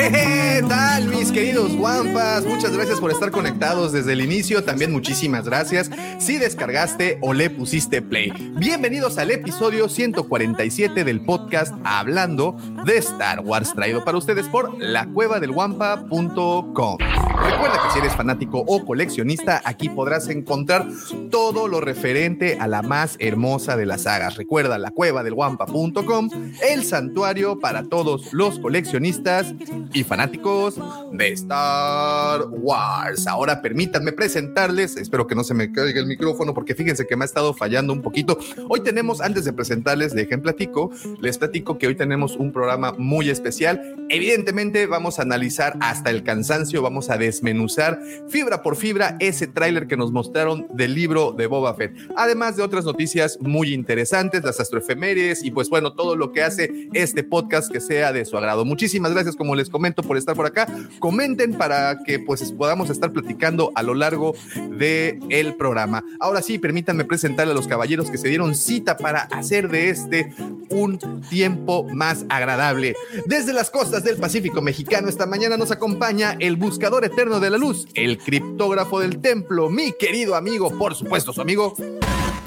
[0.00, 2.46] ¿Qué tal, mis queridos guampas?
[2.46, 4.64] Muchas gracias por estar conectados desde el inicio.
[4.64, 8.32] También muchísimas gracias si descargaste o le pusiste play.
[8.56, 16.96] Bienvenidos al episodio 147 del podcast Hablando de Star Wars, traído para ustedes por lacuevadelguampa.com.
[17.42, 20.86] Recuerda que si eres fanático o coleccionista, aquí podrás encontrar
[21.30, 24.36] todo lo referente a la más hermosa de las sagas.
[24.36, 26.30] Recuerda lacuevadelguampa.com,
[26.68, 29.54] el santuario para todos los coleccionistas
[29.92, 30.78] y fanáticos
[31.12, 33.26] de Star Wars.
[33.26, 37.24] Ahora permítanme presentarles, espero que no se me caiga el micrófono porque fíjense que me
[37.24, 38.38] ha estado fallando un poquito.
[38.68, 43.30] Hoy tenemos, antes de presentarles, dejen platico, les platico que hoy tenemos un programa muy
[43.30, 43.96] especial.
[44.08, 49.86] Evidentemente vamos a analizar hasta el cansancio, vamos a desmenuzar fibra por fibra ese tráiler
[49.86, 51.96] que nos mostraron del libro de Boba Fett.
[52.16, 56.88] Además de otras noticias muy interesantes, las astroefemérides y pues bueno, todo lo que hace
[56.92, 58.64] este podcast que sea de su agrado.
[58.64, 60.66] Muchísimas gracias, como les comento, por estar por acá.
[60.98, 64.34] Comenten para que pues podamos estar platicando a lo largo
[64.76, 65.20] de
[65.56, 66.04] programa.
[66.18, 70.32] Ahora sí, permítanme presentarle a los caballeros que se dieron cita para hacer de este
[70.70, 70.98] un
[71.28, 72.94] tiempo más agradable.
[73.26, 77.58] Desde las costas del Pacífico mexicano, esta mañana nos acompaña el buscador eterno de la
[77.58, 81.74] luz, el criptógrafo del templo, mi querido amigo, por supuesto, su amigo,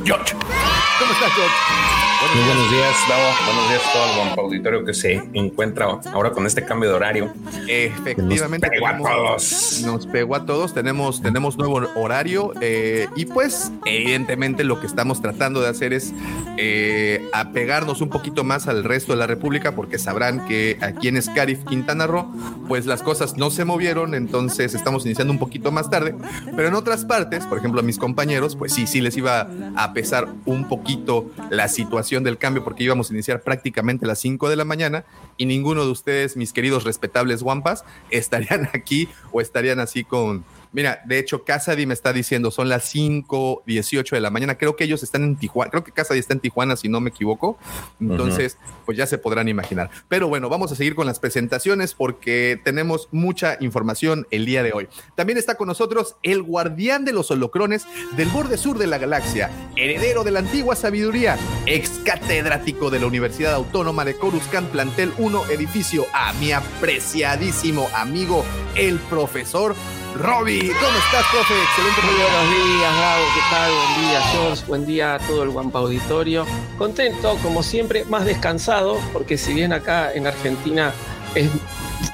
[0.03, 0.33] George.
[0.33, 2.03] ¿Cómo estás, George?
[2.33, 3.23] Muy buenos días, Davo.
[3.45, 7.33] Buenos días a todo el auditorio que se encuentra ahora con este cambio de horario.
[7.67, 8.67] Efectivamente.
[8.67, 9.81] Nos pegó a todos.
[9.85, 10.73] Nos pegó a todos.
[10.73, 16.11] Tenemos, tenemos nuevo horario eh, y pues evidentemente lo que estamos tratando de hacer es
[16.57, 21.21] eh, apegarnos un poquito más al resto de la República porque sabrán que aquí en
[21.21, 22.31] Scarif, Quintana Roo,
[22.67, 26.15] pues las cosas no se movieron, entonces estamos iniciando un poquito más tarde.
[26.55, 29.93] Pero en otras partes, por ejemplo a mis compañeros, pues sí, sí les iba a
[29.93, 34.49] pesar un poquito la situación del cambio porque íbamos a iniciar prácticamente a las 5
[34.49, 35.05] de la mañana
[35.37, 40.45] y ninguno de ustedes, mis queridos respetables guampas, estarían aquí o estarían así con...
[40.73, 44.57] Mira, de hecho, Casady me está diciendo, son las 5:18 de la mañana.
[44.57, 45.69] Creo que ellos están en Tijuana.
[45.69, 47.57] Creo que Casady está en Tijuana, si no me equivoco.
[48.01, 49.89] Entonces, pues ya se podrán imaginar.
[50.09, 54.73] Pero bueno, vamos a seguir con las presentaciones porque tenemos mucha información el día de
[54.73, 54.87] hoy.
[55.15, 57.85] También está con nosotros el guardián de los holocrones
[58.17, 63.05] del borde sur de la galaxia, heredero de la antigua sabiduría, ex catedrático de la
[63.05, 68.43] Universidad Autónoma de Coruscant, plantel 1, edificio A, mi apreciadísimo amigo,
[68.75, 69.75] el profesor
[70.15, 70.71] Robbie.
[70.79, 71.53] ¿Cómo estás, profe?
[71.63, 73.23] Excelente Muy buenos días, Gabo.
[73.33, 73.71] ¿Qué tal?
[73.71, 74.63] Buen día, George.
[74.67, 76.45] Buen día a todo el Guampa Auditorio.
[76.77, 80.93] Contento, como siempre, más descansado, porque si bien acá en Argentina
[81.35, 81.49] es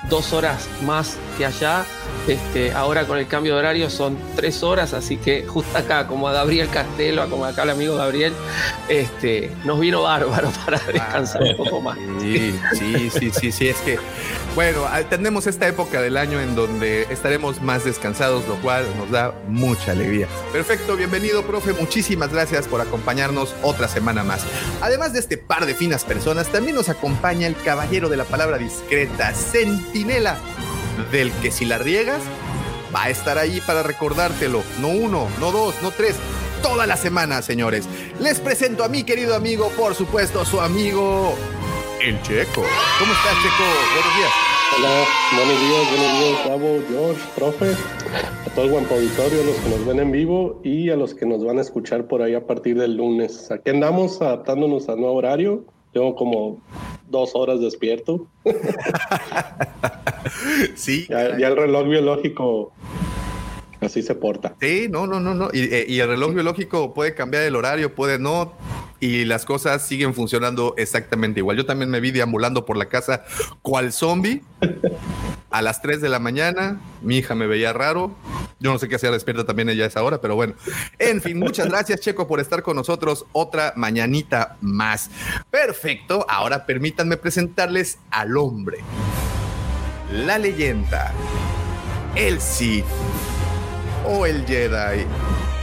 [0.10, 1.86] dos horas más que allá,
[2.28, 6.28] este, ahora con el cambio de horario son tres horas, así que justo acá, como
[6.28, 8.34] a Gabriel Castelo, como acá el amigo Gabriel,
[8.88, 11.98] este, nos vino bárbaro para descansar un poco más.
[12.22, 13.98] Sí, sí, sí, sí, sí, es que,
[14.56, 19.10] bueno, ah, tenemos esta época del año en donde estaremos más descansados, lo cual nos
[19.10, 20.28] da mucha alegría.
[20.52, 24.46] Perfecto, bienvenido, profe, muchísimas gracias por acompañarnos otra semana más.
[24.82, 28.58] Además de este par de finas personas, también nos acompaña el caballero de la palabra
[28.58, 30.38] discreta, Centinela,
[31.12, 32.22] del que si la riegas,
[32.94, 34.64] va a estar ahí para recordártelo.
[34.82, 36.16] No uno, no dos, no tres.
[36.62, 37.88] Toda la semana, señores.
[38.20, 41.34] Les presento a mi querido amigo, por supuesto, su amigo,
[42.02, 42.64] el Checo.
[43.00, 43.64] ¿Cómo estás, Checo?
[43.94, 44.32] Buenos días.
[44.78, 45.04] Hola,
[45.36, 47.76] buenos días, buenos días, Gabo, George, profe,
[48.46, 51.16] a todo el Guampa Auditorio, a los que nos ven en vivo y a los
[51.16, 53.50] que nos van a escuchar por ahí a partir del lunes.
[53.50, 55.66] Aquí andamos adaptándonos al nuevo horario.
[55.94, 56.62] Llevo como
[57.08, 58.28] dos horas despierto.
[60.76, 61.08] Sí.
[61.10, 62.72] Ya, ya el reloj biológico
[63.82, 64.56] así se porta.
[64.60, 65.50] Sí, no, no, no, no.
[65.54, 68.54] Y, eh, y el reloj biológico puede cambiar el horario, puede no.
[69.00, 71.56] Y las cosas siguen funcionando exactamente igual.
[71.56, 73.24] Yo también me vi deambulando por la casa
[73.62, 74.44] cual zombie
[75.52, 76.82] a las 3 de la mañana.
[77.02, 78.16] Mi hija me veía raro.
[78.60, 80.54] Yo no sé qué hacía despierta también ella a esa hora, pero bueno.
[80.98, 85.10] En fin, muchas gracias, Checo, por estar con nosotros otra mañanita más.
[85.50, 86.26] Perfecto.
[86.28, 88.80] Ahora permítanme presentarles al hombre
[90.12, 91.12] la leyenda,
[92.16, 92.86] el Sith,
[94.10, 95.06] o el Jedi,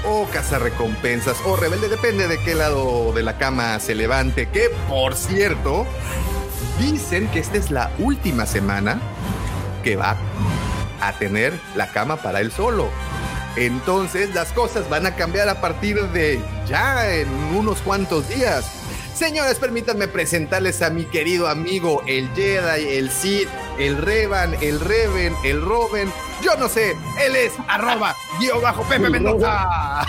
[0.05, 5.17] o cazarrecompensas, o rebelde, depende de qué lado de la cama se levante, que por
[5.17, 5.85] cierto,
[6.79, 9.01] dicen que esta es la última semana
[9.83, 10.17] que va
[11.01, 12.89] a tener la cama para él solo.
[13.57, 18.86] Entonces las cosas van a cambiar a partir de ya en unos cuantos días.
[19.17, 23.49] Señores, permítanme presentarles a mi querido amigo, el Jedi, el Sith,
[23.79, 26.13] el Revan, el Reven, el Roben.
[26.43, 26.91] Yo no sé,
[27.25, 30.07] él es arroba guion bajo Pepe Mendoza.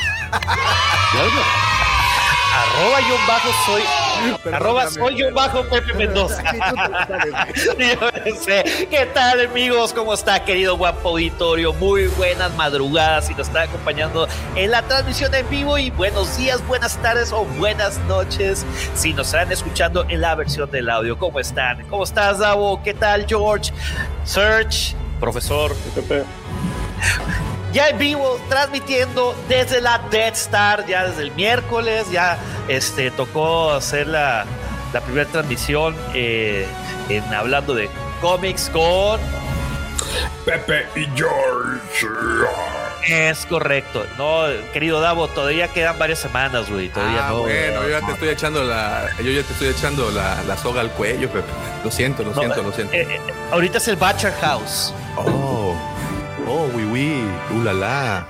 [2.57, 4.51] Arroba yo bajo soy.
[4.51, 6.41] Arroba soy yo bajo Pepe Mendoza.
[7.77, 8.87] Yo sé.
[8.89, 9.93] ¿Qué tal amigos?
[9.93, 11.71] ¿Cómo está querido guapo auditorio?
[11.73, 16.65] Muy buenas madrugadas y nos está acompañando en la transmisión en vivo y buenos días,
[16.67, 18.65] buenas tardes o buenas noches
[18.95, 21.17] si nos están escuchando en la versión del audio.
[21.17, 21.87] ¿Cómo están?
[21.89, 22.81] ¿Cómo estás, Davo?
[22.81, 23.71] ¿Qué tal, George?
[24.23, 25.75] Search, profesor.
[25.93, 26.23] Pepe.
[27.73, 32.37] Ya en vivo, transmitiendo desde la Dead Star, ya desde el miércoles, ya
[32.67, 34.45] este, tocó hacer la,
[34.93, 36.65] la primera transmisión eh,
[37.09, 37.89] en hablando de
[38.21, 39.19] cómics con...
[40.45, 42.07] Pepe y George.
[43.09, 44.43] Es correcto, no,
[44.73, 47.39] querido Davo, todavía quedan varias semanas, güey, todavía Ah, no.
[47.41, 50.81] bueno, yo ya te estoy echando la, yo ya te estoy echando la, la soga
[50.81, 51.47] al cuello, Pepe.
[51.83, 52.93] Lo siento, lo No, siento, lo siento.
[52.93, 53.21] eh, eh,
[53.51, 54.93] ahorita es el Butcher House.
[55.15, 55.73] Oh,
[56.47, 57.23] oh, oui, oui,
[57.57, 58.27] uh, la, la.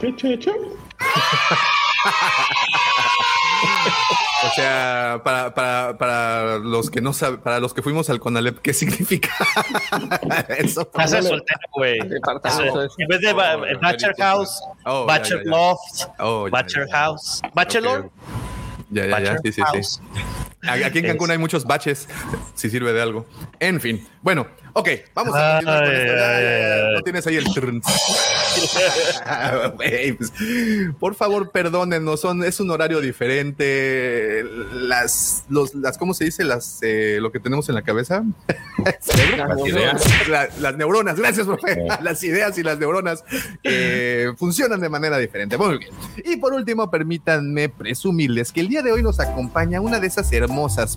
[4.43, 8.59] O sea, para, para, para los que no saben, para los que fuimos al Conalep,
[8.59, 9.29] ¿qué significa
[10.57, 10.89] eso?
[10.93, 11.99] Hace soltero, güey.
[11.99, 15.49] En vez de ba- el Butcher House, Oh, ya.
[15.49, 16.87] Loft, Oh, ya.
[16.91, 18.09] House, Bachelor.
[18.91, 19.99] Ya, ya, ya, sí, sí, sí.
[20.63, 22.07] Aquí en Cancún hay muchos baches,
[22.55, 23.25] si sirve de algo.
[23.59, 26.13] En fin, bueno, ok, vamos a continuar con esto.
[26.13, 26.75] Ya, ya, ya.
[26.87, 27.45] ay, No tienes ahí el
[30.17, 30.31] pues,
[30.99, 34.43] por favor, perdónenos, son, es un horario diferente.
[34.73, 36.43] Las, los, las, ¿cómo se dice?
[36.43, 38.23] Las, eh, lo que tenemos en la cabeza.
[39.37, 40.03] Las ideas.
[40.29, 41.85] La- las neuronas, gracias, profe.
[42.01, 43.23] Las ideas y las neuronas
[43.63, 45.57] eh, funcionan de manera diferente.
[45.57, 45.91] Muy bien.
[46.25, 50.31] Y por último, permítanme presumirles que el día de hoy nos acompaña una de esas
[50.31, 50.46] hermosas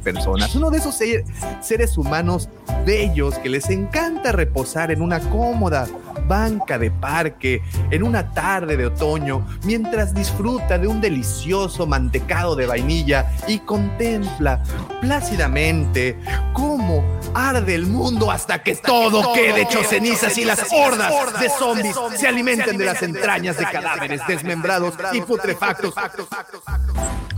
[0.01, 1.25] personas, uno de esos ser-
[1.61, 2.49] seres humanos
[2.87, 5.87] bellos que les encanta reposar en una cómoda
[6.27, 12.67] banca de parque en una tarde de otoño mientras disfruta de un delicioso mantecado de
[12.67, 14.63] vainilla y contempla
[15.01, 16.17] plácidamente
[16.53, 17.03] cómo
[17.35, 22.29] arde el mundo hasta que todo quede hecho cenizas y las hordas de zombies se
[22.29, 25.95] alimenten de las entrañas de cadáveres desmembrados y putrefactos.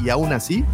[0.04, 0.64] Y aún así,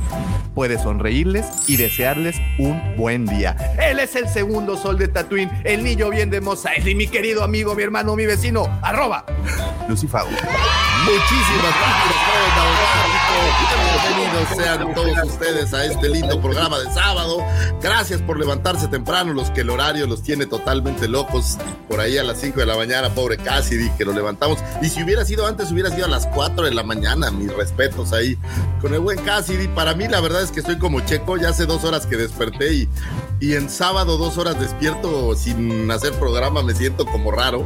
[0.54, 3.56] puede sonreírles y desearles un buen día.
[3.78, 7.44] Él es el segundo sol de Tatooine, el niño bien de Mos Eisley, mi querido
[7.44, 9.24] amigo, mi hermano, mi vecino, arroba
[9.88, 10.30] Lucifago.
[10.30, 12.28] Muchísimas gracias.
[14.08, 17.38] Bienvenidos sean todos ustedes a este lindo programa de sábado.
[17.82, 21.58] Gracias por levantarse temprano, los que el horario los tiene totalmente locos.
[21.88, 24.58] Por ahí a las 5 de la mañana, pobre Cassidy, que lo levantamos.
[24.82, 27.30] Y si hubiera sido antes, hubiera sido a las 4 de la mañana.
[27.30, 28.36] Mis respetos ahí
[28.80, 29.68] con el buen Cassidy.
[29.68, 31.36] Para mí, la verdad es que estoy como checo.
[31.36, 32.88] Ya hace dos horas que desperté y,
[33.40, 37.64] y en sábado, dos horas despierto sin hacer programa, me siento como raro.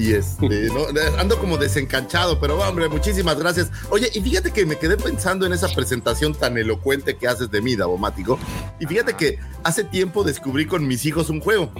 [0.00, 0.86] Y este, no,
[1.18, 3.70] ando como desencanchado, pero hombre, muchísimas gracias.
[3.90, 7.60] Oye, y fíjate que me quedé pensando en esa presentación tan elocuente que haces de
[7.60, 8.38] mí, Davomático.
[8.78, 11.70] Y fíjate que hace tiempo descubrí con mis hijos un juego.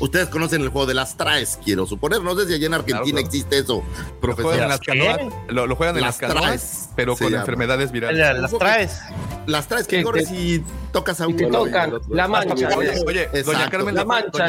[0.00, 2.20] Ustedes conocen el juego de las traes, quiero suponer.
[2.22, 3.26] No sé si allá en Argentina Claro, claro.
[3.26, 3.82] existe eso,
[4.12, 4.44] Lo profesor.
[4.52, 4.86] juegan en las ¿Qué?
[4.98, 7.40] canoas, lo, lo juegan en Las las canoas, traes, pero con llama.
[7.40, 8.18] enfermedades virales.
[8.18, 8.98] las, las traes.
[9.46, 11.36] Las traes que corres y tocas a Y uno.
[11.36, 12.68] te tocan la mancha.
[12.76, 13.70] Oye, oye, doña.
[13.70, 14.46] Carmen, La mancha,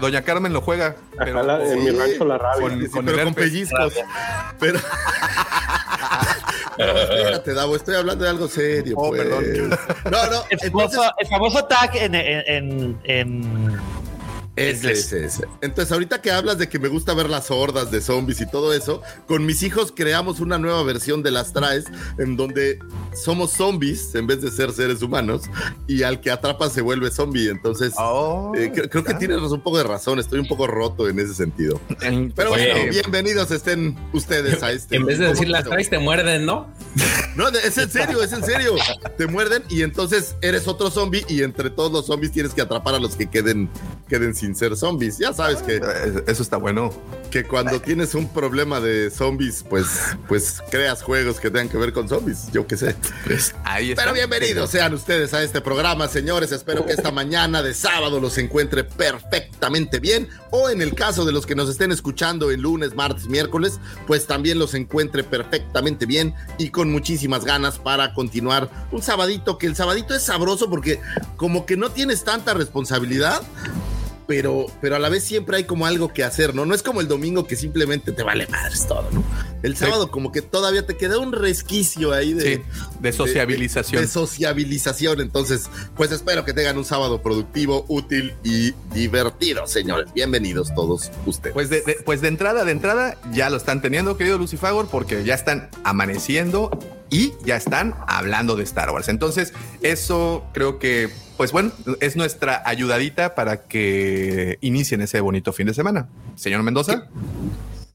[0.00, 2.68] doña, Carmen lo juega, pero en mi rancho la rabia.
[2.68, 3.94] con, Sí, con pero con pellizcos.
[4.58, 4.78] Pero.
[6.78, 8.94] No, espérate, Davo, estoy hablando de algo serio.
[8.96, 9.22] Oh, pues.
[9.22, 9.44] perdón.
[10.10, 10.42] No, no.
[10.48, 13.80] El Entonces, famoso, el famoso tag en, en, en, en-
[14.54, 15.44] Ese, ese, ese.
[15.62, 18.74] Entonces, ahorita que hablas de que me gusta ver las hordas de zombies y todo
[18.74, 21.86] eso, con mis hijos creamos una nueva versión de las traes
[22.18, 22.78] en donde
[23.14, 25.44] somos zombies en vez de ser seres humanos
[25.86, 27.48] y al que atrapa se vuelve zombie.
[27.48, 31.08] Entonces, Oh, eh, creo, creo que tienes un poco de razón, estoy un poco roto
[31.08, 31.80] en ese sentido.
[32.02, 32.72] en- Pero Oye.
[32.74, 34.96] bueno, bienvenidos estén ustedes a este.
[34.96, 36.68] En vez de decir las traes, te muerden, ¿no?
[37.36, 38.74] No, es en serio, es en serio.
[39.16, 42.94] Te muerden y entonces eres otro zombie y entre todos los zombies tienes que atrapar
[42.94, 43.70] a los que queden,
[44.08, 45.18] queden sin ser zombies.
[45.18, 46.92] Ya sabes que Eh, Eso está bueno.
[47.30, 49.86] que cuando tienes un problema de zombies, pues,
[50.28, 52.50] pues creas juegos que tengan que ver con zombies.
[52.52, 52.94] Yo qué sé.
[53.24, 54.02] Pues ahí está.
[54.02, 56.50] Pero bienvenidos sean ustedes a este programa, señores.
[56.52, 60.28] Espero que esta mañana de sábado los encuentre perfectamente bien.
[60.50, 64.26] O en el caso de los que nos estén escuchando el lunes, martes, miércoles, pues
[64.26, 69.76] también los encuentre perfectamente bien y con muchísimas ganas para continuar un sabadito, que el
[69.76, 71.00] sabadito es sabroso porque
[71.36, 73.40] como que no tienes tanta responsabilidad
[74.26, 76.64] pero, pero a la vez siempre hay como algo que hacer, ¿no?
[76.66, 79.22] No es como el domingo que simplemente te vale madres todo, ¿no?
[79.62, 82.62] El sábado como que todavía te queda un resquicio ahí de, Sí,
[83.00, 84.00] de sociabilización.
[84.00, 85.20] De, de sociabilización.
[85.20, 90.12] Entonces, pues espero que tengan un sábado productivo, útil y divertido, señores.
[90.14, 91.54] Bienvenidos todos ustedes.
[91.54, 95.22] Pues de, de- pues de entrada, de entrada, ya lo están teniendo, querido Lucifagor, porque
[95.24, 96.70] ya están amaneciendo
[97.12, 99.08] y ya están hablando de Star Wars.
[99.08, 99.52] Entonces,
[99.82, 105.74] eso creo que, pues bueno, es nuestra ayudadita para que inicien ese bonito fin de
[105.74, 106.08] semana.
[106.36, 107.08] Señor Mendoza.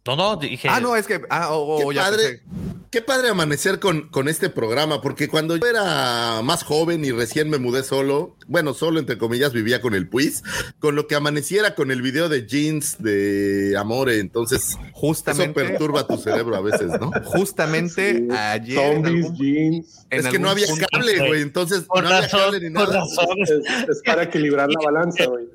[0.08, 0.68] No, no, dije.
[0.70, 1.22] Ah, no, es que.
[1.30, 2.44] Ah, oh, oh, Qué ya padre, pensé.
[2.92, 7.50] qué padre amanecer con, con este programa, porque cuando yo era más joven y recién
[7.50, 10.44] me mudé solo, bueno, solo entre comillas vivía con el Puis,
[10.80, 15.60] con lo que amaneciera con el video de jeans de Amore, entonces Justamente.
[15.62, 17.12] eso perturba tu cerebro a veces, ¿no?
[17.26, 18.78] Justamente Sí, ayer.
[18.80, 20.06] en Zombies, algún- jeans.
[20.10, 22.88] en es que no había cable, güey, entonces Por no había razón, cable ni por
[22.88, 23.02] nada.
[23.02, 23.28] razón.
[23.44, 23.50] Es,
[23.90, 25.46] es para equilibrar la balanza, güey.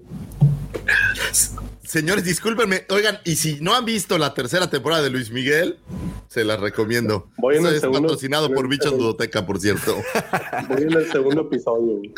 [1.92, 5.76] Señores, discúlpenme, oigan, y si no han visto la tercera temporada de Luis Miguel,
[6.26, 7.28] se las recomiendo.
[7.36, 9.96] Voy en el es segundo- patrocinado por Bichos Dudoteca, por cierto.
[10.70, 12.14] Voy en el segundo episodio, güey.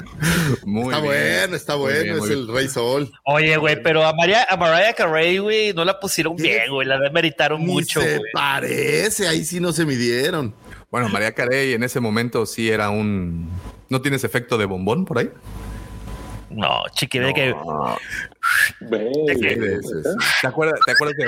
[0.64, 1.04] Muy está bien.
[1.04, 2.38] bueno, está bueno, bien, es bien.
[2.38, 3.10] el Rey Sol.
[3.24, 6.86] Oye, güey, pero a, María, a Mariah Carey, güey, no la pusieron bien, güey.
[6.86, 8.30] La demeritaron Ni mucho, se güey.
[8.32, 10.54] parece, ahí sí no se midieron.
[10.88, 13.50] Bueno, María Carey en ese momento sí era un.
[13.88, 15.30] ¿No tienes efecto de bombón por ahí?
[16.54, 17.54] No, chiqui, de que.
[20.40, 21.26] ¿Te acuerdas, te acuerdas de,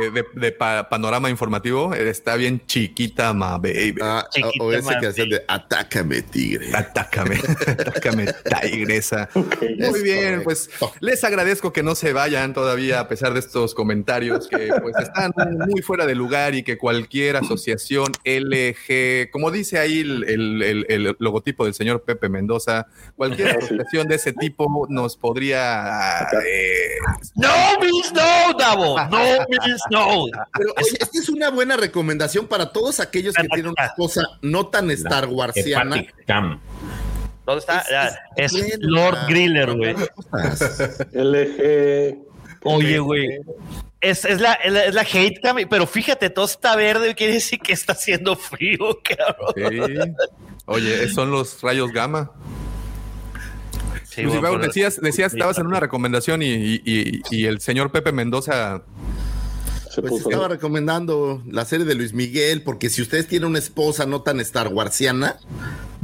[0.00, 1.94] de- de- de pa- panorama informativo?
[1.94, 3.94] Está bien chiquita, ma baby.
[4.02, 6.70] Ah, Chiquita, o esa canción de Atácame, tigre.
[6.74, 8.26] Atácame, atácame,
[8.62, 9.28] tigresa.
[9.34, 14.48] Muy bien, pues les agradezco que no se vayan todavía a pesar de estos comentarios
[14.48, 15.32] que pues están
[15.68, 20.86] muy fuera de lugar y que cualquier asociación LG, como dice ahí el, el- el-
[20.88, 26.26] el logotipo del señor Pepe Mendoza, cualquier Ah, asociación de ese tipo nos podría...
[26.44, 26.96] eh,
[27.36, 27.48] No
[27.80, 28.96] means no, Davo.
[29.10, 29.18] No
[29.90, 30.26] no.
[30.56, 34.66] Pero oye, esta es una buena recomendación para todos aquellos que tienen una esposa no
[34.68, 36.04] tan Star Warsiana.
[37.46, 37.80] ¿Dónde está?
[37.80, 39.94] Es- Es, es bien, Lord Griller, güey.
[41.12, 42.18] LG.
[42.64, 43.28] Oye, güey.
[44.00, 47.34] Es, es, la, es, la, es la hate cam, pero fíjate, todo está verde, quiere
[47.34, 49.54] decir que está haciendo frío, cabrón.
[49.86, 50.12] sí.
[50.66, 52.30] Oye, son los rayos gamma.
[54.04, 54.22] Sí,
[54.60, 58.82] decías, decías, estabas en una recomendación y, y- y- y el señor Pepe Mendoza
[59.96, 60.28] Se Pues puso.
[60.28, 64.40] estaba recomendando la serie de Luis Miguel, porque si ustedes tienen una esposa no tan
[64.40, 65.38] Star Warsiana,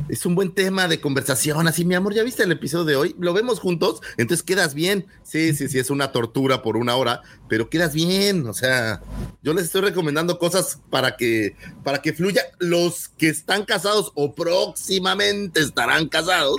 [0.09, 1.69] es un buen tema de conversación.
[1.69, 3.15] Así, mi amor, ¿ya viste el episodio de hoy?
[3.19, 5.05] Lo vemos juntos, entonces quedas bien.
[5.25, 7.21] Sí, sí, sí, es una tortura por una hora,
[7.51, 8.47] pero quedas bien.
[8.47, 9.03] O sea,
[9.43, 12.41] yo les estoy recomendando cosas para que, para que fluya.
[12.61, 16.57] Los que están casados o próximamente estarán casados,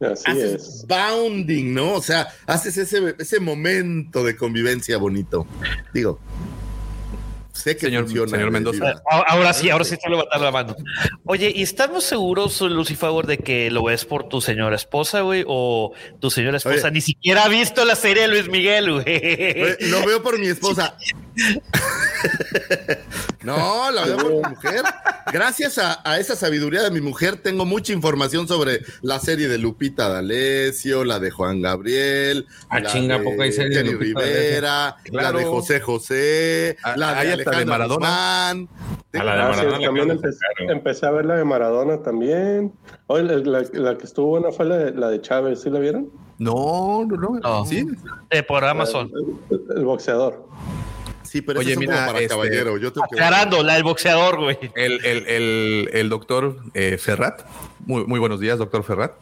[0.00, 0.86] Así haces es.
[0.86, 1.94] bounding, ¿no?
[1.94, 5.46] O sea, haces ese, ese momento de convivencia bonito.
[5.94, 6.18] Digo,
[7.52, 8.30] sé que Señor- funciona.
[8.30, 9.02] señor Mendoza.
[9.10, 10.76] Ah, Ahora sí, ahora sí estoy levantando la mano.
[11.24, 15.44] Oye, ¿y estamos seguros, Lucifer, de que lo ves por tu señora esposa, güey?
[15.46, 16.90] ¿O tu señora esposa Oye.
[16.92, 19.04] ni siquiera ha visto la serie de Luis Miguel, güey?
[19.06, 20.96] Oye, Lo veo por mi esposa.
[23.42, 24.82] No, la veo por mi mujer.
[25.32, 29.58] Gracias a, a esa sabiduría de mi mujer, tengo mucha información sobre la serie de
[29.58, 33.76] Lupita D'Alessio, la de Juan Gabriel, Ah, la chinga, ¿a de poco hay serie de
[33.84, 35.38] Jenny Lupita Rivera, Claro.
[35.38, 37.96] la de José José, Ah, la de Alejandro Maradona.
[37.96, 38.68] Guzmán.
[39.14, 40.20] A la de Ah, sí, Maradona le también
[40.70, 42.72] empecé, a ver la de Maradona también.
[43.08, 45.80] Oye, la, la- la que estuvo buena fue la de, la de Chávez, ¿sí la
[45.80, 46.10] vieron?
[46.38, 47.40] No, no, no.
[47.40, 47.64] No.
[47.66, 47.84] Sí.
[48.30, 49.10] Eh, por Amazon.
[49.50, 50.46] El, el boxeador.
[51.32, 52.76] Sí, pero Oye, mira, como para este- caballero.
[52.76, 53.16] Yo tengo que
[53.62, 54.58] la del boxeador, güey.
[54.74, 57.40] El, el, el, el doctor eh, Ferrat.
[57.86, 59.12] Muy, muy buenos días, doctor Ferrat.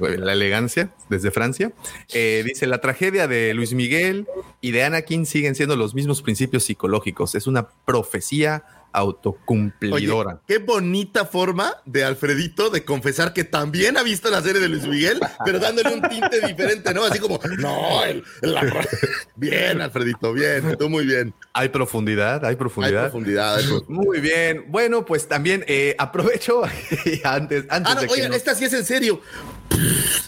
[0.00, 1.72] La elegancia desde Francia.
[2.12, 4.26] Eh, dice la tragedia de Luis Miguel
[4.60, 7.36] y de Anakin siguen siendo los mismos principios psicológicos.
[7.36, 10.30] Es una profecía autocumplidora.
[10.34, 14.68] Oye, qué bonita forma de Alfredito de confesar que también ha visto la serie de
[14.68, 17.04] Luis Miguel, pero dándole un tinte diferente, ¿no?
[17.04, 18.86] Así como, no, el, el- la-
[19.36, 21.34] bien, Alfredito, bien, tú muy bien.
[21.56, 23.04] Hay profundidad, hay profundidad.
[23.04, 23.56] Hay profundidad.
[23.56, 24.02] hay profundidad.
[24.04, 24.64] Muy bien.
[24.68, 26.62] Bueno, pues también eh, aprovecho
[27.24, 29.20] antes, antes Ah, no, de que oigan, nos- esta sí es en serio.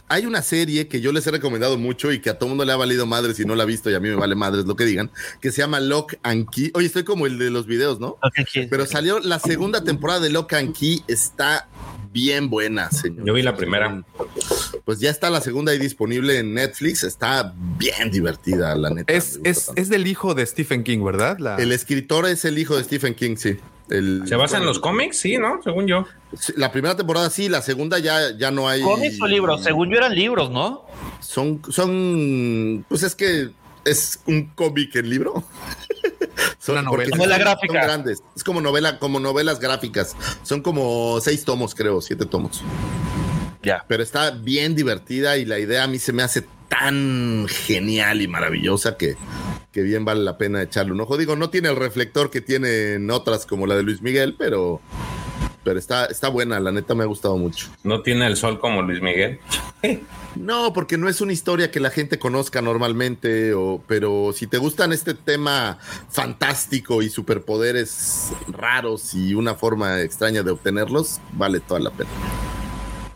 [0.08, 2.72] Hay una serie que yo les he recomendado mucho y que a todo mundo le
[2.72, 4.76] ha valido madre si no la ha visto y a mí me vale madres lo
[4.76, 6.70] que digan, que se llama Lock and Key.
[6.74, 8.18] Oye, estoy como el de los videos, ¿no?
[8.70, 11.66] Pero salió la segunda temporada de Lock and Key, está
[12.16, 13.26] bien buena, señor.
[13.26, 14.02] Yo vi la primera.
[14.86, 19.12] Pues ya está la segunda ahí disponible en Netflix, está bien divertida, la neta.
[19.12, 21.38] es, es, es del hijo de Stephen King, ¿verdad?
[21.38, 23.58] La- El escritor es el hijo de Stephen King, sí.
[23.90, 25.18] El- ¿Se basa en los cómics?
[25.18, 25.60] Sí, ¿no?
[25.62, 26.06] Según yo.
[26.56, 28.80] La primera temporada sí, la segunda ya, ya no hay.
[28.80, 29.62] ¿Cómics o libros?
[29.62, 30.86] Según yo eran libros, ¿no?
[31.20, 33.50] Son, son, pues es que
[33.84, 35.44] es un cómic en libro.
[36.58, 37.38] Son Una novela.
[37.38, 37.80] gráfica.
[37.80, 38.22] son grandes.
[38.34, 40.16] Es como novela, como novelas gráficas.
[40.42, 42.62] Son como seis tomos, creo, siete tomos.
[43.62, 43.84] Ya.
[43.88, 48.28] Pero está bien divertida y la idea a mí se me hace tan genial y
[48.28, 49.16] maravillosa que,
[49.72, 51.16] que bien vale la pena echarle un ojo.
[51.16, 54.80] Digo, no tiene el reflector que tienen otras como la de Luis Miguel, pero,
[55.66, 57.66] pero está, está buena, la neta me ha gustado mucho.
[57.82, 59.40] No tiene el sol como Luis Miguel.
[60.36, 64.58] No, porque no es una historia que la gente conozca normalmente, o, pero si te
[64.58, 65.78] gustan este tema
[66.10, 72.10] fantástico y superpoderes raros y una forma extraña de obtenerlos, vale toda la pena.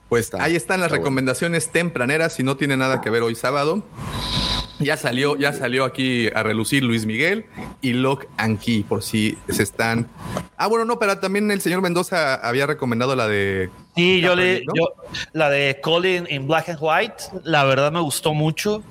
[0.08, 1.04] Pues Está- ahí están las está bueno.
[1.04, 3.82] recomendaciones tempraneras, si no tiene nada que ver hoy sábado.
[4.80, 7.44] Ya salió, ya salió aquí a relucir Luis Miguel
[7.82, 10.08] y Lock and Key, por si se están.
[10.56, 13.70] Ah, bueno, no, pero también el señor Mendoza había recomendado la de.
[13.94, 14.74] Sí, yo le, Kaepernick, ¿no?
[14.74, 14.94] yo,
[15.34, 18.82] la de Colin en Black and White, la verdad me gustó mucho.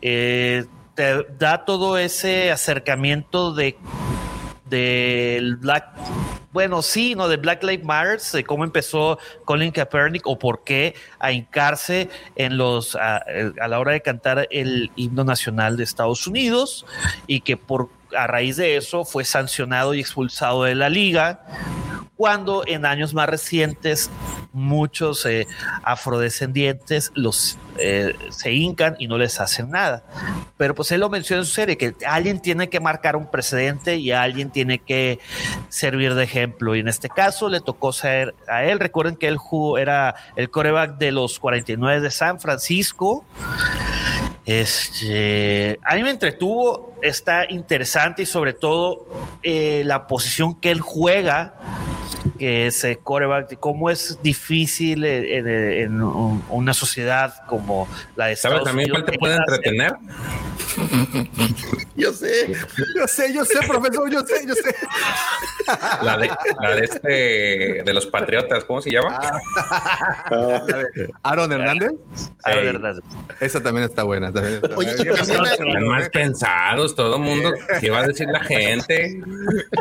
[0.00, 0.64] Eh,
[0.94, 3.76] te da todo ese acercamiento de
[4.68, 5.86] del Black,
[6.56, 10.94] bueno, sí, no, de Black Lives Matter, de cómo empezó Colin Kaepernick o por qué
[11.18, 13.22] a hincarse en los a,
[13.60, 16.86] a la hora de cantar el himno nacional de Estados Unidos
[17.26, 21.40] y que por a raíz de eso fue sancionado y expulsado de la liga
[22.16, 24.10] cuando en años más recientes
[24.52, 25.46] muchos eh,
[25.82, 30.02] afrodescendientes los eh, se hincan y no les hacen nada.
[30.56, 33.96] Pero pues él lo menciona en su serie, que alguien tiene que marcar un precedente
[33.96, 35.18] y alguien tiene que
[35.68, 36.74] servir de ejemplo.
[36.74, 38.80] Y en este caso le tocó ser a él.
[38.80, 43.26] Recuerden que él jugó, era el coreback de los 49 de San Francisco.
[44.46, 49.08] Este, a mí me entretuvo, está interesante y sobre todo
[49.42, 51.54] eh, la posición que él juega,
[52.36, 57.88] que es eh, coreback, cómo es difícil eh, en, en- en un- una sociedad como
[58.16, 59.94] la de ¿Sabes Estados también cuál te puede entretener?
[61.96, 62.52] Yo sé.
[62.94, 64.74] Yo sé, yo sé, profesor, yo sé, yo sé.
[66.02, 69.18] La de, la de este, de los patriotas, ¿cómo se llama?
[69.20, 69.40] Ah,
[71.22, 71.92] Aaron Hernández.
[73.40, 74.32] Esa también está buena.
[74.32, 75.12] también está Oye, buena.
[75.12, 77.52] y también hay- Están mal pensados, todo el mundo.
[77.80, 79.20] ¿Qué va a decir la gente?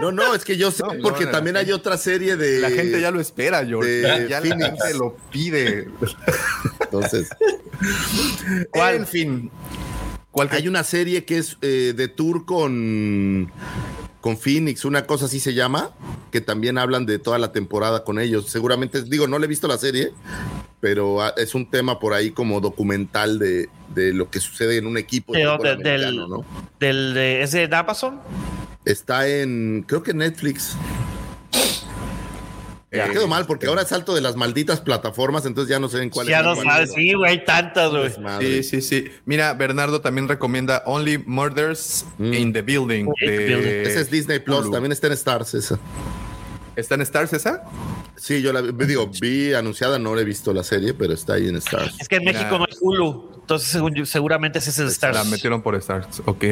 [0.01, 2.44] No, no, es que yo sé, No, no, porque también hay otra serie de.
[2.59, 3.89] La gente ya lo espera, George.
[3.89, 4.65] de ya la Phoenix.
[4.83, 5.87] gente lo pide.
[6.81, 7.29] Entonces,
[8.73, 9.51] En fin.
[10.31, 13.51] ¿Cuál hay una serie que es eh, de tour con.
[14.19, 15.91] Con Phoenix, una cosa así se llama,
[16.31, 18.47] que también hablan de toda la temporada con ellos.
[18.49, 20.13] Seguramente, digo, no le he visto la serie,
[20.79, 24.87] pero ah, es un tema por ahí como documental de, de lo que sucede en
[24.87, 25.45] un equipo de ¿De?
[25.45, 26.45] Del- americano, ¿no?
[26.79, 28.19] Del, de, ¿Es de Amazon?
[28.83, 30.75] Está en, creo que en Netflix.
[32.95, 33.07] Ya.
[33.07, 36.09] Me quedo mal porque ahora salto de las malditas plataformas, entonces ya no sé en
[36.09, 36.95] cuál Ya es no sabes, es.
[36.95, 38.11] sí, güey, hay tantas, güey.
[38.39, 39.05] Sí, sí, sí.
[39.25, 42.33] Mira, Bernardo también recomienda Only Murders Mm.
[42.33, 43.05] in the Building.
[43.19, 43.83] De.
[43.83, 44.71] Ese es Disney Plus, Hulu.
[44.71, 45.79] también está en Stars esa.
[46.75, 47.63] ¿Está en Stars esa?
[48.17, 51.33] Sí, yo la vi- digo, vi anunciada, no la he visto la serie, pero está
[51.33, 51.95] ahí en Stars.
[51.99, 52.39] Es que en Mira.
[52.39, 55.15] México no hay Hulu, entonces según yo- seguramente ese es el Stars.
[55.15, 56.21] La metieron por Stars.
[56.25, 56.43] Ok.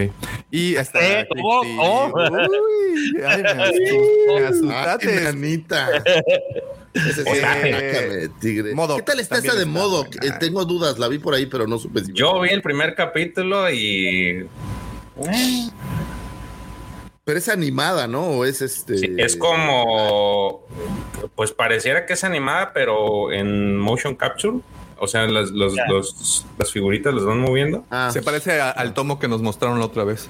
[0.51, 0.99] Y está.
[1.21, 1.63] Eh, ¿cómo?
[1.63, 1.77] sí.
[1.79, 2.11] Oh.
[2.15, 5.29] Uy, ay, me asu- me Ay, asustaste.
[6.93, 8.75] Ese Eh, tigre.
[8.75, 10.07] Modoc ¿Qué tal está esa de buena.
[10.21, 12.13] Eh, tengo dudas, la vi por ahí, pero no supe si.
[12.13, 14.47] Yo vi el primer capítulo y
[17.25, 18.21] Pero es animada, ¿no?
[18.23, 18.97] O es este.
[18.97, 20.65] sí, es como,
[21.35, 24.57] pues pareciera que es animada, pero en motion capture.
[24.99, 28.93] O sea, las, los- los- las figuritas las van moviendo, Ah, Se parece a- al
[28.93, 30.29] tomo que nos mostraron la otra vez.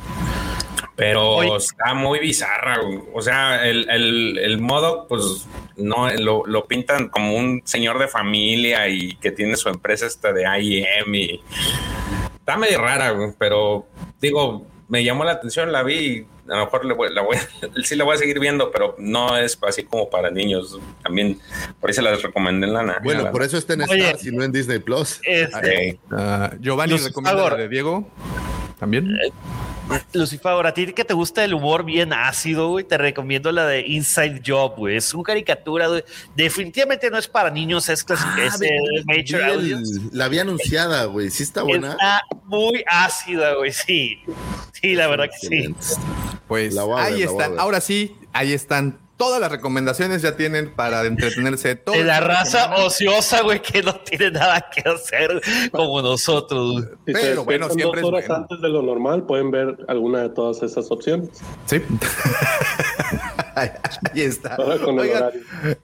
[0.95, 1.55] pero Oye.
[1.55, 2.77] está muy bizarra.
[2.79, 2.99] güey.
[3.13, 8.07] O sea, el, el, el modo, pues no lo, lo pintan como un señor de
[8.07, 11.41] familia y que tiene su empresa esta de IM y
[12.37, 13.87] está medio rara, güey, pero
[14.21, 17.37] digo, me llamó la atención, la vi y a lo mejor le voy, la voy,
[17.83, 20.77] sí la voy a seguir viendo, pero no es así como para niños.
[21.01, 21.39] También
[21.79, 22.97] por ahí se las recomendé en lana.
[23.03, 24.05] Bueno, por eso está en Oye.
[24.05, 25.19] Star, si no en Disney Plus.
[25.23, 28.07] Este, Ah, Giovanni recomienda la de Diego.
[28.79, 29.17] También.
[30.13, 33.81] Lucifer, a ti que te gusta el humor bien ácido, güey, te recomiendo la de
[33.81, 34.97] Inside Job, güey.
[34.97, 36.03] Es una caricatura, güey.
[36.35, 38.35] Definitivamente no es para niños, es, clas- Ah,
[40.11, 41.29] la había anunciada, güey.
[41.29, 41.91] Sí está buena.
[41.91, 44.19] Está muy ácida, güey, sí.
[44.73, 45.75] Sí, la verdad que sí.
[46.47, 47.59] Pues La voy a ahí ver, la voy a están.
[47.59, 48.99] Ahora sí, ahí están.
[49.23, 51.95] Todas las recomendaciones ya tienen para entretenerse todo.
[51.95, 56.83] De la raza ociosa, güey, que no tiene nada que hacer como nosotros.
[57.05, 58.41] Si Pero bueno, siempre dos es horas bueno.
[58.43, 61.29] antes de lo normal, pueden ver alguna de todas esas opciones.
[61.65, 61.81] Sí.
[64.13, 64.55] Ahí está.
[64.57, 65.31] Oigan,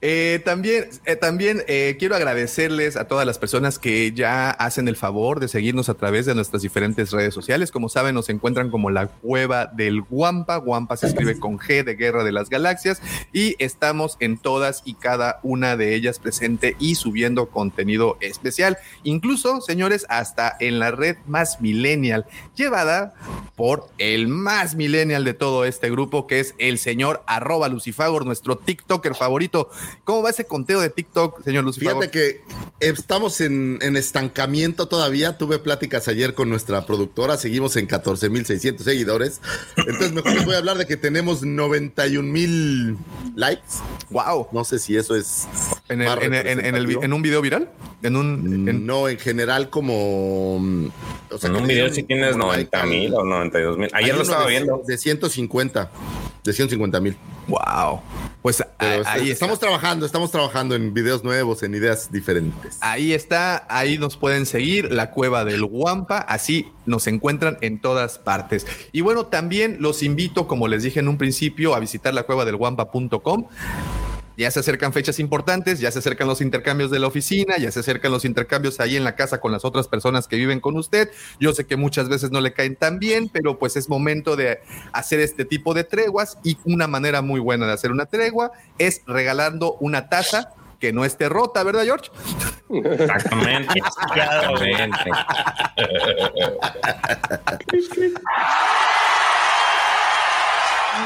[0.00, 4.96] eh, también eh, también eh, quiero agradecerles a todas las personas que ya hacen el
[4.96, 7.70] favor de seguirnos a través de nuestras diferentes redes sociales.
[7.70, 10.56] Como saben, nos encuentran como la cueva del Guampa.
[10.56, 13.00] Guampa se escribe con G de Guerra de las Galaxias
[13.32, 18.78] y estamos en todas y cada una de ellas presente y subiendo contenido especial.
[19.04, 23.14] Incluso, señores, hasta en la red más millennial, llevada
[23.56, 28.56] por el más millennial de todo este grupo, que es el señor arroba Lucifagor, nuestro
[28.58, 29.68] TikToker favorito.
[30.04, 32.02] ¿Cómo va ese conteo de TikTok, señor Lucifagor?
[32.02, 32.40] Fíjate que
[32.80, 35.36] estamos en, en estancamiento todavía.
[35.38, 37.36] Tuve pláticas ayer con nuestra productora.
[37.36, 39.40] Seguimos en 14.600 seguidores.
[39.76, 42.96] Entonces, mejor les voy a hablar de que tenemos 91.000
[43.36, 43.62] likes.
[44.10, 44.48] Wow.
[44.52, 45.46] No sé si eso es.
[45.88, 47.02] ¿En, el- más en, el- en- en el vi- representativo.
[47.04, 47.70] en un video viral?
[48.02, 48.68] En un.
[48.68, 50.56] en- No, en general, como.
[50.56, 53.88] o sea, En un video si tienes como 90 like mil al- o 92 mil.
[53.92, 54.82] hay Ayer lo estaba de- viendo.
[54.86, 55.90] De 150.
[56.44, 57.16] De 150 mil.
[57.48, 58.00] Wow.
[58.42, 59.32] Pues Pero ahí está.
[59.32, 62.78] estamos trabajando, estamos trabajando en videos nuevos, en ideas diferentes.
[62.80, 68.18] Ahí está, ahí nos pueden seguir, la cueva del Guampa, así nos encuentran en todas
[68.18, 68.66] partes.
[68.92, 72.44] Y bueno, también los invito, como les dije en un principio, a visitar la cueva
[72.44, 73.46] del guampa.com.
[74.40, 77.80] Ya se acercan fechas importantes, ya se acercan los intercambios de la oficina, ya se
[77.80, 81.10] acercan los intercambios ahí en la casa con las otras personas que viven con usted.
[81.38, 84.60] Yo sé que muchas veces no le caen tan bien, pero pues es momento de
[84.94, 89.02] hacer este tipo de treguas y una manera muy buena de hacer una tregua es
[89.06, 92.10] regalando una taza que no esté rota, ¿verdad, George?
[92.70, 93.74] Exactamente.
[93.78, 95.10] Exactamente.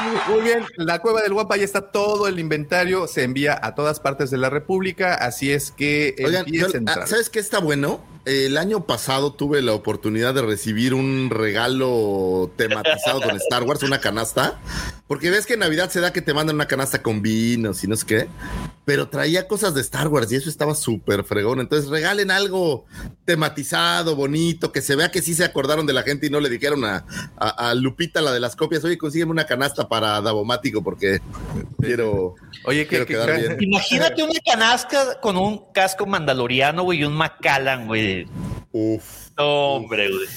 [0.29, 3.99] Muy bien, la cueva del guapa ya está todo el inventario, se envía a todas
[3.99, 7.99] partes de la República, así es que Oigan, yo- ah, ¿sabes qué está bueno?
[8.25, 13.99] El año pasado tuve la oportunidad de recibir un regalo tematizado con Star Wars, una
[13.99, 14.59] canasta,
[15.07, 17.87] porque ves que en Navidad se da que te mandan una canasta con vinos y
[17.87, 18.27] no sé qué,
[18.83, 21.59] pero traía cosas de Star Wars y eso estaba súper fregón.
[21.59, 22.85] Entonces regalen algo
[23.25, 26.49] tematizado, bonito, que se vea que sí se acordaron de la gente y no le
[26.49, 27.05] dijeron a,
[27.37, 31.19] a- a Lupita, la de las copias, oye, consígueme una canasta para Davomático porque
[31.79, 32.33] quiero,
[32.65, 33.57] Oye, quiero que, quedar bien.
[33.59, 38.14] Imagínate una canasca con un casco mandaloriano, güey, y un Macallan, güey.
[38.71, 39.29] Uf.
[39.37, 40.27] No, hombre, güey.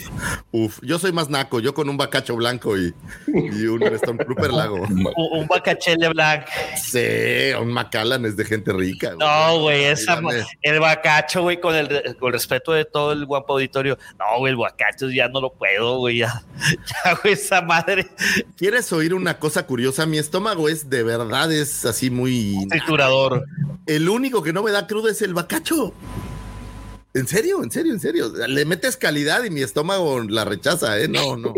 [0.51, 2.93] Uf, yo soy más naco, yo con un bacacho blanco y,
[3.29, 4.77] y un Stormtrooper lago.
[4.88, 5.07] Un,
[5.41, 6.45] un bacachele blanc.
[6.77, 9.12] Sí, un Macallan es de gente rica.
[9.14, 9.19] güey.
[9.19, 10.21] No, güey, esa,
[10.62, 13.99] el bacacho, güey, con el, con el respeto de todo el guapo auditorio.
[14.19, 16.43] No, güey, el bacacho ya no lo puedo, güey, ya,
[17.05, 18.09] ya, güey, esa madre
[18.57, 20.07] ¿Quieres oír una cosa curiosa?
[20.07, 22.67] Mi estómago es de verdad, es así muy...
[22.69, 23.45] triturador.
[23.87, 25.93] El único que no me da crudo es el bacacho.
[27.14, 28.31] En serio, en serio, en serio.
[28.47, 31.09] Le metes calidad y mi estómago la rechaza, ¿eh?
[31.09, 31.55] No, no.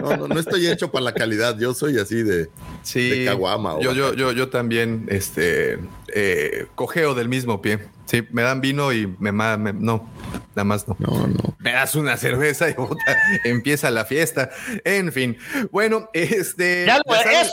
[0.00, 1.56] No, no, no estoy hecho para la calidad.
[1.58, 2.48] Yo soy así de,
[2.82, 3.76] Sí, de caguama.
[3.80, 5.78] yo, yo, yo, yo también, este,
[6.14, 7.78] eh, cojeo del mismo pie.
[8.06, 10.08] Sí, me dan vino y me, me- no,
[10.54, 10.96] nada más no.
[10.98, 11.56] No, no.
[11.58, 13.02] Me das una cerveza y puta,
[13.44, 14.50] empieza la fiesta.
[14.84, 15.36] En fin,
[15.70, 16.84] bueno, este.
[16.86, 17.50] Ya lo, ya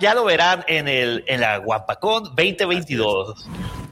[0.00, 3.46] ya lo verán en, el, en la Guapacón 2022.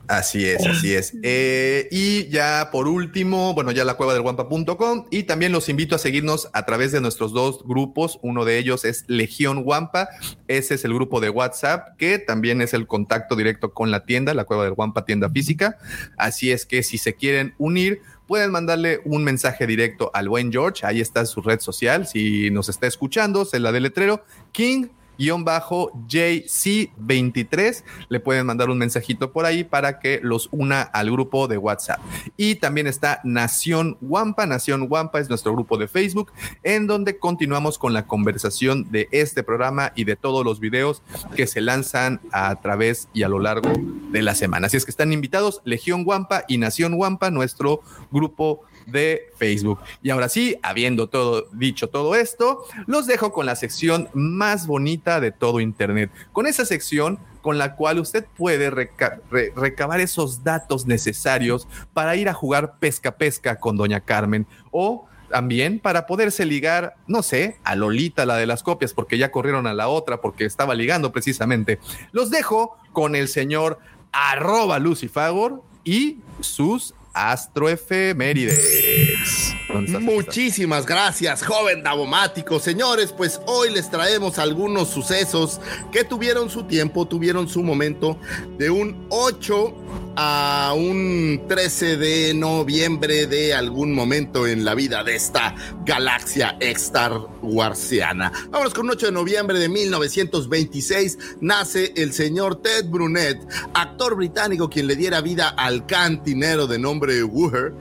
[0.08, 1.14] Así es, así es.
[1.22, 5.96] Eh, y ya por último, bueno, ya la cueva del guampa.com y también los invito
[5.96, 8.18] a seguirnos a través de nuestros dos grupos.
[8.22, 10.08] Uno de ellos es Legión Guampa.
[10.46, 14.34] Ese es el grupo de WhatsApp que también es el contacto directo con la tienda,
[14.34, 15.78] la cueva del Guampa tienda física.
[16.16, 20.86] Así es que si se quieren unir, pueden mandarle un mensaje directo al buen George.
[20.86, 22.06] Ahí está su red social.
[22.06, 29.46] Si nos está escuchando, se la deletrero King JC23, le pueden mandar un mensajito por
[29.46, 31.98] ahí para que los una al grupo de WhatsApp.
[32.36, 37.78] Y también está Nación Wampa, Nación Wampa es nuestro grupo de Facebook, en donde continuamos
[37.78, 41.02] con la conversación de este programa y de todos los videos
[41.34, 43.72] que se lanzan a través y a lo largo
[44.10, 44.66] de la semana.
[44.66, 49.80] Así es que están invitados Legión Wampa y Nación Wampa, nuestro grupo de Facebook.
[50.02, 55.20] Y ahora sí, habiendo todo dicho todo esto, los dejo con la sección más bonita
[55.20, 56.10] de todo Internet.
[56.32, 62.34] Con esa sección con la cual usted puede recabar esos datos necesarios para ir a
[62.34, 68.26] jugar pesca pesca con Doña Carmen o también para poderse ligar, no sé, a Lolita,
[68.26, 71.78] la de las copias, porque ya corrieron a la otra, porque estaba ligando precisamente.
[72.12, 73.78] Los dejo con el señor
[74.12, 79.54] arroba Lucifagor y sus astroefemérides.
[80.00, 82.60] Muchísimas gracias, joven Davomático.
[82.60, 88.18] Señores, pues hoy les traemos algunos sucesos que tuvieron su tiempo, tuvieron su momento
[88.58, 89.74] de un 8
[90.16, 97.12] a un 13 de noviembre de algún momento en la vida de esta galaxia Star
[97.42, 98.32] Warsiana.
[98.50, 103.38] Vámonos con un 8 de noviembre de 1926 nace el señor Ted Brunet,
[103.74, 107.72] actor británico quien le diera vida al cantinero de nombre Wooher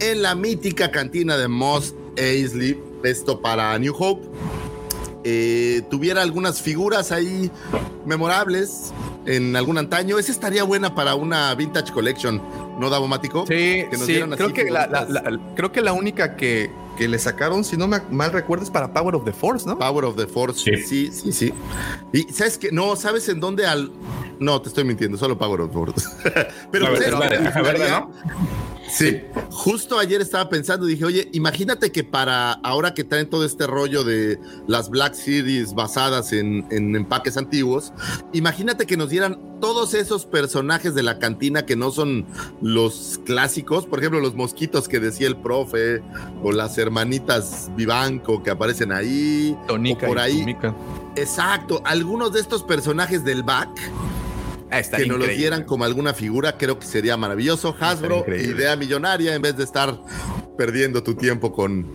[0.00, 4.26] en la mítica cantina de Moss Eisley, esto para New Hope.
[5.24, 7.50] Eh, tuviera algunas figuras ahí
[8.04, 8.92] memorables
[9.26, 10.18] en algún antaño.
[10.18, 12.42] Esa estaría buena para una Vintage Collection,
[12.80, 13.46] ¿no, Davomático?
[13.46, 17.86] Sí, sí creo, que la, creo que la única que, que le sacaron, si no
[17.86, 19.78] me mal recuerdo, es para Power of the Force, ¿no?
[19.78, 21.52] Power of the Force, sí, sí, sí.
[22.12, 23.90] Y sabes que, no, ¿sabes en dónde al...
[24.38, 26.08] No, te estoy mintiendo, solo Power of the Force.
[26.70, 28.10] pero, ¿no?
[28.88, 33.66] Sí, justo ayer estaba pensando, dije, oye, imagínate que para ahora que traen todo este
[33.66, 37.92] rollo de las Black Series basadas en, empaques antiguos,
[38.32, 42.26] imagínate que nos dieran todos esos personajes de la cantina que no son
[42.60, 46.02] los clásicos, por ejemplo, los mosquitos que decía el profe,
[46.42, 50.44] o las hermanitas Vivanco que aparecen ahí, Tonica por ahí.
[51.16, 53.70] Exacto, algunos de estos personajes del back
[54.72, 57.76] Ah, que nos lo dieran como alguna figura, creo que sería maravilloso.
[57.78, 59.98] Hasbro, idea millonaria, en vez de estar
[60.56, 61.86] perdiendo tu tiempo con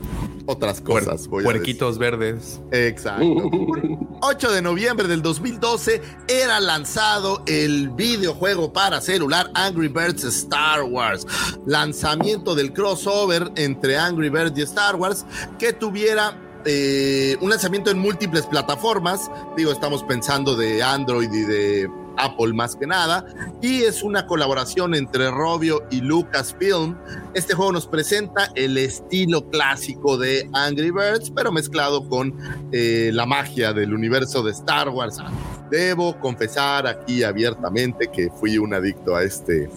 [0.46, 1.28] otras cosas.
[1.28, 2.60] puerquitos verdes.
[2.72, 3.26] Exacto.
[4.22, 11.26] 8 de noviembre del 2012 era lanzado el videojuego para celular Angry Birds Star Wars.
[11.66, 15.26] Lanzamiento del crossover entre Angry Birds y Star Wars
[15.60, 16.36] que tuviera
[16.66, 19.30] eh, un lanzamiento en múltiples plataformas.
[19.56, 23.26] Digo, estamos pensando de Android y de Apple más que nada,
[23.62, 26.96] y es una colaboración entre Robio y Lucasfilm.
[27.34, 32.34] Este juego nos presenta el estilo clásico de Angry Birds, pero mezclado con
[32.72, 35.18] eh, la magia del universo de Star Wars.
[35.70, 39.70] Debo confesar aquí abiertamente que fui un adicto a este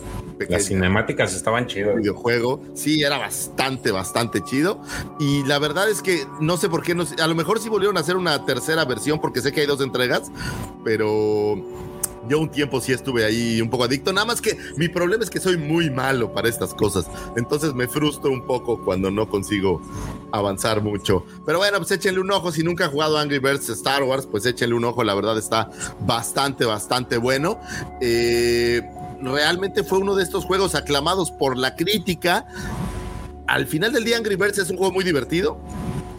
[0.48, 1.96] las cinemáticas estaban chidas.
[1.96, 4.80] Videojuego, sí, era bastante, bastante chido.
[5.18, 7.96] Y la verdad es que no sé por qué, no, a lo mejor sí volvieron
[7.96, 10.30] a hacer una tercera versión porque sé que hay dos entregas,
[10.84, 11.62] pero
[12.28, 15.30] yo un tiempo sí estuve ahí un poco adicto, nada más que mi problema es
[15.30, 17.06] que soy muy malo para estas cosas,
[17.36, 19.80] entonces me frustro un poco cuando no consigo
[20.32, 21.24] avanzar mucho.
[21.46, 24.46] Pero bueno, pues échenle un ojo, si nunca ha jugado Angry Birds Star Wars, pues
[24.46, 27.60] échenle un ojo, la verdad está bastante, bastante bueno.
[28.00, 28.82] Eh,
[29.22, 32.46] realmente fue uno de estos juegos aclamados por la crítica.
[33.46, 35.60] Al final del día Angry Birds es un juego muy divertido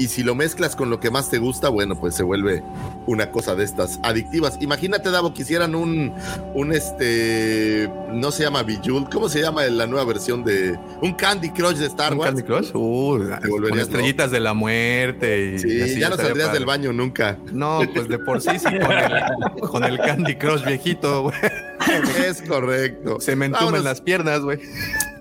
[0.02, 2.64] y si lo mezclas con lo que más te gusta, bueno, pues se vuelve
[3.06, 4.58] una cosa de estas adictivas.
[4.60, 6.12] Imagínate, Davo, que hicieran un,
[6.56, 11.52] un este, no se llama Bejeweled, ¿cómo se llama la nueva versión de un Candy
[11.52, 12.32] Crush de Star Wars?
[12.32, 12.72] Candy Crush?
[12.74, 15.54] Uh, con estrellitas de la muerte.
[15.54, 17.38] Y sí, ya no saldrías del baño nunca.
[17.52, 21.36] No, pues de por sí, sí, con el, con el Candy Crush viejito, güey.
[22.26, 23.20] Es correcto.
[23.20, 24.60] Se me entumen las piernas, güey.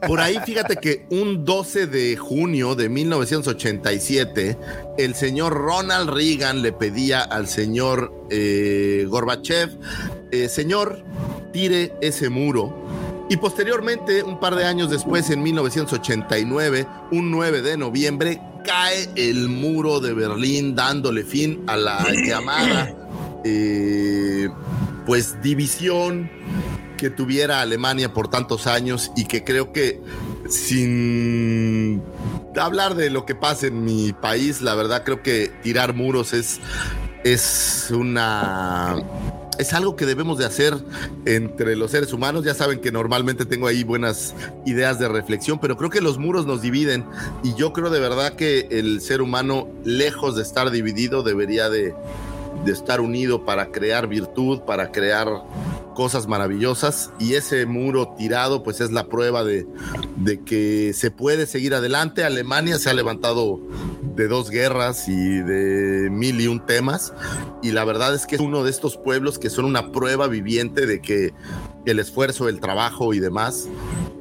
[0.06, 4.56] Por ahí, fíjate que un 12 de junio de 1987,
[4.98, 9.78] el señor Ronald Reagan le pedía al señor eh, Gorbachev,
[10.30, 11.04] eh, señor,
[11.52, 12.88] tire ese muro.
[13.28, 19.48] Y posteriormente, un par de años después, en 1989, un 9 de noviembre, cae el
[19.48, 22.99] muro de Berlín dándole fin a la llamada
[23.44, 24.48] eh,
[25.06, 26.30] pues división
[26.96, 30.00] que tuviera Alemania por tantos años y que creo que
[30.48, 32.02] sin
[32.60, 36.60] hablar de lo que pasa en mi país, la verdad creo que tirar muros es,
[37.24, 39.02] es una
[39.60, 40.74] es algo que debemos de hacer
[41.26, 42.44] entre los seres humanos.
[42.44, 46.46] Ya saben que normalmente tengo ahí buenas ideas de reflexión, pero creo que los muros
[46.46, 47.04] nos dividen
[47.42, 51.94] y yo creo de verdad que el ser humano, lejos de estar dividido, debería de,
[52.64, 55.28] de estar unido para crear virtud, para crear
[55.94, 57.10] cosas maravillosas.
[57.18, 59.66] Y ese muro tirado pues es la prueba de,
[60.16, 62.24] de, que se puede seguir adelante.
[62.24, 63.60] Alemania se ha levantado
[64.14, 67.12] de dos guerras y de mil y un temas.
[67.62, 70.86] Y la verdad es que es uno de estos pueblos que son una prueba viviente
[70.86, 71.32] de que
[71.86, 73.68] el esfuerzo, el trabajo y demás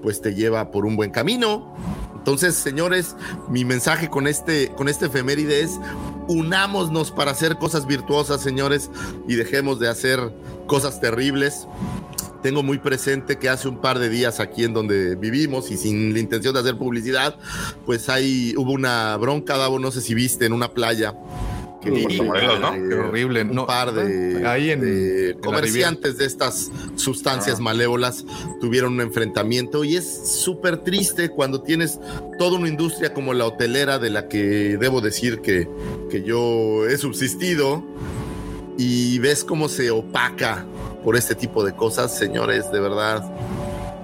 [0.02, 1.76] pues te lleva por un buen camino
[2.20, 3.16] Entonces, señores,
[3.50, 5.80] mi mensaje con este, con este efeméride es
[6.28, 8.92] unámonos para hacer cosas virtuosas, señores,
[9.28, 10.32] y dejemos de hacer
[10.68, 11.66] cosas terribles.
[12.44, 16.14] Tengo muy presente que hace un par de días aquí en donde vivimos y sin
[16.14, 17.36] la intención de hacer publicidad,
[17.86, 21.16] pues ahí hubo una bronca, Davo, no sé si viste, en una playa.
[21.82, 22.74] Que Sí, vi, Morelos, ¿no?
[22.74, 23.42] Qué horrible.
[23.44, 28.26] Un No, par de, ahí en- de en la comerciantes de estas sustancias malévolas
[28.60, 30.06] tuvieron un enfrentamiento y es
[30.44, 31.98] súper triste cuando tienes
[32.38, 35.70] toda una industria como la hotelera de la que debo decir que,
[36.10, 37.82] que yo he subsistido
[38.78, 40.66] y ves cómo se opaca
[41.04, 43.24] por este tipo de cosas, señores, de verdad,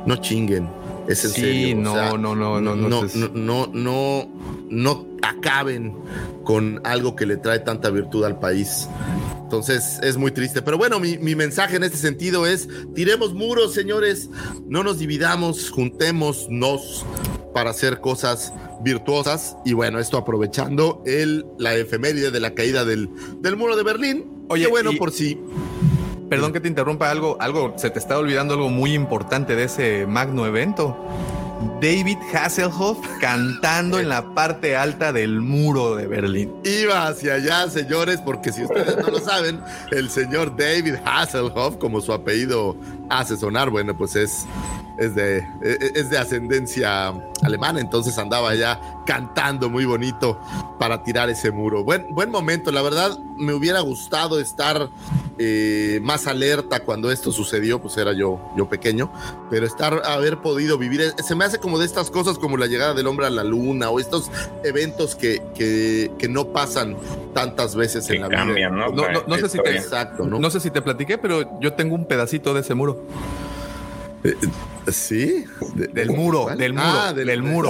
[0.06, 0.70] no chinguen.
[1.08, 1.78] Es en Sí, serio.
[1.78, 4.30] o no, sea, no, no, no, no, no, no, no, no,
[4.70, 5.96] no acaben
[6.44, 8.88] con algo que le trae tanta virtud al país.
[9.44, 10.62] Entonces es muy triste.
[10.62, 14.30] Pero bueno, mi, mi mensaje en este sentido es, tiremos muros, señores,
[14.68, 17.06] no nos dividamos, juntémonos
[17.54, 18.52] para hacer cosas
[18.84, 19.56] virtuosas.
[19.64, 23.10] Y bueno, esto aprovechando el, la efeméride de la caída del,
[23.42, 24.26] del muro de Berlín.
[24.50, 25.40] Oye, Qué bueno y- por si...
[26.30, 30.08] Perdón que te interrumpa algo, algo, se te está olvidando algo muy importante de ese
[30.08, 30.98] magno evento.
[31.82, 36.54] David Hasselhoff cantando en la parte alta del muro de Berlín.
[36.64, 39.62] Iba hacia allá, señores, porque si ustedes no lo saben,
[39.92, 42.76] el señor David Hasselhoff, como su apellido
[43.10, 44.46] hace sonar, bueno, pues es,
[44.98, 50.40] es, de, es de ascendencia alemana, entonces andaba allá cantando muy bonito
[50.80, 51.84] para tirar ese muro.
[51.84, 54.90] Buen, buen momento, la verdad, me hubiera gustado estar
[55.38, 59.12] eh, más alerta cuando esto sucedió, pues era yo, yo pequeño,
[59.50, 62.94] pero estar, haber podido vivir, se me hace como de estas cosas como la llegada
[62.94, 64.32] del hombre a la luna o estos
[64.64, 66.96] eventos que, que, que no pasan
[67.34, 68.40] tantas veces en la vida.
[68.40, 68.90] cambian, ¿no?
[68.90, 70.40] No, no, no sé si te, Exacto, ¿no?
[70.40, 73.04] no sé si te platiqué, pero yo tengo un pedacito de ese muro.
[74.92, 75.46] ¿Sí?
[75.74, 76.58] De- Del muro, ¿Cuál?
[76.60, 77.70] del muro, Ah, del, muro.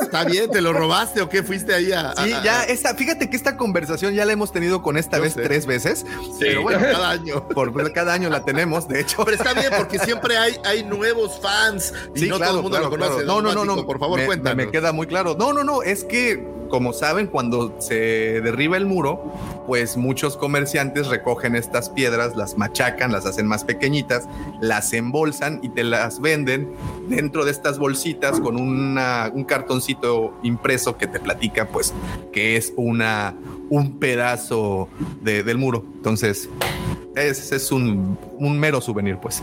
[0.00, 1.42] Está bien, ¿te lo robaste o qué?
[1.42, 2.12] ¿Fuiste ahí a...?
[2.16, 5.18] Sí, a- a- ya esta, fíjate que esta conversación ya la hemos tenido con esta
[5.18, 5.42] vez sé.
[5.42, 6.00] tres veces.
[6.00, 7.48] Sí, pero bueno, cada año.
[7.48, 9.24] por cada año la tenemos, de hecho.
[9.24, 12.62] Pero está bien porque siempre hay, hay nuevos fans y Sí, no claro, todo el
[12.64, 13.24] mundo claro, lo conoce.
[13.24, 13.42] claro.
[13.42, 13.86] No, no, no, no.
[13.86, 14.56] Por favor, me, cuéntanos.
[14.66, 15.36] Me queda muy claro.
[15.38, 15.82] No, no, no.
[15.82, 19.32] Es que, como saben, cuando se derriba el muro,
[19.66, 24.28] pues muchos comerciantes recogen estas piedras, las machacan, las hacen más pequeñitas,
[24.60, 26.70] las embolsan y te las venden
[27.08, 31.92] dentro de estas bolsitas con una, un cartoncito impreso que te platica, pues,
[32.32, 33.34] que es una
[33.70, 34.88] un pedazo
[35.22, 35.84] de- del muro.
[35.96, 36.48] Entonces,
[37.16, 39.42] es, es un, un mero souvenir, pues.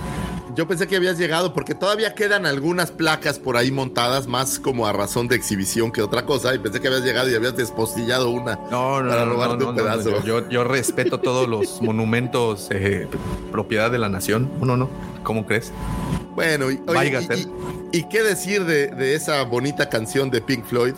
[0.56, 4.86] Yo pensé que habías llegado porque todavía quedan algunas placas por ahí montadas más como
[4.86, 8.30] a razón de exhibición que otra cosa y pensé que habías llegado y habías despostillado
[8.30, 10.22] una No, no, para no, robarte no, un pedazo.
[10.24, 13.08] yo, yo respeto todos los monumentos eh,
[13.52, 14.52] propiedad de la nación.
[14.62, 14.90] No, no.
[15.24, 15.72] ¿Cómo crees?
[16.36, 20.64] Bueno, y, oye, y- y- y qué decir de, de esa bonita canción de Pink
[20.66, 20.94] Floyd,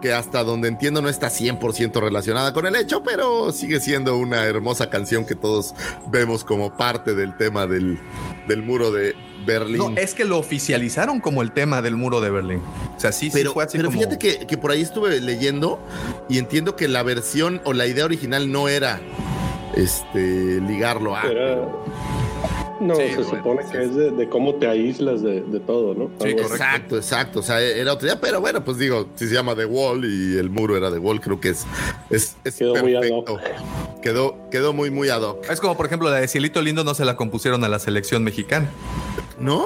[0.00, 4.44] que hasta donde entiendo no está 100% relacionada con el hecho, pero sigue siendo una
[4.44, 5.74] hermosa canción que todos
[6.10, 7.98] vemos como parte del tema del,
[8.48, 9.14] del muro de
[9.46, 9.78] Berlín.
[9.78, 12.62] No, es que lo oficializaron como el tema del muro de Berlín.
[12.96, 13.98] O sea, sí, sí pero, fue así pero como...
[13.98, 15.80] fíjate que, que por ahí estuve leyendo
[16.28, 19.00] y entiendo que la versión o la idea original no era
[19.74, 21.22] este ligarlo a.
[22.80, 25.94] No, Sí, se bueno, supone que es de, de cómo te aíslas de, de todo,
[25.94, 26.10] ¿no?
[26.20, 26.30] Sí.
[26.30, 27.40] Exacto, exacto.
[27.40, 30.38] O sea, era otra idea, pero bueno, pues digo, si se llama The Wall y
[30.38, 31.66] el muro era The Wall, creo que es,
[32.08, 33.38] es, es Quedó muy ad perfecto.
[34.02, 35.48] Quedó, quedó muy, muy ad hoc.
[35.50, 38.24] Es como, por ejemplo, la de Cielito Lindo no se la compusieron a la selección
[38.24, 38.70] mexicana.
[39.38, 39.64] ¿No?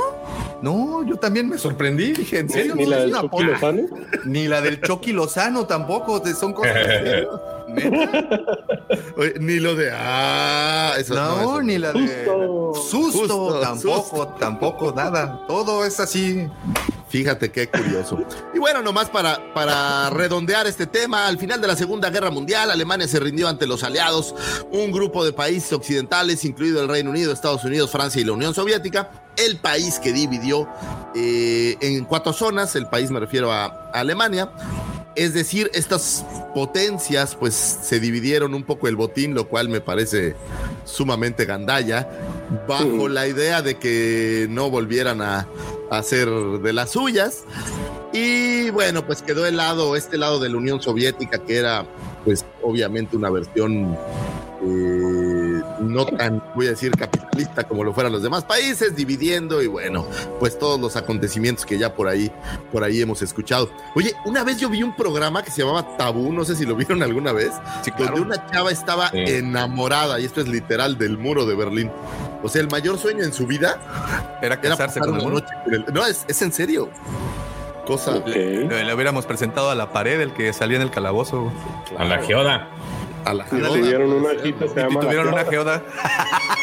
[0.63, 2.13] No, yo también me sorprendí.
[2.13, 2.75] Dije, ¿en serio?
[2.75, 3.45] Ni ¿No la es del una Chucky?
[3.45, 3.83] Lozano.
[4.25, 6.23] Ni la del Chucky Lozano tampoco.
[6.35, 6.75] Son cosas...
[9.41, 9.91] Ni lo de.
[9.93, 12.07] Ah, eso No, eso ni la de...
[12.25, 12.73] Susto.
[12.75, 14.37] Susto, Justo, tampoco, susto.
[14.39, 15.45] tampoco, nada.
[15.47, 16.49] Todo es así.
[17.09, 18.19] Fíjate qué curioso.
[18.55, 22.71] Y bueno, nomás para, para redondear este tema, al final de la Segunda Guerra Mundial,
[22.71, 24.35] Alemania se rindió ante los aliados,
[24.73, 28.53] un grupo de países occidentales, incluido el Reino Unido, Estados Unidos, Francia y la Unión
[28.53, 30.69] Soviética, el país que dividió
[31.15, 34.51] eh, en cuatro zonas, el país me refiero a, a Alemania.
[35.17, 36.25] Es decir, estas
[36.55, 40.35] potencias pues se dividieron un poco el botín, lo cual me parece
[40.85, 42.09] sumamente gandalla,
[42.67, 45.49] bajo la idea de que no volvieran a,
[45.91, 47.45] a hacer de las suyas.
[48.13, 51.85] Y bueno, pues quedó el lado, este lado de la Unión Soviética, que era
[52.25, 53.97] pues obviamente una versión
[54.63, 55.34] eh,
[55.81, 60.07] no tan, voy a decir, capitalista como lo fueran los demás países, dividiendo y bueno,
[60.41, 62.31] pues todos los acontecimientos que ya por ahí,
[62.73, 63.71] por ahí hemos escuchado.
[63.95, 66.75] Oye, una vez yo vi un programa que se llamaba Tabú, no sé si lo
[66.77, 68.17] vieron alguna vez, Sí, claro.
[68.19, 69.19] donde una chava estaba Sí.
[69.27, 71.91] enamorada, y esto es literal del muro de Berlín.
[72.43, 73.81] O sea, el mayor sueño en su vida
[74.43, 76.91] Era casarse con el noche con el- No, es, es en serio.
[77.87, 78.23] Cosa.
[78.27, 81.53] Le, le hubiéramos presentado a la pared el que salía en el calabozo.
[81.99, 82.69] A la geoda.
[83.25, 83.81] A la Si Ándale.
[83.81, 85.01] tuvieron una hijita, se Y llama.
[85.01, 85.83] tuvieron una Geoda.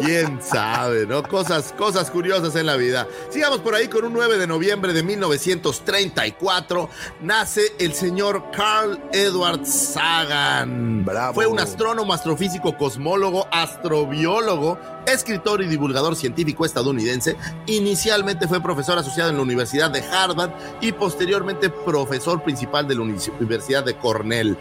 [0.00, 1.22] ¿Quién sabe, no?
[1.22, 3.06] Cosas, cosas curiosas en la vida.
[3.30, 6.88] Sigamos por ahí con un 9 de noviembre de 1934.
[7.22, 11.04] Nace el señor Carl Edward Sagan.
[11.04, 11.34] Bravo.
[11.34, 17.36] Fue un astrónomo, astrofísico, cosmólogo, astrobiólogo, escritor y divulgador científico estadounidense.
[17.66, 20.50] Inicialmente fue profesor asociado en la Universidad de Harvard
[20.80, 24.56] y posteriormente profesor principal de la Uni- Universidad de Cornell.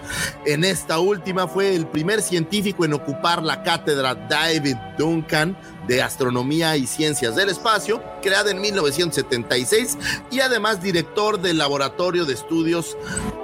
[0.46, 6.76] En esta última fue el primer científico en ocupar la cátedra David Duncan de Astronomía
[6.78, 9.98] y Ciencias del Espacio, creada en 1976,
[10.32, 12.98] y además director del Laboratorio de Estudios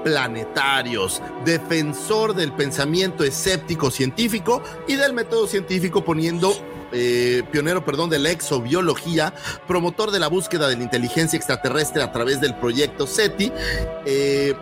[0.04, 6.54] Planetarios, defensor del pensamiento escéptico científico y del método científico poniendo
[6.92, 9.34] eh, pionero, perdón, de la exobiología,
[9.68, 13.52] promotor de la búsqueda de la inteligencia extraterrestre a través del proyecto SETI,
[14.06, 14.56] eh,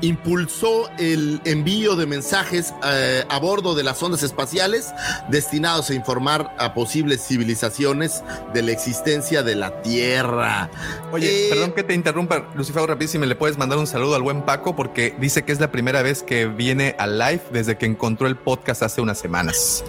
[0.00, 4.92] impulsó el envío de mensajes eh, a bordo de las ondas espaciales
[5.28, 8.22] destinados a informar a posibles civilizaciones
[8.54, 10.70] de la existencia de la Tierra.
[11.12, 14.42] Oye, Eh, perdón que te interrumpa, Lucifer, rapidísimo, le puedes mandar un saludo al buen
[14.42, 18.26] Paco porque dice que es la primera vez que viene al live desde que encontró
[18.26, 19.84] el podcast hace unas semanas.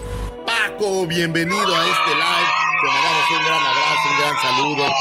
[0.46, 2.50] Paco, bienvenido a este live.
[2.82, 4.92] Te mandamos un gran abrazo, un gran saludo.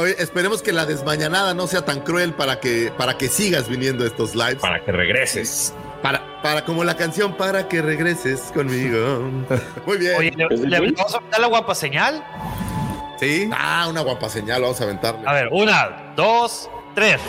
[0.00, 4.04] Oye, esperemos que la desmañanada no sea tan cruel para que, para que sigas viniendo
[4.04, 4.56] a estos lives.
[4.56, 5.74] Para que regreses.
[6.02, 9.20] Para, para como la canción, para que regreses conmigo.
[9.86, 10.14] Muy bien.
[10.16, 12.24] Oye, ¿le, vamos a aventar la guapa señal?
[13.18, 13.50] ¿Sí?
[13.52, 15.20] Ah, una guapa señal, vamos a aventarle.
[15.26, 17.20] A ver, una, dos, tres.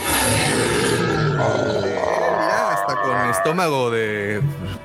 [1.34, 4.42] Mira, hasta con estómago de.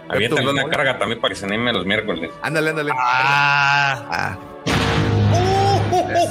[0.09, 2.33] Aviéntale una carga también para que se anime los miércoles.
[2.43, 2.91] Ándale, ándale.
[2.97, 4.37] Ah, Ah.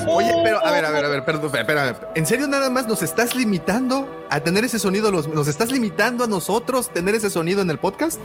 [0.08, 1.96] Oye, pero a ver, a ver, a ver, perdón, espérame.
[2.16, 5.12] ¿En serio nada más nos estás limitando a tener ese sonido?
[5.12, 8.20] Los, ¿Nos estás limitando a nosotros tener ese sonido en el podcast?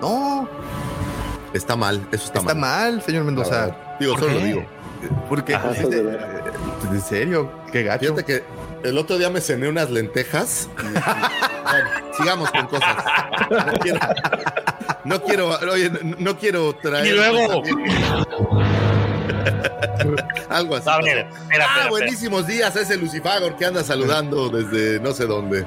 [0.00, 0.48] No,
[1.52, 3.76] Está mal, eso está, está mal, señor Mendoza.
[4.00, 4.40] Digo, ¿Por solo qué?
[4.40, 4.66] lo digo.
[5.28, 6.18] Porque, Ajá, pues, de eh,
[6.90, 8.00] en serio, qué gacho.
[8.16, 8.42] Fíjate que
[8.82, 10.68] el otro día me cené unas lentejas.
[10.82, 10.90] y- y-
[11.62, 11.88] bueno,
[12.18, 12.96] sigamos con cosas.
[13.50, 13.98] No quiero,
[15.04, 17.06] no quiero, oye, no, no quiero traer.
[17.06, 17.62] Y luego-
[20.48, 20.88] Algo así.
[20.88, 25.66] Ah, buenísimos días, ese Lucifagor que anda saludando desde no sé dónde.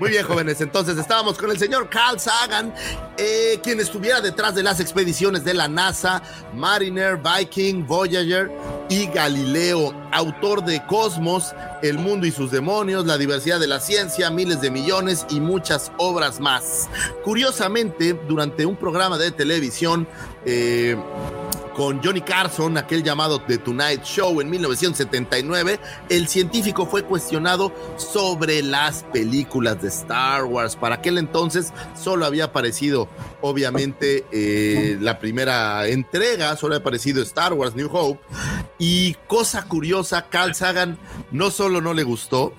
[0.00, 0.60] Muy bien, jóvenes.
[0.60, 2.74] Entonces estábamos con el señor Carl Sagan,
[3.16, 6.20] eh, quien estuviera detrás de las expediciones de la NASA,
[6.52, 8.50] Mariner, Viking, Voyager
[8.88, 14.30] y Galileo, autor de Cosmos, El mundo y sus demonios, La diversidad de la ciencia,
[14.30, 16.88] Miles de millones y muchas obras más.
[17.22, 20.08] Curiosamente, durante un programa de televisión,
[20.44, 20.96] eh,
[21.74, 28.62] con Johnny Carson, aquel llamado The Tonight Show en 1979, el científico fue cuestionado sobre
[28.62, 30.76] las películas de Star Wars.
[30.76, 33.08] Para aquel entonces solo había aparecido,
[33.40, 38.20] obviamente, eh, la primera entrega, solo había aparecido Star Wars New Hope.
[38.78, 40.98] Y cosa curiosa, Carl Sagan
[41.32, 42.54] no solo no le gustó,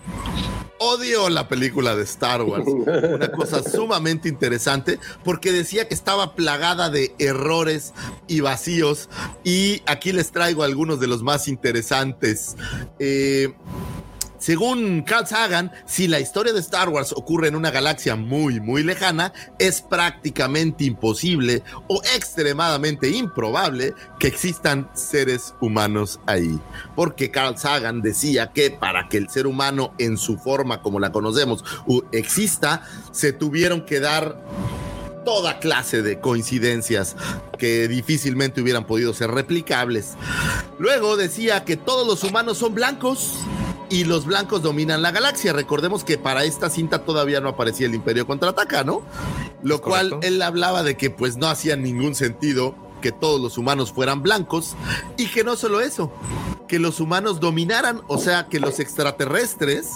[0.80, 2.66] odió la película de Star Wars.
[2.68, 7.94] Una cosa sumamente interesante porque decía que estaba plagada de errores
[8.28, 9.10] y vacíos.
[9.44, 12.56] Y aquí les traigo algunos de los más interesantes.
[13.00, 13.54] Eh,
[14.38, 18.84] según Carl Sagan, si la historia de Star Wars ocurre en una galaxia muy, muy
[18.84, 26.60] lejana, es prácticamente imposible o extremadamente improbable que existan seres humanos ahí.
[26.96, 31.12] Porque Carl Sagan decía que para que el ser humano en su forma como la
[31.12, 31.64] conocemos
[32.12, 34.42] exista, se tuvieron que dar
[35.26, 37.16] toda clase de coincidencias
[37.58, 40.14] que difícilmente hubieran podido ser replicables.
[40.78, 43.40] Luego decía que todos los humanos son blancos
[43.90, 45.54] y los blancos dominan la galaxia.
[45.54, 49.02] Recordemos que para esta cinta todavía no aparecía el Imperio contraataca, ¿no?
[49.64, 50.28] Lo cual correcto.
[50.28, 54.76] él hablaba de que pues no hacía ningún sentido que todos los humanos fueran blancos
[55.18, 56.12] y que no solo eso,
[56.68, 59.92] que los humanos dominaran, o sea, que los extraterrestres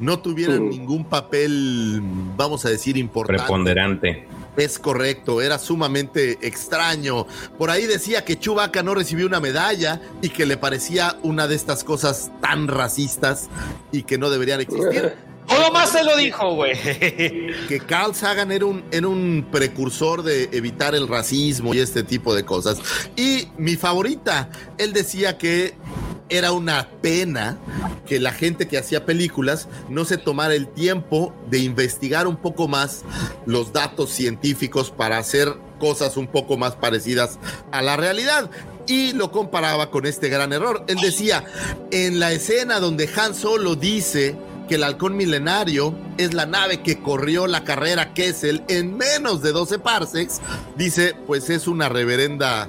[0.00, 0.70] no tuvieran Mm.
[0.70, 2.00] ningún papel,
[2.36, 3.42] vamos a decir, importante.
[3.42, 4.26] Preponderante.
[4.56, 7.26] Es correcto, era sumamente extraño.
[7.58, 11.54] Por ahí decía que Chewbacca no recibió una medalla y que le parecía una de
[11.54, 13.48] estas cosas tan racistas
[13.92, 15.14] y que no deberían existir.
[15.50, 16.74] ¿Cómo más se lo dijo, güey?
[17.68, 22.34] Que Carl Sagan era un, era un precursor de evitar el racismo y este tipo
[22.34, 22.78] de cosas.
[23.16, 24.48] Y mi favorita,
[24.78, 25.74] él decía que
[26.30, 27.58] era una pena
[28.06, 32.68] que la gente que hacía películas no se tomara el tiempo de investigar un poco
[32.68, 33.02] más
[33.46, 37.38] los datos científicos para hacer cosas un poco más parecidas
[37.72, 38.50] a la realidad
[38.86, 40.84] y lo comparaba con este gran error.
[40.88, 41.44] Él decía,
[41.90, 44.36] en la escena donde Han Solo dice
[44.68, 49.50] que el halcón milenario es la nave que corrió la carrera Kessel en menos de
[49.50, 50.40] 12 parsecs,
[50.76, 52.68] dice, pues es una reverenda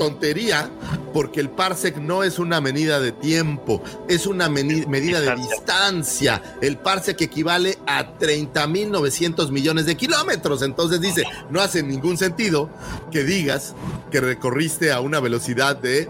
[0.00, 0.70] tontería
[1.12, 6.56] porque el parsec no es una medida de tiempo, es una medida de distancia.
[6.62, 10.62] El parsec equivale a 30.900 millones de kilómetros.
[10.62, 12.70] Entonces dice, no hace ningún sentido
[13.12, 13.74] que digas
[14.10, 16.08] que recorriste a una velocidad de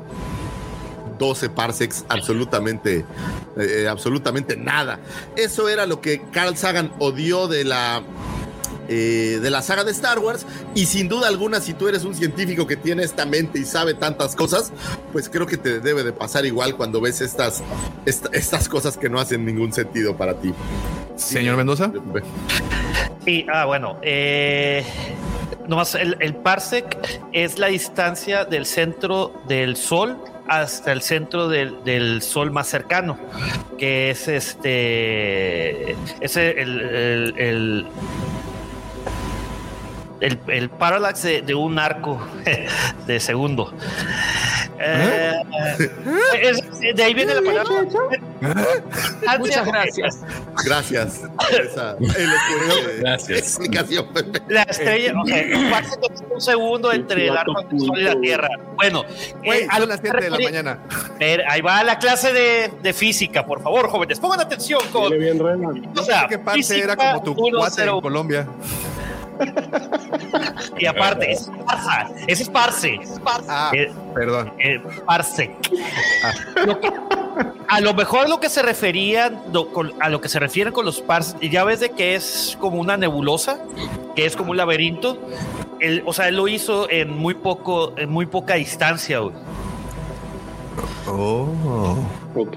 [1.18, 3.05] 12 parsecs, absolutamente,
[3.59, 5.01] eh, absolutamente nada.
[5.34, 8.05] Eso era lo que Carl Sagan odió de la
[8.93, 10.45] eh, de la saga de Star Wars.
[10.74, 13.95] Y sin duda alguna, si tú eres un científico que tiene esta mente y sabe
[13.95, 14.72] tantas cosas,
[15.12, 17.62] pues creo que te debe de pasar igual cuando ves estas,
[18.05, 20.53] estas cosas que no hacen ningún sentido para ti.
[21.14, 21.93] Señor Mendoza.
[23.24, 23.97] Sí, ah, bueno.
[24.03, 24.84] Eh,
[25.68, 26.97] nomás el, el parsec
[27.32, 30.18] es la distancia del centro del Sol
[30.51, 33.16] hasta el centro del, del, sol más cercano,
[33.78, 37.86] que es este, es el, el, el,
[40.20, 42.20] el parallax de, de, un arco
[43.06, 43.72] de segundo.
[44.82, 45.42] Eh,
[46.40, 47.84] es, de ahí viene la palabra.
[49.38, 50.20] Muchas gracias.
[50.64, 51.22] Gracias.
[51.62, 51.96] Esa
[53.00, 53.38] gracias.
[53.38, 54.06] explicación.
[54.48, 55.52] La estrella, okay,
[56.30, 58.48] un segundo entre el arco del sol y la Tierra.
[58.76, 59.04] Bueno,
[59.44, 60.78] Wey, eh, a las 7 de la mañana.
[61.48, 64.18] Ahí va la clase de, de, física, por favor, jóvenes.
[64.18, 65.10] Pongan atención con.
[65.18, 68.46] Bien, o sea, ¿Qué parte era como tu cuate en Colombia?
[70.78, 73.01] Y aparte, es esparza, es esparce.
[73.49, 74.53] Ah, eh, perdón.
[74.59, 75.57] Eh, parse.
[76.24, 76.32] Ah.
[76.66, 76.93] Lo que,
[77.68, 79.32] a lo mejor lo que se refería,
[80.01, 82.97] a lo que se refieren con los parses, ya ves de que es como una
[82.97, 83.59] nebulosa,
[84.16, 85.18] que es como un laberinto.
[85.80, 89.20] Él, o sea, él lo hizo en muy poco, en muy poca distancia.
[89.20, 89.34] Güey.
[91.06, 91.96] Oh.
[92.34, 92.56] Ok.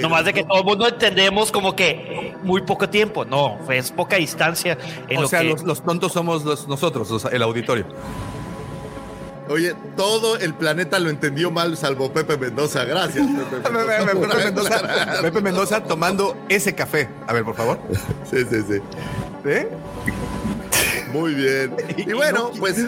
[0.00, 3.24] No más de que todo el mundo entendemos como que muy poco tiempo.
[3.24, 4.76] No, es poca distancia.
[5.08, 5.48] En o lo sea, que...
[5.48, 7.86] los, los, tontos somos los, nosotros, el auditorio.
[9.48, 12.84] Oye, todo el planeta lo entendió mal, salvo Pepe Mendoza.
[12.84, 14.36] Gracias, Pepe Mendoza.
[14.36, 17.08] Pepe, Mendoza, Pepe Mendoza tomando ese café.
[17.26, 17.78] A ver, por favor.
[18.30, 18.80] Sí, sí, sí.
[19.44, 19.68] ¿Eh?
[21.12, 21.76] Muy bien.
[21.96, 22.78] Y, bueno, no, pues.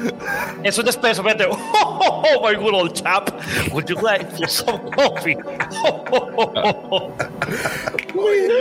[0.62, 1.46] Es un espeso, vete.
[1.86, 3.30] Oh, oh, oh, my good old chap.
[3.72, 5.36] Would you like some coffee?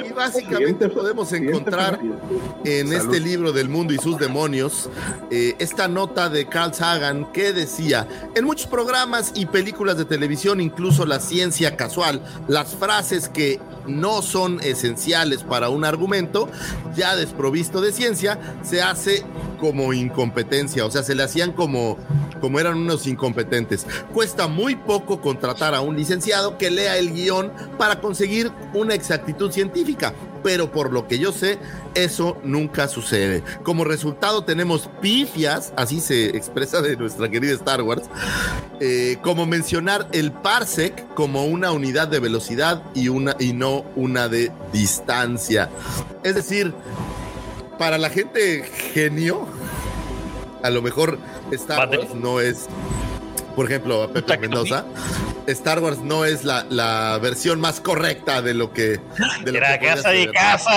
[0.05, 1.99] y básicamente podemos encontrar
[2.65, 3.01] en Salud.
[3.01, 4.89] este libro del mundo y sus demonios
[5.31, 10.59] eh, esta nota de Carl Sagan que decía: En muchos programas y películas de televisión,
[10.59, 16.49] incluso la ciencia casual, las frases que no son esenciales para un argumento,
[16.95, 19.23] ya desprovisto de ciencia, se hace
[19.63, 21.97] como incompetencia, o sea, se le hacían como,
[22.41, 23.87] como eran unos incompetentes.
[24.13, 29.53] Cuesta muy poco contratar a un licenciado que lea el guion para conseguir una exactitud
[29.53, 31.59] científica, pero por lo que yo sé,
[31.95, 33.41] eso nunca sucede.
[33.63, 38.03] Como resultado tenemos pifias, así se expresa de nuestra querida Star Wars,
[38.81, 44.27] eh, como mencionar el parsec como una unidad de velocidad y, una, y no una
[44.27, 45.69] de distancia.
[46.21, 46.73] Es decir,
[47.77, 48.63] para la gente
[48.93, 49.47] genio,
[50.61, 51.19] a lo mejor
[51.51, 52.67] Star Wars no es,
[53.55, 54.85] por ejemplo, a Pepe Mendoza,
[55.47, 58.99] Star Wars no es la, la, versión más correcta de lo que.
[59.43, 60.09] De lo Era que casa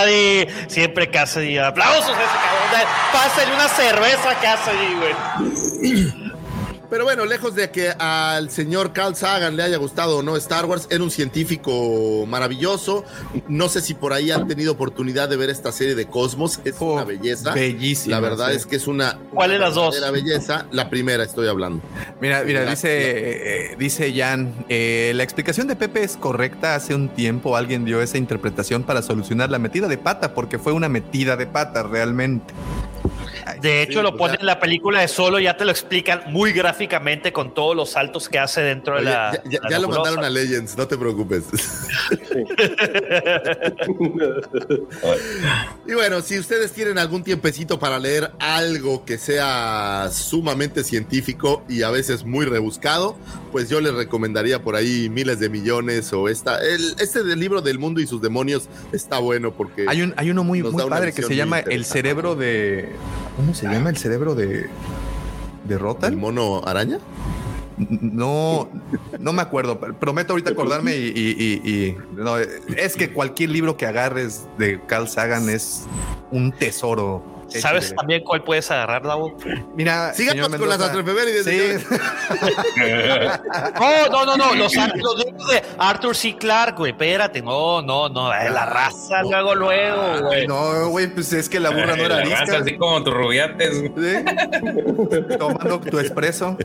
[0.04, 0.48] de.
[0.68, 1.60] Siempre casa de.
[1.60, 2.92] Aplausos a ese cabrón.
[3.12, 6.25] Pásale una cerveza casa de, güey.
[6.88, 10.66] Pero bueno, lejos de que al señor Carl Sagan le haya gustado o no Star
[10.66, 13.04] Wars, era un científico maravilloso.
[13.48, 16.60] No sé si por ahí han tenido oportunidad de ver esta serie de Cosmos.
[16.64, 17.52] Es oh, una belleza.
[17.54, 18.16] Bellísima.
[18.16, 18.56] La verdad sí.
[18.56, 19.18] es que es una.
[19.32, 19.98] ¿Cuál de las dos?
[20.00, 20.66] La belleza.
[20.70, 21.82] La primera estoy hablando.
[22.20, 26.74] Mira, mira, la, dice, eh, dice Jan, eh, la explicación de Pepe es correcta.
[26.74, 30.72] Hace un tiempo alguien dio esa interpretación para solucionar la metida de pata, porque fue
[30.72, 32.54] una metida de pata realmente.
[33.60, 36.52] De hecho, sí, lo ponen en la película de solo, ya te lo explican muy
[36.52, 39.32] gráficamente con todos los saltos que hace dentro Oye, de la.
[39.32, 41.44] Ya, ya, la ya lo mandaron a Legends, no te preocupes.
[45.86, 51.82] y bueno, si ustedes tienen algún tiempecito para leer algo que sea sumamente científico y
[51.82, 53.16] a veces muy rebuscado,
[53.52, 56.62] pues yo les recomendaría por ahí miles de millones o esta.
[56.62, 59.86] El, este del libro del mundo y sus demonios está bueno porque.
[59.88, 62.90] Hay, un, hay uno muy, muy padre que se llama El cerebro de.
[63.46, 64.68] ¿Cómo se llama el cerebro de.
[65.68, 66.14] de Rotan?
[66.14, 66.98] ¿El mono araña?
[67.78, 68.68] No,
[69.20, 69.78] no me acuerdo.
[69.78, 74.80] Prometo ahorita acordarme y, y, y, y, no, es que cualquier libro que agarres de
[74.88, 75.84] Carl Sagan es
[76.32, 77.22] un tesoro
[77.60, 79.36] ¿Sabes también cuál puedes agarrar, Davo?
[79.74, 81.44] Mira, sigamos con las atrefemérides.
[81.44, 81.84] Sí.
[84.10, 84.54] no, no, no, no.
[84.54, 85.16] Los, los
[85.48, 86.36] de Arthur C.
[86.36, 86.92] Clarke, güey.
[86.92, 88.28] Espérate, no, no, no.
[88.28, 90.46] La raza, luego, luego, güey.
[90.46, 92.58] No, güey, pues es que la burra no era La raza, arisca.
[92.58, 93.82] así como tus rubiates.
[95.38, 96.56] Tomando tu espresso.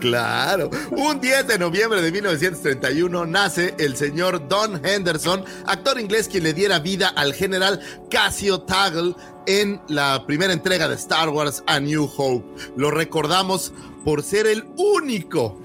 [0.00, 0.70] Claro.
[0.90, 6.52] Un 10 de noviembre de 1931 nace el señor Don Henderson, actor inglés quien le
[6.52, 7.80] diera vida al general
[8.10, 9.14] Cassio Taggle
[9.48, 12.44] en la primera entrega de Star Wars A New Hope.
[12.76, 13.72] Lo recordamos
[14.04, 15.58] por ser el único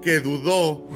[0.00, 0.86] que dudó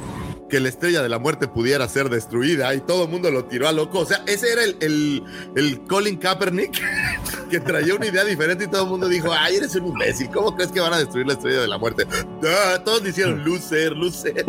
[0.50, 3.68] que la estrella de la muerte pudiera ser destruida y todo el mundo lo tiró
[3.68, 4.00] a loco.
[4.00, 5.24] O sea, ese era el, el,
[5.56, 6.78] el Colin Kaepernick
[7.50, 10.54] que traía una idea diferente y todo el mundo dijo, ay, eres un imbécil, ¿cómo
[10.54, 12.06] crees que van a destruir la estrella de la muerte?
[12.44, 14.44] Ah, todos dijeron, loser, loser.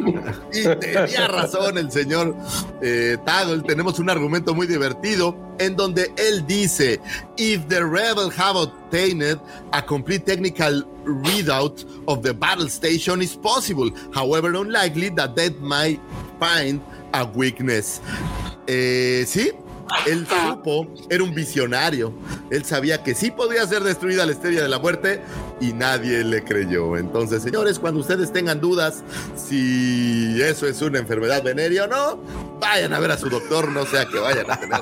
[0.53, 2.35] Y tenía razón el señor
[2.81, 3.17] eh.
[3.65, 6.99] Tenemos un argumento muy divertido en donde él dice,
[7.37, 8.59] if the rebel have
[8.91, 9.39] obtained
[9.71, 15.99] a complete technical readout of the battle station is possible, however unlikely that they might
[16.39, 16.81] find
[17.13, 18.01] a weakness.
[18.67, 19.51] Eh, sí,
[20.05, 22.13] él supo, era un visionario.
[22.49, 25.21] Él sabía que sí podía ser destruida la estrella de la muerte
[25.61, 26.97] y nadie le creyó.
[26.97, 29.03] Entonces, señores, cuando ustedes tengan dudas
[29.35, 32.19] si eso es una enfermedad venérea o no,
[32.59, 34.81] vayan a ver a su doctor, no sea que vayan a tener.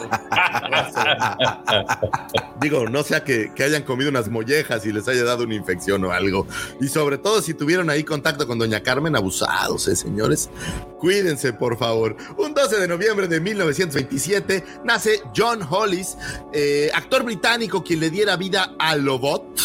[2.62, 6.04] Digo, no sea que, que hayan comido unas mollejas y les haya dado una infección
[6.06, 6.48] o algo.
[6.80, 10.50] Y sobre todo si tuvieron ahí contacto con doña Carmen, abusados, ¿eh, señores?
[10.98, 12.16] Cuídense, por favor.
[12.38, 16.18] Un 12 de noviembre de 1927 nace John Hollis,
[16.54, 19.60] eh, actor británico quien le diera vida a Lobot.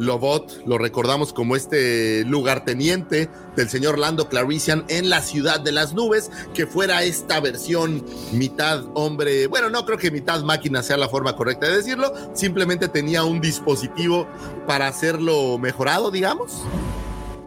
[0.00, 5.92] Lobot, lo recordamos como este lugarteniente del señor Lando Clarician en la ciudad de las
[5.92, 11.10] nubes, que fuera esta versión mitad hombre, bueno, no creo que mitad máquina sea la
[11.10, 14.26] forma correcta de decirlo, simplemente tenía un dispositivo
[14.66, 16.62] para hacerlo mejorado, digamos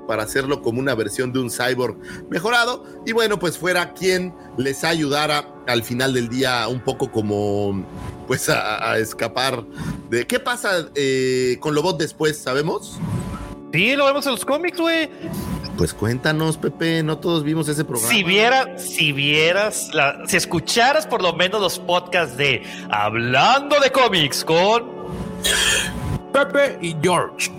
[0.08, 1.96] para hacerlo como una versión de un cyborg
[2.30, 7.86] mejorado y bueno pues fuera quien les ayudara al final del día un poco como
[8.28, 9.64] pues a, a escapar
[10.10, 12.98] de qué pasa eh, con Lobot después sabemos
[13.72, 15.10] Sí, lo vemos en los cómics, güey.
[15.78, 21.08] pues cuéntanos Pepe no todos vimos ese programa Si viera, si vieras, la- si escucharas
[21.08, 24.92] por lo menos los podcasts de Hablando de cómics con
[26.32, 27.52] Pepe y George.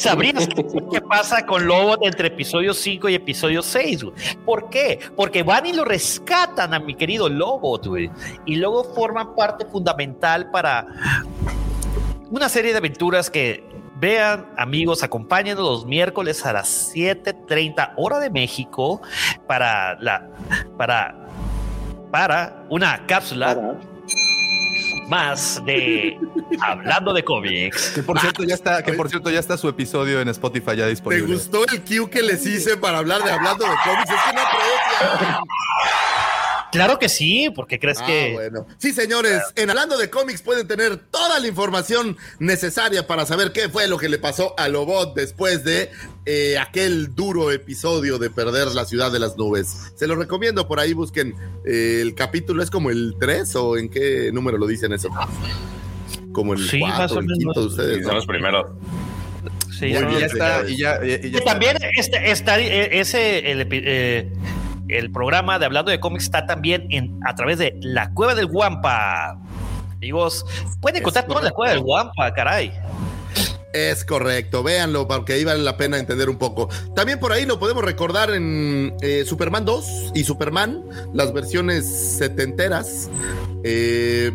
[0.00, 0.48] Sabrías
[0.90, 4.14] qué, pasa con Lobo entre episodio 5 y episodio 6, güey.
[4.44, 4.98] ¿Por qué?
[5.16, 8.10] Porque van y lo rescatan a mi querido Lobo, güey.
[8.46, 10.86] Y luego forman parte fundamental para
[12.30, 13.64] una serie de aventuras que
[13.96, 19.02] vean, amigos, acompáñenos los miércoles a las 7:30 hora de México
[19.46, 20.28] para la
[20.78, 21.28] para
[22.10, 23.78] para una cápsula
[25.10, 26.18] más de
[26.62, 27.90] hablando de cómics.
[27.94, 30.84] Que por cierto ya está, que por cierto ya está su episodio en Spotify ya
[30.84, 31.34] ¿Te disponible.
[31.34, 34.10] gustó el cue que les hice para hablar de hablando de cómics?
[34.10, 35.40] Es aprecian.
[36.72, 38.66] Claro que sí, porque crees Ah, que bueno.
[38.78, 43.68] Sí, señores, en Hablando de Cómics pueden tener toda la información necesaria para saber qué
[43.68, 45.90] fue lo que le pasó a Lobot después de
[46.26, 49.92] eh, aquel duro episodio de perder la ciudad de las nubes.
[49.96, 51.34] Se lo recomiendo, por ahí busquen
[51.66, 55.08] eh, el capítulo, ¿es como el 3 o en qué número lo dicen eso?
[56.32, 57.38] Como el Sí, más 4, o el menos.
[57.38, 57.94] quinto de ustedes.
[57.96, 58.06] Sí, ¿no?
[58.08, 58.66] son los primeros.
[59.78, 61.44] Sí, Muy ya- bien, ya está, y ya, y- ya está.
[61.52, 64.30] también este, está eh, ese el, eh,
[64.98, 68.46] el programa de hablando de cómics está también en, a través de la cueva del
[68.46, 69.38] Guampa.
[69.92, 70.44] Amigos,
[70.80, 72.72] pueden Es encontrar toda la cueva del Guampa, caray.
[73.72, 76.68] Es correcto, véanlo porque ahí vale la pena entender un poco.
[76.96, 80.82] También por ahí lo podemos recordar en eh, Superman 2 y Superman,
[81.12, 83.08] las versiones setenteras.
[83.62, 84.32] Eh,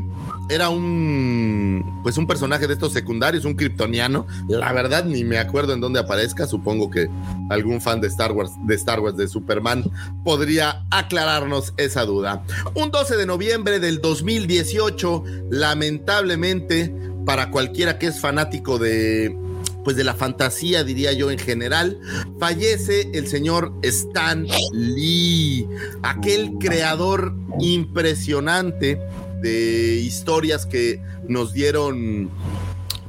[0.49, 4.27] era un pues un personaje de estos secundarios, un kryptoniano.
[4.47, 6.45] La verdad ni me acuerdo en dónde aparezca.
[6.45, 7.09] Supongo que
[7.49, 9.89] algún fan de Star Wars, de Star Wars de Superman,
[10.23, 12.43] podría aclararnos esa duda.
[12.75, 16.93] Un 12 de noviembre del 2018, lamentablemente,
[17.25, 19.35] para cualquiera que es fanático de
[19.83, 21.99] pues de la fantasía, diría yo en general,
[22.39, 25.67] fallece el señor Stan Lee,
[26.01, 28.99] aquel creador impresionante
[29.41, 32.29] de historias que nos dieron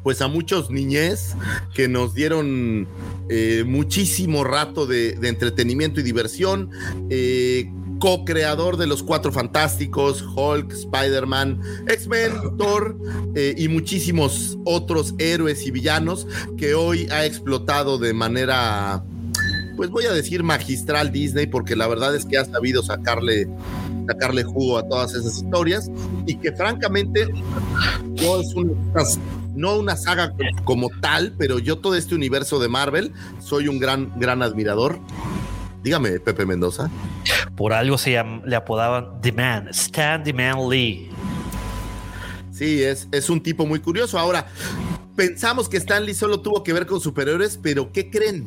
[0.02, 1.34] pues a muchos niñez
[1.74, 2.86] que nos dieron
[3.28, 6.70] eh, muchísimo rato de, entretenimiento y diversión.
[7.10, 7.68] eh,
[7.98, 12.96] co-creador de los Cuatro Fantásticos, Hulk, Spider-Man, X-Men, Thor
[13.34, 19.04] eh, y muchísimos otros héroes y villanos que hoy ha explotado de manera,
[19.76, 23.48] pues voy a decir magistral Disney, porque la verdad es que ha sabido sacarle,
[24.06, 25.90] sacarle jugo a todas esas historias
[26.26, 27.28] y que francamente
[28.14, 28.72] yo es una
[29.56, 30.32] no una saga
[30.64, 35.00] como tal, pero yo todo este universo de Marvel soy un gran, gran admirador.
[35.82, 36.90] Dígame, Pepe Mendoza.
[37.56, 41.10] Por algo se le apodaban The Man, Stan The Man Lee.
[42.52, 44.18] Sí, es, es un tipo muy curioso.
[44.18, 44.46] Ahora,
[45.14, 48.46] pensamos que Stan Lee solo tuvo que ver con superhéroes, pero ¿qué creen?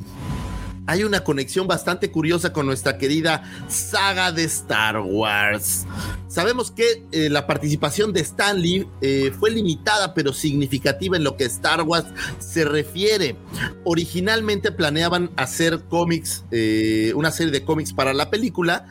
[0.89, 5.85] Hay una conexión bastante curiosa con nuestra querida saga de Star Wars.
[6.27, 11.37] Sabemos que eh, la participación de Stan Lee eh, fue limitada pero significativa en lo
[11.37, 12.07] que Star Wars
[12.39, 13.35] se refiere.
[13.83, 18.87] Originalmente planeaban hacer cómics, eh, una serie de cómics para la película,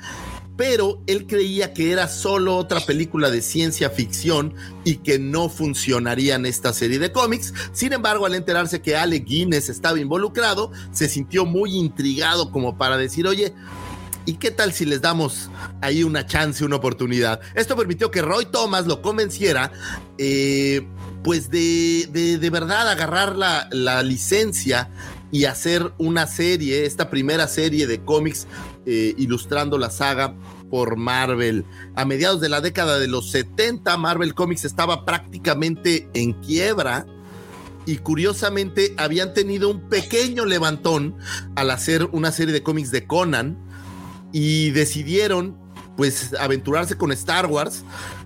[0.59, 4.55] pero él creía que era solo otra película de ciencia ficción
[4.85, 7.55] y que no funcionaría en esta serie de cómics.
[7.73, 12.99] Sin embargo, al enterarse que Alec Guinness estaba involucrado, se sintió muy intrigado como para
[12.99, 13.55] decir, oye,
[14.27, 15.49] ¿Y qué tal si les damos
[15.81, 17.41] ahí una chance, una oportunidad?
[17.55, 19.73] Esto permitió que Roy Thomas lo convenciera,
[20.19, 20.87] eh,
[21.25, 24.91] pues de, de, verdad agarrar la, la, licencia
[25.33, 28.47] y hacer una serie, esta primera serie de cómics
[28.91, 30.35] eh, ilustrando la saga
[30.71, 31.67] por Marvel.
[31.95, 37.05] A mediados de la década de los 70, Marvel Comics estaba prácticamente en quiebra
[37.85, 41.17] y curiosamente habían tenido un pequeño levantón
[41.55, 43.59] al hacer una serie de cómics de Conan
[44.33, 45.55] y decidieron
[45.99, 47.85] pues aventurarse con Star Wars,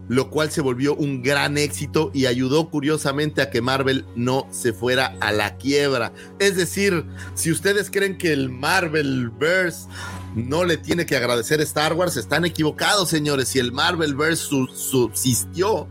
[0.08, 4.72] lo cual se volvió un gran éxito y ayudó curiosamente a que Marvel no se
[4.72, 6.12] fuera a la quiebra.
[6.38, 7.04] Es decir,
[7.34, 9.88] si ustedes creen que el Marvelverse
[10.34, 13.48] no le tiene que agradecer Star Wars, están equivocados, señores.
[13.48, 15.88] Si el Marvelverse subsistió,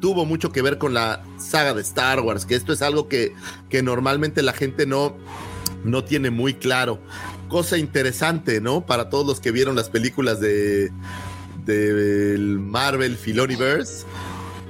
[0.00, 3.34] tuvo mucho que ver con la saga de Star Wars, que esto es algo que,
[3.68, 5.16] que normalmente la gente no,
[5.84, 7.00] no tiene muy claro.
[7.48, 8.84] Cosa interesante, ¿no?
[8.86, 10.92] Para todos los que vieron las películas de
[11.64, 14.04] del Marvel Filoniverse,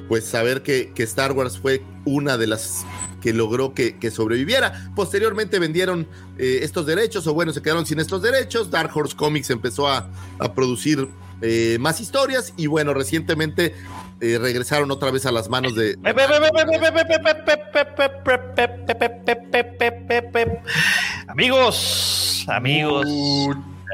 [0.08, 2.84] pues saber que, que Star Wars fue una de las
[3.20, 4.90] que logró que, sobreviviera.
[4.96, 6.08] Posteriormente vendieron
[6.40, 8.70] eh, estos derechos, o bueno, se quedaron sin estos derechos.
[8.70, 10.08] Dark Horse Comics empezó a,
[10.54, 11.08] producir
[11.42, 13.74] eh, más historias y bueno, recientemente
[14.20, 15.96] regresaron otra vez a las manos de...
[21.26, 23.06] Amigos, amigos.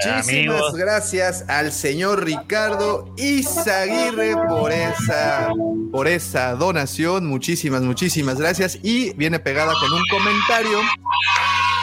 [0.05, 5.49] Muchísimas gracias al señor Ricardo Izaguirre por esa,
[5.91, 7.27] por esa donación.
[7.27, 8.79] Muchísimas, muchísimas gracias.
[8.83, 10.81] Y viene pegada con un comentario.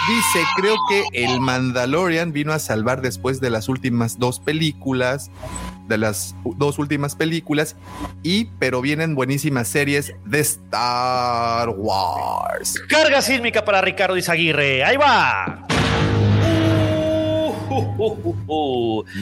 [0.07, 5.31] Dice, creo que el Mandalorian vino a salvar después de las últimas dos películas,
[5.87, 7.77] de las dos últimas películas,
[8.21, 12.81] y pero vienen buenísimas series de Star Wars.
[12.89, 14.83] Carga sísmica para Ricardo Izaguirre.
[14.83, 15.65] Ahí va.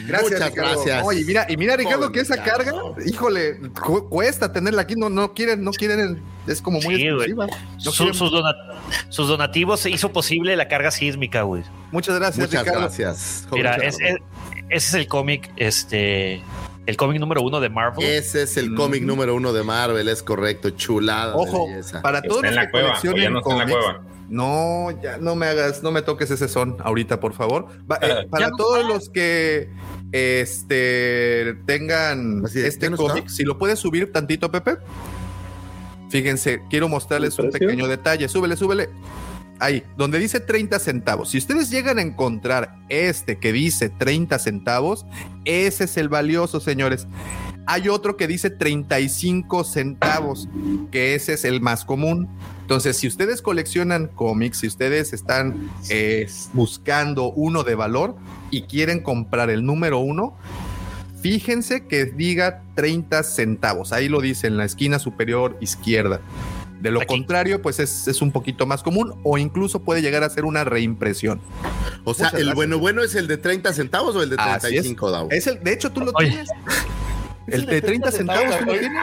[0.06, 1.04] Gracias, gracias.
[1.04, 2.72] Oye, mira, y mira, Ricardo, que esa carga,
[3.06, 3.60] híjole,
[4.08, 7.46] cuesta tenerla aquí, no, no quieren, no quieren, es como muy exclusiva.
[9.08, 11.62] sus, donativos se hizo posible la carga sísmica, güey.
[11.90, 13.48] Muchas gracias, Muchas gracias.
[13.52, 14.18] Mira, ese
[14.70, 16.42] es el cómic, este,
[16.86, 18.04] el cómic número uno de Marvel.
[18.04, 21.36] Ese es el cómic número uno de Marvel, es correcto, chulada.
[21.36, 21.68] Ojo,
[22.02, 23.76] para todos los que coleccionen cómics,
[24.32, 27.68] no, ya no me hagas, no me toques ese son ahorita, por favor.
[28.00, 29.68] Eh, para todos los que
[30.10, 34.78] este tengan este cómic, si lo puedes subir tantito, Pepe.
[36.08, 38.26] Fíjense, quiero mostrarles un pequeño detalle.
[38.26, 38.88] Súbele, súbele.
[39.58, 41.30] Ahí, donde dice 30 centavos.
[41.30, 45.04] Si ustedes llegan a encontrar este que dice 30 centavos,
[45.44, 47.06] ese es el valioso, señores.
[47.66, 50.48] Hay otro que dice 35 centavos,
[50.90, 52.28] que ese es el más común.
[52.62, 58.16] Entonces, si ustedes coleccionan cómics, si ustedes están eh, buscando uno de valor
[58.50, 60.36] y quieren comprar el número uno,
[61.20, 63.92] fíjense que diga 30 centavos.
[63.92, 66.20] Ahí lo dice en la esquina superior izquierda.
[66.80, 70.44] De lo contrario, pues es, un poquito más común o incluso puede llegar a ser
[70.44, 71.40] una reimpresión.
[72.02, 75.32] O sea, ¿el bueno bueno es el de 30 centavos o el de 35 centavos?
[75.32, 75.46] Es.
[75.46, 76.48] el, de hecho, tú lo tienes.
[77.46, 78.92] El de 30 centavos, ¿tú lo tienes?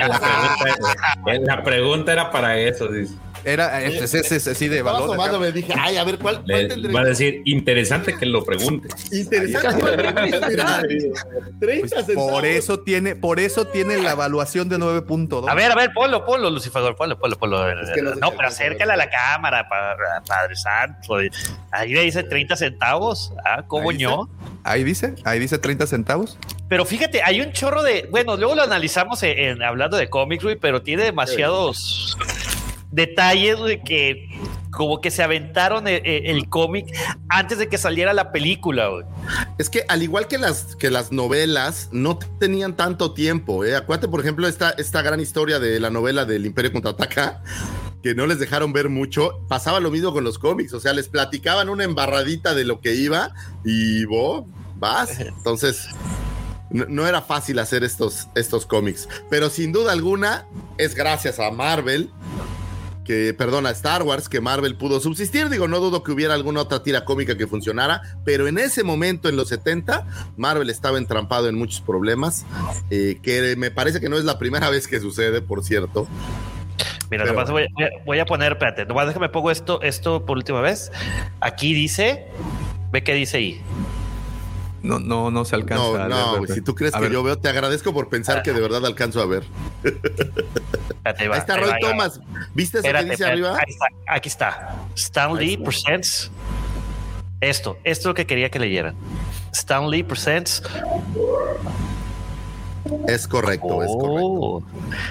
[0.00, 3.14] La pregunta, la pregunta era para eso, dice.
[3.44, 5.40] Era ese, ese, así de valor.
[5.40, 8.88] me dije, ay, a ver, ¿cuál, cuál Va a decir, interesante que lo pregunte.
[9.10, 9.80] Interesante.
[11.60, 15.48] pues por eso tiene, por eso tiene la evaluación de 9.2.
[15.48, 17.74] A ver, a ver, ponlo, ponlo, Lucifer, ponlo, ponlo, ponlo.
[18.16, 19.68] no, pero acércala a la cámara,
[20.26, 21.16] Padre Santo.
[21.70, 23.32] Ahí le dice 30 centavos.
[23.44, 24.28] Ah, ¿cómo ño?
[24.64, 26.38] Ahí dice, ahí dice 30 centavos.
[26.68, 28.06] Pero fíjate, hay un chorro de.
[28.10, 32.16] Bueno, luego lo analizamos en, hablando de cómics, pero tiene demasiados
[32.90, 34.28] detalles de que
[34.70, 36.86] como que se aventaron el, el cómic
[37.28, 38.88] antes de que saliera la película.
[39.58, 43.64] Es que al igual que las, que las novelas, no tenían tanto tiempo.
[43.64, 43.76] ¿eh?
[43.76, 47.42] Acuérdate, por ejemplo, esta, esta gran historia de la novela del Imperio Contraataca
[48.02, 49.40] que no les dejaron ver mucho.
[49.48, 52.94] Pasaba lo mismo con los cómics, o sea, les platicaban una embarradita de lo que
[52.94, 53.34] iba
[53.64, 54.44] y vos
[54.76, 55.20] vas.
[55.20, 55.88] Entonces,
[56.70, 60.46] no, no era fácil hacer estos, estos cómics, pero sin duda alguna
[60.78, 62.10] es gracias a Marvel
[63.10, 65.48] que, perdón, a Star Wars, que Marvel pudo subsistir.
[65.48, 69.28] Digo, no dudo que hubiera alguna otra tira cómica que funcionara, pero en ese momento,
[69.28, 70.06] en los 70,
[70.36, 72.46] Marvel estaba entrampado en muchos problemas,
[72.88, 76.06] eh, que me parece que no es la primera vez que sucede, por cierto.
[77.10, 77.66] Mira, nomás voy,
[78.06, 80.92] voy a poner, espérate, nomás déjame pongo esto, esto por última vez.
[81.40, 82.28] Aquí dice,
[82.92, 83.60] ve qué dice ahí.
[84.82, 86.08] No, no, no se alcanza.
[86.08, 88.52] No, no, si tú crees A que ver, yo veo, te agradezco por pensar que
[88.52, 89.44] de verdad alcanzo a ver.
[89.84, 91.90] Espérate, va, Ahí está Roy va, ahí va.
[91.90, 92.20] Thomas.
[92.54, 93.56] ¿Viste eso Espérate, que dice arriba?
[93.56, 94.76] ahí está, aquí está.
[94.96, 96.30] Stan Lee Presents.
[97.40, 98.94] Esto, esto es lo que quería que leyeran.
[99.52, 100.62] Stan Lee Presents.
[103.06, 104.40] Es correcto, es correcto.
[104.40, 104.62] Oh.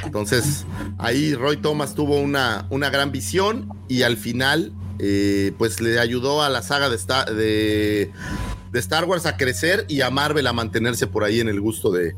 [0.03, 0.65] Entonces,
[0.97, 6.41] ahí Roy Thomas tuvo una, una gran visión y al final, eh, pues le ayudó
[6.43, 8.11] a la saga de Star, de,
[8.71, 11.91] de Star Wars a crecer y a Marvel a mantenerse por ahí en el gusto
[11.91, 12.15] de,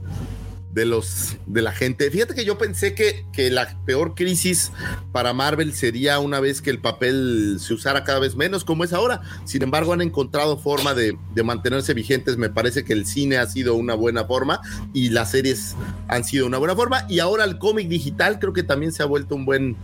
[0.73, 2.09] de los de la gente.
[2.09, 4.71] Fíjate que yo pensé que, que la peor crisis
[5.11, 8.93] para Marvel sería una vez que el papel se usara cada vez menos, como es
[8.93, 9.21] ahora.
[9.45, 12.37] Sin embargo, han encontrado forma de, de mantenerse vigentes.
[12.37, 14.61] Me parece que el cine ha sido una buena forma
[14.93, 15.75] y las series
[16.07, 17.05] han sido una buena forma.
[17.09, 19.75] Y ahora el cómic digital creo que también se ha vuelto un buen,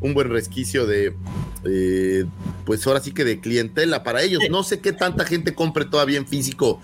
[0.00, 1.14] un buen resquicio de,
[1.66, 2.24] eh,
[2.64, 4.42] pues ahora sí que de clientela para ellos.
[4.50, 6.80] No sé qué tanta gente compre todavía en físico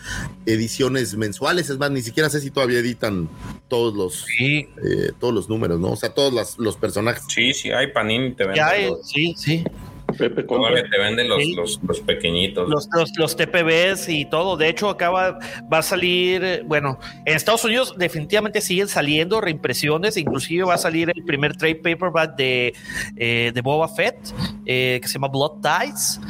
[0.47, 1.71] ediciones mensuales.
[1.71, 3.29] Es más, ni siquiera sé si todavía editan
[3.69, 5.93] todos los eh, todos los números, ¿no?
[5.93, 7.25] O sea, todos las- los personajes.
[7.29, 8.57] Sí, sí, hay Panini te venden.
[8.57, 9.65] Ya hay, los- sí, sí.
[10.13, 11.55] Pepe, todavía te venden los, Sí.
[11.55, 12.69] los, los pequeñitos.
[12.69, 14.57] Los, los, los TPBs y todo.
[14.57, 15.39] De hecho, acaba,
[15.73, 20.17] va a salir, eh, bueno, en Estados Unidos definitivamente siguen saliendo reimpresiones.
[20.17, 22.75] Inclusive va a salir el primer trade paperback de,
[23.17, 24.17] eh, de Boba Fett,
[24.67, 26.21] eh, que se llama Blood Ties.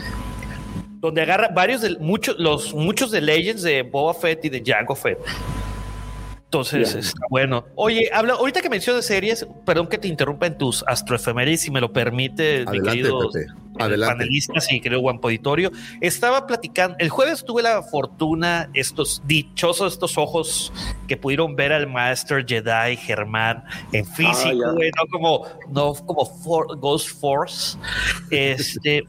[1.01, 4.95] Donde agarra varios de muchos, los muchos de Legends de Boba Fett y de Jango
[4.95, 5.18] Fett.
[6.45, 7.64] Entonces, está bueno.
[7.76, 11.81] Oye, habla, ahorita que mencionas series, perdón que te interrumpa en tus astroefemérides, si me
[11.81, 13.47] lo permite, mi querido Pepe.
[13.81, 14.14] Eh, Adelante.
[14.16, 15.70] panelistas y querido Guampo Auditorio.
[16.01, 20.72] Estaba platicando, el jueves tuve la fortuna, estos dichosos, estos ojos
[21.09, 24.70] que pudieron ver al maestro Jedi Germán en físico, ya.
[24.72, 27.78] güey, no como, no como For- Ghost Force.
[28.31, 29.05] Este,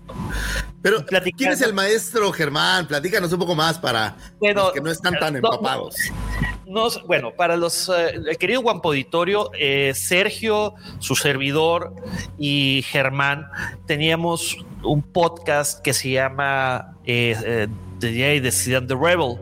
[0.82, 2.88] Pero, platicando- ¿quién es el maestro Germán?
[2.88, 5.96] Platícanos un poco más para Bueno, los que no están tan no, empapados.
[6.10, 6.61] No,
[7.06, 11.94] bueno, para los eh, el querido Guampo Auditorio, eh, Sergio, su servidor
[12.38, 13.48] y Germán
[13.86, 17.68] teníamos un podcast que se llama eh, eh,
[18.00, 19.38] The Day Decision the Rebel,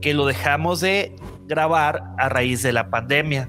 [0.00, 1.14] que lo dejamos de
[1.46, 3.48] grabar a raíz de la pandemia.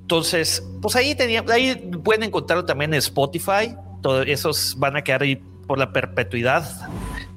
[0.00, 3.76] Entonces, pues ahí tenía, ahí pueden encontrarlo también en Spotify.
[4.02, 5.36] Todos esos van a quedar ahí
[5.66, 6.88] por la perpetuidad.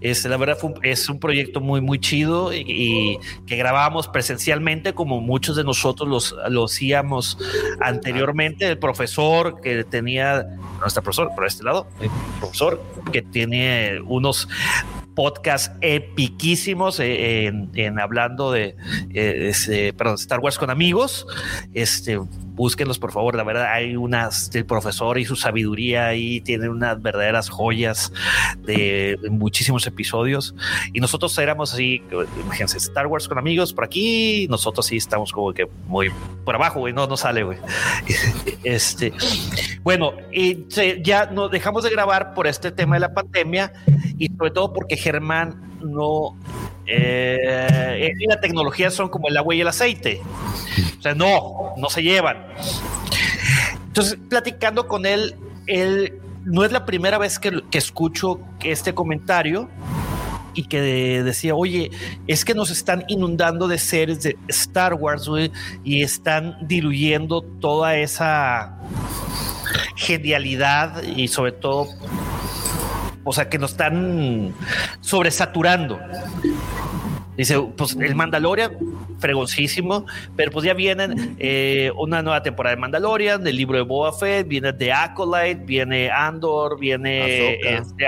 [0.02, 5.22] Es, la verdad fue es un proyecto muy, muy chido y, que grabábamos presencialmente como
[5.22, 7.38] muchos de nosotros los, lo hacíamos
[7.80, 8.68] anteriormente.
[8.68, 10.48] El profesor que tenía,
[10.80, 12.82] nuestro profesor por este lado, el profesor
[13.12, 14.48] que tiene unos
[15.16, 18.76] podcasts epiquísimos eh, en, en hablando de
[19.14, 21.28] eh, perdón, Star Wars con amigos.
[21.74, 22.20] Este,
[22.62, 23.34] búsquenlos por favor.
[23.36, 28.14] La verdad, hay unas del profesor y su sabiduría ahí, tienen unas verdaderas joyas
[28.60, 30.54] de muchísimos episodios.
[30.94, 32.04] Y nosotros éramos así,
[32.40, 34.46] imagínense, Star Wars con amigos por aquí.
[34.48, 36.12] Nosotros sí estamos como que muy
[36.46, 37.58] por abajo, güey, no, no sale, güey.
[38.64, 39.12] Este,
[39.82, 40.68] bueno, y
[41.02, 43.74] ya nos dejamos de grabar por este tema de la pandemia
[44.20, 46.38] y sobre todo porque Germán no.
[46.86, 50.22] Eh, la tecnología son como el agua y el aceite.
[51.00, 52.46] O sea, no, no se llevan.
[53.88, 55.36] Entonces, platicando con él,
[55.68, 59.70] él no es la primera vez que, escucho este comentario
[60.54, 61.92] y que decía, oye,
[62.28, 65.30] es que nos están inundando de series de Star Wars,
[65.84, 68.78] y están diluyendo toda esa
[69.96, 71.88] genialidad y sobre todo,
[73.24, 74.54] o sea, que nos están
[75.02, 76.00] sobresaturando.
[77.38, 78.74] Dice, pues el Mandalorian,
[79.20, 80.06] fregoncísimo,
[80.36, 84.48] pero pues ya vienen eh, una nueva temporada de Mandalorian, del libro de Boba Fett,
[84.48, 87.58] viene The Acolyte, viene Andor, viene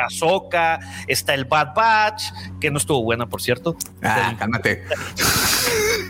[0.06, 0.76] Ahsoka.
[0.76, 2.24] este, está el Bad Batch,
[2.60, 3.76] que no estuvo buena, por cierto.
[4.04, 4.84] Ah, cálmate.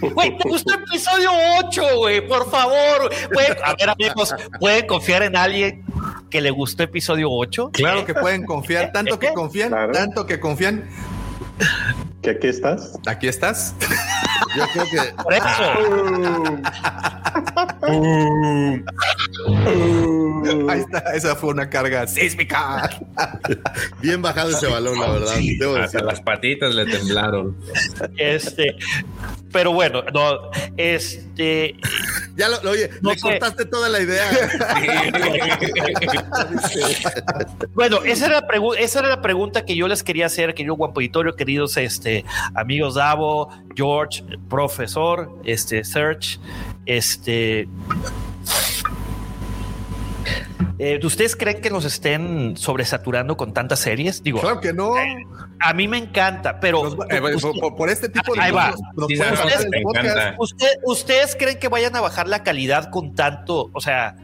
[0.01, 1.29] Güey, te gustó el episodio
[1.65, 3.09] 8, güey, por favor.
[3.31, 5.85] Pueden- a ver, amigos, ¿pueden confiar en alguien
[6.33, 7.69] que le gustó episodio 8?
[7.73, 9.91] Claro que pueden confiar, tanto que confían, Claro.
[9.93, 10.83] tanto que confían.
[12.21, 12.97] ¿Que aquí estás?
[13.05, 13.75] Aquí estás.
[14.55, 15.43] Yo creo que Por eso.
[20.69, 22.89] Ahí está, esa fue una carga sísmica.
[24.01, 25.35] Bien bajado ese balón, la verdad.
[25.59, 26.03] Debo Hasta decir.
[26.03, 27.55] las patitas le temblaron.
[28.17, 28.75] Este,
[29.51, 31.75] pero bueno, no, este,
[32.35, 33.21] Ya lo, oye, No le sé.
[33.21, 34.23] cortaste toda la idea.
[37.73, 38.47] bueno, esa era, la
[38.79, 42.23] esa era la pregunta que yo les quería hacer, querido Guapo Auditorio, queridos este,
[42.55, 46.39] amigos Davo, George, profesor, este, Search,
[46.85, 47.67] este.
[50.79, 54.23] eh, ¿Ustedes creen que nos estén sobresaturando con tantas series?
[54.23, 54.93] Digo, Claro que no.
[55.59, 58.71] a mí me encanta, pero Nos eh, usted- por, este tipo de Ahí va.
[58.71, 60.05] cosas, nos Sí, pueden sabemos faltar que el te podcast.
[60.07, 60.35] encanta.
[60.39, 64.15] ¿Usted- ¿Ustedes creen que vayan a bajar la calidad con tanto, o sea,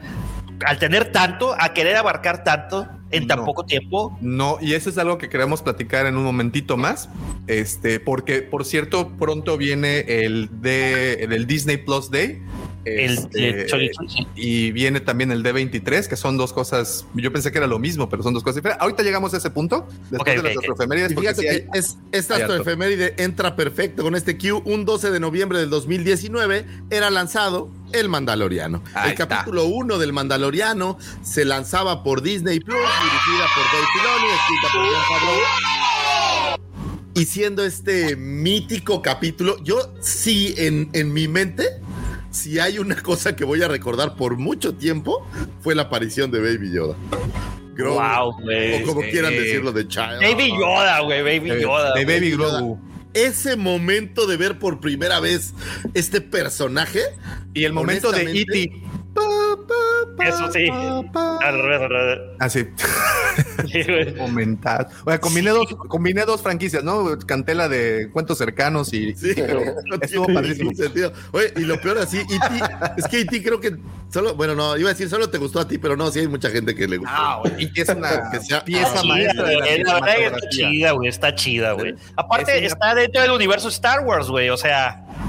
[0.66, 3.46] al tener tanto, a querer abarcar tanto en tan No.
[3.46, 4.18] poco tiempo?
[4.22, 7.10] No, y eso es algo que queremos platicar en un momentito más.
[7.48, 12.42] Este, porque, por cierto, pronto viene el de el Disney Plus Day.
[12.86, 13.68] El Este,
[14.08, 14.28] sí.
[14.36, 17.06] y viene también el D23, que son dos cosas.
[17.14, 18.82] Yo pensé que era lo mismo, pero son dos cosas diferentes.
[18.82, 19.86] Ahorita llegamos a ese punto.
[20.10, 20.60] Después de las ok.
[20.64, 24.38] astroefemérides, Y porque fíjate sí hay- que es, esta hay astroefeméride entra perfecto con este
[24.38, 24.62] Q.
[24.66, 28.82] Un 12 de noviembre del 2019 era lanzado El Mandaloriano.
[28.94, 34.28] Ahí el capítulo 1 del Mandaloriano se lanzaba por Disney Plus, dirigida por Dave Filoni,
[34.34, 36.60] escrita por Jon Favreau.
[37.16, 41.66] Y siendo este mítico capítulo, yo sí en, en mi mente,
[42.32, 45.28] si hay una cosa que voy a recordar por mucho tiempo,
[45.62, 46.96] fue la aparición de Baby Yoda.
[47.74, 48.84] Grogu, Wow, güey.
[48.84, 50.22] o como quieran decirlo de Child.
[50.22, 51.94] Baby Yoda, güey, Baby Yoda.
[51.96, 52.20] de güey.
[52.20, 52.80] Baby Grogu.
[53.14, 55.54] ese momento de ver por primera vez
[55.94, 57.02] este personaje
[57.54, 58.82] Y el momento de E.T.
[60.26, 60.68] Eso sí.
[60.70, 62.20] Al revés, al revés.
[62.40, 62.68] Así.
[63.72, 64.16] Sí, güey.
[64.16, 64.88] Comentar.
[65.06, 67.18] O sea, combiné dos, combiné dos franquicias, ¿no?
[67.26, 69.14] Canté la de cuentos cercanos y.
[69.16, 70.72] Sí, pero no estuvo padrísimo.
[70.74, 71.12] sentido.
[71.32, 72.64] Oye, y lo peor así, E.T.,
[72.98, 73.44] es que E.T.
[73.44, 73.76] creo que
[74.10, 76.28] solo, bueno, no, iba a decir solo te gustó a ti, pero no, sí hay
[76.28, 77.14] mucha gente que le gustó.
[77.16, 79.84] Ah, güey, y que es una Que sea- pieza Está chida, maestra de la güey.
[79.84, 81.10] La verdad que está chida, güey.
[81.10, 81.96] Está chida, güey.
[82.16, 84.50] Aparte, Es está dentro del universo Star Wars, güey.
[84.50, 85.29] O sea, Sí.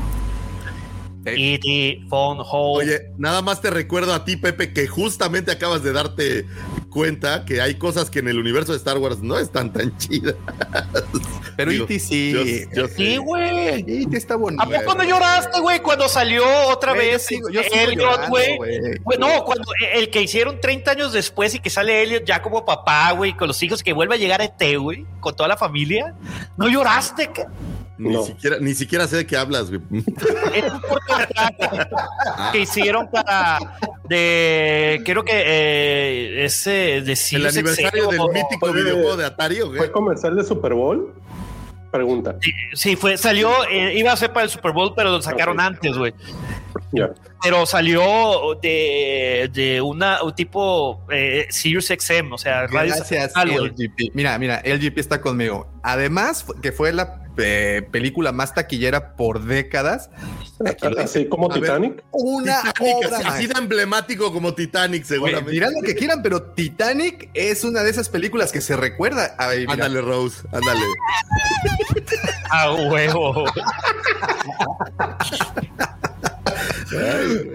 [1.25, 2.85] E.T., Phone Home.
[2.85, 6.47] Oye, nada más te recuerdo a ti, Pepe, que justamente acabas de darte
[6.89, 10.35] cuenta que hay cosas que en el universo de Star Wars no están tan chidas.
[11.57, 11.99] Pero E.T.
[11.99, 12.33] sí.
[12.33, 12.43] yo-
[12.83, 12.95] yo sé.
[12.97, 13.85] Sí, güey.
[13.87, 14.17] E.T.
[14.17, 14.63] está bonito.
[14.63, 18.59] ¿A poco no lloraste, güey, cuando salió otra vez sigo- yo sigo Elliot, güey?
[19.19, 23.11] No, cuando el que hicieron 30 años después y que sale Elliot ya como papá,
[23.13, 26.15] güey, con los hijos, que vuelve a llegar a ET, güey, con toda la familia.
[26.57, 27.31] ¿No lloraste?
[27.33, 27.49] ca-
[28.01, 28.23] Ni, No.
[28.23, 29.83] siquiera, ni siquiera sé de qué hablas, güey.
[30.55, 31.89] Es un cortometraje
[32.53, 33.59] que hicieron para
[34.09, 36.71] de creo que eh, ese
[37.03, 39.77] de El aniversario del o- mítico oye, videojuego de Atari, ¿o qué?
[39.79, 41.13] ¿Fue comercial de Super Bowl?
[41.93, 42.37] Pregunta.
[42.73, 45.97] Sí, fue, salió, eh, iba a ser para el Super Bowl, pero lo sacaron antes,
[45.99, 46.15] güey.
[46.93, 47.11] Ya.
[47.43, 53.57] Pero salió de, de una un tipo eh, Sirius XM, o sea, radio Gracias, güey.
[53.71, 54.15] LGP.
[54.15, 55.69] Mira, mira, LGP está conmigo.
[55.83, 60.11] Además, que fue la eh, película más taquillera por décadas.
[60.99, 61.63] Así como A ver.
[61.63, 62.05] Titanic.
[62.13, 65.51] Una Titanic, obra así, de emblemático como Titanic, seguramente.
[65.51, 69.35] dirán lo que quieran, pero Titanic es una de esas películas que se recuerda.
[69.39, 70.81] Ay, Ándale, Rose, ándale.
[72.53, 73.45] Ah, huevo.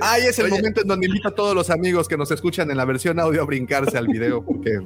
[0.02, 0.56] Ay, es el Oye.
[0.56, 3.42] momento en donde invito a todos los amigos que nos escuchan en la versión audio
[3.42, 4.80] a brincarse al video, porque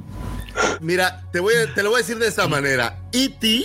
[0.81, 2.97] Mira, te, voy a- te lo voy a decir de esta manera.
[3.13, 3.63] E.T.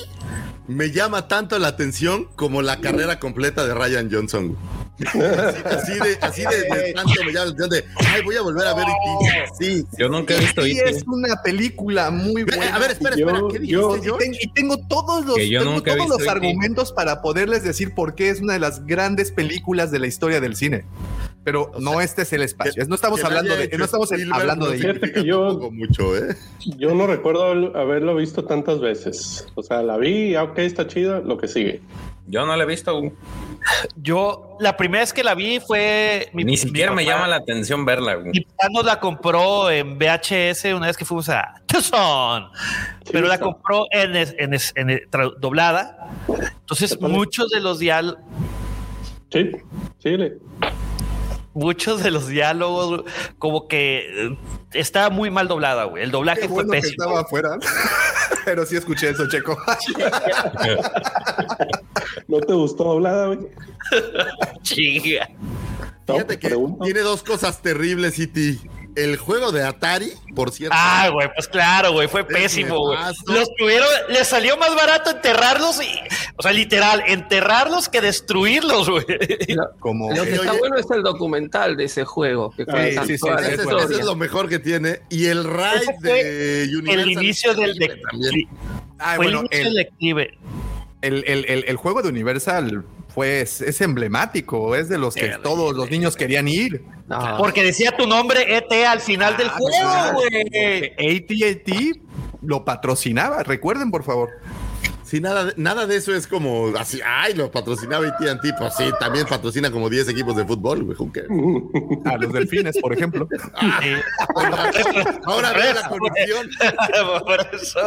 [0.67, 4.57] me llama tanto la atención como la carrera completa de Ryan Johnson.
[4.99, 5.19] Así,
[5.65, 8.67] así de, así de, de tanto me llama la atención de, ay, voy a volver
[8.69, 9.47] a ver E.T.
[9.59, 9.85] Sí.
[9.99, 10.91] Yo nunca he visto sí E.T.
[10.91, 12.75] es una película muy buena.
[12.75, 14.25] A ver, espera, Yo- espera, ¿qué dijiste, yo- Y, George?
[14.25, 18.53] ten- y tengo todos los, tengo todos argumentos para poderles decir por qué es una
[18.55, 20.85] de las grandes películas de la historia del cine.
[21.45, 22.83] Pero no este es el espacio.
[22.83, 24.79] Es- no estamos Que la hablando de, no estamos Spielberg hablando no de
[25.13, 26.37] que yo- tampoco mucho, ¿eh?
[26.79, 29.47] Yo no recuerdo haber- haberlo visto tantas veces.
[29.55, 31.83] O sea, la vi, ah, ok, está chida, lo que sigue.
[32.27, 32.99] Yo no la he visto.
[32.99, 33.13] güey.
[33.97, 37.37] Yo la primera vez que la vi fue mi- Ni mi siquiera me llama la
[37.37, 38.15] atención verla.
[38.15, 38.31] güey.
[38.33, 42.47] Mi papá nos la compró en VHS una vez que fuimos a Tucson,
[43.13, 45.01] pero la compró en, en,
[45.39, 46.11] doblada.
[46.61, 48.21] Entonces, muchos de los diálogos,
[49.31, 49.51] Sí,
[49.99, 50.39] síguele.
[51.55, 53.05] Muchos de los diálogos,
[53.39, 54.39] como que eh,
[54.73, 56.03] estaba muy mal doblada, güey.
[56.03, 57.05] El doblaje Qué fue bueno que pésimo.
[57.05, 57.59] estaba afuera.
[58.45, 59.57] Pero sí escuché eso, Checo.
[62.29, 63.39] ¿No te gustó doblada, güey?
[64.63, 65.29] Chinga.
[66.07, 66.85] No, Fíjate que pregunto.
[66.85, 68.59] tiene dos cosas terribles, E.T.
[68.97, 70.77] el juego de Atari, por cierto.
[70.79, 72.99] Ah, güey, pues claro, güey, fue pésimo, güey.
[73.27, 75.89] Los tuvieron, les salió más barato enterrarlos y,
[76.37, 79.05] o sea, literal, enterrarlos que destruirlos, güey.
[79.81, 82.51] Como, Lo que está bueno es el documental de ese juego.
[82.53, 85.01] Que Sí, sí, sí, ese, es lo mejor que tiene.
[85.11, 87.01] Y el fue de Universal.
[87.01, 88.49] el inicio del de- también.
[88.99, 90.39] Ah, fue bueno, el inicio el- del declive.
[91.03, 92.85] el, el- el- el juego de Universal
[93.15, 96.83] fue, es, emblemático, es de los que todos los niños querían ir.
[97.07, 97.37] No.
[97.39, 100.15] Porque decía tu nombre ET al final del juego, claro.
[100.15, 100.93] güey.
[100.93, 101.93] AT&T
[102.43, 104.31] lo patrocinaba, recuerden por favor.
[105.05, 108.85] Sí, nada, de- nada de eso es como así, ay, lo patrocinaba AT&T, pues sí,
[108.99, 110.97] también patrocina como 10 equipos de fútbol, güey?
[112.07, 113.29] A los delfines, por ejemplo.
[115.27, 116.49] Ahora veo la conexión.
[117.25, 117.81] Por eso.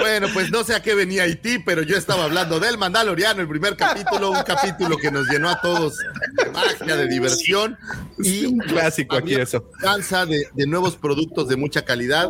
[0.00, 3.48] Bueno, pues no sé a qué venía Haití, pero yo estaba hablando del Mandaloriano, el
[3.48, 7.76] primer capítulo, un capítulo que nos llenó a todos de magia, de diversión.
[8.18, 9.58] Y un clásico aquí eso.
[9.58, 12.28] Esperanza de, de nuevos productos de mucha calidad,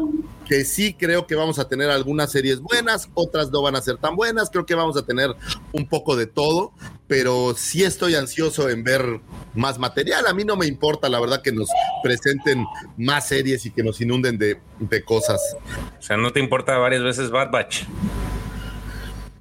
[0.48, 3.98] que sí creo que vamos a tener algunas series buenas, otras no van a ser
[3.98, 5.34] tan buenas, creo que vamos a tener
[5.72, 6.72] un poco de todo,
[7.06, 9.20] pero sí estoy ansioso en ver
[9.54, 10.26] más material.
[10.26, 11.68] A mí no me importa, la verdad, que nos
[12.02, 12.64] presenten
[12.96, 15.40] más series y que nos inunden de, de cosas.
[15.98, 17.84] O sea, no te importa varias veces Bad Batch.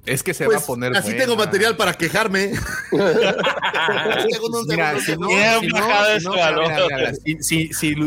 [0.08, 0.96] Es que se Pues, va a poner.
[0.96, 1.24] así buena.
[1.24, 2.52] tengo material para quejarme.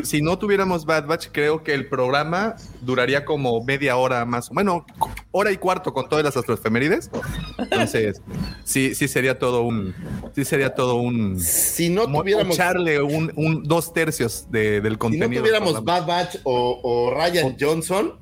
[0.03, 4.49] Si no, tuviéramos Bad Batch, creo que el programa duraría como media hora más.
[4.49, 4.85] Bueno,
[5.31, 7.09] hora y cuarto con todas las astroefemérides.
[7.57, 8.21] Entonces,
[8.63, 9.93] sí, sí sería todo un.
[10.35, 11.39] Sí sería todo un.
[11.39, 15.41] Si no mo- tuviéramos, echarle un, un- dos tercios de- del si no contenido.
[15.41, 15.83] tuviéramos.
[15.83, 18.13] Bad Batch o, o Ryan Johnson,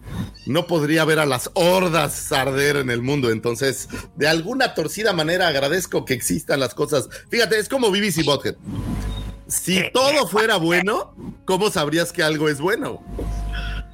[0.50, 3.30] no podría ver a las hordas arder en el mundo.
[3.30, 7.08] Entonces, de alguna torcida manera agradezco que existan las cosas.
[7.30, 8.56] Fíjate, es como BBC Bothead.
[9.48, 13.04] Si todo fuera bueno, ¿cómo sabrías que algo es bueno?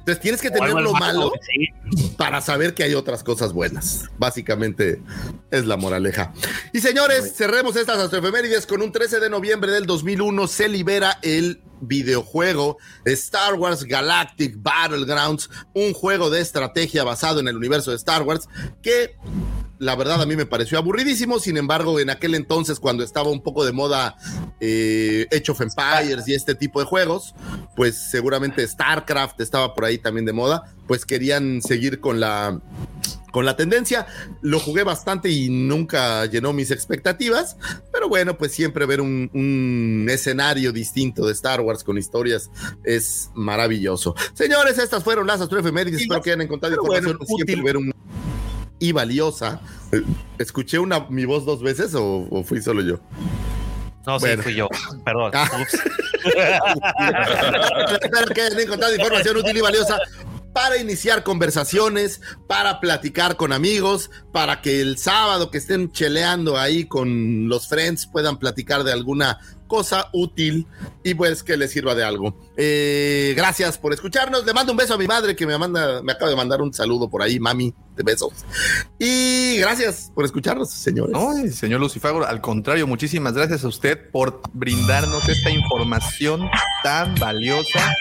[0.06, 1.32] Entonces tienes que tener lo malo
[2.16, 4.04] para saber que hay otras cosas buenas.
[4.16, 5.02] Básicamente
[5.50, 6.32] es la moraleja.
[6.72, 11.60] Y señores, cerremos estas astroefemérides con un 13 de noviembre del 2001 se libera el
[11.80, 18.22] videojuego Star Wars Galactic Battlegrounds, un juego de estrategia basado en el universo de Star
[18.22, 18.48] Wars
[18.82, 19.16] que
[19.78, 23.42] la verdad a mí me pareció aburridísimo, sin embargo en aquel entonces cuando estaba un
[23.42, 24.16] poco de moda
[24.60, 27.34] eh, Age of Empires y este tipo de juegos,
[27.74, 32.60] pues seguramente StarCraft estaba por ahí también de moda, pues querían seguir con la
[33.32, 34.06] con la tendencia.
[34.40, 37.58] Lo jugué bastante y nunca llenó mis expectativas,
[37.92, 42.50] pero bueno, pues siempre ver un, un escenario distinto de Star Wars con historias
[42.82, 44.14] es maravilloso.
[44.32, 46.00] Señores, estas fueron las astroefemérides.
[46.00, 47.62] Espero que hayan encontrado información bueno, útil, útil.
[47.62, 47.92] ver un
[48.78, 49.60] y valiosa.
[50.38, 52.98] ¿Escuché una, mi voz dos veces o, o fui solo yo?
[54.06, 54.42] No, sí, Bueno.
[54.42, 54.68] fui yo.
[55.04, 55.32] Perdón.
[55.34, 55.50] Ah.
[55.60, 55.74] Ups.
[58.02, 59.98] Espero que hayan encontrado información útil y valiosa
[60.52, 66.86] para iniciar conversaciones, para platicar con amigos, para que el sábado que estén cheleando ahí
[66.86, 70.66] con los friends puedan platicar de alguna cosa útil
[71.04, 72.40] y pues que les sirva de algo.
[72.56, 74.46] Eh, gracias por escucharnos.
[74.46, 76.72] Le mando un beso a mi madre que me manda, me acaba de mandar un
[76.72, 78.32] saludo por ahí, mami, besos.
[78.98, 81.12] Y gracias por escucharnos, señores.
[81.12, 86.48] No, señor Lucifago, al contrario, muchísimas gracias a usted por brindarnos esta información
[86.82, 87.94] tan valiosa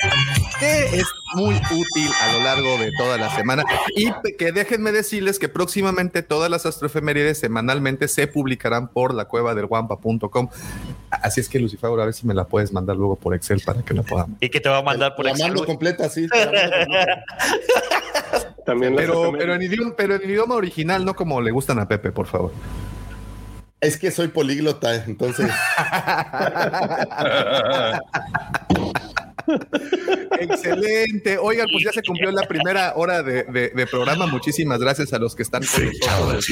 [0.60, 3.64] que es muy útil a lo largo de toda la semana.
[3.96, 9.54] Y que déjenme decirles que próximamente todas las astroefemérides semanalmente se publicarán por la cueva
[9.56, 10.50] del guampa.com.
[11.10, 13.82] Así es que, Lucifago, a ver si me la puedes mandar luego por Excel para
[13.84, 14.38] que la podamos.
[14.42, 16.28] Y que te va a mandar por la Excel, mando completa, sí.
[16.28, 17.26] la mando completa.
[18.66, 21.88] También las Pero, pero, en idioma, pero en idioma original, no como le gustan a
[21.88, 22.52] Pepe, por favor.
[23.82, 25.52] Es que soy políglota, entonces.
[30.40, 31.38] Excelente.
[31.38, 34.26] Oigan, pues ya se cumplió la primera hora de, de- de programa.
[34.28, 36.48] Muchísimas gracias a los que están con nosotros.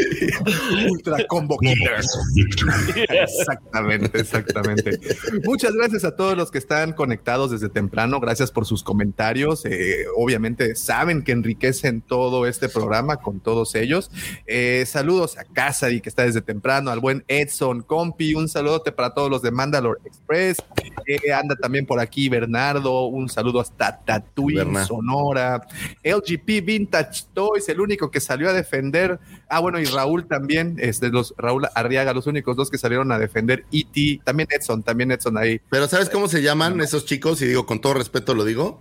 [0.90, 2.18] Ultra Combo Killers.
[3.10, 4.98] Exactamente, exactamente.
[5.44, 8.20] Muchas gracias a todos los que están conectados desde temprano.
[8.20, 9.64] Gracias por sus comentarios.
[9.64, 14.10] Eh, obviamente saben que enriquecen todo este programa con todos ellos.
[14.46, 18.34] Eh, saludos a Casady, que está desde temprano, al buen Edson Compi.
[18.34, 20.58] Un saludote para todos los de Mandalore Express.
[21.06, 23.06] Eh, anda también por aquí Bernardo.
[23.06, 24.00] Un saludo hasta
[24.36, 24.84] Berna.
[24.84, 25.66] Sonora.
[26.02, 29.18] LGP Vintage Toys, el único que salió a defender.
[29.48, 33.18] Ah, bueno, y Raúl también, este, los Raúl Arriaga, los únicos dos que salieron a
[33.18, 34.20] defender E.T.
[34.24, 35.60] También Edson, también Edson ahí.
[35.70, 37.40] Pero ¿sabes cómo se llaman esos chicos?
[37.42, 38.80] Y digo, con todo respeto lo digo.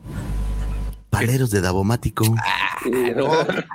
[1.09, 2.23] Paleros de Davomático.
[2.23, 2.35] ¿no?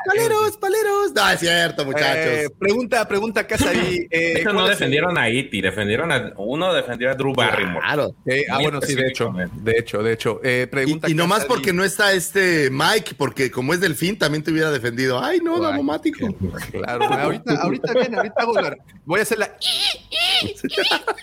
[0.07, 1.13] Paleros, paleros.
[1.15, 2.17] No, es cierto, muchachos.
[2.17, 4.07] Eh, pregunta, pregunta, casa ahí.
[4.11, 7.81] Eh, Ellos no ¿cuál es defendieron a Iti, defendieron a uno defendió a Drew Barrymore.
[7.85, 8.15] Claro.
[8.27, 10.41] Eh, ah, bueno, sí, de hecho, de hecho, de hecho.
[10.45, 14.43] Eh, pregunta Y, y nomás porque no está este Mike, porque como es delfín, también
[14.45, 15.23] te hubiera defendido.
[15.23, 16.29] Ay, no, Davomático.
[16.71, 19.51] Claro, ahorita, ahorita viene, ahorita hago la- voy a hacer la.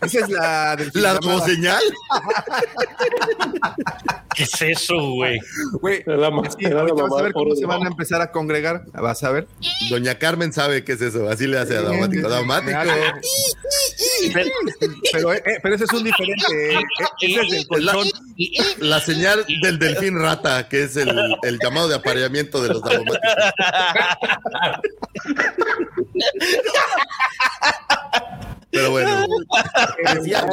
[0.01, 1.81] Esa es la del La señal.
[4.35, 5.39] ¿Qué es eso, güey?
[5.81, 8.31] Güey, La así, la ahorita vas a ver cómo el se van a empezar a
[8.31, 8.83] congregar.
[8.93, 9.47] Vas a ver.
[9.89, 11.29] Doña Carmen sabe qué es eso.
[11.29, 11.81] Así le hace a.
[11.81, 12.27] Davomático.
[15.11, 16.73] Pero, eh, eh, pero ese es un diferente.
[16.73, 16.83] eh, eh,
[17.21, 18.07] ese es del colchón.
[18.79, 21.09] La señal del delfín rata, que es el,
[21.43, 23.19] el llamado de apareamiento de los davomáticos.
[28.71, 29.25] Pero bueno,
[30.15, 30.45] decía,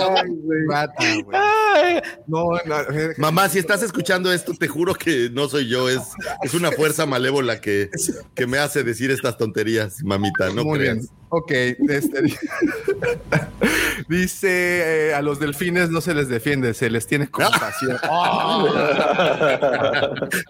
[0.68, 1.38] Rata, güey.
[2.26, 2.76] No, no,
[3.16, 6.00] mamá, si estás escuchando esto, te juro que no soy yo, es,
[6.42, 7.88] es una fuerza malévola que,
[8.34, 10.96] que me hace decir estas tonterías, mamita, no Muy creas.
[10.96, 11.08] bien.
[11.30, 12.22] Ok, este,
[14.08, 17.98] dice eh, a los delfines no se les defiende, se les tiene compasión.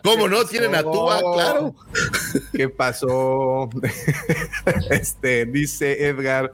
[0.04, 0.44] ¿Cómo no?
[0.44, 1.74] Tienen a Oh, claro.
[2.52, 3.68] ¿Qué pasó?
[4.90, 6.52] Este dice Edgar.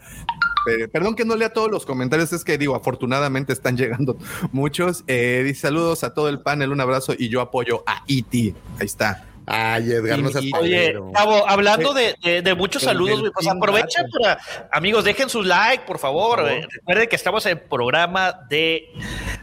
[0.70, 4.16] eh, perdón que no lea todos los comentarios, es que digo, afortunadamente están llegando
[4.52, 5.04] muchos.
[5.06, 8.54] Eh, dice saludos a todo el panel, un abrazo y yo apoyo a Iti.
[8.78, 9.24] Ahí está.
[9.46, 10.94] Ay, Edgar, no seas Oye.
[11.12, 14.38] Gabo, hablando de, de- de muchos El saludos, güey, pues aprovechen para,
[14.72, 16.38] amigos, dejen su like, por favor.
[16.38, 16.52] Por favor.
[16.64, 18.88] Eh, recuerden que estamos en programa de,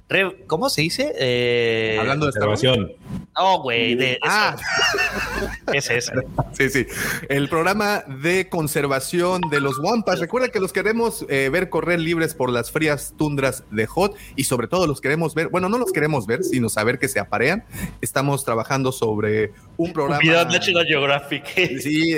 [0.09, 1.13] re- ¿cómo se dice?
[1.17, 2.91] Eh, Hablando de Observación.
[3.37, 4.55] No, güey, de, Ah,
[5.73, 6.11] es ese.
[6.53, 6.87] sí, sí.
[7.29, 10.19] El programa de conservación de los Wampas.
[10.19, 14.43] Recuerda que los queremos eh, ver correr libres por las frías tundras de Hot y
[14.45, 17.63] sobre todo los queremos ver, bueno, no los queremos ver, sino saber que se aparean.
[18.01, 20.19] Estamos trabajando sobre un programa.
[20.21, 21.45] Video National Geographic.
[21.81, 22.17] Sí,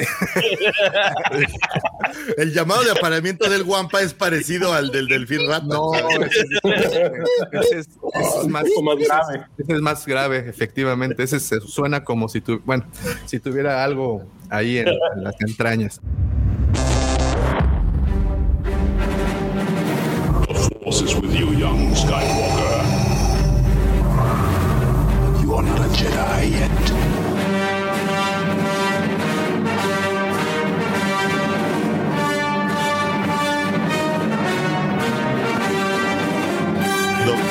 [2.38, 5.66] El llamado de apareamiento del Guampa es parecido al del delfín rata.
[5.66, 9.46] no, ese es, ese es- ese es más, Un más grave.
[9.58, 11.24] ese es más grave, efectivamente.
[11.24, 12.86] Ese se- suena como si tu, bueno,
[13.26, 16.00] si tuviera algo ahí en, en las entrañas.
[20.48, 22.84] The Force is with you, young Skywalker.
[25.42, 26.83] You are not a Jedi yet.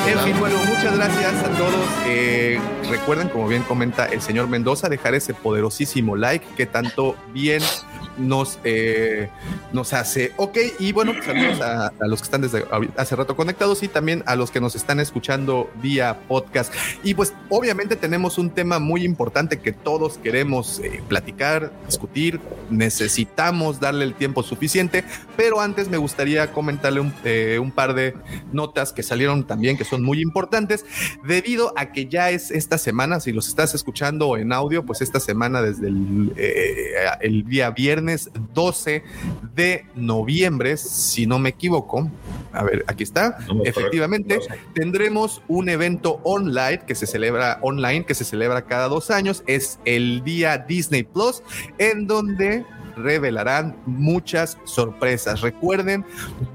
[0.05, 1.85] En fin, bueno, muchas gracias a todos.
[2.05, 2.59] Eh,
[2.89, 7.61] recuerden, como bien comenta el señor Mendoza, dejar ese poderosísimo like que tanto bien
[8.17, 9.29] nos, eh,
[9.71, 10.33] nos hace.
[10.37, 12.65] Ok, y bueno, pues, saludos a, los que están desde
[12.97, 16.73] hace rato conectados y también a los que nos están escuchando vía podcast.
[17.03, 23.79] Y pues obviamente tenemos un tema muy importante que todos queremos eh, platicar, discutir, necesitamos
[23.79, 25.03] darle el tiempo suficiente,
[25.35, 28.13] pero antes me gustaría comentarle un, eh, un par de
[28.51, 30.85] notas que salieron también que son muy importantes
[31.23, 35.19] debido a que ya es esta semana, si los estás escuchando en audio, pues esta
[35.19, 38.02] semana desde el, eh, el día viernes
[38.53, 39.03] 12
[39.55, 42.09] de noviembre, si no me equivoco,
[42.51, 44.39] a ver, aquí está, No, efectivamente,
[44.73, 49.79] tendremos un evento online que se celebra online, que se celebra cada dos años, es
[49.85, 51.43] el día Disney Plus,
[51.77, 55.41] en donde revelarán muchas sorpresas.
[55.41, 56.05] Recuerden,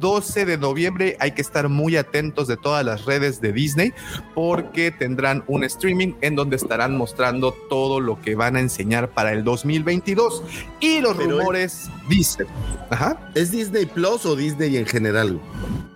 [0.00, 3.92] 12 de noviembre hay que estar muy atentos de todas las redes de Disney
[4.34, 9.32] porque tendrán un streaming en donde estarán mostrando todo lo que van a enseñar para
[9.32, 10.42] el 2022
[10.80, 12.46] y los Pero- rumores dicen,
[12.90, 15.40] ajá, ¿Es Disney Plus o Disney en general?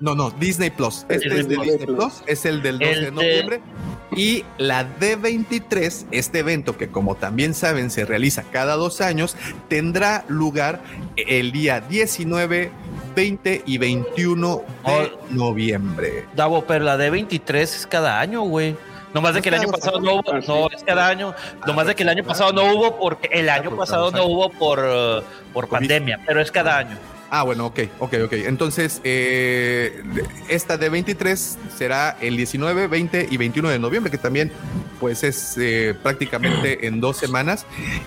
[0.00, 1.06] no, no, Disney Plus.
[1.08, 1.66] Este Disney es de Plus.
[1.66, 3.60] Disney Plus, es el del 12 El de- noviembre.
[4.14, 9.36] Y la D23, este evento que como también saben se realiza cada dos años,
[9.68, 10.80] tendrá lugar
[11.16, 12.70] el día 19,
[13.14, 16.26] 20 y 21 de noviembre.
[16.34, 18.76] Davo, pero la D23 es cada año, güey.
[19.14, 21.34] Nomás de que el año pasado no hubo, no es cada año,
[21.66, 24.48] nomás de que el año pasado no hubo porque el año porque pasado no hubo
[24.48, 25.22] por, uh,
[25.52, 26.96] por pandemia, pero es cada año.
[27.34, 28.32] Ah, bueno, ok, ok, ok.
[28.44, 30.02] Entonces, eh,
[30.50, 34.52] esta de 23 será el 19, 20 y 21 de noviembre, que también
[35.00, 37.64] pues es eh, prácticamente en dos semanas.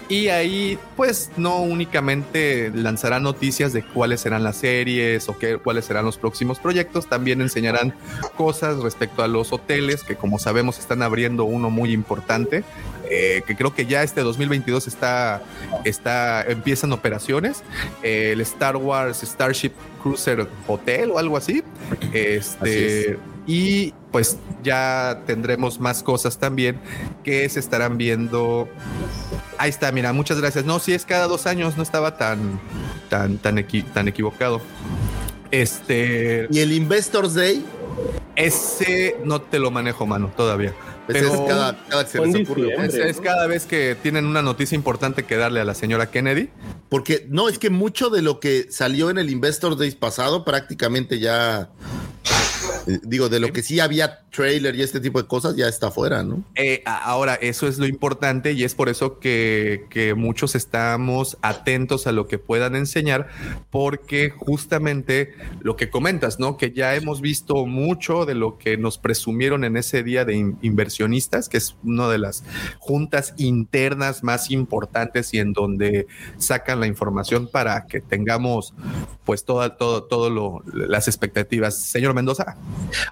[0.10, 5.86] Y ahí pues no únicamente lanzarán noticias de cuáles serán las series o qué, cuáles
[5.86, 7.96] serán los próximos proyectos, también enseñarán
[8.38, 12.64] cosas respecto a los hoteles, que como sabemos están abriendo uno muy importante.
[13.10, 15.42] Eh, que creo que ya este 2022 está,
[15.84, 17.64] está empiezan operaciones
[18.04, 19.72] eh, el Star Wars Starship
[20.02, 21.64] Cruiser Hotel o algo así.
[22.14, 23.18] Este,
[23.48, 26.80] y pues ya tendremos más cosas también
[27.24, 28.68] que se estarán viendo
[29.58, 30.66] Ahí está, mira, muchas gracias.
[30.66, 32.60] No, si es cada dos años, no estaba tan,
[33.10, 34.60] tan, tan, equi- tan equivocado.
[35.52, 36.48] Este.
[36.52, 37.64] ¿Y el Investors Day?
[38.36, 40.74] Ese no te lo manejo, mano, todavía.
[41.08, 43.10] Ese es cada- cada que se les ocurre.
[43.10, 46.50] Es, cada vez que tienen una noticia importante que darle a la señora Kennedy.
[46.90, 51.20] Porque no, es que mucho de lo que salió en el Investors Days pasado prácticamente
[51.20, 51.70] ya.
[52.88, 55.92] Eh, digo, de lo que sí había trailer y este tipo de cosas ya está
[55.92, 56.44] fuera, ¿no?
[56.56, 62.06] Eh, ahora, eso es lo importante y es por eso que, que muchos estamos atentos
[62.08, 63.30] a lo que puedan enseñar,
[63.72, 66.58] porque justamente lo que comentas, ¿no?
[66.58, 70.58] Que ya hemos visto mucho de lo que nos presumieron en ese día de in-
[70.62, 72.44] inversionistas, que es una de las
[72.80, 76.08] juntas internas más importantes y en donde
[76.38, 78.74] sacan la información para que tengamos
[79.24, 81.78] pues toda, todo, todo lo, las expectativas.
[81.78, 82.58] Señor Mendoza.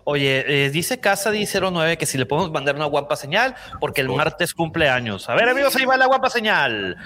[0.03, 4.09] Oye, eh, dice Casa 09 que si le podemos mandar una guapa señal, porque el
[4.09, 5.29] martes cumple años.
[5.29, 6.97] A ver, amigos, ahí va la guapa señal.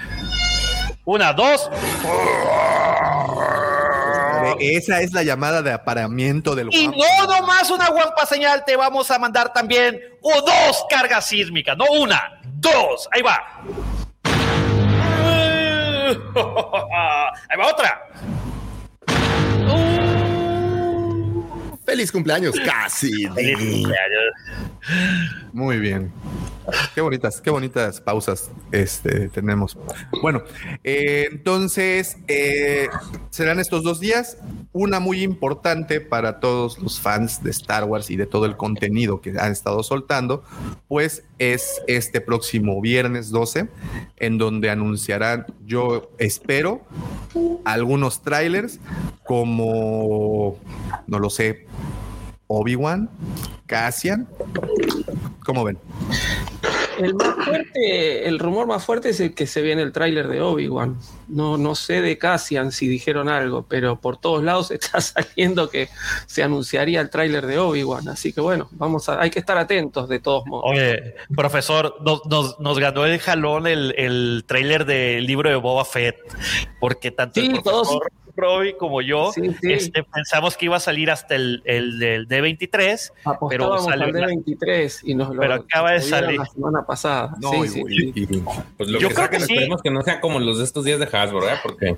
[1.05, 1.69] Una, dos.
[4.59, 6.99] Esa es la llamada de aparamiento del Y guapo.
[6.99, 11.85] no nomás una guapa señal, te vamos a mandar también o dos cargas sísmicas, no
[11.99, 13.07] una, dos.
[13.11, 13.41] Ahí va.
[17.49, 18.01] Ahí va otra.
[21.87, 23.13] Feliz cumpleaños, casi.
[25.53, 26.11] Muy bien.
[26.93, 29.77] Qué bonitas, qué bonitas pausas este, tenemos.
[30.21, 30.43] Bueno,
[30.83, 32.89] eh, entonces eh,
[33.29, 34.37] serán estos dos días.
[34.73, 39.21] Una muy importante para todos los fans de Star Wars y de todo el contenido
[39.21, 40.43] que han estado soltando,
[40.87, 43.69] pues es este próximo viernes 12,
[44.17, 46.81] en donde anunciarán, yo espero,
[47.65, 48.79] algunos trailers
[49.23, 50.57] como,
[51.07, 51.65] no lo sé,
[52.47, 53.09] Obi-Wan,
[53.65, 54.27] Cassian.
[55.43, 55.77] ¿Cómo ven?
[56.97, 60.27] El más fuerte, el rumor más fuerte es el que se ve en el tráiler
[60.27, 60.97] de Obi-Wan.
[61.27, 65.89] No, no sé de Cassian si dijeron algo, pero por todos lados está saliendo que
[66.25, 68.07] se anunciaría el tráiler de Obi-Wan.
[68.09, 70.65] Así que bueno, vamos a, hay que estar atentos de todos modos.
[70.71, 75.85] Oye, profesor, nos, nos- nos ganó el jalón el, el tráiler del libro de Boba
[75.85, 76.17] Fett,
[76.79, 77.99] porque tanto Sí, el todos-
[78.37, 79.73] Roby como yo Sí, sí.
[79.73, 83.11] este, pensamos que iba a salir hasta el, el del D23,
[83.49, 86.39] pero salió al la- D23 y nos lo pero acaba de salir.
[86.39, 87.33] la semana pasada.
[87.41, 87.83] No, Sí, y- sí,
[88.15, 88.43] y- y-
[88.77, 89.53] Pues lo Yo que creo saquen, que sí.
[89.53, 91.59] esperemos que no sea como los de estos días de Hasbro, ¿verdad?
[91.63, 91.95] Porque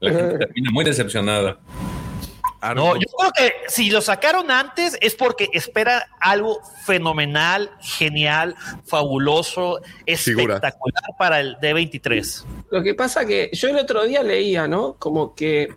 [0.00, 1.58] la gente termina muy decepcionada.
[2.74, 8.54] No, yo creo que si lo sacaron antes es porque espera algo fenomenal, genial,
[8.86, 9.80] fabuloso,
[10.16, 10.54] Figura.
[10.54, 12.44] espectacular para el D23.
[12.70, 14.94] Lo que pasa que yo el otro día leía, ¿no?
[14.94, 15.74] Como que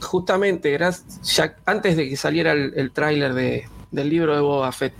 [0.00, 4.72] justamente gra- ya antes de que saliera el, el tráiler de- del libro de Boba
[4.72, 4.94] Fett,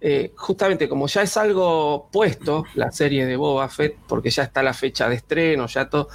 [0.00, 4.62] eh, justamente como ya es algo puesto, la serie de Boba Fett, porque ya está
[4.62, 6.08] la fecha de estreno, ya todo,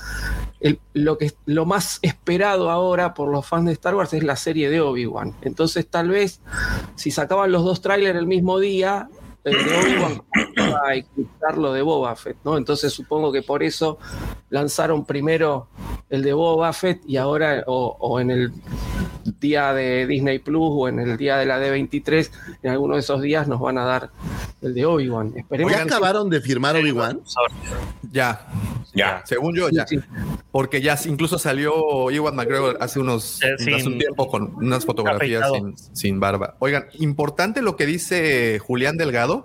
[0.93, 4.69] lo, que, lo más esperado ahora por los fans de Star Wars es la serie
[4.69, 5.35] de Obi-Wan.
[5.43, 6.41] Entonces tal vez
[6.95, 9.09] si sacaban los dos trailers el mismo día,
[9.55, 10.21] de Obi-Wan
[10.57, 12.57] iba a eclipsar lo de Boba Fett, ¿no?
[12.57, 13.97] Entonces supongo que por eso
[14.49, 15.67] lanzaron primero
[16.09, 18.51] el de Boba Fett y ahora, o, o en el
[19.39, 22.29] día de Disney Plus o en el día de la D23,
[22.63, 24.09] en alguno de esos días nos van a dar
[24.61, 25.33] el de Obi-Wan.
[25.69, 27.19] ¿Ya acabaron de firmar Obi-Wan?
[28.11, 28.47] Ya,
[28.93, 29.21] Ya.
[29.25, 29.85] según yo, ya.
[29.85, 30.05] Sí, sí.
[30.51, 34.85] Porque ya incluso salió Ewan McGregor hace unos Eh, hace sin- un tiempo con unas
[34.85, 36.55] fotografías sin, sin barba.
[36.59, 39.36] Oigan, importante lo que dice Julián Delgado,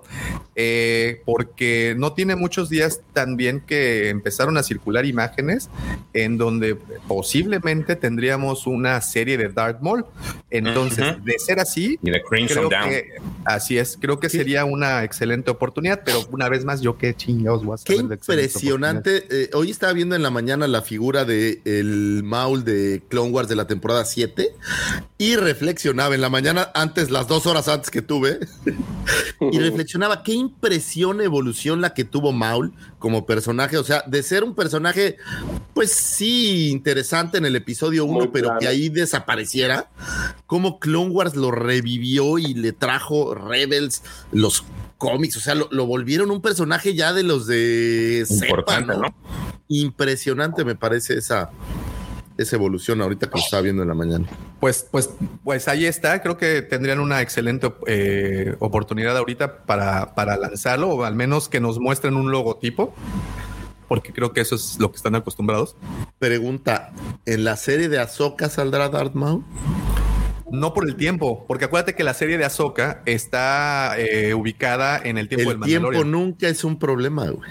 [0.55, 5.71] eh, porque no tiene muchos días también que empezaron a circular imágenes
[6.13, 6.77] en donde
[7.09, 10.05] posiblemente tendríamos una serie de Dark Maul.
[10.51, 12.89] Entonces, de ser así, creo Down.
[12.89, 13.15] que
[13.45, 17.65] así es, creo que sería una excelente oportunidad, pero una vez más, yo qué chingados
[17.65, 19.27] voy a Qué de impresionante.
[19.31, 23.49] Eh, hoy estaba viendo en la mañana la figura de el Maul de Clone Wars
[23.49, 24.55] de la temporada 7
[25.19, 28.41] y reflexionaba en la mañana, antes, las dos horas antes que tuve,
[29.53, 29.82] y reflexionaba
[30.23, 33.77] qué impresión, evolución la que tuvo Maul como personaje.
[33.79, 35.17] O sea, de ser un personaje,
[35.75, 39.91] pues sí, interesante en el episodio 1, Muy pero que ahí desapareciera,
[40.47, 44.65] como Clone Wars lo revivió y le trajo Rebels, los
[44.99, 49.01] cómics, o sea, lo, lo volvieron un personaje ya de los de cepa, Importante, ¿no?
[49.01, 49.15] ¿no?
[49.69, 51.51] Impresionante me parece esa,
[52.39, 54.27] esa evolución ahorita que estaba viendo en la mañana.
[54.61, 55.11] Pues, pues,
[55.45, 56.23] pues ahí está.
[56.23, 61.61] Creo que tendrían una excelente eh, oportunidad ahorita para, para lanzarlo, o al menos que
[61.61, 62.95] nos muestren un logotipo,
[63.89, 65.77] porque creo que eso es lo que están acostumbrados.
[66.19, 66.93] Pregunta,
[67.27, 69.45] ¿en la serie de Ahsoka saldrá Darth Maul?
[70.51, 75.17] No por el tiempo, porque acuérdate que la serie de Ahsoka está eh, ubicada en
[75.17, 76.11] el tiempo El del tiempo Mandalorian.
[76.11, 77.51] nunca es un problema, güey.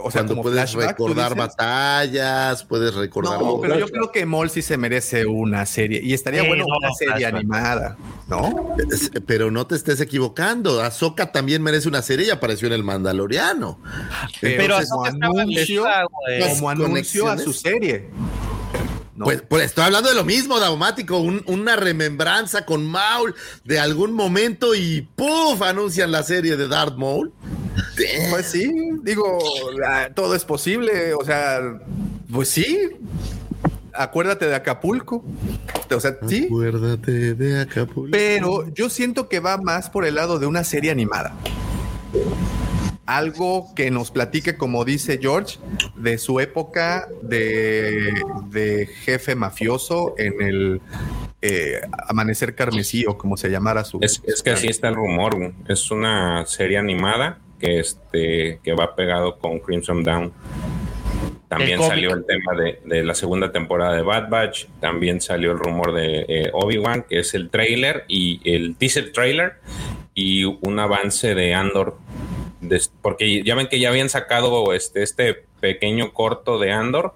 [0.00, 1.48] O sea, Cuando como puedes flashback, ¿tú recordar dices?
[1.56, 3.40] batallas, puedes recordar.
[3.40, 6.64] No, pero yo creo que Mol sí se merece una serie y estaría Sí, bueno
[6.68, 7.34] no, una serie flashback.
[7.34, 7.96] animada,
[8.28, 8.74] ¿no?
[9.26, 10.82] Pero no te estés equivocando.
[10.82, 13.80] Ahsoka también merece una serie y apareció en el Mandaloriano.
[14.40, 18.08] Pero Entonces, como anuncio, Las como anuncio a su serie.
[19.18, 23.34] Pues, pues estoy hablando de lo mismo, Daumático, un- una remembranza con Maul
[23.64, 25.60] de algún momento y ¡puf!
[25.62, 27.32] anuncian la serie de Darth Maul.
[28.30, 28.72] Pues sí,
[29.02, 29.38] digo,
[30.14, 31.60] todo es posible, o sea,
[32.32, 32.90] pues sí.
[33.94, 35.24] Acuérdate de Acapulco.
[35.90, 36.44] O sea, sí.
[36.46, 38.10] Acuérdate de Acapulco.
[38.12, 41.34] Pero yo siento que va más por el lado de una serie animada.
[43.06, 45.58] Algo que nos platique, como dice George,
[45.96, 48.12] de su época de,
[48.50, 50.80] de jefe mafioso en el
[51.40, 53.98] eh, Amanecer Carmesí o como se llamara su.
[54.02, 55.54] Es, es que así está el rumor.
[55.66, 60.32] Es una serie animada que este que va pegado con Crimson Down.
[61.48, 64.66] También El salió el tema de, de la segunda temporada de Bad Batch.
[64.80, 69.54] También salió el rumor de eh, Obi-Wan, que es el trailer y el teaser trailer
[70.14, 71.96] y un avance de Andor.
[72.60, 77.14] Des- porque ya ven que ya habían sacado este, este pequeño corto de Andor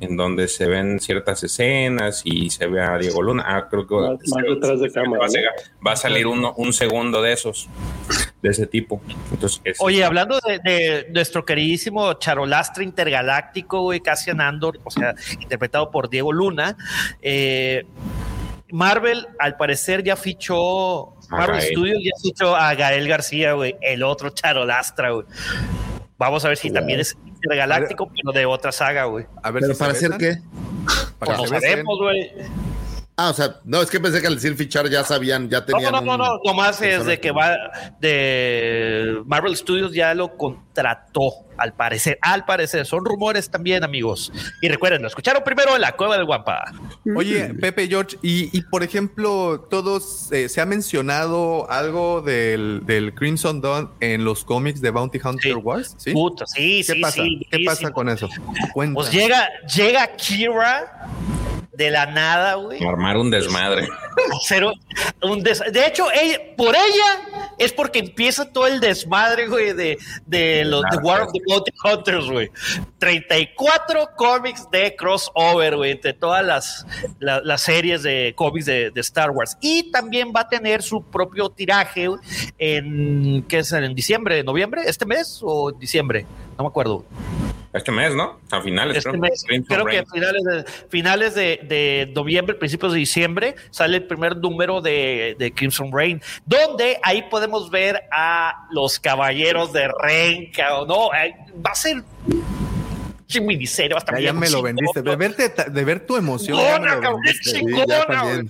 [0.00, 3.42] en donde se ven ciertas escenas y se ve a Diego Luna.
[3.46, 5.32] Ah, creo que Más- más detrás de cámara, va, a ¿no?
[5.32, 5.44] ser-
[5.86, 7.68] va a salir uno, un segundo de esos,
[8.42, 9.00] de ese tipo.
[9.30, 15.14] Entonces, es- Oye, hablando de, de nuestro queridísimo charolastre intergaláctico, güey, Cassian Andor, o sea,
[15.40, 16.76] interpretado por Diego Luna,
[17.22, 17.84] eh,
[18.70, 21.72] Marvel al parecer ya fichó, Marvel Gael.
[21.72, 25.26] Studios ya fichó a Gael García, güey, el otro charolastra, güey.
[26.18, 29.26] Vamos a ver si también es intergaláctico, pero de otra saga, güey.
[29.42, 30.38] A ver ¿Pero si para hacer qué?
[31.18, 31.70] Para Pues besen.
[31.70, 32.30] sabemos, güey.
[33.14, 35.66] Ah, o sea, no, es que pensé que al decir fichar ya sabían, ya No,
[35.66, 35.92] tenían.
[35.92, 37.56] no, no, un- no, nomás es de que va
[38.00, 44.32] de Marvel Studios ya lo contrató, al parecer, al parecer, son rumores también, amigos.
[44.62, 46.64] Y recuerden, lo escucharon primero en la cueva del Guampa.
[47.14, 53.14] Oye, Pepe George, y, y, por ejemplo, todos eh, se ha mencionado algo del, del
[53.14, 56.12] Crimson Dawn en los cómics de Bounty Hunter Wars, ¿sí?
[56.12, 57.22] Puta, sí, ¿Qué sí, pasa?
[57.22, 57.92] sí, ¿Qué sí, pasa sí.
[57.92, 58.28] con eso?
[58.72, 58.94] Cuéntame.
[58.94, 61.06] Pues llega, llega Kira
[61.72, 62.84] de la nada, güey.
[62.84, 63.88] armar un desmadre.
[65.22, 69.96] un- des- de hecho, ella, por ella es porque empieza todo el desmadre, güey, de,
[70.26, 72.50] de los de War of the Bounty Hunters, güey.
[72.98, 76.86] 34 cómics de crossover, güey, entre todas las,
[77.18, 79.56] la- las series de cómics de, de Star Wars.
[79.60, 82.08] Y también va a tener su propio tiraje
[82.58, 83.72] en, ¿qué es?
[83.72, 84.82] ¿En diciembre, noviembre?
[84.86, 86.26] ¿Este mes o en diciembre?
[86.58, 87.04] No me acuerdo.
[87.72, 88.38] Este mes, ¿no?
[88.50, 89.20] A finales, Este creo.
[89.22, 93.96] mes, Crimson creo que a finales de, finales de, de noviembre, principios de diciembre, sale
[93.96, 99.88] el primer número de, de Crimson Rain, donde ahí podemos ver a los caballeros de
[100.02, 101.08] Renca o no.
[101.08, 102.02] Va a ser
[103.26, 105.00] sí, miniserie, va a estar Ya, me lo vendiste.
[105.02, 106.58] De, verte, de ver tu emoción.
[106.58, 108.42] Chingona, ya me lo cabrón, chingona,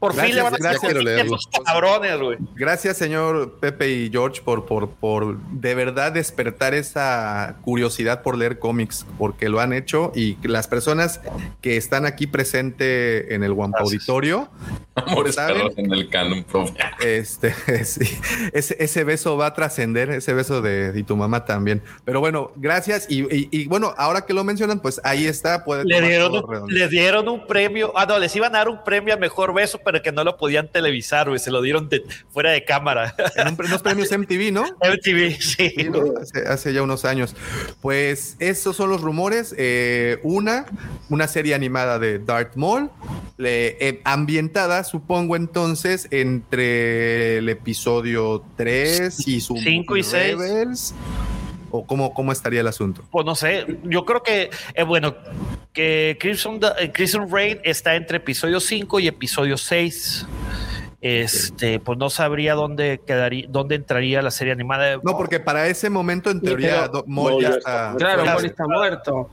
[0.00, 1.18] Por fin le van a Gracias, gracias.
[1.20, 2.38] a esos cabrones, güey.
[2.56, 8.58] Gracias, señor Pepe y George, por, por, por de verdad despertar esa curiosidad por leer
[8.58, 11.20] cómics, porque lo han hecho y las personas
[11.60, 14.48] que están aquí presente en el Wampa Auditorio,
[14.94, 15.36] Amores
[15.76, 16.74] en el canon, profe.
[17.04, 17.54] este,
[17.84, 18.18] sí,
[18.52, 21.82] ese, ese beso va a trascender, ese beso de y tu mamá también.
[22.04, 23.06] Pero bueno, gracias.
[23.08, 25.64] Y, y- y bueno, ahora que lo mencionan, pues ahí está.
[25.64, 26.66] Puede Le dieron, un, redondo.
[26.74, 29.78] le dieron un premio, ah, no, les iban a dar un premio a mejor beso,
[29.84, 31.40] pero pero que no lo podían televisar, güey.
[31.40, 31.90] Se lo dieron
[32.28, 33.12] fuera de cámara.
[33.34, 34.62] En un, unos premios MTV, ¿no?
[34.80, 35.74] MTV, sí.
[36.46, 37.34] Hace, ya unos años.
[37.80, 39.52] Pues esos son los rumores.
[39.58, 40.66] Eh, una,
[41.08, 42.90] una serie animada de Darth Maul,
[43.38, 50.94] eh, ambientada, supongo entonces, entre el episodio 3 y su 5 y 6.
[51.70, 53.02] ¿O cómo, cómo estaría el asunto?
[53.10, 55.14] Pues no sé, yo creo que, eh, bueno,
[55.72, 60.26] que Crimson, eh, Crimson Rain está entre episodio 5 y episodio 6.
[61.02, 64.84] Este, pues no sabría dónde quedaría, dónde entraría la serie animada.
[64.84, 67.94] de- No, porque para ese momento, en teoría, Maul ya está.
[67.96, 68.24] Claro.
[68.26, 69.30] Mol está muerto.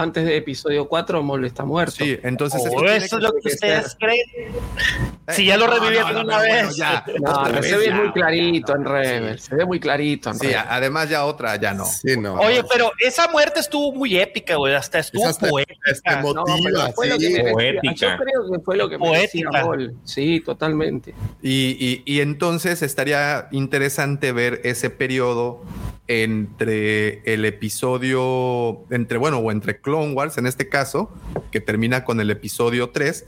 [0.00, 1.96] Antes de episodio 4, Mol está muerto.
[2.04, 2.62] Sí, entonces.
[2.72, 4.20] Oh, eso es lo que ustedes creen.
[4.36, 6.52] Eh, Si ya lo no, revivieron no, no, una vez.
[6.66, 7.04] bueno, ya.
[7.20, 7.94] No, vez se ve ya.
[7.96, 9.38] muy clarito en Rebel.
[9.40, 10.62] Se ve muy clarito en Sí, Rebel.
[10.68, 11.84] además ya otra, ya no.
[11.84, 12.34] Sí, no.
[12.34, 14.74] Oye, pero esa muerte estuvo muy épica, güey.
[14.74, 15.90] Hasta estuvo hasta- poética.
[15.90, 17.32] hasta emotiva, fue lo que sí.
[17.32, 17.52] merecía.
[17.52, 17.94] poética.
[17.94, 19.64] Yo creo que fue lo que Poética.
[19.64, 19.94] Mol.
[20.04, 21.12] Sí, totalmente.
[21.42, 25.62] Y, y- y entonces estaría interesante ver ese periodo
[26.06, 31.10] entre el episodio, entre, bueno, o entre Clone Wars en este caso,
[31.50, 33.24] que termina con el episodio 3,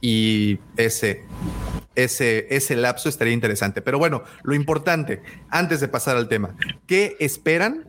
[0.00, 1.24] y ese,
[1.96, 3.82] ese, ese lapso estaría interesante.
[3.82, 5.20] Pero bueno, lo importante,
[5.50, 6.54] antes de pasar al tema,
[6.86, 7.84] ¿qué esperan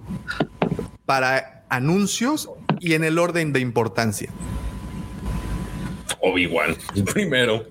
[1.06, 2.50] para anuncios
[2.80, 4.30] y en el orden de importancia.
[6.22, 6.76] Obi-Wan,
[7.14, 7.66] primero.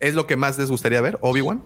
[0.00, 1.62] ¿Es lo que más les gustaría ver, Obi-Wan?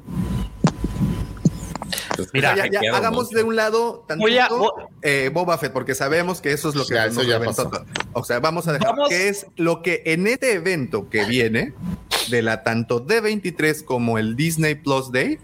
[2.32, 3.36] Mira, ya, ya, quedo hagamos mucho.
[3.38, 7.06] de un lado tantito, eh, Boba Fett, porque sabemos que eso es lo que Ya,
[7.06, 7.70] nos eso ya pasó.
[8.12, 11.74] O sea, vamos a dejar Vamos- que es lo que en este evento que viene
[12.30, 15.38] de la tanto D23 como el Disney Plus Day,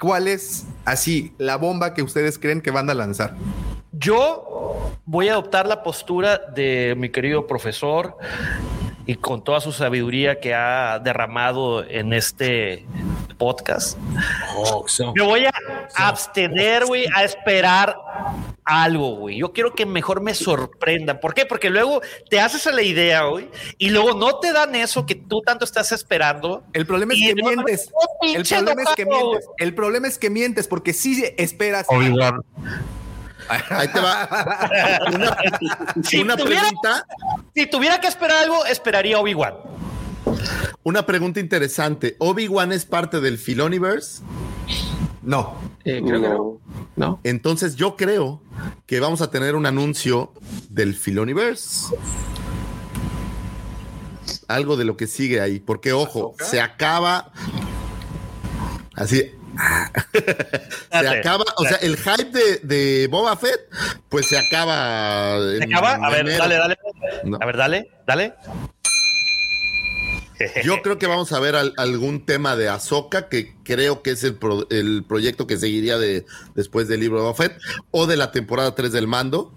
[0.00, 3.34] ¿cuál es así la bomba que ustedes creen que van a lanzar?
[3.92, 8.16] Yo voy a adoptar la postura de mi querido profesor
[9.06, 12.86] y con toda su sabiduría que ha derramado en este
[13.46, 13.98] podcast.
[14.56, 15.52] Oh, so- Me voy a
[15.96, 17.96] abstener, güey, a esperar
[18.64, 19.38] algo, güey.
[19.38, 21.18] Yo quiero que mejor me sorprendan.
[21.18, 21.44] ¿Por qué?
[21.44, 22.00] Porque luego
[22.30, 25.64] te haces a la idea, güey, y luego no te dan eso que tú tanto
[25.64, 26.62] estás esperando.
[26.72, 27.90] El problema es que mientes.
[28.22, 29.46] El problema es que mientes.
[29.58, 31.86] El problema es que mientes porque sí esperas.
[33.48, 34.28] Ahí te va.
[35.12, 35.36] Una,
[36.04, 37.04] Si una tuviera- pregunta,
[37.54, 39.54] Si tuviera que esperar algo, esperaría Obi-Wan.
[40.82, 42.16] Una pregunta interesante.
[42.18, 44.22] ¿Obi-Wan es parte del Filoniverse?
[45.22, 45.56] No.
[45.84, 46.60] Eh, creo que no.
[46.96, 47.20] No.
[47.24, 48.42] Entonces yo creo
[48.86, 50.32] que vamos a tener un anuncio
[50.68, 51.96] del Filoniverse.
[54.48, 57.32] Algo de lo que sigue ahí, porque ojo, se acaba
[58.94, 59.32] así.
[60.90, 63.60] se acaba, o sea, el hype de, de Boba Fett,
[64.08, 65.38] pues se acaba.
[65.38, 65.94] ¿Se en acaba?
[65.94, 66.38] A ver, enero.
[66.38, 66.78] dale, dale.
[67.24, 67.38] No.
[67.40, 68.34] A ver, dale, dale.
[70.64, 74.24] Yo creo que vamos a ver al- algún tema de Ahsoka, que creo que es
[74.24, 76.24] el, pro- el proyecto que seguiría de,
[76.54, 77.58] después del libro de Boba Fett,
[77.90, 79.52] o de la temporada 3 del mando,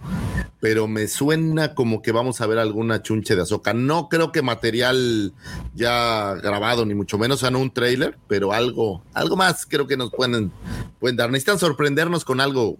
[0.59, 3.73] pero me suena como que vamos a ver alguna chunche de Ahsoka.
[3.73, 5.33] No creo que material
[5.75, 9.85] ya grabado, ni mucho menos, o sea, no un trailer, pero algo, algo más creo
[9.85, 10.51] que nos pueden,
[10.99, 11.29] pueden dar.
[11.29, 12.77] Necesitan sorprendernos con algo,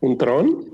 [0.00, 0.64] ¿Un tron?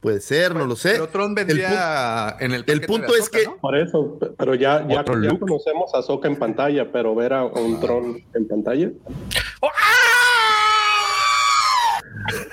[0.00, 0.92] Puede ser, no lo sé.
[0.92, 2.64] Pero Tron El vendría en el.
[2.66, 3.56] el punto de es que- ¿no?
[3.58, 7.44] Por eso, pe- pero ya, ya, ya conocemos a Soka en pantalla, pero ver a
[7.44, 8.90] un tron en pantalla.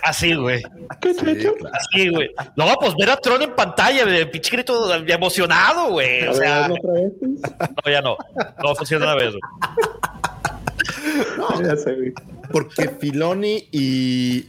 [0.04, 0.64] Así, güey.
[1.02, 1.48] ¿Qué Sí.
[1.74, 2.30] Así, güey.
[2.56, 6.26] No, pues ver a Tron en pantalla, de pinche grito de- emocionado, güey.
[6.28, 7.12] O sea, hazlo otra vez.
[7.22, 8.18] no, ya no.
[8.64, 9.42] No funciona una vez, güey.
[11.64, 12.14] Ya sé, güey.
[12.52, 14.46] Porque Filoni y,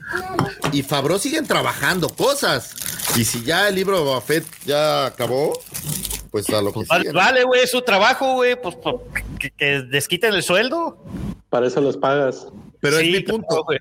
[0.72, 2.74] y Fabro siguen trabajando cosas.
[3.16, 5.58] Y si ya el libro de Boba Fett ya acabó,
[6.30, 7.12] pues a lo que Vale, sigue.
[7.12, 7.18] ¿no?
[7.18, 8.96] Vale, güey, es su trabajo, güey, pues, pues,
[9.38, 11.02] que, que desquiten el sueldo.
[11.48, 12.46] Para eso los pagas.
[12.80, 13.46] Pero Sí, es mi punto.
[13.48, 13.78] claro, güey.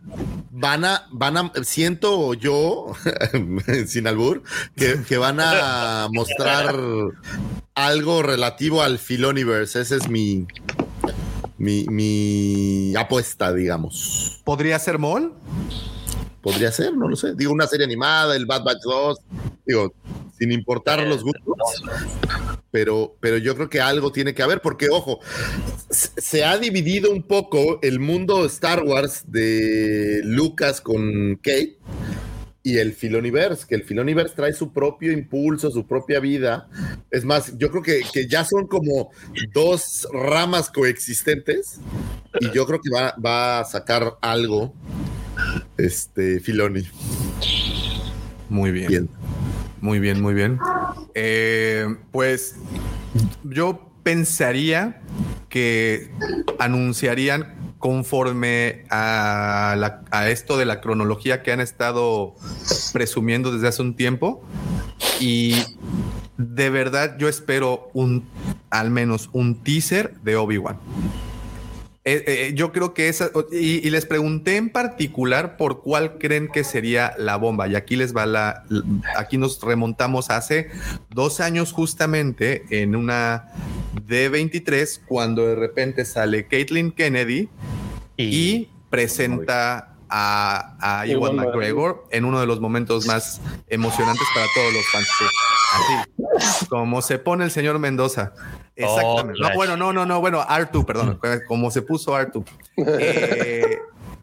[0.52, 2.94] Van a, van a, siento yo,
[3.88, 4.41] sin albur,
[4.76, 6.76] que, que van a mostrar
[7.76, 9.81] algo relativo al Filoniverse.
[9.81, 10.48] Esa es mi,
[11.57, 14.41] mi, mi apuesta, digamos.
[14.43, 15.34] ¿Podría ser Mol?
[16.41, 17.34] Podría ser, no lo sé.
[17.35, 19.19] Digo, una serie animada, el Bad Batch 2,
[19.65, 19.93] digo,
[20.38, 21.84] sin importar los gustos.
[22.71, 25.19] Pero, pero yo creo que algo tiene que haber, porque ojo,
[25.89, 31.77] se se ha dividido un poco el mundo Star Wars de Lucas con Kate
[32.68, 36.68] y el Filoniverse, que el Filoniverse trae su propio impulso, su propia vida.
[37.10, 39.10] Es más, yo creo que, que ya son como
[39.53, 41.80] dos ramas coexistentes
[42.41, 44.73] y yo creo que va, va a sacar algo
[45.77, 46.85] este Filoni.
[48.49, 48.88] Muy bien.
[48.89, 49.10] Bien.
[49.80, 50.60] Muy bien, muy bien.
[51.15, 52.57] Eh, pues
[53.45, 55.02] yo pensaría
[55.48, 56.11] que
[56.60, 62.35] anunciarían conforme a, la- a esto de la cronología que han estado
[62.93, 64.43] presumiendo desde hace un tiempo.
[65.19, 65.55] Y
[66.37, 68.25] de verdad yo espero un,
[68.69, 70.77] al menos un teaser de Obi-Wan.
[72.09, 76.47] Eh, eh, yo creo que esa, y, y les pregunté en particular por cuál creen
[76.47, 77.67] que sería la bomba.
[77.67, 78.63] Y aquí les va la,
[79.17, 80.69] aquí nos remontamos hace
[81.09, 83.49] dos años justamente en una
[84.07, 87.49] D23 cuando de repente sale Caitlin Kennedy
[88.15, 94.73] y presenta a, a Iwan McGregor en uno de los momentos más emocionantes para todos
[94.73, 95.07] los fans.
[95.19, 95.25] Sí,
[95.73, 98.31] Así, como se pone el señor Mendoza.
[98.77, 99.41] Exactamente.
[99.41, 102.43] No, bueno, no, no, no, bueno, Artu, perdón, como se puso Artu.
[102.77, 103.79] Eh,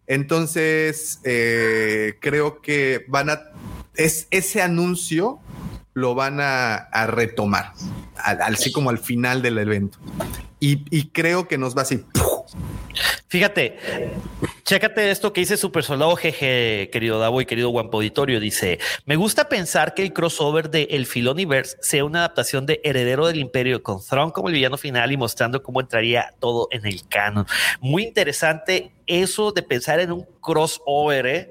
[0.06, 3.40] entonces, eh, creo que van a,
[3.96, 5.40] es ese anuncio
[5.94, 7.72] lo van a, a retomar,
[8.16, 9.98] al- al- así como al final del evento.
[10.60, 12.43] Y, y creo que nos va así, ¡puf!
[13.28, 13.78] Fíjate,
[14.64, 18.38] chécate esto que dice Super Soldado GG, querido Davo y querido Guampo Auditorio.
[18.38, 23.26] Dice: Me gusta pensar que el crossover de El Filoniverse sea una adaptación de Heredero
[23.26, 27.06] del Imperio con Thrawn como el villano final y mostrando cómo entraría todo en el
[27.08, 27.46] canon.
[27.80, 31.50] Muy interesante eso de pensar en un crossover, ¿eh?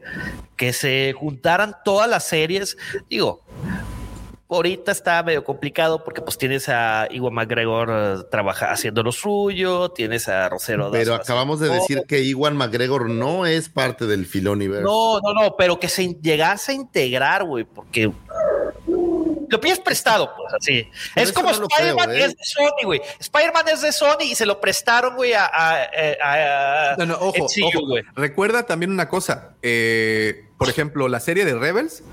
[0.56, 2.78] que se juntaran todas las series.
[3.10, 3.43] Digo,
[4.56, 9.90] ahorita está medio complicado porque pues tienes a Iwan McGregor eh, trabaja haciendo lo suyo,
[9.90, 10.92] tienes a Rosero.
[10.92, 12.08] Pero acabamos de decir todo.
[12.08, 14.84] que Iwan McGregor no es parte del Filoniverse.
[14.84, 18.12] No, no, no, pero que se llegase a integrar, güey, porque
[19.50, 20.88] lo pides prestado, pues así.
[21.14, 22.26] Pero es como no Spider-Man ¿eh?
[22.26, 23.02] es de Sony, güey.
[23.20, 25.84] Spider-Man es de Sony y se lo prestaron, güey, a, a,
[26.24, 27.86] a- a- No, no, ojo, MCU, ojo.
[27.88, 28.04] güey.
[28.16, 29.54] Recuerda también una cosa.
[29.62, 32.04] eh, por ejemplo, la serie de Rebels,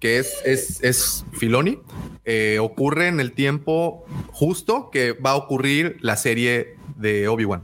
[0.00, 1.78] que es, es, es Filoni,
[2.24, 7.62] eh, ocurre en el tiempo justo que va a ocurrir la serie de Obi-Wan.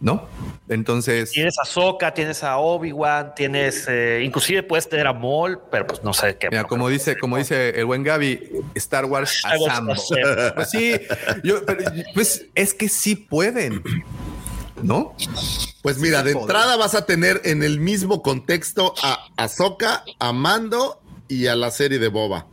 [0.00, 0.26] ¿No?
[0.68, 1.30] Entonces.
[1.30, 6.02] Tienes a Soka, tienes a Obi-Wan, tienes, eh, inclusive puedes tener a Maul, pero pues
[6.02, 6.48] no sé qué.
[6.50, 9.92] Mira, como dice, como dice el buen Gaby, Star Wars Star Wars Assemble.
[9.94, 10.52] Assemble.
[10.52, 11.00] Pues sí,
[11.44, 13.82] yo, pero, pues es que sí pueden,
[14.82, 15.14] ¿no?
[15.82, 20.32] Pues mira, Sí de entrada vas a tener en el mismo contexto a Ahsoka, a
[20.32, 22.46] Mando y a la serie de Boba.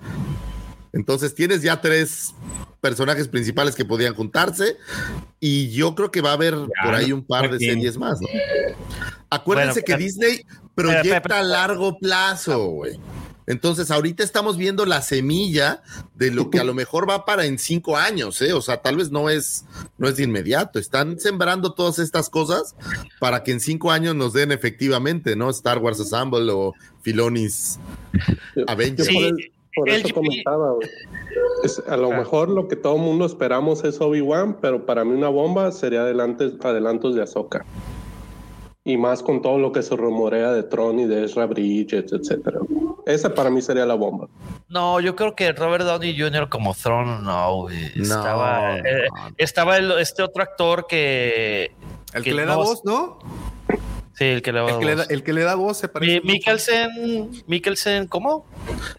[0.93, 2.33] Entonces tienes ya tres
[2.81, 4.77] personajes principales que podían juntarse
[5.39, 8.27] y yo creo que va a haber por ahí un par de series más, ¿no?
[9.29, 12.99] Acuérdense Bueno, que pero- Disney pero- proyecta pero- a largo plazo, güey.
[13.49, 15.81] Entonces, ahorita estamos viendo la semilla
[16.15, 18.53] de lo que a lo mejor va para en cinco años, ¿eh?
[18.53, 19.65] O sea, tal vez no es,
[19.97, 20.79] no es de inmediato.
[20.79, 22.75] Están sembrando todas estas cosas
[23.19, 25.49] para que en cinco años nos den efectivamente, ¿no?
[25.49, 27.79] Star Wars Assemble o Filonis
[28.67, 29.09] Avengers.
[29.09, 30.75] por, Sí, por eso comentaba.
[31.63, 35.13] Es- a lo mejor lo que todo el mundo esperamos es Obi-Wan, pero para mí
[35.13, 37.65] una bomba sería adelantes, adelantos de Ahsoka.
[38.85, 42.59] Y más con todo lo que se rumorea de Tron y de Ezra Bridges, etcétera.
[43.09, 44.27] Esa para mí sería la bomba.
[44.67, 46.47] No, yo creo que Robert Downey Jr.
[46.49, 47.91] como Throne, no, güey.
[47.95, 48.81] No, Estaba, eh,
[49.15, 49.29] no.
[49.37, 51.71] estaba el- este otro actor que.
[52.13, 53.19] El que, le da no- voz, ¿no?
[54.13, 55.09] Sí, el que le da El que le da, voz.
[55.11, 56.21] el que le da voz se parece.
[56.21, 58.45] Mi- Mikkelsen, Mikkelsen, ¿cómo?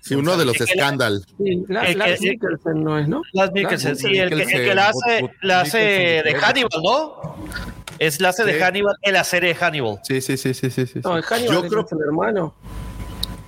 [0.01, 1.25] Sí, uno de los El Scandal.
[1.39, 3.23] Sí, la, El Lars que- Mikkelsen no es, ¿no?
[3.33, 6.41] Las Mikkelsen, sí, el que, el que la hace, la de Mikkelsen.
[6.43, 7.37] Hannibal, ¿no?
[7.99, 8.53] Es la hace Sí.
[8.53, 9.99] de Hannibal la serie de Hannibal.
[10.05, 11.01] Sí, sí, sí, sí, sí, sí.
[11.05, 12.55] No, el Hannibal Yo es creo- el hermano.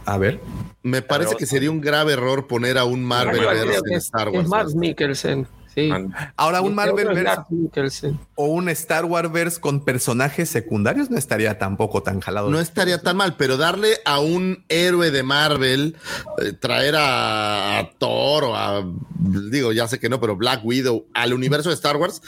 [0.04, 0.40] A ver.
[0.82, 4.04] Me parece Pero- que sería un grave error poner a un Marvel que en es,
[4.04, 4.48] Star es Wars.
[4.48, 5.46] Mads Mikkelsen.
[5.74, 5.90] Sí.
[6.36, 7.24] Ahora un Marvel es
[7.72, 12.50] verse o un Star Wars verse con personajes secundarios no estaría tampoco tan jalado.
[12.50, 15.96] No estaría tan mal, pero darle a un héroe de Marvel,
[16.42, 18.84] eh, traer a, a Thor o a,
[19.18, 22.20] digo, ya sé que no, pero Black Widow al universo de Star Wars,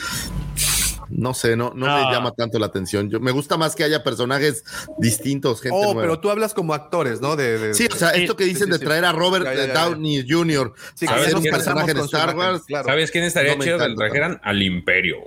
[1.16, 2.04] no sé, no, no Ah.
[2.06, 3.08] me llama tanto la atención.
[3.08, 4.64] Yo, me gusta más que haya personajes
[4.98, 6.00] distintos, gente Oh, nueva.
[6.02, 7.36] pero tú hablas como actores, ¿no?
[7.36, 9.54] De, de- Sí, o sea, Sí, esto que dicen sí, de traer a Robert Ya,
[9.54, 9.84] ya, ya, ya.
[9.84, 10.72] Downey Jr.
[10.94, 12.62] Sí, a nos un personaje en Star Wars.
[12.66, 12.88] claro.
[12.88, 14.40] ¿Sabes quién estaría No chido que trajeran?
[14.42, 15.18] Al Imperio.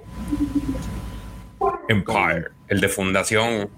[1.89, 3.69] Empire, el de Fundación.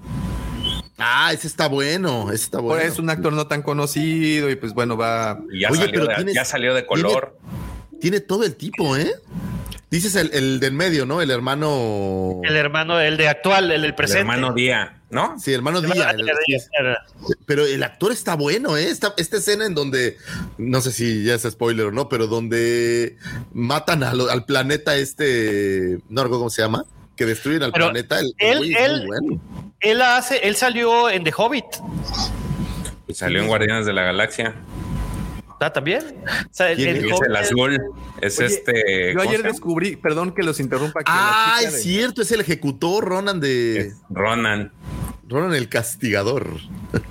[0.98, 2.82] Ah, ese está bueno, ese está Por bueno.
[2.84, 5.40] es un actor no tan conocido y pues bueno, va.
[5.52, 7.38] Y ya, Oye, salió, pero de, tienes- ya salió de tiene- color.
[8.02, 9.12] Tiene todo el tipo, ¿eh?
[9.92, 11.20] Dices el, el del medio, ¿no?
[11.22, 12.42] El hermano.
[12.44, 14.20] El hermano, el de actual, el del El presente.
[14.22, 15.40] hermano Día, ¿no?
[15.40, 15.88] Sí, hermano el-
[16.46, 16.58] sí,
[17.48, 18.90] Pero el actor está bueno, ¿eh?
[18.90, 20.18] Esta, esta escena en donde,
[20.60, 23.18] no sé si ya es spoiler o no, pero donde
[23.52, 26.86] matan a lo- al planeta este, no recuerdo cómo se llama,
[27.16, 28.20] que destruyen al Pero planeta.
[28.20, 29.42] El, él- güey él- bueno.
[29.80, 31.66] Él hace, él salió en The Hobbit.
[33.08, 34.54] Y salió en Guardianes de la Galaxia.
[35.62, 36.02] ¿Ah, también?
[36.26, 37.82] O sea, el- ¿Quién el Y es el Hobbit- azul.
[38.22, 39.12] Es Oye, este.
[39.14, 41.02] Yo ¿cómo ayer descubrí, perdón que los interrumpa.
[41.06, 44.72] Ah, es de- cierto, es el ejecutor Ronan de Es Ronan.
[45.28, 46.48] Ronan el castigador.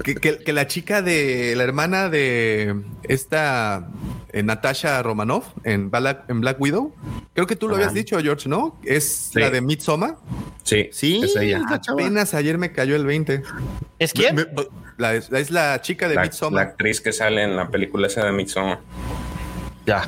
[0.02, 3.88] que, que- que la chica de la hermana de esta
[4.32, 6.92] eh, Natasha Romanoff en Black, en Black Widow.
[7.34, 7.84] Creo que tú lo Ajá.
[7.84, 8.78] habías dicho, George, ¿no?
[8.84, 9.38] Es Sí.
[9.38, 10.16] la de Midsommar.
[10.64, 11.62] Sí, Sí, es ella.
[11.88, 13.42] Apenas ayer me cayó el 20.
[13.98, 14.34] ¿Es quién?
[14.34, 14.46] Me-
[14.98, 18.06] La, es, la- es la chica de La, la actriz que sale en la película
[18.08, 18.80] esa de Midsommar.
[19.86, 20.06] Ya.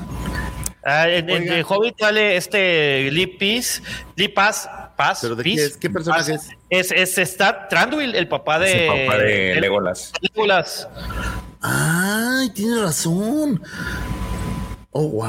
[0.84, 3.82] Ah, en, en Hobbit sale este Lee Peace,
[4.16, 5.56] Lee Paz, Paz, ¿Pero de Peace.
[5.56, 5.76] qué es?
[5.76, 6.48] ¿Qué personaje Paz.
[6.70, 10.12] Es, es está Tranduil, el papá de, el papá de el- Legolas.
[10.20, 10.88] Legolas.
[11.62, 13.62] Ay, tiene razón.
[14.92, 15.28] Oh, wow.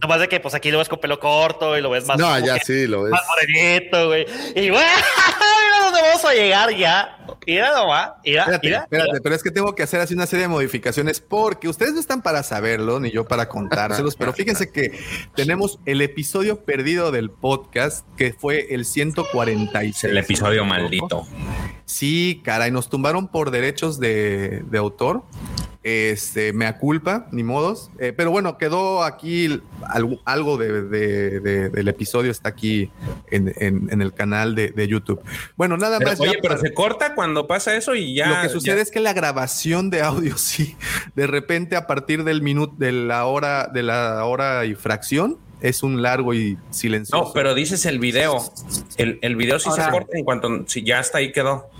[0.00, 2.16] Nomás de que pues aquí lo ves con pelo corto y lo ves más.
[2.16, 3.10] No, ya que sí, lo ves.
[3.10, 4.24] Más morenito, güey.
[4.54, 4.84] Y güey,
[5.86, 7.18] dónde vamos a llegar ya.
[7.46, 9.20] Mira nomás, mira, Espérate, mira, espérate, mira.
[9.22, 12.20] pero es que tengo que hacer así una serie de modificaciones porque ustedes no están
[12.22, 14.98] para saberlo ni yo para contárselos, pero fíjense que
[15.34, 20.04] tenemos el episodio perdido del podcast que fue el 146.
[20.10, 21.26] El episodio maldito.
[21.86, 25.22] Sí, caray, nos tumbaron por derechos de, de autor.
[25.88, 27.92] Este, mea culpa, ni modos.
[28.00, 32.90] Eh, pero bueno, quedó aquí algo, algo de, de- de- del episodio, está aquí
[33.30, 35.20] en, en- en el canal de, de YouTube.
[35.56, 36.20] Bueno, nada Pero, más.
[36.20, 38.30] oye, pero para- se corta cuando pasa eso y ya.
[38.30, 40.76] lo que sucede ya- es que la grabación de audio, sí,
[41.14, 45.84] de repente a partir del minuto, de la hora, de la hora y fracción, es
[45.84, 47.26] un largo y silencioso.
[47.26, 48.38] No, pero dices el video.
[48.96, 51.70] El, el video sí Ahora- se corta en cuanto si ya hasta ahí quedó.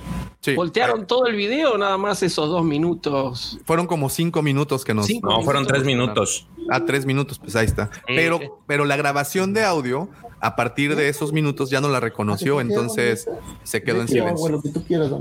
[0.47, 0.55] Sí.
[0.55, 3.59] ¿Voltearon todo el video nada más esos dos minutos?
[3.65, 5.07] Fueron como cinco minutos que nos.
[5.07, 6.47] Cinco No, fueron tres minutos.
[6.71, 7.91] Ah, tres minutos, pues ahí está.
[8.07, 10.09] Pero, pero la grabación de audio,
[10.41, 13.27] a partir de esos minutos ya no la reconoció, entonces
[13.63, 14.63] se quedó en silencio.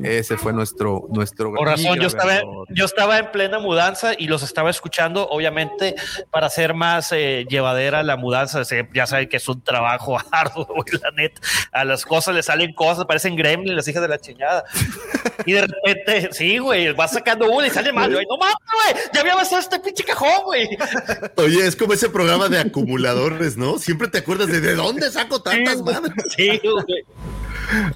[0.03, 1.53] Ese fue nuestro, nuestro.
[1.53, 5.95] Por razón, yo estaba, yo estaba en plena mudanza y los estaba escuchando, obviamente,
[6.31, 8.63] para hacer más eh, llevadera la mudanza.
[8.93, 11.41] Ya saben que es un trabajo arduo, güey, la neta.
[11.71, 14.65] A las cosas le salen cosas, parecen gremlins, las hijas de la chingada.
[15.45, 18.11] Y de repente, sí, güey, va sacando una y sale mal.
[18.11, 20.67] Güey, no mames, güey, ya había avanzado este pinche cajón, güey.
[21.37, 23.79] Oye, es como ese programa de acumuladores, ¿no?
[23.79, 26.13] Siempre te acuerdas de de dónde saco tantas madres.
[26.35, 27.05] Sí, güey.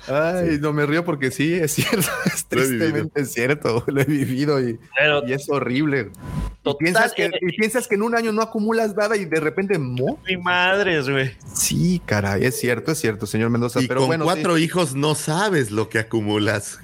[0.07, 2.07] Ay, no me río porque sí, es cierto.
[2.25, 3.83] Es tristemente cierto.
[3.87, 6.11] Lo he vivido y, Pero y es horrible.
[6.11, 9.25] Y Total, piensas, que, eh, y piensas que en un año no acumulas nada y
[9.25, 10.19] de repente, ¿mo?
[10.25, 11.31] mi madres, güey.
[11.53, 13.81] Sí, caray, es cierto, es cierto, señor Mendoza.
[13.81, 14.63] Y pero con bueno, cuatro sí.
[14.63, 16.79] hijos no sabes lo que acumulas.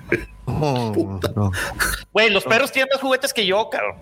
[0.48, 1.52] No.
[2.14, 3.96] Güey, los perros tienen más juguetes que yo, cabrón.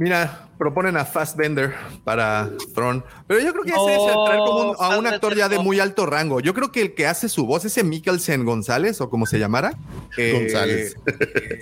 [0.00, 4.76] Mira, proponen a Fassbender para Throne, pero yo creo que ese es entrar como un-
[4.78, 6.38] a un actor ya de muy alto rango.
[6.38, 9.72] Yo creo que el que hace su voz, ese Mikkelsen González o como se llamara,
[10.16, 10.94] eh, González.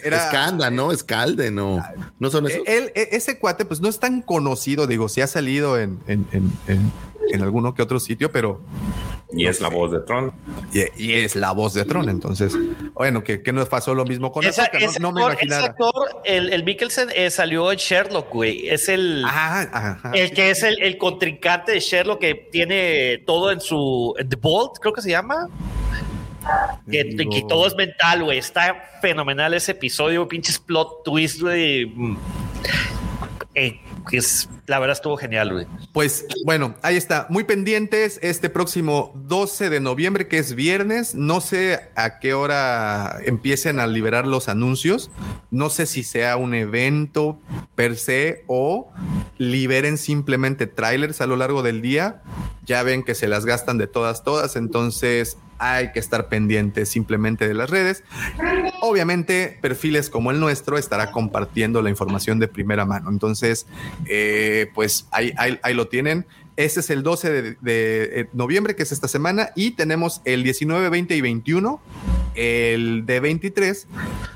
[0.05, 0.93] era Escanda, ¿no?
[0.93, 1.83] Escalde, no.
[2.19, 2.61] ¿No son esos?
[2.67, 6.27] él, e- ese cuate, pues no es tan conocido, digo, sí ha salido en, en,
[6.33, 6.93] en, en-
[7.33, 8.61] en alguno que otro sitio, pero
[9.33, 10.33] Y es la voz de Tron.
[10.73, 12.09] y, y es la voz de Tron.
[12.09, 12.55] Entonces,
[12.95, 15.93] bueno, que, que nos pasó lo mismo con Esa- Ahsoka, no- me actor, ese actor,
[16.25, 18.69] el, el Mikkelsen, eh, salió en Sherlock, güey.
[18.69, 20.11] Es el, Ajá, ajá.
[20.15, 24.79] el que es el, el contrincante de Sherlock que tiene todo en su The Vault,
[24.81, 25.49] creo que se llama.
[26.89, 28.39] Que, que todo es mental, güey.
[28.39, 31.87] Está fenomenal ese episodio, pinches plot twist, güey.
[31.87, 32.17] Mm.
[33.57, 35.67] Eh, que es, la verdad estuvo genial, güey.
[35.93, 37.27] Pues bueno, ahí está.
[37.29, 41.15] Muy pendientes este próximo 12 de noviembre, que es viernes.
[41.15, 45.11] No sé a qué hora empiecen a liberar los anuncios.
[45.51, 47.39] No sé si sea un evento
[47.75, 48.93] per se o
[49.39, 52.23] liberen simplemente trailers a lo largo del día.
[52.65, 54.57] Ya ven que se las gastan de todas, todas.
[54.57, 58.05] Entonces hay que estar pendientes simplemente de las redes.
[58.81, 63.11] Obviamente, perfiles como el nuestro estará compartiendo la información de primera mano.
[63.11, 63.67] Entonces,
[64.07, 66.27] eh, pues ahí lo tienen.
[66.57, 70.43] Ese es el 12 de, de, eh, noviembre, que es esta semana, y tenemos el
[70.43, 71.81] 19, 20 y 21.
[72.35, 73.87] El de 23,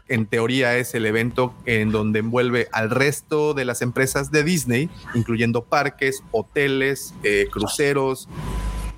[0.09, 4.91] en teoría, es el evento en donde envuelve al resto de las empresas de Disney,
[5.15, 8.29] incluyendo parques, hoteles, eh, cruceros,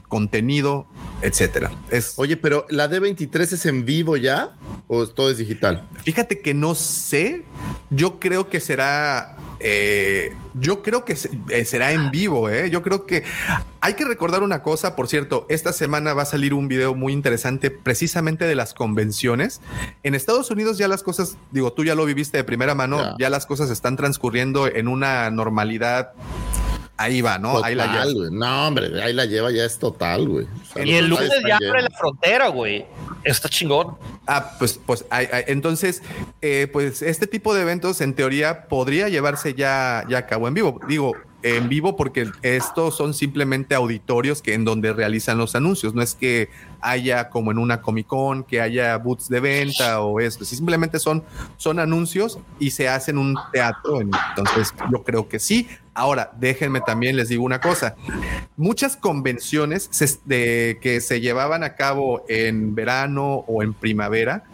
[0.08, 0.86] contenido,
[1.22, 1.70] etcétera.
[1.90, 4.56] Es, Oye, pero ¿la D23 es en vivo ya
[4.88, 5.88] o todo es digital?
[6.02, 7.44] Fíjate que no sé.
[7.90, 9.36] Yo creo que será.
[9.60, 11.16] eh, yo creo que
[11.50, 12.48] eh, será en vivo.
[12.50, 12.68] eh.
[12.70, 13.22] Yo creo que
[13.80, 14.96] hay que recordar una cosa.
[14.96, 19.60] Por cierto, esta semana va a salir un video muy interesante precisamente de las convenciones.
[20.02, 23.30] En Estados Unidos ya las cosas, digo, tú ya lo viviste de primera mano, ya
[23.30, 26.12] las cosas están transcurriendo en una normalidad.
[26.96, 27.62] Ahí va, ¿no?
[27.64, 28.30] Ahí la lleva.
[28.30, 30.46] No, hombre, ahí la lleva ya es total, güey.
[30.46, 32.86] O sea, Y el lunes ya abre la frontera, güey.
[33.24, 33.96] Está chingón.
[34.26, 36.02] Ah, pues, pues, ay, ay, entonces,
[36.40, 40.54] eh, pues este tipo de eventos en teoría podría llevarse ya, ya a cabo en
[40.54, 40.80] vivo.
[40.86, 45.94] Digo, en vivo porque estos son simplemente auditorios que en donde realizan los anuncios.
[45.94, 46.50] No es que
[46.80, 50.44] haya como en una Comic Con, que haya booths de venta o esto.
[50.44, 51.24] Simplemente son,
[51.56, 54.00] son anuncios y se hacen un teatro.
[54.00, 55.68] Entonces, yo creo que sí.
[55.94, 57.94] Ahora, déjenme también les digo una cosa.
[58.56, 64.44] Muchas convenciones se- que se llevaban a cabo en verano o en primavera,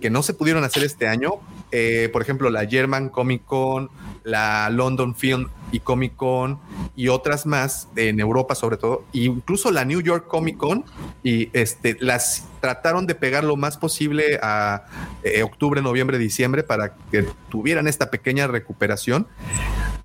[0.00, 1.34] que no se pudieron hacer este año,
[1.72, 3.90] eh, por ejemplo, la German Comic Con,
[4.24, 6.58] la London Film y Comic Con
[6.96, 10.84] y otras más en Europa sobre todo, incluso la New York Comic Con
[11.22, 14.86] y este las trataron de pegar lo más posible a
[15.22, 19.26] eh, octubre, noviembre, diciembre para que tuvieran esta pequeña recuperación.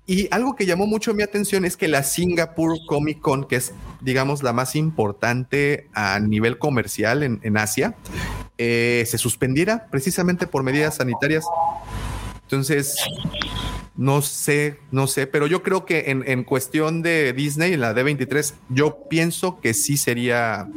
[0.06, 3.72] Y algo que llamó mucho mi atención es que la Singapore Comic Con, que es,
[4.02, 7.94] digamos, la más importante a nivel comercial en, Asia,
[8.58, 11.46] eh, se suspendiera precisamente por medidas sanitarias.
[12.42, 12.96] Entonces,
[13.96, 18.52] no sé, no sé, pero yo creo que en, cuestión de Disney, en la D23,
[18.68, 20.68] yo pienso que sí sería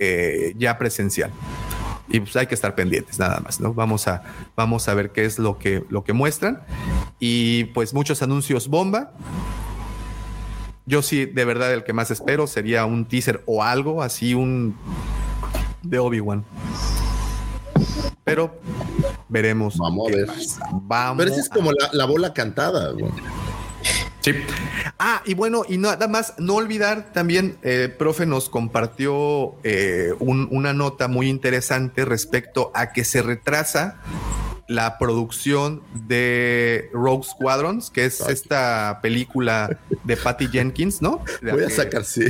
[0.00, 1.30] eh, ya presencial
[2.10, 3.72] y pues hay que estar pendientes nada más, ¿no?
[3.72, 4.22] Vamos a,
[4.56, 6.62] vamos a ver qué es lo que, lo que muestran
[7.18, 9.12] y pues muchos anuncios bomba.
[10.86, 14.76] Yo sí, de verdad, el que más espero sería un teaser o algo así, un
[15.82, 16.44] de Obi-Wan.
[18.24, 18.60] Pero
[19.28, 19.78] veremos.
[19.78, 20.28] Vamos a ver.
[20.82, 22.90] Vamos Pero esa es como la, la bola cantada.
[22.92, 23.10] Güey.
[24.20, 24.32] Sí.
[24.98, 30.72] Ah, y bueno, y nada más, no olvidar también, eh, profe nos compartió eh, una
[30.72, 34.00] nota muy interesante respecto a que se retrasa
[34.70, 41.24] la producción de Rogue Squadrons, que es esta película de Patty Jenkins, ¿no?
[41.42, 42.26] Voy a sacar, sí.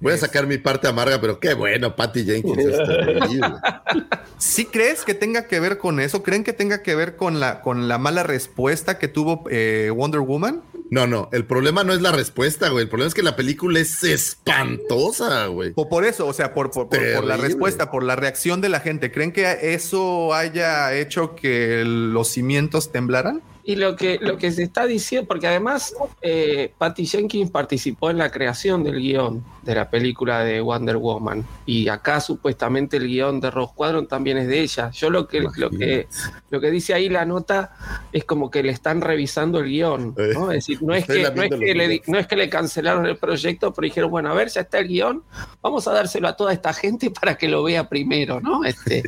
[0.00, 2.74] Voy a sacar mi parte amarga, pero qué bueno, Patty Jenkins.
[4.38, 6.24] ¿Sí crees que tenga que ver con eso?
[6.24, 10.22] ¿Creen que tenga que ver con la, con la mala respuesta que tuvo eh, Wonder
[10.22, 10.62] Woman?
[10.90, 12.82] No, no, el problema no es la respuesta, güey.
[12.82, 15.72] El problema es que la película es espantosa, güey.
[15.76, 19.12] O por eso, o sea, por, por, la respuesta, por la reacción de la gente.
[19.12, 23.40] ¿Creen que eso haya hecho que los cimientos temblaran?
[23.64, 28.18] Y lo que, lo que se está diciendo, porque además eh, Patty Jenkins participó en
[28.18, 31.44] la creación del guion de la película de Wonder Woman.
[31.66, 34.90] Y acá supuestamente el guion de Rose Squadron también es de ella.
[34.90, 36.08] Yo lo que, lo que,
[36.50, 37.76] lo que dice ahí la nota
[38.12, 40.14] es como que le están revisando el guion.
[40.34, 40.50] ¿no?
[40.50, 43.16] Es decir, no es, que, no, es que le, no es que le cancelaron el
[43.16, 45.22] proyecto, pero dijeron, bueno, a ver, ya está el guion,
[45.62, 48.64] vamos a dárselo a toda esta gente para que lo vea primero, ¿no?
[48.64, 49.02] Este,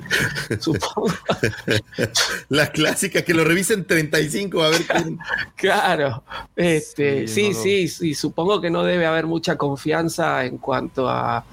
[0.60, 1.12] supongo.
[2.48, 5.18] La clásica, que lo revisen 35, a ver quién.
[5.56, 6.22] Claro,
[6.54, 11.44] este, sí, sí, sí, supongo que no debe haber mucha confianza en cuanto a,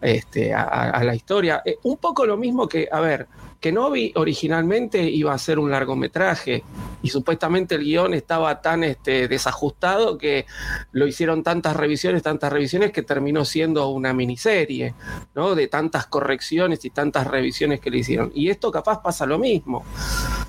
[0.00, 1.62] este, a, la historia.
[1.64, 3.26] Eh, un poco lo mismo que, a ver,
[3.60, 6.64] que Novi originalmente iba a ser un largometraje
[7.02, 10.46] y supuestamente el guion estaba tan este, desajustado que
[10.92, 14.94] lo hicieron tantas revisiones, tantas revisiones que terminó siendo una miniserie,
[15.34, 15.54] ¿no?
[15.54, 18.32] De tantas correcciones y tantas revisiones que le hicieron.
[18.34, 19.84] Y esto capaz pasa lo mismo.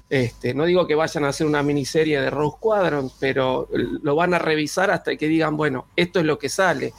[0.10, 4.34] Este, no digo que vayan a hacer una miniserie de Rose Squadron, pero lo van
[4.34, 6.94] a revisar hasta que digan, bueno, esto es lo que sale.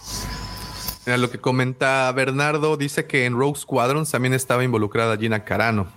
[1.05, 5.89] Lo que comenta Bernardo dice que en Rogue Squadron también estaba involucrada Gina Carano.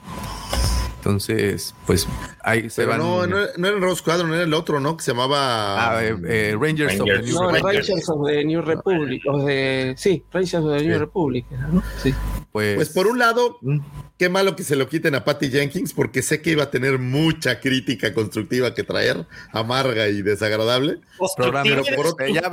[1.06, 2.08] Entonces, pues
[2.42, 2.98] ahí se van.
[2.98, 4.98] No, no, no, era Rogue Squadron, era el otro, ¿no?
[4.98, 8.62] Que se llamaba ah, eh, eh, Rangers, of the New no, Rangers of the New
[8.64, 9.22] Republic.
[9.46, 11.46] de, sí, Rangers of the New Republic.
[11.72, 11.84] ¿no?
[12.02, 12.12] Sí.
[12.52, 13.80] Pues, pues por un lado, mm.
[14.18, 17.00] Qué malo que se lo quiten a Patty Jenkins porque sé que iba a tener
[17.00, 21.02] mucha crítica constructiva que traer, amarga y desagradable.
[21.36, 22.50] Pero por veía,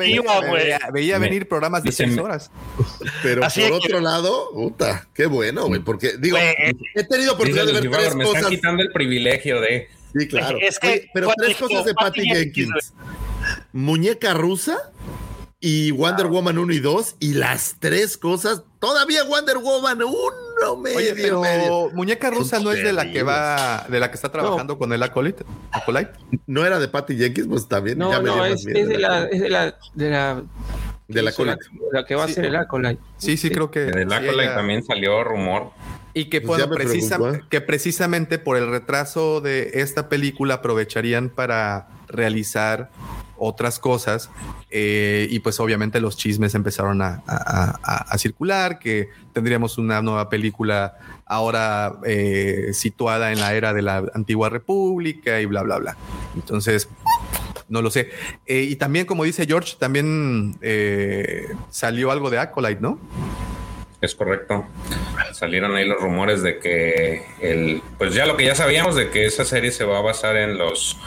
[0.93, 2.51] veía, venir programas de seis horas.
[3.23, 7.91] Pero por otro lado, puta, qué bueno, güey, porque digo, he tenido oportunidad de ver
[7.91, 8.42] tres cosas.
[8.43, 9.89] Están quitando el privilegio de.
[10.15, 10.59] Sí, claro.
[11.15, 12.93] pero tres cosas de Patty Jenkins.
[13.73, 14.93] Muñeca rusa
[15.65, 20.99] y Wonder Woman 1 y 2 y las tres cosas, todavía Wonder Woman 1 medio,
[20.99, 24.77] Oye, pero Muñeca Rusa no es de la que va, de la que está trabajando
[24.77, 25.45] con el Acolyte,
[26.47, 27.99] No era de Patty Jenkins, pues también.
[27.99, 30.43] No, no, es, de la, es de la, de la
[31.09, 31.33] de la,
[31.93, 33.01] la, que va a ser el Acolyte.
[33.19, 33.81] Sí, sí, creo que.
[33.81, 35.71] Del Acolyte también salió rumor.
[36.15, 36.63] Y que, pues
[37.49, 42.91] que precisamente por el retraso de esta película aprovecharían para realizar
[43.45, 44.31] otras cosas
[44.71, 47.23] eh, y pues obviamente los chismes empezaron a,
[48.17, 50.95] circular, que tendríamos una nueva película
[51.27, 55.97] ahora eh, situada en la era de la antigua república y bla, bla, bla.
[56.37, 56.89] Entonces,
[57.69, 58.11] no lo sé.
[58.47, 60.57] Eh, y también, como dice George, también
[61.71, 63.01] salió algo de Acolyte, ¿no?
[64.03, 64.67] Es correcto.
[65.33, 69.25] Salieron ahí los rumores de que el, pues ya lo que ya sabíamos de que
[69.25, 70.99] esa serie se va a basar en los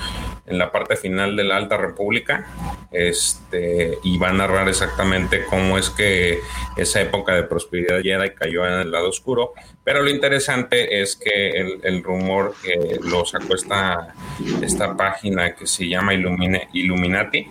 [0.48, 2.48] en la parte final de la Alta República
[2.92, 6.40] este, y va a narrar exactamente cómo es que
[6.78, 9.54] esa época de prosperidad Jedi cayó en el lado oscuro.
[9.84, 14.14] Pero lo interesante es que el, rumor que lo sacó esta,
[14.98, 17.48] página que se llama Illuminati,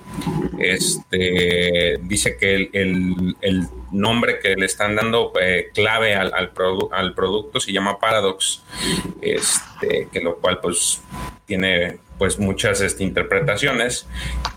[0.58, 6.52] este, dice que el, nombre que le están dando eh, clave al, al,
[6.92, 8.62] al, producto se llama Paradox,
[9.22, 11.00] este, que lo cual pues
[11.46, 14.06] tiene pues muchas este, interpretaciones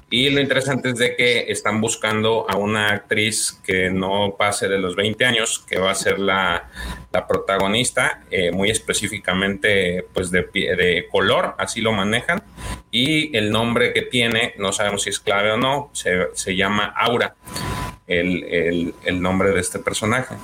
[0.10, 4.80] Y lo interesante es de que están buscando a una actriz que no pase de
[4.80, 6.70] los 20 años, que va a ser la,
[7.12, 12.42] la protagonista, eh, muy específicamente pues de, de color, así lo manejan.
[12.90, 16.94] Y el nombre que tiene, no sabemos si es clave o no, se, se llama
[16.96, 17.36] Aura.
[18.08, 20.36] El, el- nombre de este personaje.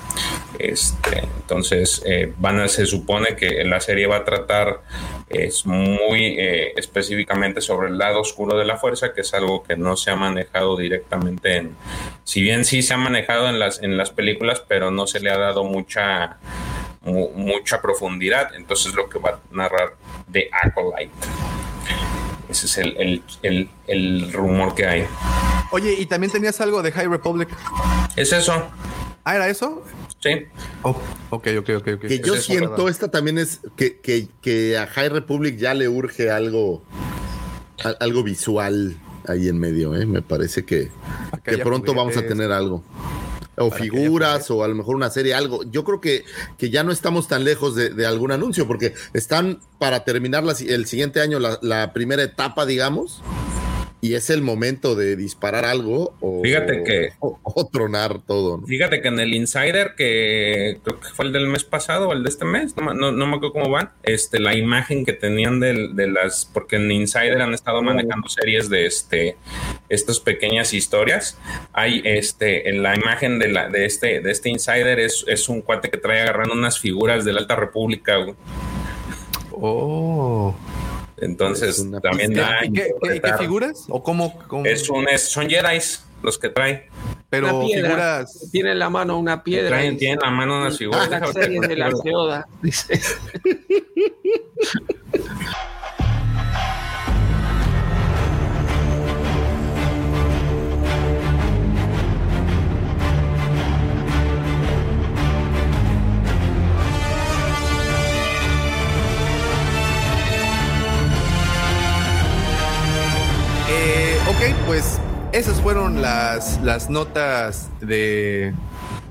[0.59, 4.81] Este, entonces, eh, van a, se supone que la serie va a tratar
[5.29, 9.77] es muy eh, específicamente sobre el lado oscuro de la fuerza, que es algo que
[9.77, 11.75] no se ha manejado directamente en,
[12.25, 15.31] si bien sí se ha manejado en las, en las películas, pero no se le
[15.31, 16.37] ha dado mucha,
[17.01, 18.53] mu- mucha profundidad.
[18.55, 19.93] Entonces, lo que va a narrar
[20.27, 21.11] de Acolyte.
[22.53, 25.05] Ese es el, el, el, el rumor que hay.
[25.71, 27.49] Oye, y también tenías algo de High Republic.
[28.15, 28.67] Es eso.
[29.23, 29.83] Ah, ¿era eso?
[30.19, 30.29] Sí.
[30.83, 30.95] Oh,
[31.31, 31.99] ok, ok, ok.
[31.99, 35.89] Que yo Es siento, esta también es que, que, que a High Republic ya le
[35.89, 36.83] urge algo,
[37.83, 38.97] al- algo visual
[39.27, 40.05] ahí en medio, ¿eh?
[40.05, 40.91] Me parece que,
[41.43, 42.83] que pronto vamos a tener algo.
[43.55, 45.63] O figuras, o a lo mejor una serie, algo.
[45.63, 46.25] Yo creo que,
[46.57, 50.53] que ya no estamos tan lejos de, de algún anuncio, porque están para terminar la
[50.53, 53.21] el siguiente año la, la primera etapa, digamos,
[54.03, 58.57] y es el momento de disparar algo o, Fíjate que- o, o tronar todo.
[58.57, 58.67] ¿no?
[58.67, 62.21] Fíjate que en el Insider, que creo que fue el del mes pasado o el
[62.21, 65.13] de este mes, no, me- no- no me acuerdo cómo van, este, la imagen que
[65.13, 69.37] tenían del- de, las, porque en Insider han estado manejando series de este,
[69.87, 71.37] estas pequeñas historias.
[71.71, 75.61] Hay este, en la imagen de, la, de, este, de este Insider es, es un
[75.61, 78.17] cuate que trae agarrando unas figuras de la Alta República.
[78.17, 78.35] güey.
[79.51, 80.53] Oh.
[81.25, 82.59] Entonces, Es una también ¿Qué, da.
[82.61, 83.85] qué- qué- qué figuras?
[83.89, 84.37] ¿O cómo?
[84.47, 84.65] cómo?
[84.65, 85.79] Es un, es- son Jedi
[86.21, 86.87] los que trae.
[87.29, 87.89] Pero Una piedra.
[87.89, 88.49] figuras.
[88.51, 89.69] Tiene en la mano una piedra.
[89.69, 91.09] Traen, y- tienen a mano unas figuras.
[91.09, 93.01] La serie de la Geoda, dice.
[115.33, 118.53] esas fueron las, las notas de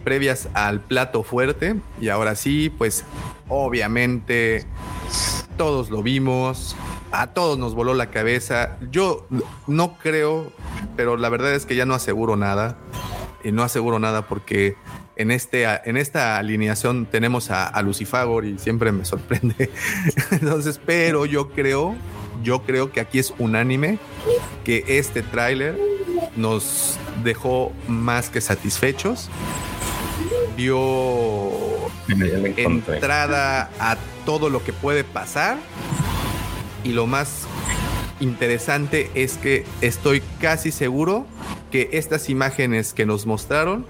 [0.05, 1.74] previas al plato fuerte.
[2.01, 3.05] Y ahora sí, pues
[3.49, 4.65] obviamente
[5.57, 6.77] todos lo vimos.
[7.11, 8.78] A todos nos voló la cabeza.
[8.90, 9.27] Yo
[9.66, 10.53] no creo,
[10.97, 12.78] pero la verdad es que ya no aseguro nada.
[13.43, 14.77] Y no aseguro nada porque
[15.16, 17.82] en, este, en esta alineación tenemos a, a
[18.44, 19.70] y siempre me sorprende.
[20.31, 21.97] Entonces, pero yo creo,
[22.42, 23.98] yo creo que aquí es unánime
[24.64, 25.78] que este tráiler
[26.36, 29.28] nos dejó más que satisfechos.
[30.56, 31.50] Dio
[32.56, 35.59] entrada a todo lo que puede pasar.
[36.84, 37.46] Y lo más
[38.20, 41.26] interesante es que estoy casi seguro
[41.70, 43.86] que estas imágenes que nos mostraron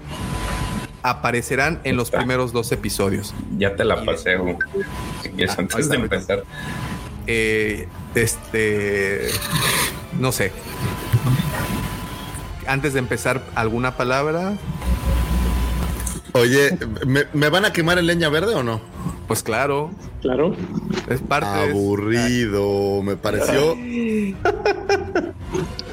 [1.01, 3.33] aparecerán en los primeros dos episodios.
[3.57, 4.37] Ya te la pasé.
[5.21, 6.43] Si quieres, Ah, antes de empezar.
[7.27, 9.29] Eh, este,
[10.19, 10.51] no sé.
[12.67, 14.53] Antes de empezar, ¿alguna palabra?
[16.33, 18.81] Oye, ¿me, me van a quemar en leña verde o no?
[19.27, 19.91] Pues claro,
[20.21, 20.55] Claro.
[21.09, 21.69] es parte de...
[21.71, 23.75] Aburrido, me pareció.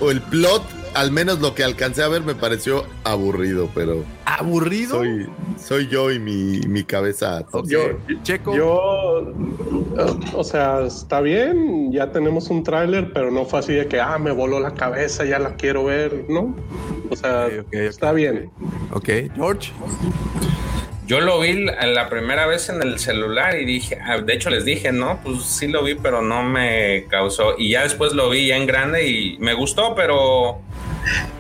[0.01, 0.63] o el plot,
[0.95, 4.99] al menos lo que alcancé a ver, me pareció aburrido, pero ¿Aburrido?
[4.99, 7.45] soy, soy yo y mi, mi cabeza.
[7.65, 7.81] Yo,
[8.23, 8.57] Checo.
[8.57, 9.33] yo,
[9.99, 14.01] eh, o sea, está bien, ya tenemos un tráiler, pero no fue así de que,
[14.01, 16.57] ah, me voló la cabeza, ya la quiero ver, ¿no?
[17.11, 18.51] O sea, está bien.
[18.93, 19.73] Ok, George.
[21.07, 24.49] Yo lo vi la la primera vez en el celular y dije, ah, de hecho
[24.49, 27.59] les dije, no, pues sí lo vi, pero no me causó.
[27.59, 30.61] Y ya después lo vi ya en grande y me gustó, pero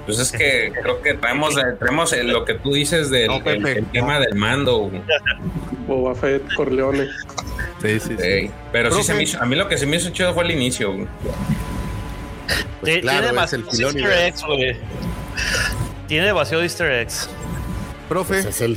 [0.06, 3.42] pues es que creo que traemos, traemos el- lo que tú dices del No, el-
[3.42, 4.90] Pepe, el tema del mando.
[5.86, 7.08] Boba Fett, Corleone.
[7.82, 8.16] Sí, sí, sí.
[8.20, 10.44] Sí, Pero sí se me hizo, a mí lo que se me hizo chido fue
[10.44, 10.92] el inicio.
[10.92, 11.06] güey.
[12.80, 13.64] Pues Tiene- claro, tiene es el
[14.12, 14.76] eggs, güey.
[16.08, 17.28] Tiene demasiado easter eggs.
[18.08, 18.42] Profe.
[18.42, 18.76] Pues es el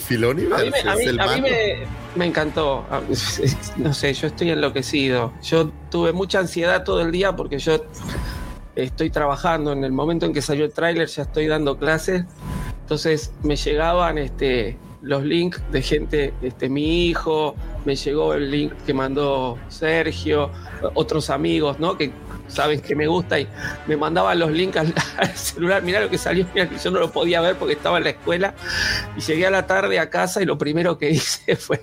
[0.54, 1.76] A mí, me, a mí- el a mí me,
[2.16, 2.86] me encantó.
[3.78, 5.34] No sé, yo estoy enloquecido.
[5.42, 7.84] Yo tuve mucha ansiedad todo el día porque yo
[8.76, 9.72] estoy trabajando.
[9.72, 12.26] En el momento en que salió el tráiler ya estoy dando clases.
[12.82, 17.56] Entonces me llegaban este, los links de gente, este, mi hijo,
[17.86, 20.50] me llegó el link que mandó Sergio,
[20.94, 21.98] otros amigos, ¿no?
[21.98, 22.12] Que
[22.48, 23.48] saben que me gusta y
[23.88, 24.78] me mandaban los links
[25.18, 25.82] al, celular.
[25.84, 28.54] Mirá lo que salió, mirá yo no lo podía ver porque estaba en la escuela.
[29.18, 31.82] Y llegué a la tarde a casa y lo primero que hice fue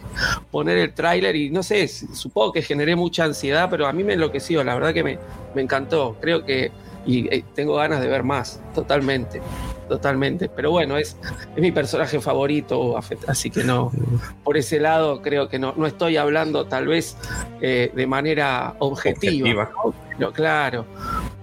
[0.50, 4.14] poner el tráiler y no sé, supongo que generé mucha ansiedad, pero a mí me
[4.14, 5.18] enloqueció, la verdad que me,
[5.54, 6.16] me encantó.
[6.20, 6.70] Creo que
[7.06, 9.40] y eh, tengo ganas de ver más, totalmente,
[9.90, 10.48] totalmente.
[10.48, 11.16] Pero bueno, es,
[11.56, 13.90] es mi personaje favorito, Boba Fett, así que no,
[14.42, 17.16] por ese lado creo que no, no estoy hablando tal vez
[17.60, 19.10] eh, de manera objetiva.
[19.20, 19.70] Objetiva.
[19.84, 19.94] ¿no?
[20.16, 20.86] Pero, claro,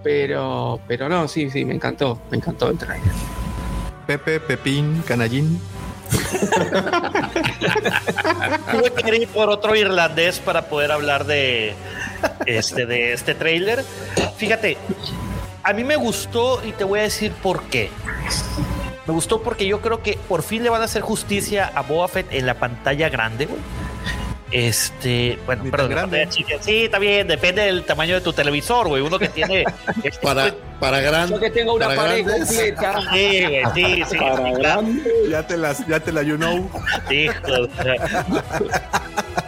[0.04, 3.12] pero, pero no, sí, sí, me encantó, me encantó el trailer.
[4.08, 5.60] Pepe, Pepín, Canallín.
[8.72, 11.74] Tuve que ir por otro irlandés para poder hablar de
[12.46, 13.84] este, de este trailer.
[14.38, 14.78] Fíjate,
[15.68, 17.90] a mí me gustó y te voy a decir por qué.
[19.06, 22.08] Me gustó porque yo creo que por fin le van a hacer justicia a Boba
[22.08, 23.60] Fett en la pantalla grande, güey.
[24.50, 26.26] Este, bueno, Ni perdón, grande.
[26.30, 26.56] chica.
[26.62, 29.02] Sí, está bien, depende del tamaño de tu televisor, güey.
[29.02, 29.66] Uno que tiene.
[30.06, 33.02] este, Para, para Yo que tengo una para pared completa.
[33.12, 34.18] Sí, güey, sí, sí.
[34.18, 35.12] Para grande.
[35.30, 36.70] Ya te las, ya te la you know.
[37.12, 37.68] Hijo.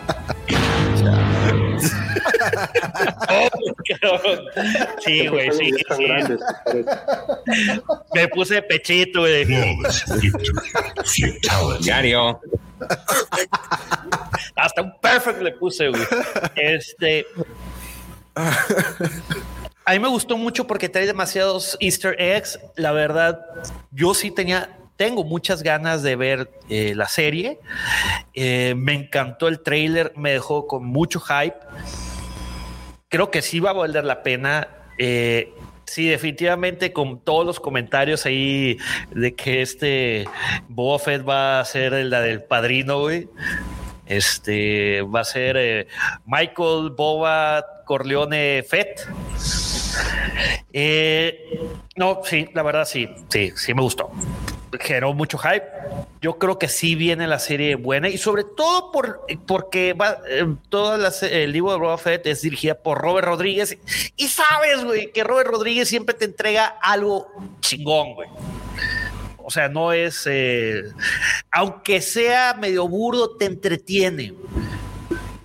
[5.00, 6.40] Sí, güey, sí, grandes.
[8.14, 9.46] Me puse pechito, güey.
[11.82, 12.40] Diario.
[14.56, 16.04] Hasta un perfect le puse, güey.
[16.56, 17.26] Este.
[19.86, 22.60] A mí me gustó mucho porque trae demasiados Easter eggs.
[22.76, 23.40] La verdad,
[23.92, 27.60] yo sí tenía, tengo muchas ganas de ver eh, la serie.
[28.34, 31.58] Eh, me encantó el trailer, me dejó con mucho hype.
[33.10, 34.68] Creo que sí va a valer la pena.
[35.00, 35.52] Eh,
[35.86, 38.78] sí, definitivamente con todos los comentarios ahí
[39.10, 40.26] de que este
[40.68, 43.28] Boba Fett va a ser la del padrino, güey.
[44.06, 45.88] Este va a ser eh,
[46.28, 49.08] Michael Boba Corleone Fett.
[50.72, 51.60] Eh,
[51.96, 54.12] no, sí, la verdad sí, sí, sí me gustó.
[54.80, 55.66] Generó mucho hype.
[56.22, 60.46] Yo creo que sí viene la serie buena y sobre todo por, porque va, eh,
[60.70, 63.78] toda la el libro de Boba Fett es dirigida por Robert Rodríguez
[64.16, 67.28] y sabes, güey, que Robert Rodríguez siempre te entrega algo
[67.62, 68.30] chingón, güey.
[69.38, 70.84] O sea, no es, eh,
[71.52, 74.36] aunque sea medio burdo, te entretiene.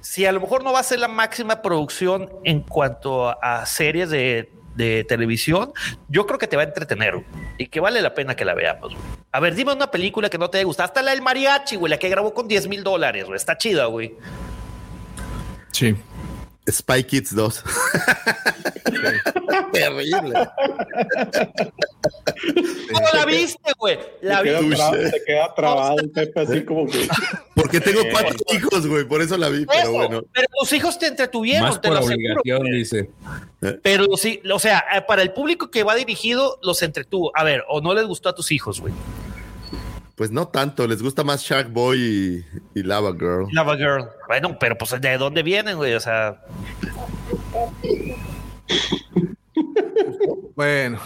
[0.03, 4.11] Si a lo mejor no va a ser la máxima producción en cuanto a series
[4.11, 5.73] de, de televisión,
[6.09, 7.25] yo creo que te va a entretener
[7.59, 8.95] y que vale la pena que la veamos.
[9.33, 10.87] A ver, dime una película que no te haya gustado.
[10.87, 13.37] Hasta la del mariachi, güey, la que grabó con 10 mil dólares, güey.
[13.37, 14.15] Está chida, güey.
[15.73, 15.97] Sí.
[16.71, 17.63] Spy Kids 2.
[19.73, 20.49] Terrible.
[22.93, 23.99] ¿Cómo la viste, güey?
[24.23, 24.51] La vi.
[24.51, 27.07] se queda trabado el Pepe así como que.
[27.55, 30.23] Porque tengo cuatro hijos, güey, por eso la vi, pero bueno.
[30.33, 32.41] Pero tus hijos te entretuvieron, Más te por lo aseguro.
[32.41, 33.11] obligación, dice.
[33.83, 37.31] Pero sí, o sea, eh, para el público que va dirigido, los entretuvo.
[37.35, 38.93] A ver, o no les gustó a tus hijos, güey.
[40.17, 43.47] Pues no tanto, les gusta más Shark Boy y, y Lava Girl.
[43.53, 44.05] Lava Girl.
[44.29, 45.95] Bueno, pero pues de dónde vienen, güey.
[45.95, 46.41] O sea,
[50.55, 50.99] Bueno.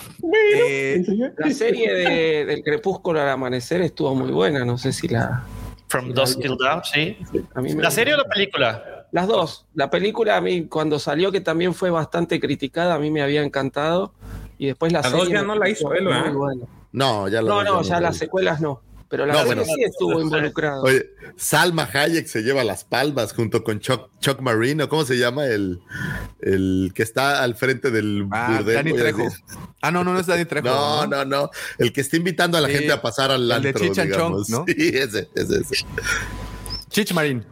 [0.54, 1.02] eh,
[1.38, 5.44] La serie de, del crepúsculo al amanecer estuvo muy buena, no sé si la...
[5.88, 7.16] From Dusk Till Dawn, sí.
[7.54, 9.06] A mí me- ¿La serie o la película?
[9.10, 9.64] Las dos.
[9.72, 13.42] La película a mí cuando salió que también fue bastante criticada, a mí me había
[13.42, 14.12] encantado
[14.58, 16.26] y después la La serie dos ya no la hizo él, ¿verdad?
[16.26, 16.66] muy buena.
[16.92, 19.54] No, ya la No, no, ya ya la las secuelas no, pero la No, serie
[19.56, 19.72] bueno.
[19.74, 20.80] sí estuvo involucrada.
[20.82, 24.88] Oye, Salma Hayek se lleva las palmas junto con Chuck, Chuck Marino.
[24.88, 25.80] ¿Cómo se llama el,
[26.40, 28.74] el que está al frente del ah, burdel?
[28.76, 29.28] Dani Trejo.
[29.80, 30.66] Ah, no, no, no es Dani Trejo.
[30.66, 31.50] No, no, no.
[31.78, 33.98] El que está invitando a la Sí, gente a pasar al el de antro, Cheech
[33.98, 34.48] and Chong, digamos.
[34.50, 34.64] ¿no?
[34.66, 35.86] Sí, ese, ese, ese.
[36.90, 37.44] Chich Marín.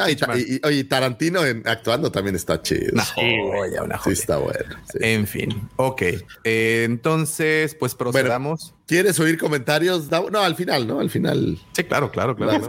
[0.00, 2.92] No, y, ta- y- y- oye, Tarantino en- actuando también está chido.
[2.92, 3.12] Una Sí,
[3.50, 4.14] joya, una Sí, joya.
[4.14, 4.76] está bueno.
[4.92, 4.98] sí.
[5.02, 6.02] En fin, ok.
[6.44, 8.74] Eh, entonces, pues procedamos.
[8.86, 10.10] ¿Quieres oír comentarios?
[10.10, 11.00] No, al final, ¿no?
[11.00, 11.58] Al final.
[11.72, 12.52] sí, claro, claro, claro.
[12.52, 12.68] las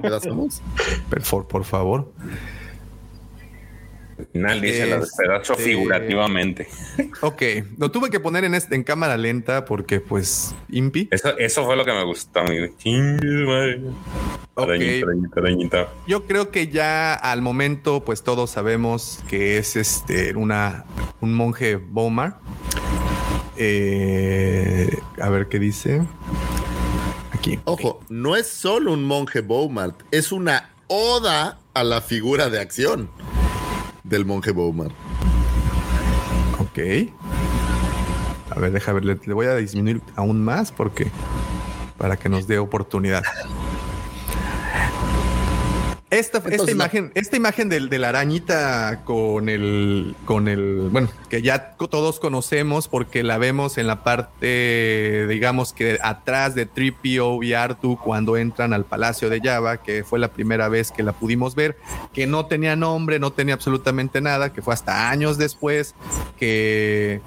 [1.48, 2.12] por favor.
[4.22, 6.68] Al final dice la despedazo Este- figurativamente.
[7.22, 7.42] Ok,
[7.78, 11.08] lo tuve que poner en, este, en cámara lenta porque, pues, impi.
[11.12, 12.58] Eso, eso fue lo que me gustó a mí.
[12.78, 13.82] Chingue, madre.
[14.54, 14.64] Ok.
[14.70, 15.90] Arañita, arañita, arañita.
[16.08, 20.86] Yo creo que ya al momento, pues todos sabemos que es este una
[21.20, 22.40] un monje Bomar.
[23.58, 24.90] Eh,
[25.20, 26.02] a ver qué dice.
[27.32, 27.60] Aquí.
[27.66, 33.10] Ojo, no es solo un monje Beaumont, es una oda a la figura de acción
[34.04, 34.92] del monje Beaumont.
[36.60, 36.80] Ok.
[38.50, 41.10] A ver, deja ver, le, le voy a disminuir aún más porque
[41.98, 43.24] para que nos dé oportunidad.
[46.12, 51.08] Esta, esta Entonces, imagen, esta imagen del, de la arañita con el, con el, bueno,
[51.30, 57.42] que ya todos conocemos porque la vemos en la parte, digamos que atrás de Tripio
[57.42, 61.14] y Artu cuando entran al Palacio de Java, que fue la primera vez que la
[61.14, 61.78] pudimos ver,
[62.12, 65.96] que no tenía nombre, no tenía absolutamente nada, que fue hasta años después
[66.38, 67.22] que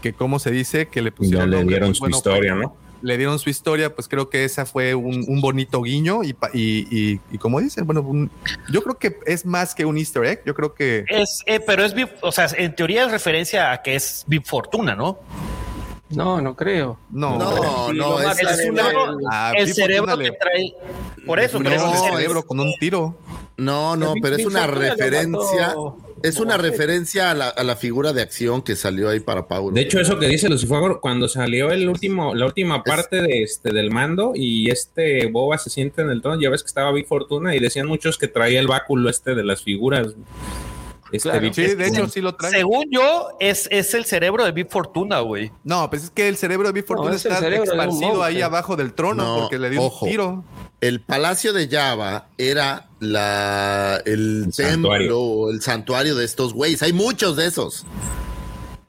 [0.00, 2.54] que cómo se dice, que le Ya pusieron le nombre, dieron pues, su bueno, historia,
[2.54, 2.76] ¿no?
[3.02, 6.86] Le dieron su historia, pues creo que esa fue un, un bonito guiño y, y,
[7.14, 8.30] y, y como dicen, bueno, un-
[8.70, 11.04] yo creo que es más que un easter egg, yo creo que...
[11.08, 14.94] Es, eh, pero es, o sea, en teoría es referencia a que es Big Fortuna,
[14.94, 15.18] ¿no?
[16.10, 16.98] No, no creo.
[17.10, 18.90] No, No, no, es, es en una.
[18.90, 18.96] el-
[19.30, 20.74] Ah, el cerebro que trae.
[21.24, 22.42] Por eso, le pero es el cerebro.
[22.42, 23.16] con un tiro.
[23.56, 25.74] No, no, pero es una referencia.
[26.22, 29.74] Es una referencia a la, a la figura de acción que salió ahí para Paulo.
[29.74, 33.72] De hecho, eso que dice Lucifer, cuando salió el último, la última parte de este
[33.72, 37.06] del mando y este Boba se siente en el trono, ya ves que estaba Big
[37.06, 40.14] Fortuna y decían muchos que traía el báculo este de las figuras.
[41.12, 41.40] Este Claro.
[41.40, 42.50] Big Sí, de hecho sí lo trae.
[42.52, 45.50] Según yo, es, es el cerebro de Big Fortuna, güey.
[45.64, 48.92] No, pues es que el cerebro de Big Fortuna es está esparcido ahí abajo del
[48.94, 50.04] trono No, porque le dio ojo.
[50.06, 50.44] un tiro.
[50.80, 55.50] El palacio de Java era la, el, El templo, santuario.
[55.50, 56.82] el santuario de estos güeyes.
[56.82, 57.84] Hay muchos de esos.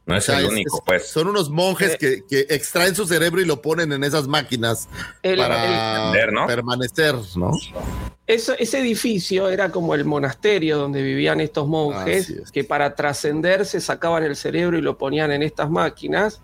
[0.06, 1.08] No es O sea, el único, es- pues.
[1.10, 4.90] Son unos monjes que, que extraen su cerebro y lo ponen en esas máquinas
[5.22, 6.48] El- para Entender, ¿no?
[6.48, 7.52] permanecer, ¿no?
[8.28, 12.52] Eso- ese edificio era como el monasterio donde vivían estos monjes es.
[12.52, 16.40] que para trascenderse sacaban el cerebro y lo ponían en estas máquinas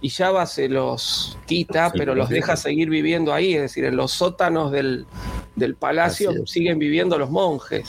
[0.00, 3.96] y Java se los quita, Sí, pero los deja seguir viviendo ahí, es decir, en
[3.96, 5.06] los sótanos del,
[5.54, 7.88] del palacio siguen viviendo los monjes.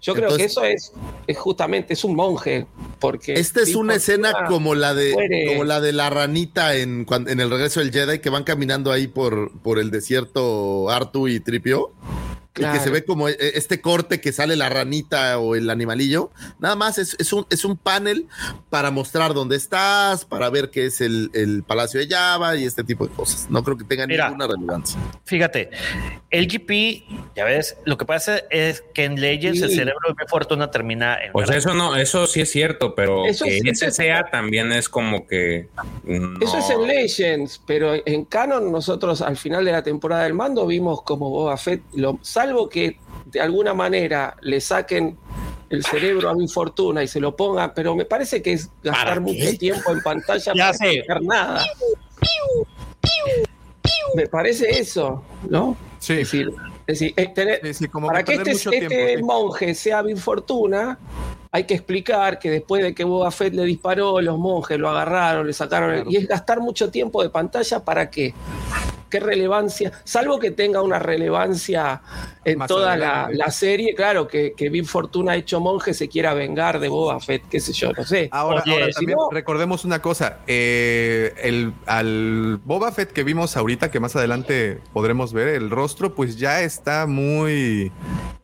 [0.00, 0.92] Yo creo que eso es,
[1.26, 2.66] es justamente, es un monje,
[2.98, 3.34] porque...
[3.34, 5.46] Esta es una escena como la de muere.
[5.46, 9.06] como la de la ranita en, en el regreso del Jedi que van caminando ahí
[9.06, 11.92] por, por el desierto Artu y Tripio.
[12.56, 12.84] Y que Claro.
[12.84, 16.30] se ve como eh, este corte que sale la ranita o el animalillo.
[16.60, 18.28] Nada más es, es un, es un panel
[18.70, 22.84] para mostrar dónde estás, para ver qué es el, el Palacio de Java y este
[22.84, 23.48] tipo de cosas.
[23.50, 24.26] No creo que tenga Mira.
[24.28, 25.00] ninguna relevancia.
[25.24, 25.70] Fíjate,
[26.30, 27.04] el GP,
[27.34, 29.74] ya ves, lo que pasa es que en Legends el Sí.
[29.74, 31.32] cerebro de Big Fortuna termina en.
[31.32, 34.70] Pues eso no, eso sí es cierto, pero Eso que sí, ese eso- sea también
[34.70, 35.68] es como que.
[36.04, 36.38] no.
[36.40, 40.64] Eso es en Legends, pero en Canon nosotros al final de la temporada del mando
[40.68, 45.16] vimos como Boba Fett, lo, salvo que de alguna manera le saquen
[45.70, 49.06] el cerebro a mi fortuna y se lo pongan, pero me parece que es gastar
[49.08, 49.54] ¿Para mucho qué?
[49.54, 50.84] tiempo en pantalla Ya para sé.
[50.86, 51.64] explicar nada.
[54.14, 55.76] Me parece eso, ¿no?
[55.98, 56.52] Sí, Es decir,
[56.86, 57.60] es decir, eh, tener-
[57.90, 58.92] como para que este, mucho tiempo.
[58.94, 59.22] este sí.
[59.22, 60.98] monje sea Big Fortuna,
[61.50, 65.46] hay que explicar que después de que Boba Fett le disparó, los monjes lo agarraron,
[65.46, 65.90] le sacaron.
[65.90, 66.10] el- Claro.
[66.10, 68.34] y es gastar mucho tiempo de pantalla para qué.
[69.14, 69.92] ¿Qué relevancia?
[70.02, 72.02] Salvo que tenga una relevancia
[72.44, 76.80] en Más toda la, serie, claro, que, que Big Fortuna hecho monje se quiera vengar
[76.80, 78.28] de Boba Fett, qué sé yo, no sé.
[78.32, 80.40] Ahora, Oye, ahora también recordemos una cosa.
[80.48, 86.16] eh, el, al Boba Fett que vimos ahorita, que más adelante podremos ver, el rostro,
[86.16, 87.92] pues ya está muy.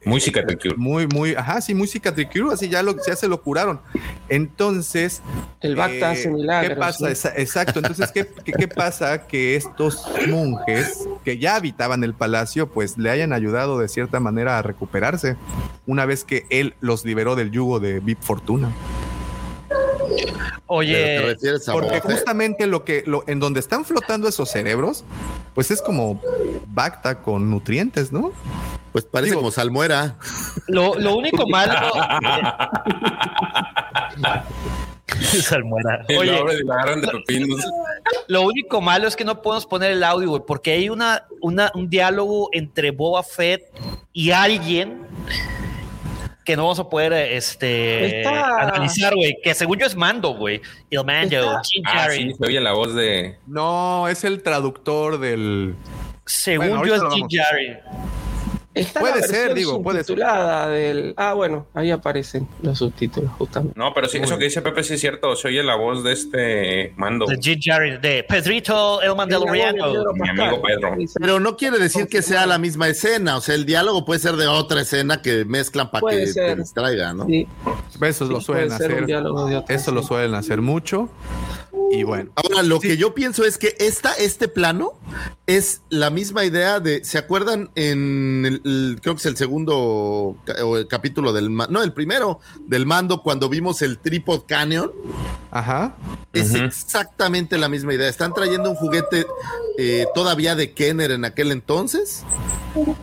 [0.05, 0.77] Muy cicatricure.
[0.77, 1.35] Muy, muy.
[1.35, 3.81] Ajá, sí, muy cicatricure, así ya, lo, ya se lo curaron.
[4.29, 5.21] Entonces.
[5.61, 6.75] El Bacta eh, hace milagros.
[6.75, 7.33] ¿Qué pasa?
[7.37, 7.81] Exacto.
[7.81, 9.27] Entonces, ¿qué, qué, qué pasa?
[9.27, 10.60] Que estos monjes
[11.25, 15.37] que ya habitaban el palacio, pues le hayan ayudado de cierta manera a recuperarse
[15.87, 18.73] una vez que él los liberó del yugo de Vip Fortuna.
[19.69, 25.05] ¿Pero te Oye, a Porque justamente lo que lo, en donde están flotando esos cerebros,
[25.55, 26.21] pues es como
[26.69, 28.33] Bacta con nutrientes, ¿no?
[28.93, 30.17] Pues parece Digo- como salmuera.
[30.69, 31.75] lo, lo único malo.
[35.43, 36.05] Salmuera.
[36.09, 37.65] Y Oye, lo abren y lo agarran de pepinos.
[38.29, 41.71] Lo único malo es que no podemos poner el audio, güey, porque hay una, una,
[41.75, 43.63] un diálogo entre Boba Fett
[44.13, 45.03] y alguien
[46.45, 50.61] que no vamos a poder este, Está- analizar, güey, que según yo es Mando, güey.
[50.91, 51.51] El Mando,
[51.85, 53.37] Ah, sí, se oye la voz de.
[53.47, 55.75] No, es el traductor del.
[56.27, 57.29] Según Bueno, yo es Jim vamos.
[58.73, 60.17] Está Puede la ser, digo, puede ser.
[60.17, 61.13] del.
[61.17, 63.75] Ah, bueno, ahí aparecen los subtítulos, justamente.
[63.77, 65.35] No, pero sí, eso que dice Pepe sí es cierto.
[65.35, 67.27] Se oye la voz de este mando.
[67.27, 70.13] De Jim Carrey, de Pedrito el Mandaloriano.
[70.15, 70.95] Mi amigo Pedro.
[71.19, 73.39] Pero no quiere decir que sea la misma escena.
[73.39, 76.55] O sea, el diálogo puede ser de otra escena que mezclan para Puede que ser.
[76.55, 77.27] te distraiga, ¿no?
[77.27, 77.49] Sí,
[78.01, 79.65] Eso lo sí, suelen puede ser un hacer.
[79.69, 81.09] Eso lo suelen hacer mucho.
[81.93, 82.31] Y bueno.
[82.37, 84.93] Ahora, lo que yo pienso es que esta, este plano
[85.47, 89.77] es la misma idea de, ¿se acuerdan en el, el- creo que es el segundo
[90.63, 94.93] o el capítulo del, no, el primero del mando cuando vimos el Tripod Canyon?
[95.51, 95.97] Ajá.
[96.33, 98.09] Es exactamente la misma idea.
[98.09, 99.27] Están trayendo un juguete
[99.79, 102.25] eh, todavía de Kenner en aquel entonces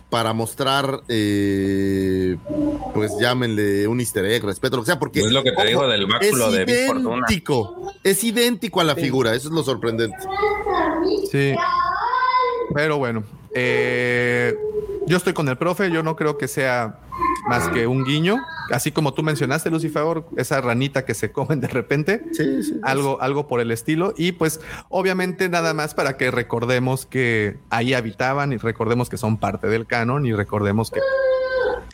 [0.08, 2.38] para mostrar, eh,
[2.94, 5.86] pues llámenle un easter egg, respeto, lo que sea, porque Es lo que te digo
[5.86, 7.16] del báculo es de Big Fortuna.
[7.16, 10.16] idéntico, es idéntico a la figura, eso es lo sorprendente.
[11.30, 11.54] Sí.
[12.74, 13.24] Pero bueno.
[13.54, 14.54] eh,
[15.06, 15.90] yo estoy con el profe.
[15.90, 16.98] Yo no creo que sea
[17.48, 18.36] más que un guiño,
[18.70, 22.78] así como tú mencionaste, Lucifer, esa ranita que se comen de repente, Sí, sí.
[22.82, 24.12] algo, algo por el estilo.
[24.18, 24.60] Y pues,
[24.90, 29.86] obviamente, nada más para que recordemos que ahí habitaban y recordemos que son parte del
[29.86, 31.00] canon y recordemos que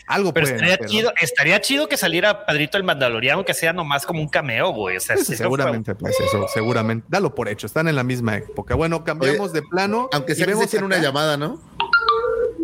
[0.06, 0.90] algo Pero pueden estaría hacer, ¿no?
[0.90, 4.96] chido, estaría chido que saliera Padrito el Mandaloriano, que sea nomás como un cameo, güey.
[4.96, 7.06] O sea, sí, seguramente, pues eso, seguramente.
[7.08, 8.74] Dalo por hecho, están en la misma época.
[8.74, 10.08] Bueno, cambiamos de plano.
[10.12, 11.60] Aunque sea vemos tiene una acá- llamada, ¿no?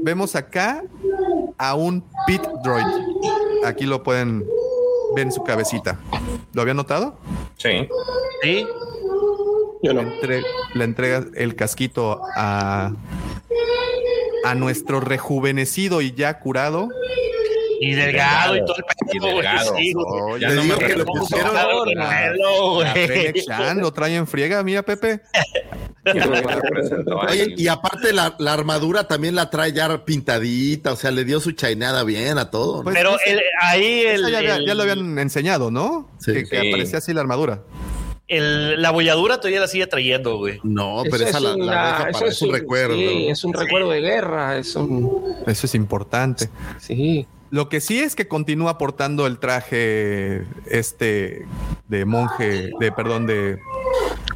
[0.02, 0.82] Vemos acá
[1.58, 2.84] a un pit droid.
[3.66, 4.44] Aquí lo pueden
[5.14, 5.98] ver en su cabecita.
[6.54, 7.18] ¿Lo había notado?
[7.58, 7.86] Sí.
[8.42, 8.66] Sí.
[9.82, 10.12] Yo Le, no.
[10.12, 10.42] entre-
[10.74, 12.92] le entrega el casquito a,
[14.44, 16.88] a nuestro rejuvenecido y ya curado.
[17.82, 18.84] Y delgado y todo el
[19.20, 19.34] güey.
[19.36, 19.76] delgado.
[19.78, 19.94] Sí,
[20.38, 21.56] Ya no me que lo pusieron
[23.80, 25.22] lo trae en friega, mía, Pepe.
[27.56, 31.52] Y aparte la, la armadura también la trae ya pintadita, o sea, le dio su
[31.52, 32.78] chainada bien a todo.
[32.78, 32.82] ¿no?
[32.84, 36.10] Pues, Pero esa- el- ahí el, ya, ya- el- ya lo habían enseñado, ¿no?
[36.18, 36.32] Sí.
[36.48, 37.62] que, aparecía así la armadura.
[38.30, 40.60] El- la bolladura todavía la sigue trayendo, güey.
[40.62, 42.94] no, pero Eso esa es la, deja para, es es un recuerdo.
[42.96, 45.22] Sí, es un recuerdo de guerra, es un...
[45.46, 46.48] Eso es importante.
[46.78, 47.26] Sí.
[47.50, 51.44] Lo que sí es que continúa portando el traje este
[51.88, 53.58] de monje, de perdón, de,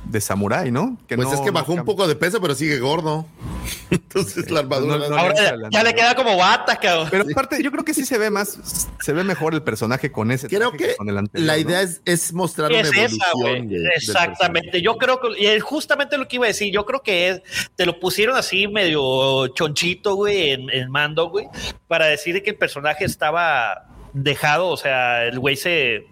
[0.07, 0.99] de samurái, ¿no?
[1.07, 3.25] Que Pues no- es que no bajó un poco de peso, pero sigue gordo.
[3.91, 4.99] Entonces la armadura.
[4.99, 7.09] No, no, Ahora ya, ya le queda como bata, cabrón.
[7.11, 8.59] Pero aparte, yo creo que sí se ve más,
[9.01, 10.49] se ve mejor el personaje con ese.
[10.49, 11.59] Creo que con el anterior, la ¿no?
[11.61, 13.57] idea es, es mostrar una es esa, güey.
[13.57, 13.69] evolución.
[13.69, 14.83] de- del Exactamente.
[14.83, 17.43] Yo creo que, y es justamente lo que iba a decir, yo creo que es,
[17.77, 21.47] te lo pusieron así medio chonchito, güey, en, en mando, güey,
[21.89, 26.07] para decir que el personaje estaba dejado, o sea, el güey se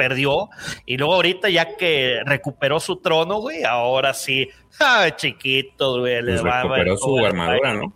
[0.00, 0.48] perdió
[0.86, 4.48] y luego ahorita ya que recuperó su trono, güey, ahora sí,
[4.78, 7.92] ay, chiquito, güey, le Pues va a recuperó su armadura, ¿no?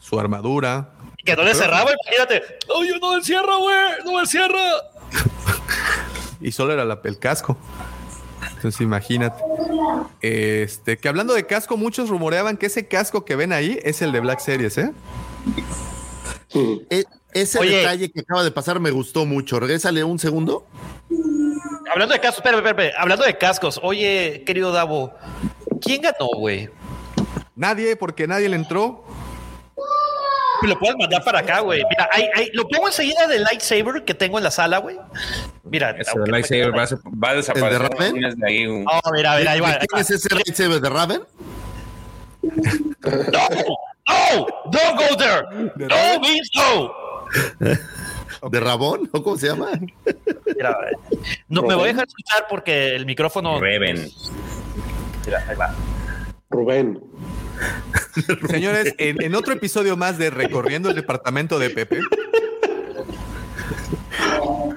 [0.00, 0.88] Su armadura.
[1.22, 2.42] Que no le cerraba, imagínate,
[2.74, 3.76] oye, no me cierra, güey,
[4.06, 4.62] no me cierra.
[6.40, 7.58] Y solo era la- el casco.
[8.56, 9.42] Entonces imagínate.
[10.22, 14.10] Este, que hablando de casco, muchos rumoreaban que ese casco que ven ahí es el
[14.12, 14.92] de Black Series, ¿eh?
[16.54, 16.76] Mm.
[16.88, 17.04] E-
[17.40, 17.78] ese Oye.
[17.78, 19.58] detalle que acaba de pasar me gustó mucho.
[19.60, 20.66] Regrésale un segundo.
[21.92, 25.12] Hablando de cascos, espérame, espérame, hablando de cascos, oye, querido Davo,
[25.80, 26.68] ¿quién ganó, güey?
[27.54, 29.04] Nadie, porque nadie le entró.
[30.62, 31.82] Lo puedes mandar para acá, güey.
[31.88, 34.98] Mira, ahí, ahí, lo pongo enseguida del lightsaber que tengo en la sala, güey.
[35.64, 36.88] Mira, Ese aunque- lightsaber va a,
[37.24, 37.82] va a desaparecer.
[37.82, 38.12] Raven?
[38.14, 39.68] Tienes de ahí un- Oh, mira, mira, ahí va.
[39.68, 40.00] ¿De ahí quién va.
[40.00, 41.20] es ese lightsaber de Raven?
[42.42, 43.48] No,
[44.08, 45.46] no, don't go there.
[45.76, 46.20] ¿De No Raven?
[46.22, 46.92] means no.
[48.50, 49.08] ¿De Rabón?
[49.12, 49.68] ¿O cómo se llama?
[50.46, 50.76] Mira,
[51.48, 53.58] no me voy a dejar escuchar porque el micrófono.
[53.60, 54.08] Reven.
[55.24, 55.74] Mira, ahí va.
[56.50, 57.00] Rubén.
[58.48, 62.00] Señores, en, en otro episodio más de Recorriendo el Departamento de Pepe.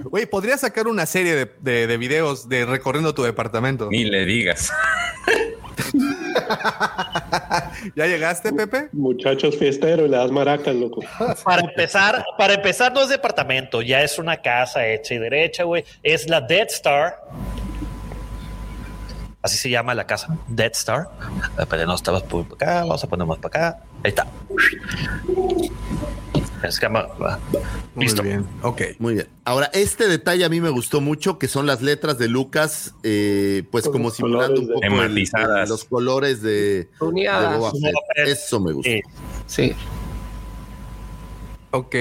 [0.04, 3.90] Güey, podría sacar una serie de, de- de videos de recorriendo tu departamento.
[3.92, 4.72] Ni le digas.
[7.96, 8.90] ¿Ya llegaste, Pepe?
[8.92, 11.02] Muchachos fiestero y le das maracas, loco.
[11.44, 15.84] Para empezar, para empezar no es departamento, ya es una casa hecha y derecha, güey.
[16.04, 17.22] Es la Dead Star.
[19.42, 21.08] Así se llama la casa, Dead Star.
[21.58, 23.80] Ah, Pero no estabas por acá, vamos a poner más para acá.
[24.04, 24.28] Ahí está.
[26.64, 27.40] Es que va- va.
[27.96, 28.22] Muy Listo.
[28.24, 28.82] bien, ok.
[29.00, 29.28] Muy bien.
[29.46, 33.64] Ahora, este detalle a mí me gustó mucho, que son las letras de Lucas, eh,
[33.72, 37.58] pues Con como simulando un poco de- el- los colores de, de.
[37.58, 37.94] Boba Fett.
[38.16, 38.28] Fett.
[38.28, 38.90] Eso me gustó.
[38.90, 39.02] Sí.
[39.48, 39.76] Sí.
[41.72, 41.96] Ok.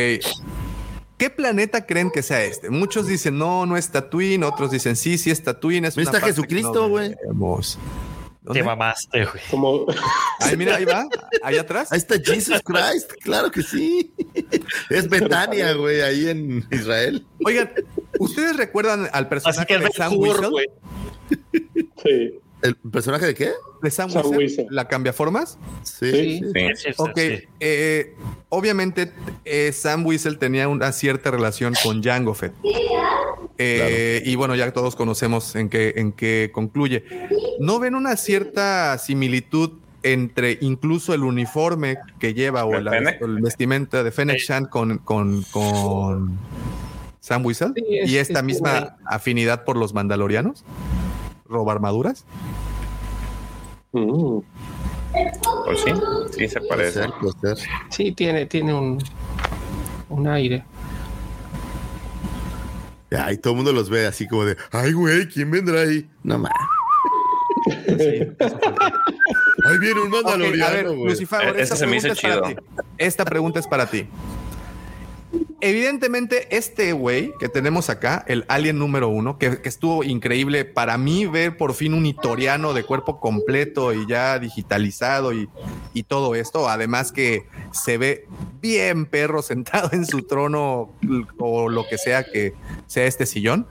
[1.19, 2.71] ¿Qué planeta creen que sea este?
[2.71, 5.85] Muchos dicen no, no es Tatooine, otros dicen sí, sí es Tatooine.
[5.87, 7.15] Es una está Jesucristo, no güey.
[7.27, 7.79] vemos.
[8.49, 8.61] ¿Dónde?
[8.61, 9.43] Te mamaste, güey.
[9.51, 9.87] Como
[10.41, 11.07] Ahí, mira, ahí va,
[11.43, 11.93] ahí atrás.
[11.93, 14.11] Ahí está Jesus Christ, claro que sí.
[14.89, 17.27] Es Betania, güey, ahí en Israel.
[17.45, 17.71] Oigan,
[18.19, 20.51] ¿ustedes recuerdan al personaje de Sam Whistle?
[22.03, 22.41] sí.
[22.63, 23.51] ¿El personaje de qué?
[23.83, 24.27] ¿De Sam, Sam?
[24.27, 24.67] Whistle.
[24.71, 25.59] ¿La cambiaformas?
[25.85, 26.41] Sí.
[26.41, 26.43] Sí.
[26.75, 26.89] sí.
[26.97, 27.45] Ok, sí.
[27.61, 28.15] eh,
[28.49, 29.13] obviamente
[29.45, 32.53] eh, Sam Whistle tenía una cierta relación con Jango Fett.
[33.59, 37.05] Eh, Y bueno, ya todos conocemos en qué, en qué concluye.
[37.61, 39.73] ¿No ven una cierta similitud
[40.03, 44.47] entre incluso el uniforme que lleva o ¿De la, el vestimenta de Fennec Sí.
[44.47, 46.39] Shan con, con, con
[47.21, 47.45] Sam?
[47.53, 47.65] Sí,
[48.01, 48.97] es- y esta es misma igual.
[49.07, 50.65] afinidad por los mandalorianos?
[51.49, 52.25] ¿Roba armaduras?
[53.93, 54.39] Mm.
[55.65, 55.93] Pues sí,
[56.37, 56.93] sí se parece.
[56.93, 57.69] ser, puede ser.
[57.91, 59.03] Sí, tiene, tiene un,
[60.11, 60.65] un aire.
[63.11, 66.07] Ya, y todo el mundo los ve así como de, ay, güey, ¿quién vendrá ahí?
[66.23, 66.53] No más.
[69.67, 70.93] Ahí viene un a ver, mandaloriano.
[71.07, 72.43] Lucifer, Eh, esta pregunta es para chido.
[72.43, 72.57] ti.
[72.99, 74.07] Esta pregunta es para ti.
[75.61, 80.97] Evidentemente, este güey que tenemos acá, el alien número uno, que, que estuvo increíble para
[80.99, 85.49] mí ver por fin un itoriano de cuerpo completo y ya digitalizado y,
[85.95, 86.69] y todo esto.
[86.69, 88.27] Además que se ve
[88.61, 90.93] bien perro sentado en su trono
[91.39, 92.55] o lo que sea que
[92.87, 93.67] sea este sillón.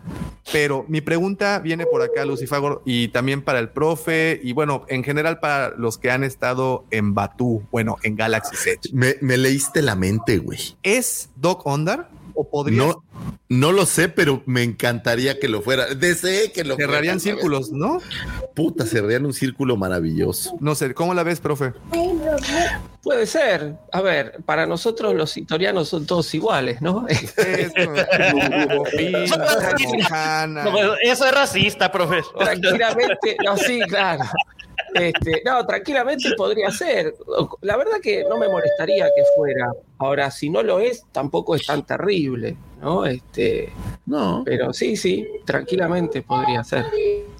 [0.52, 5.04] Pero mi pregunta viene por acá, Lucifagor, y también para el profe, y bueno, en
[5.04, 8.94] general para los que han estado en Batú, bueno, en Galaxy Edge.
[8.94, 10.78] Me, me leíste la mente, güey.
[10.84, 12.10] ¿Es Doc Ondar?
[12.34, 13.04] ¿O podría No,
[13.50, 15.86] no lo sé, pero me encantaría que lo fuera.
[15.96, 17.38] Deseé que lo cerrarían fuera.
[17.38, 18.00] círculos, no?
[18.54, 20.58] Puta, cerrarían un círculo maravilloso.
[20.60, 21.72] No sé, ¿cómo la ves, profe?
[23.02, 23.76] Puede ser.
[23.94, 27.08] A ver, para nosotros los itorianos son todos iguales, ¿no?
[30.48, 32.38] No, eso es racista, profesor.
[32.38, 34.26] Tranquilamente, no, sí, claro.
[35.00, 37.16] Este, no, tranquilamente podría ser.
[37.62, 39.72] La verdad que no me molestaría que fuera.
[39.98, 43.06] Ahora, si no lo es, tampoco es tan terrible, ¿no?
[43.06, 43.72] Este,
[44.06, 44.44] no.
[44.46, 46.86] Pero sí, sí, tranquilamente podría ser.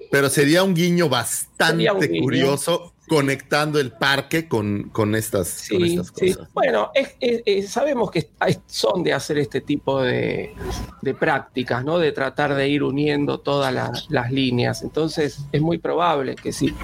[0.10, 2.22] Pero sería un guiño bastante Sería un guiño.
[2.24, 6.34] curioso conectando el parque con, con estas, con estas sí.
[6.34, 6.50] cosas.
[6.54, 8.30] Bueno, es- es- es- sabemos que
[8.66, 10.54] son de hacer este tipo de,
[11.02, 12.00] de prácticas, ¿no?
[12.00, 14.82] De tratar de ir uniendo todas la- las líneas.
[14.82, 16.76] Entonces, es muy probable que sí,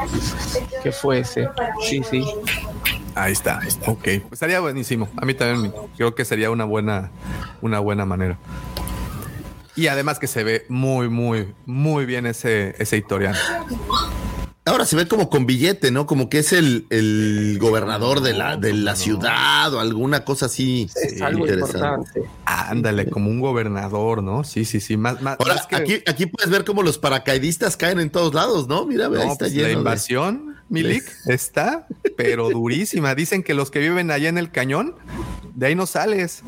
[0.82, 1.50] que fuese.
[1.88, 2.24] Sí, sí.
[3.16, 3.60] Ahí está.
[3.86, 5.10] Ok, pues estaría buenísimo.
[5.18, 7.12] A mí también creo que sería una buena,
[7.62, 8.38] una buena manera.
[9.76, 13.38] Y además que se ve muy, muy, muy bien ese, ese Itoriano.
[14.66, 16.06] Ahora se ve como con billete, ¿no?
[16.06, 20.90] Como que es el, el gobernador de la, de la ciudad o alguna cosa así.
[20.96, 22.24] Es algo importante.
[22.46, 24.46] Ándale, como un gobernador, ¿no?
[24.46, 24.96] Sí, sí, sí.
[24.96, 28.34] Más, más, Ahora, más que- aquí, aquí puedes ver cómo los paracaidistas caen en todos
[28.34, 28.86] lados, ¿no?
[28.86, 29.64] Mira, ve, ahí No, está pues, lleno.
[29.64, 31.86] la de- invasión, Milik, está,
[32.16, 33.16] pero durísima.
[33.16, 34.96] Dicen que los que viven allá en el cañón,
[35.56, 36.42] de ahí no sales.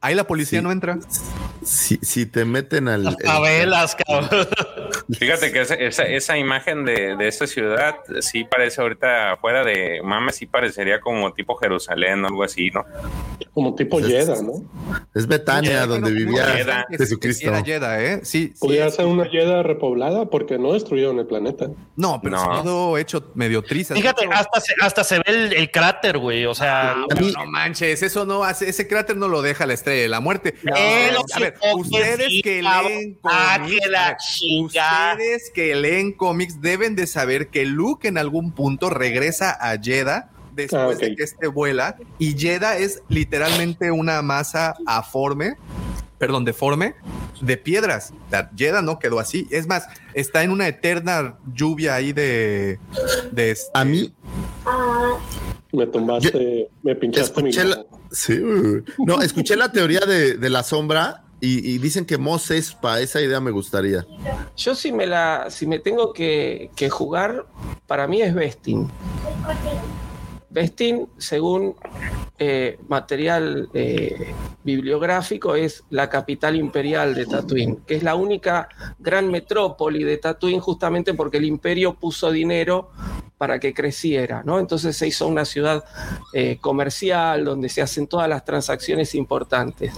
[0.00, 1.00] Ahí la policía no entra.
[1.64, 3.06] Si, si te meten al.
[3.08, 4.46] el- Favelas, cabrón.
[5.18, 10.00] Fíjate que esa, esa, esa imagen de, de esa ciudad sí parece ahorita fuera de
[10.02, 12.84] mames, sí parecería como tipo Jerusalén o algo así, ¿no?
[13.52, 14.52] Como tipo Es- Jeddah, ¿no?
[15.14, 16.84] Es Betania, donde vivía.
[16.90, 17.48] Jesucristo.
[17.48, 18.20] Era Jeddah, ¿eh?
[18.22, 18.58] Sí, sí.
[18.60, 21.68] Podría ser una Jeddah repoblada porque no destruyeron el planeta.
[21.96, 22.56] No, pero No.
[22.56, 23.96] se quedó hecho medio trizas.
[23.98, 26.46] Fíjate, hasta se, hasta se ve el, el cráter, güey.
[26.46, 29.74] O sea, Ah, bueno, no manches, eso no hace, ese cráter no lo deja la
[29.74, 30.54] estrella de la muerte.
[30.76, 34.99] Eh, a ver, ustedes que leen Ah, que la a ver, chinga.
[35.00, 40.30] Ustedes que leen cómics deben de saber que Luke en algún punto regresa a Jeddah
[40.54, 45.56] después Ah, de que este vuela y Jeddah es literalmente una masa aforme,
[46.18, 46.94] perdón, deforme
[47.40, 48.12] de piedras.
[48.30, 52.78] La Jeddah no quedó así, es más, está en una eterna lluvia ahí de,
[53.32, 54.12] de este, A mí,
[55.72, 60.50] Me tumbaste, me pinchaste mi escuché la, sí, uh, no, escuché la teoría de, de
[60.50, 64.06] la sombra y, dicen que Mos Espa, esa idea me gustaría.
[64.56, 67.46] Yo si me la, si me tengo que, que jugar,
[67.86, 68.90] para mí es Vestin.
[70.50, 71.76] Vestin, según
[72.38, 78.68] eh, material eh, bibliográfico, es la capital imperial de Tatooine, que es la única
[78.98, 82.90] gran metrópoli de Tatooine justamente porque el imperio puso dinero
[83.38, 84.58] para que creciera, ¿no?
[84.58, 85.82] Entonces se hizo una ciudad
[86.34, 89.94] eh, comercial donde se hacen todas las transacciones importantes.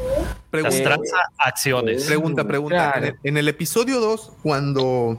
[0.53, 2.05] las Eh, transacciones.
[2.05, 2.93] Pregunta, pregunta.
[2.93, 3.07] Claro.
[3.07, 5.19] En, el, en el episodio 2, cuando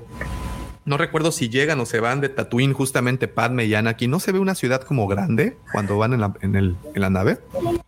[0.85, 4.31] no recuerdo si llegan o se van de Tatooine, justamente Padme y Anakin, ¿no se
[4.31, 7.39] ve una ciudad como grande cuando van en la, en el- en la nave?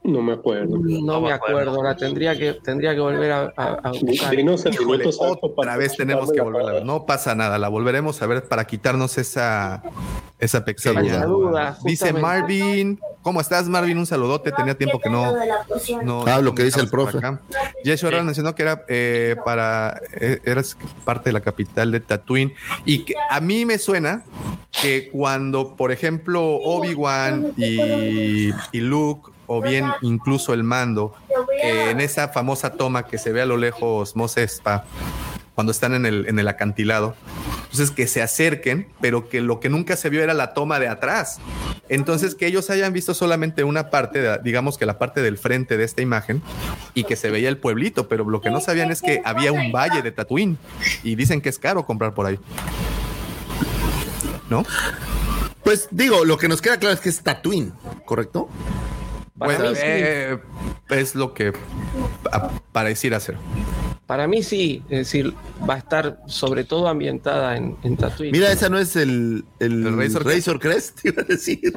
[0.03, 0.77] No me acuerdo.
[0.77, 4.31] No me acuerdo, la tendría que, tendría que volver a, a- a buscar.
[4.35, 6.85] Dinos el Híjole, minuto exacto otra para vez tenemos que a ver.
[6.85, 9.83] No pasa nada, la volveremos a ver para quitarnos esa,
[10.39, 12.13] esa pequeña duda, Dice.
[12.13, 13.97] Marvin, ¿cómo estás, Marvin?
[13.97, 15.33] Un saludote, tenía tiempo que no.
[16.03, 17.19] no Ah, lo que dice el profe.
[17.83, 19.99] Yeshua Herrera mencionó que era eh, para.
[20.13, 22.53] eh, eras parte de la capital de Tatooine.
[22.85, 24.23] Y que a mí me suena
[24.81, 31.13] que cuando, por ejemplo, Obi-Wan y, y Luke, o bien incluso el mando,
[31.61, 34.85] en esa famosa toma que se ve a lo lejos Mos Espa,
[35.55, 37.15] cuando están en el, en el acantilado.
[37.63, 40.87] Entonces que se acerquen, pero que lo que nunca se vio era la toma de
[40.87, 41.39] atrás.
[41.89, 45.77] Entonces que ellos hayan visto solamente una parte, de- digamos que la parte del frente
[45.77, 46.41] de esta imagen
[46.93, 49.71] y que se veía el pueblito, pero lo que no sabían es que había un
[49.71, 50.57] valle de Tatooine
[51.03, 52.39] y dicen que es caro comprar por ahí.
[54.49, 54.63] ¿No?
[55.63, 57.73] Pues digo, lo que nos queda claro es que es Tatooine,
[58.05, 58.47] ¿correcto?
[59.37, 59.81] Para Bueno, mí sí.
[59.83, 60.37] eh,
[60.89, 61.51] es lo que
[62.23, 63.37] pa- pareciera ser.
[64.07, 65.33] Para mí sí, es decir,
[65.67, 68.31] va a estar sobre todo ambientada en, en Tatooine.
[68.31, 71.73] Mira, esa no es el, el, ¿El Razor Razor, Crest, iba a decir.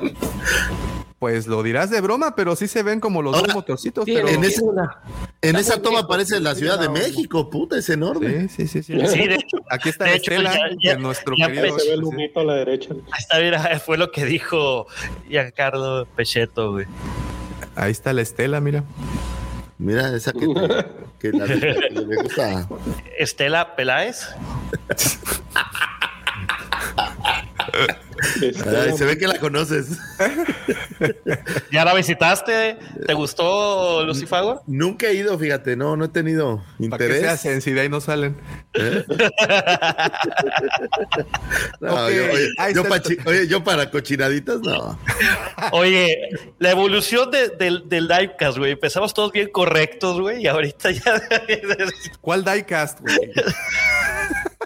[1.18, 4.04] Pues lo dirás de broma, pero sí se ven como los dos motorcitos.
[4.04, 4.28] Sí, pero...
[4.28, 4.62] en ese-
[5.42, 8.48] En esa toma lejos, parece la Ciudad de México, puta, es enorme.
[8.50, 8.94] Sí, sí, sí.
[8.94, 9.06] sí.
[9.08, 11.78] Sí, de hecho, Aquí está de la hecho, estela ya- ya- de nuestro ya querido.
[11.78, 12.90] Se ve el humito a la derecha.
[12.92, 14.86] Ahí está, mira, fue lo que dijo
[15.28, 16.86] Giancarlo Pecheto, güey.
[17.74, 18.84] Ahí está la estela, mira.
[19.78, 20.40] Mira, esa que,
[21.20, 22.68] que la que le gusta.
[23.16, 24.28] Estela Peláez.
[28.66, 29.88] Ay, se ve que la conoces.
[31.72, 32.76] ¿Ya la visitaste?
[33.06, 34.62] ¿Te gustó Lucifago?
[34.66, 36.56] Nunca he ido, fíjate, no, no he tenido
[36.90, 37.24] Para que se interés.
[37.30, 38.36] hacen si de ahí no salen.
[38.74, 39.04] ¿Eh?
[41.80, 42.82] No, yo, oye, yo
[43.26, 44.98] oye, para cochinaditas, no.
[45.72, 46.16] Oye,
[46.58, 48.72] la evolución de- del, del livecast, güey.
[48.72, 51.22] Empezamos todos bien correctos, güey, y ahorita ya.
[52.20, 53.16] ¿Cuál diecast, güey?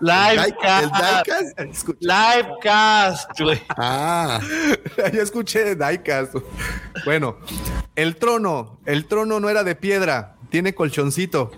[0.02, 0.92] Livecast.
[2.00, 3.60] Livecast, güey.
[3.76, 4.40] Ah,
[5.12, 6.34] Yo escuché diecast.
[7.04, 7.36] Bueno,
[7.96, 8.78] el trono.
[8.84, 10.36] El trono no era de piedra.
[10.50, 11.50] Tiene colchoncito.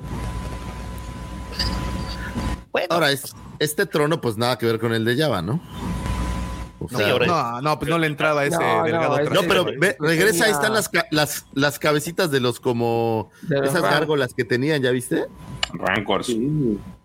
[2.72, 5.60] Bueno, ahora es, este trono, pues nada que ver con el de Java, ¿no?
[6.80, 9.24] O Sí, sea, ahora- No, no, pues no le entraba ese No, no, delgado ese-
[9.30, 9.64] no, trasero.
[9.64, 13.82] pero ve, regresa, ahí están las, las, las cabecitas de los como De los esas
[13.82, 15.24] gárgolas que tenían, ¿ya viste?
[15.72, 16.28] Rancors.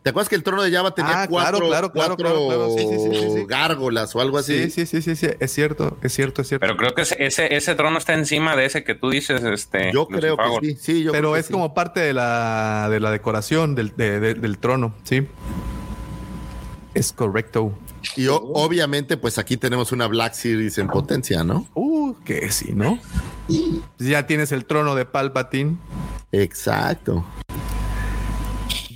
[0.09, 2.69] ¿Te acuerdas que el trono de Java tenía Ah, cuatro, claro, claro, cuatro claro, claro.
[2.75, 3.45] Sí, sí, sí, sí, sí.
[3.47, 4.63] gárgolas o algo así?
[4.71, 6.65] Sí, sí, sí, sí, sí, es cierto, es cierto, es cierto.
[6.65, 9.91] Pero creo que ese, ese, trono está encima de ese que tú dices, este.
[9.93, 10.61] Yo creo Lucifago.
[10.61, 11.53] que sí, sí, yo Pero creo que es sí.
[11.53, 15.27] como parte de la, de la decoración del, de- de- del trono, ¿sí?
[16.95, 17.71] Es correcto.
[18.15, 21.67] Y o- obviamente, pues aquí tenemos una Black Series en potencia, ¿no?
[21.75, 22.97] Uh, que sí, ¿no?
[23.99, 25.77] Ya tienes el trono de Palpatine.
[26.31, 27.23] Exacto.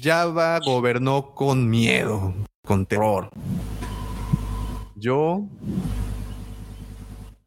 [0.03, 2.33] Java gobernó con miedo,
[2.65, 3.29] con terror.
[4.95, 5.47] Yo.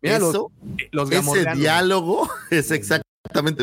[0.00, 0.50] Mira, Eso,
[0.90, 3.06] los ese diálogo es exactamente,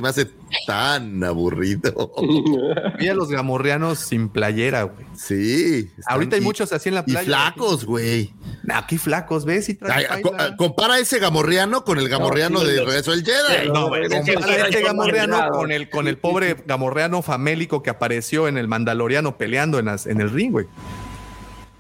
[0.02, 0.30] me hace
[0.68, 2.12] tan aburrido.
[3.00, 5.06] Mira los gamorreanos sin playera, güey.
[5.16, 5.92] Sí.
[6.06, 7.26] Ahorita hay y- muchos así en la Y playa.
[7.26, 8.34] flacos, güey.
[8.74, 9.70] Aquí flacos, ¿ves?
[9.70, 10.56] Y Ay, co- paila.
[10.58, 13.70] Compara ese gamorreano con el gamorreano sí, de los- Regreso del Jedi.
[13.72, 18.58] No, güey, compara este gamorreano con el, con el pobre gamorreano famélico que apareció en
[18.58, 20.68] el Mandaloriano peleando en, las- en el ring, güey.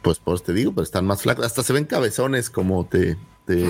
[0.02, 1.46] Pues por eso te digo, pero están más flacos.
[1.46, 3.18] Hasta se ven cabezones como te.
[3.46, 3.66] Te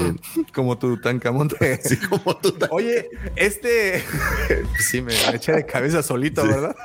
[0.54, 1.74] Como tu Tancamonte.
[1.84, 2.56] así como tú.
[2.70, 4.04] Oye, este.
[4.80, 6.76] sí, me me eché de cabeza solito, ¿verdad?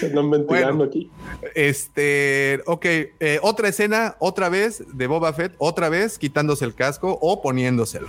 [0.00, 0.84] Se andan ventilando Bueno.
[0.84, 1.10] aquí.
[1.54, 7.18] Este, ok, eh, otra escena, otra vez de Boba Fett, otra vez quitándose el casco
[7.20, 8.08] o poniéndoselo.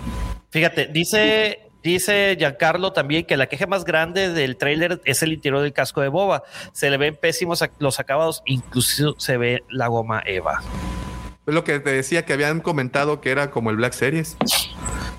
[0.50, 5.62] Fíjate, dice, dice Giancarlo también que la queja más grande del tráiler es el interior
[5.62, 6.44] del casco de Boba.
[6.74, 10.62] Se le ven pésimos los acabados, incluso se ve la goma Eva.
[11.48, 14.36] Es lo que te decía que habían comentado que era como el Black Series.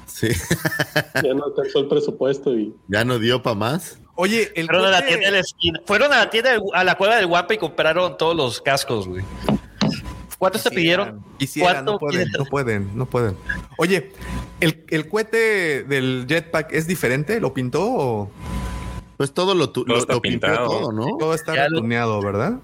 [0.06, 0.28] Sí,
[1.24, 3.98] Ya no alcanzó el presupuesto y ya no dio para más.
[4.14, 5.80] Oye, el Fueron a la tienda de la esquina.
[5.86, 9.06] Fueron a la tienda, del- a la cueva del Guapa y compraron todos los cascos,
[9.08, 9.24] güey.
[10.38, 11.24] ¿Cuántos te pidieron?
[11.38, 13.36] Quisieran, no ¿Cuánto pueden, no pueden, no pueden.
[13.76, 14.12] Oye,
[14.60, 17.40] ¿el, el cohete del jetpack es diferente?
[17.40, 18.30] ¿Lo pintó o
[19.16, 20.68] Pues todo lo, tu- Todo lo, está lo pintó pintado.
[20.68, 21.16] todo, ¿no?
[21.18, 22.54] todo está retuneado, verdad?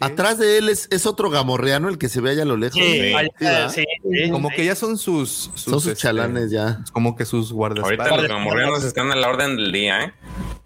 [0.00, 2.74] Atrás de él es, es otro gamorreano el que se ve allá a lo lejos.
[2.80, 3.68] Sí, allá- ¿verdad?
[3.70, 4.56] sí, sí, Como sí.
[4.56, 6.82] que ya son sus, sus, Son sus este, chalanes ya.
[6.92, 8.10] Como que sus guardaespaldas.
[8.10, 10.12] Ahorita los gamorreanos están a la orden del día, ¿eh?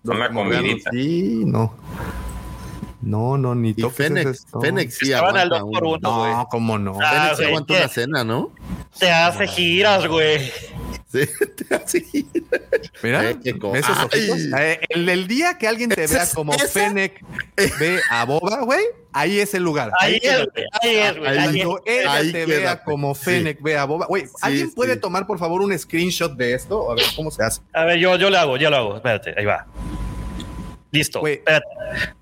[0.04, 0.90] Son la comidita.
[0.92, 1.74] Sí, no.
[3.02, 4.46] No, no, ni toques Fénix.
[4.62, 6.32] Fénix sí Estaban al aguanta dos por un- uno, güey.
[6.32, 6.98] No, cómo no.
[7.02, 8.50] Ah, Fénix aguanta una cena, ¿no?
[8.98, 10.50] Te hace giras, güey.
[11.86, 12.28] Sí,
[13.02, 13.38] Mira, Eh,
[13.74, 14.38] esos ojitos.
[14.58, 16.66] Eh, el, el día que alguien te ¿Esa vea como esa?
[16.66, 17.24] Fennec
[17.78, 19.92] ve a Boba, güey, ahí es el lugar.
[20.00, 21.30] Ahí es, güey, ahí es, güey.
[21.30, 21.64] Ahí ahí es.
[21.66, 22.60] Cuando ella Ahí te quédate.
[22.62, 23.24] vea como Sí.
[23.24, 24.06] Fennec ve a Boba.
[24.06, 24.74] Güey, ¿alguien sí.
[24.74, 26.90] puede tomar, por favor, un screenshot de esto?
[26.90, 27.60] A ver cómo se hace.
[27.72, 28.96] A ver, yo, yo lo hago, yo lo hago.
[28.96, 29.66] Espérate, ahí va.
[30.90, 31.26] Listo.
[31.26, 31.66] Espérate.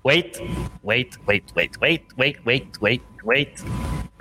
[0.03, 0.37] Wait,
[0.83, 3.49] wait, wait, wait, wait, wait, wait, wait, wait.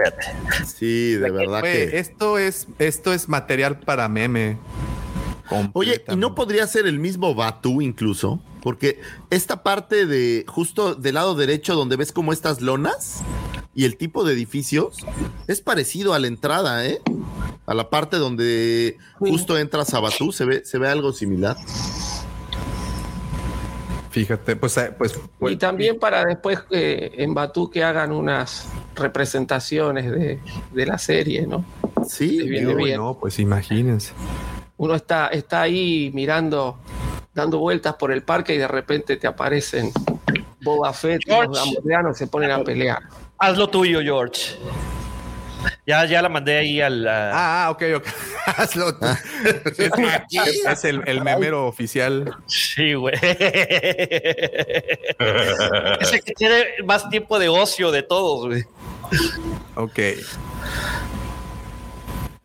[0.04, 0.66] Espérate.
[0.66, 1.98] Sí, de verdad que.
[1.98, 4.58] esto es, esto es material para meme.
[5.74, 8.40] Oye, ¿y no podría ser el mismo Batu incluso?
[8.62, 9.00] Porque
[9.30, 13.20] esta parte de justo del lado derecho donde ves como estas lonas
[13.74, 14.98] y el tipo de edificios
[15.48, 17.00] es parecido a la entrada, ¿eh?
[17.66, 21.56] A la parte donde justo entras a Batu, se ve, se ve algo similar.
[24.12, 28.68] Fíjate, pues, eh, pues, pues- y también para después eh, en Batú que hagan unas
[28.94, 30.38] representaciones de,
[30.70, 31.64] de la serie, ¿no?
[32.06, 32.98] Sí, viene Uy, bien.
[32.98, 34.12] no, pues imagínense.
[34.76, 36.78] Uno está, está ahí mirando,
[37.32, 39.90] dando vueltas por el parque y de repente te aparecen
[40.60, 42.14] Boba Fett y los George.
[42.14, 42.98] se ponen a pelear.
[43.38, 44.56] Haz lo tuyo, George.
[45.86, 47.06] Ya, ya la mandé ahí al.
[47.08, 48.06] Ah, ah, ok, ok.
[48.56, 48.88] Hazlo.
[49.78, 49.90] es,
[50.66, 52.32] es el, el memero oficial.
[52.46, 53.14] Sí, güey.
[53.22, 53.32] es
[56.12, 58.64] el que tiene más tiempo de ocio de todos, güey.
[59.74, 59.98] Ok.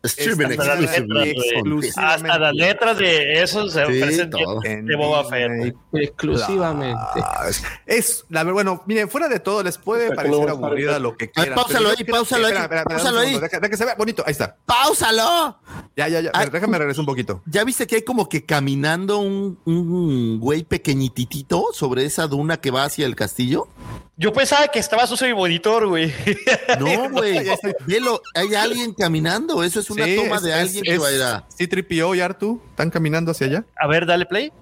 [0.04, 1.90] Streaming Hasta las exclusively letras, on güey.
[1.96, 4.60] Hasta las letras de eso se Sí, ofrecen todo.
[4.60, 5.74] de, Boba Fett.
[5.92, 7.00] Exclusivamente.
[7.86, 11.54] Es, la bueno, miren, fuera de todo, les puede parecer aburrida lo que Ay, quieran.
[11.56, 13.32] páusalo ahí, páusalo ahí, espera, espera, espera, páusalo ahí.
[13.34, 14.22] Deja, deja que se vea bonito.
[14.24, 14.56] Ahí está.
[14.66, 15.58] ¡Páusalo!
[15.96, 16.30] Ya, ya, ya.
[16.32, 16.48] Ay.
[16.52, 17.42] Déjame regresar un poquito.
[17.46, 22.70] ¿Ya viste que hay como que caminando un, un güey pequeñititito sobre esa duna que
[22.70, 23.68] va hacia el castillo?
[24.20, 26.12] Yo pensaba que estaba sucio mi monitor, güey.
[26.80, 27.46] No, güey.
[27.86, 29.62] Velo, hay alguien caminando.
[29.62, 31.44] Eso es una Sí, toma es- de es- alguien que va a ir a.
[31.56, 33.64] C-3PO y Artu están caminando hacia allá.
[33.76, 34.52] A ver, dale play.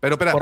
[0.00, 0.32] Pero espera,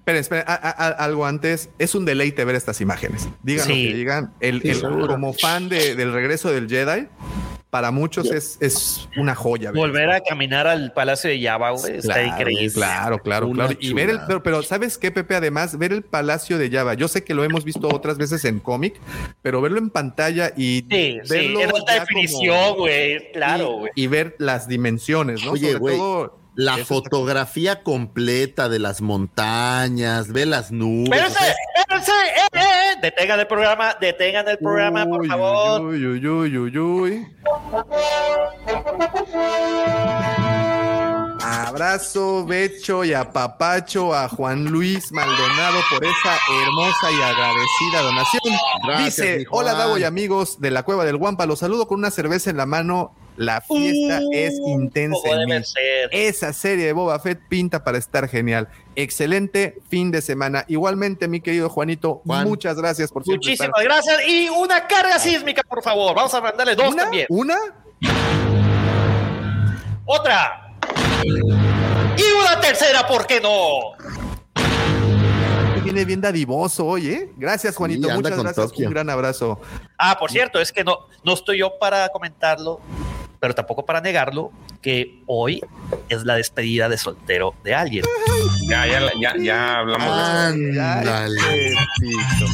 [0.00, 1.70] espera, espera, a- a- a- algo antes.
[1.78, 3.26] Es un deleite ver estas imágenes.
[3.42, 3.84] Digan Sí.
[3.86, 4.34] lo que digan.
[4.38, 7.08] El, Sí, el- como fan de- del regreso del Jedi,
[7.70, 9.70] para muchos es, es una joya.
[9.72, 11.96] ver Volver a caminar al Palacio de Java, güey.
[11.98, 12.72] Está Claro, increíble.
[12.72, 13.78] Claro, claro, Una claro.
[13.80, 15.34] Y ver el, pero, pero ¿sabes qué, Pepe?
[15.34, 16.94] Además, ver el Palacio de Java.
[16.94, 18.94] Yo sé que lo hemos visto otras veces en cómic,
[19.42, 23.32] pero verlo en pantalla y Sí, sí, verlo en alta ya definición, como- güey.
[23.32, 23.90] Claro, y- güey.
[23.96, 25.52] Y, ver las dimensiones, ¿no?
[25.52, 31.04] Oye, Sobre todo La eso está- fotografía completa de las montañas, ve las nubes.
[31.12, 32.98] Espérense, espérense, eh, eh, eh.
[33.00, 35.82] Detengan el programa, detengan el programa, por favor.
[35.82, 37.26] Uy, uy, uy, uy, uy.
[41.40, 48.58] Abrazo, becho y apapacho a Juan Luis Maldonado por esa hermosa y agradecida donación.
[48.84, 52.10] Gracias, Dice, hola Davo y amigos de la Cueva del Guampa, los saludo con una
[52.10, 53.14] cerveza en la mano.
[53.38, 55.16] La fiesta es intensa.
[55.22, 55.62] Como en.
[56.10, 58.68] Esa serie de Boba Fett pinta para estar genial.
[58.96, 60.64] Excelente fin de semana.
[60.66, 62.48] Igualmente, mi querido Juanito, Juan.
[62.48, 64.28] muchas gracias por siempre estar- Muchísimas gracias.
[64.28, 66.16] Y una carga sísmica, por favor.
[66.16, 67.02] Vamos a mandarle dos ¿Una?
[67.04, 67.26] también.
[67.28, 67.56] ¿Una?
[70.04, 70.74] Otra.
[71.24, 73.92] Y una tercera, ¿por qué no?
[75.84, 77.30] Viene bien dadivoso hoy, ¿eh?
[77.36, 78.08] Gracias, Juanito.
[78.10, 78.56] Muchas gracias.
[78.68, 78.88] Tokio.
[78.88, 79.60] Un gran abrazo.
[79.96, 82.80] Ah, por cierto, es que no, no estoy yo para comentarlo,
[83.40, 84.50] pero tampoco para negarlo,
[84.82, 85.60] que hoy
[86.08, 88.04] es la despedida de soltero de alguien.
[88.68, 92.46] Ya, ya, ya, ya hablamos de eso.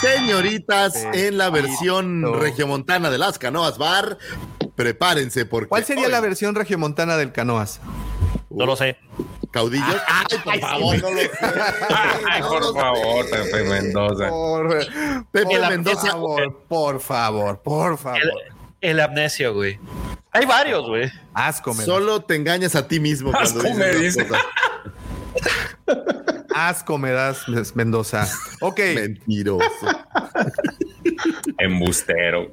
[0.00, 1.14] Señoritas, Pepito.
[1.26, 4.18] en la versión regiomontana de las canoas bar,
[4.74, 5.68] prepárense porque.
[5.68, 7.80] ¿Cuál sería hoy, la versión regiomontana del Canoas?
[8.50, 8.98] No lo sé.
[9.50, 9.96] Caudillos.
[10.06, 11.30] Ay, por favor, no lo sé.
[12.28, 12.78] Ay, No por lo sé.
[12.80, 14.28] favor, Pepe Mendoza.
[14.28, 14.68] Por,
[15.32, 16.06] Pepe por Mendoza.
[16.10, 18.20] favor, por favor, por favor.
[18.20, 19.78] El, el amnesio, güey.
[20.32, 21.10] Hay varios, güey.
[21.32, 21.86] Asco me das.
[21.86, 24.26] Solo te engañas a ti mismo cuando Asco dices me esas dice.
[24.28, 24.44] cosas.
[26.54, 27.44] Asco me das,
[27.74, 28.28] Mendoza.
[28.60, 28.80] Ok.
[28.94, 29.66] Mentiroso.
[31.58, 32.52] Embustero.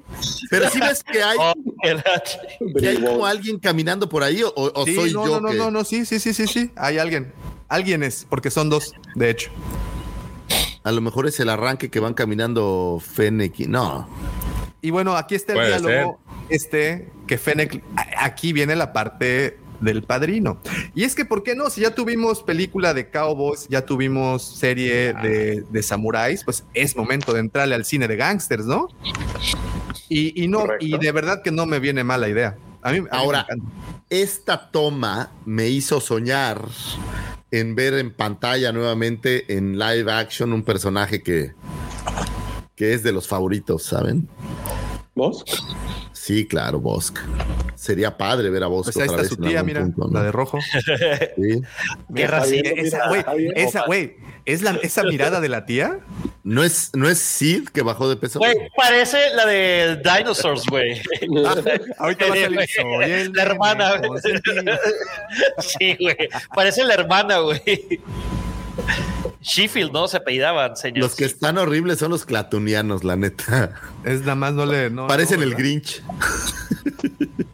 [0.50, 1.54] Pero si ves que hay, Oh,
[2.80, 5.50] que hay como alguien caminando por ahí o, o Sí, soy no, yo no, no,
[5.52, 6.72] que no, no, sí, sí, sí, sí, sí.
[6.76, 7.34] Hay alguien.
[7.70, 9.50] Alguien es, porque son dos, de hecho.
[10.84, 14.08] a lo mejor es el arranque que van caminando Fennec no.
[14.84, 16.20] Y bueno, aquí está el Puede diálogo,
[16.50, 17.82] este, que Fennec,
[18.18, 20.60] aquí viene la parte del padrino.
[20.94, 21.70] Y es que, ¿por qué no?
[21.70, 27.32] Si ya tuvimos película de cowboys, ya tuvimos serie de, de samuráis, pues es momento
[27.32, 28.90] de entrarle al cine de gangsters, ¿no?
[30.10, 30.86] Y, y no, Correcto.
[30.86, 32.58] y de verdad que no me viene mala idea.
[32.82, 33.48] A mí, a mí me Ahora,
[34.10, 36.62] esta toma me hizo soñar
[37.52, 41.54] en ver en pantalla nuevamente en live action un personaje que,
[42.84, 44.28] que es de los favoritos, ¿saben?
[45.16, 45.46] ¿Vos?
[46.12, 47.18] Sí, claro, Bosk.
[47.76, 50.20] Sería padre ver a Bosk Pues ahí otra está vez su tía, mira, punto, ¿no?
[50.20, 50.60] la de rojo.
[50.62, 51.62] Sí.
[52.14, 52.70] Qué racista.
[52.72, 56.02] Esa, mira, güey, esa, güey, es la, esa mirada de la tía.
[56.44, 58.40] ¿No es, ¿No es Sid que bajó de peso?
[58.40, 61.00] Güey, parece la de Dinosaurs, güey.
[61.46, 61.56] Ah,
[62.00, 64.02] ahorita va a salir, el La hermana.
[64.06, 64.62] consentido.
[65.60, 66.18] Sí, güey.
[66.54, 68.02] Parece la hermana, güey.
[69.44, 70.08] Sheffield, ¿no?
[70.08, 71.00] Se apellidaban, señor.
[71.00, 73.74] Los que están horribles son los clatunianos, la neta.
[74.04, 74.90] Es nada más no le.
[74.90, 75.56] No, Parecen no, el.
[75.56, 76.02] Grinch.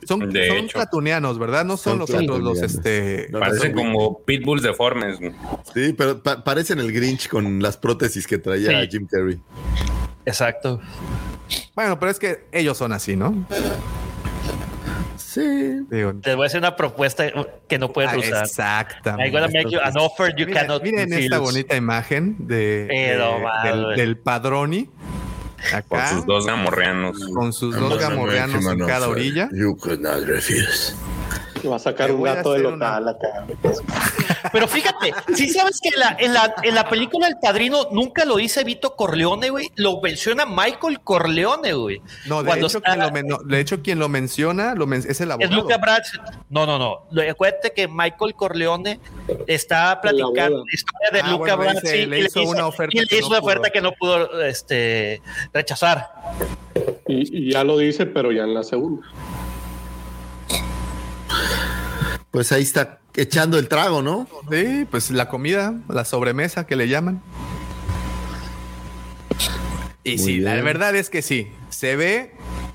[0.07, 0.73] Son, De son hecho.
[0.73, 1.65] platunianos, ¿verdad?
[1.65, 2.75] No son, Son los otros, los platunianos.
[2.75, 3.27] este.
[3.31, 5.17] No, Parecen como pitbulls deformes.
[5.73, 8.87] Sí, pero pa- parecen el Grinch con las prótesis que traía Sí.
[8.91, 9.39] Jim Carrey.
[10.25, 10.79] Exacto.
[11.75, 13.45] Bueno, pero es que ellos son así, ¿no?
[15.31, 15.85] Sí.
[15.91, 17.25] Digo, Te voy a hacer una propuesta
[17.67, 18.45] que no puedes ah, usar.
[18.45, 19.25] exactamente.
[19.27, 21.39] I'm gonna make you an offer you Miren, cannot miren esta refuse.
[21.39, 23.71] bonita imagen de, Pero, de- madre.
[23.71, 24.89] del, del padroni.
[25.87, 27.17] Con Acá, sus dos gamorreanos.
[27.33, 29.49] con sus dos gamorreanos en cada orilla.
[29.51, 30.95] You could not refuse.
[31.67, 33.45] Va a sacar un gato de local acá.
[34.51, 38.23] Pero fíjate, si sabes que en la, en la, en la película El Padrino nunca
[38.25, 42.01] lo dice Vito Corleone, güey, lo menciona Michael Corleone, güey.
[42.25, 44.87] No, de Cuando hecho, está- quien lo, men- no, de hecho, quien lo menciona lo
[44.87, 45.55] men- es el Es abogado.
[45.61, 46.17] Luca Brasi.
[46.49, 47.07] No, no, no.
[47.11, 48.99] Lo- Acuérdate que Michael Corleone
[49.47, 52.97] está platicando la historia de Ah, Luca bueno, Brasi dice, le y hizo una oferta
[52.97, 55.21] y le que hizo no una oferta que no pudo este,
[55.53, 56.09] rechazar.
[57.07, 59.05] Y, y ya lo dice, pero ya en la segunda.
[62.31, 64.27] Pues ahí está echando el trago, ¿no?
[64.51, 67.21] Sí, pues la comida, la sobremesa que le llaman.
[70.03, 72.31] Y Muy sí, la verdad es que sí, se ve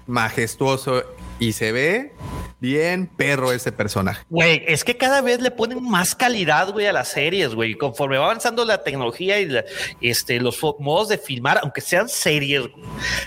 [0.07, 1.02] majestuoso
[1.39, 2.12] y se ve
[2.60, 4.24] bien perro ese personaje.
[4.31, 7.74] Güey, es que cada vez le ponen más calidad, güey, a las series, güey.
[7.74, 9.65] Conforme va avanzando la tecnología y la-
[10.00, 12.84] este, los modos de filmar, aunque sean series, güey,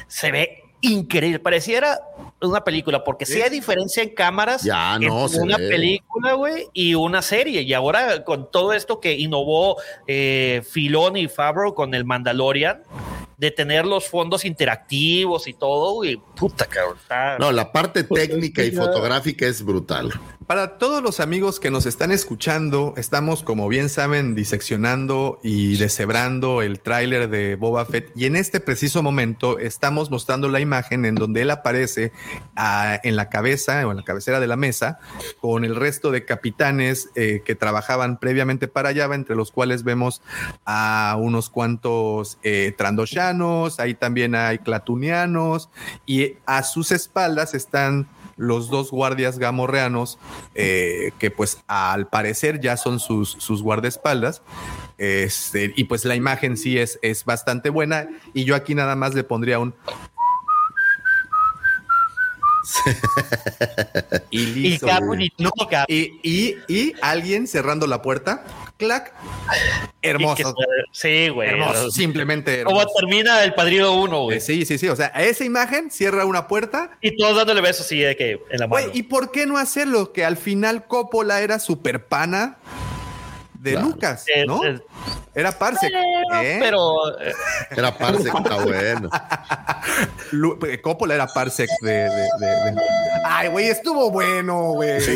[0.07, 1.40] se ve increíble.
[1.40, 1.99] Pareciera
[2.41, 5.69] una película, porque sí, hay diferencia en cámaras Ya, no, entre una ve.
[5.69, 7.61] película, güey, y una serie.
[7.64, 12.83] Y ahora con todo esto que innovó eh, Filón y Favreau con el Mandalorian,
[13.38, 16.98] de tener los fondos interactivos y todo, güey, puta, cabrón.
[17.01, 20.11] está- No, la parte técnica y fotográfica es brutal.
[20.48, 26.61] Para todos los amigos que nos están escuchando, estamos, como bien saben, diseccionando y deshebrando
[26.61, 31.16] el tráiler de Boba Fett y en este preciso momento estamos mostrando la imagen en
[31.16, 32.14] donde él aparece
[32.56, 35.00] ah, en la cabeza o en la cabecera de la mesa
[35.42, 40.22] con el resto de capitanes eh, que trabajaban previamente para Java, entre los cuales vemos
[40.66, 45.69] a unos cuantos eh, trandoshanos, ahí también hay clatunianos
[46.06, 50.17] y a sus espaldas están los dos guardias gamorreanos,
[50.56, 54.41] eh, que pues al parecer ya son sus, sus guardaespaldas.
[54.98, 58.07] Este, y pues la imagen sí es, es bastante buena.
[58.33, 59.75] Y yo aquí nada más le pondría un.
[64.30, 64.88] y listo.
[65.88, 68.43] y, y alguien cerrando la puerta.
[68.77, 69.14] Clac.
[70.01, 70.56] Hermoso.
[70.91, 71.49] Sí, güey.
[71.49, 71.91] Hermoso.
[71.91, 72.95] Simplemente ¿Cómo hermoso.
[72.99, 74.38] termina el padrino uno, güey?
[74.38, 74.88] Eh, Sí, sí, sí.
[74.88, 78.59] O sea, esa imagen cierra una puerta Y todos dándole besos así de que en
[78.59, 78.88] la mano.
[78.88, 80.14] Güey, ¿y por qué no hacerlo?
[80.14, 82.57] Que al final Coppola era super pana
[83.67, 83.87] de Claro.
[83.87, 84.61] Lucas, ¿no?
[85.35, 85.91] Era Parsec.
[86.41, 86.57] ¿eh?
[86.59, 87.33] Pero eh,
[87.71, 89.09] Era parce que está bueno.
[90.31, 92.81] Lu- eh, Coppola era Parsec de, de- de- de-
[93.23, 94.99] Ay, güey, estuvo bueno, güey.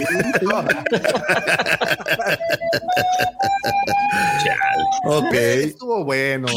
[5.05, 5.33] Ok.
[5.33, 6.47] estuvo bueno.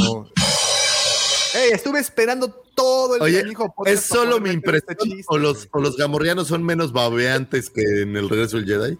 [1.54, 5.68] Ey, estuve esperando todo el Oye, podcast ¿es solo mi este impresión chiste, o los,
[5.70, 8.98] o los gamorreanos son menos babeantes que en el regreso del Jedi?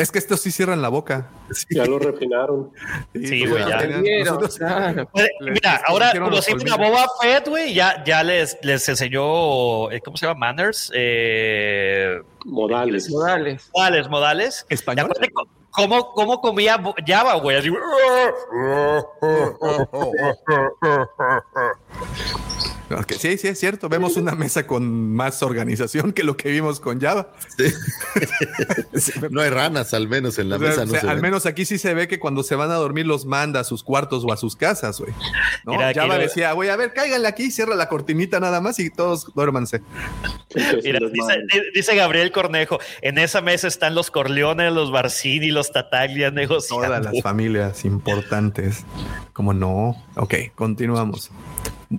[0.00, 1.28] Es que estos sí cierran la boca.
[1.70, 2.70] Ya lo refinaron.
[3.14, 3.84] Sí, güey, ya.
[4.24, 5.08] nosotros- claro.
[5.12, 6.76] pues, mira, les ahora conocimos a.
[6.76, 10.38] Boba Fett, güey, ya, ya les, les enseñó, eh, ¿cómo se llama?
[10.40, 13.10] Manners, eh, Modales.
[13.10, 13.70] Modales.
[13.74, 14.66] modales, modales.
[14.70, 15.06] ¿Español?
[15.08, 17.58] ¿Te acuerdas co- ¿Cómo, cómo comía Java, güey?
[17.58, 17.70] Así,
[23.18, 23.88] Sí, sí, es cierto.
[23.88, 27.32] Vemos una mesa con más organización que lo que vimos con Java.
[27.56, 27.72] Sí.
[29.30, 31.16] no hay ranas, al menos en la O sea, mesa o no sea, se al
[31.16, 31.22] ven.
[31.22, 33.82] menos aquí sí se ve que cuando se van a dormir los manda a sus
[33.82, 35.12] cuartos o a sus casas, güey.
[35.64, 35.74] ¿No?
[35.94, 39.82] Java decía, güey, a ver, cáiganle aquí, cierra la cortinita nada más y todos duérmanse.
[40.82, 40.98] Mira,
[41.74, 46.86] dice Gabriel Cornejo, en esa mesa están los Corleones, los Barcini, los Tataglia negociando.
[46.86, 48.84] Todas las familias importantes.
[49.32, 49.96] Como no.
[50.16, 51.30] Ok, continuamos.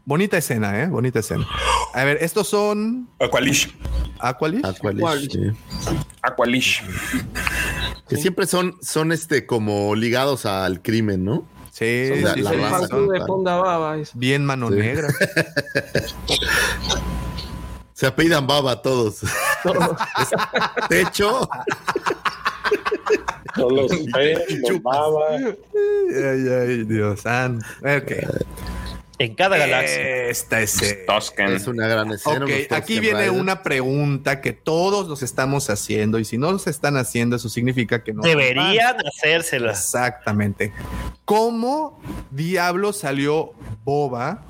[0.05, 0.87] Bonita escena, ¿eh?
[0.87, 1.45] Bonita escena.
[1.93, 3.75] A ver, estos son Aqualish.
[4.19, 4.63] Aqualish.
[4.65, 5.51] Aqualish, sí.
[6.21, 6.81] Aqualish.
[8.07, 11.45] Que siempre son, son este como ligados al crimen, ¿no?
[11.71, 13.25] Sí, Son la- sí, la sí, El raza, son partido de ¿no?
[13.25, 13.97] Ponda Baba.
[13.97, 14.75] es- bien mano Sí.
[14.75, 15.07] negra.
[17.93, 19.19] Se apellidan baba todos.
[19.63, 19.95] todo.
[20.89, 21.47] Techo.
[23.55, 23.91] Son los
[24.81, 25.37] Baba.
[25.37, 27.65] ay, ay, Dios santo.
[29.21, 30.01] En cada galaxia.
[30.29, 31.05] Esta escena.
[31.05, 31.49] Tosken.
[31.49, 32.37] Es una gran escena.
[32.43, 33.39] Ok, los Tusken aquí viene Riders.
[33.39, 38.03] una pregunta que todos nos estamos haciendo y si no se están haciendo, eso significa
[38.03, 38.23] que no.
[38.23, 39.79] Deberían hacérselas.
[39.79, 40.73] Exactamente.
[41.23, 42.01] ¿Cómo
[42.31, 44.43] diablo salió Boba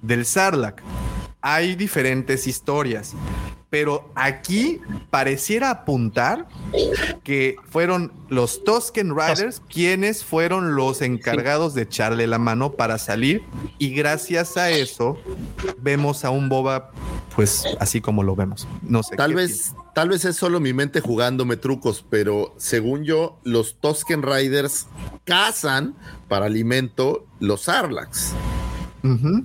[0.00, 0.80] del Sarlacc?
[1.40, 3.14] Hay diferentes historias,
[3.74, 4.80] pero aquí
[5.10, 6.46] pareciera apuntar
[7.24, 13.42] que fueron los Tusken Riders quienes fueron los encargados de echarle la mano para salir
[13.78, 15.18] y gracias a eso
[15.78, 16.92] vemos a un Boba
[17.34, 18.68] pues así como lo vemos.
[18.82, 19.16] No sé.
[19.16, 24.22] Tal vez, tal vez es solo mi mente jugándome trucos, pero según yo, los Tusken
[24.22, 24.86] Riders
[25.24, 25.96] cazan
[26.28, 28.34] para alimento los piensas.
[29.02, 29.44] Ujú.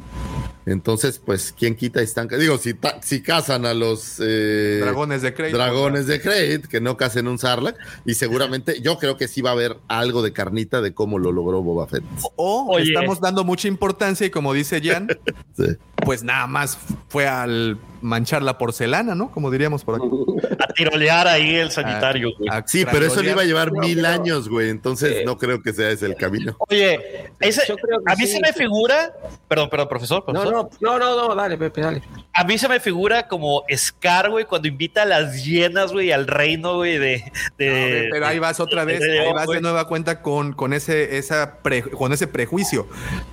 [0.72, 2.28] Entonces, pues, ¿quién quita y están?
[2.28, 5.54] Digo, si, ta- si cazan a los eh, Dragones de Krayt.
[5.54, 7.76] dragones de Krayt, que no casen un Sarlacc,
[8.06, 11.32] y seguramente yo creo que sí va a haber algo de carnita de cómo lo
[11.32, 12.04] logró Boba Fett.
[12.36, 12.84] O Oye.
[12.94, 15.08] estamos dando mucha importancia y como dice Jan,
[15.58, 15.66] Sí.
[16.06, 16.78] pues nada más
[17.10, 19.32] fue al manchar la porcelana, ¿no?
[19.32, 20.06] Como diríamos por aquí.
[20.60, 22.50] A tirolear ahí el sanitario, güey.
[22.52, 24.70] A Sí, pero eso le iba a llevar No, mil años, güey.
[24.70, 26.56] Entonces Eh, no creo que sea ese el camino.
[26.70, 27.62] Oye, ese-
[28.06, 28.34] a mí sí.
[28.34, 29.14] se me figura,
[29.48, 30.70] perdón, perdón, profesor, No, profesor.
[30.82, 32.02] no, no, no, no, dale, Pepe, dale.
[32.34, 36.28] A mí se me figura como Scar, güey, cuando invita a las hienas, güey, al
[36.28, 37.24] reino, güey, de,
[37.58, 41.18] de- pero ahí vas otra vez, de- ahí vas de nueva cuenta con, con ese,
[41.18, 42.88] esa pre- con ese prejuicio.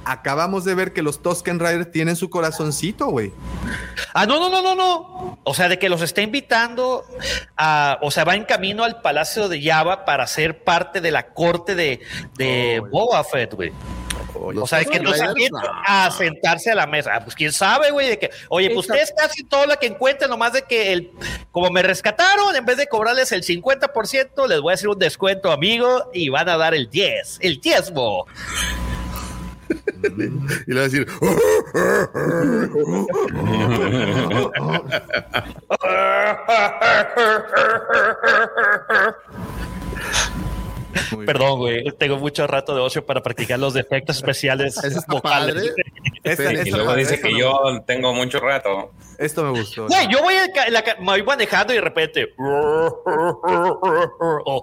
[0.04, 3.32] Acabamos de ver que los Tusken Riders tienen su corazoncito, güey.
[4.14, 5.38] Ah, no, no, no, no, no.
[5.44, 7.04] O sea, de que los está invitando
[7.56, 11.28] a, o sea, va en camino al palacio de Java para ser parte de la
[11.28, 12.00] corte de,
[12.36, 13.72] de Oh, Boba Fett, güey.
[14.38, 15.10] O sea, de que no.
[15.86, 17.12] a sentarse a la mesa.
[17.14, 20.30] Ah, pues quién sabe, güey, de que, oye, pues ustedes casi todo lo que encuentren,
[20.30, 21.10] nomás de que el,
[21.52, 25.52] como me rescataron, en vez de cobrarles el 50%, les voy a hacer un descuento,
[25.52, 28.26] amigo, y van a dar el 10, el diezmo.
[30.66, 31.06] Y le va a decir,
[41.26, 44.76] Perdón, güey, tengo mucho rato de ocio para practicar los defectos especiales
[45.08, 45.54] vocales.
[45.54, 45.72] padre.
[46.24, 48.92] Esta- Y esta luego dice que yo tengo mucho rato.
[49.18, 49.86] Esto me gustó.
[49.86, 50.34] Güey, yo voy,
[50.66, 52.34] en la me voy manejando y de repente.
[52.38, 54.62] Oh.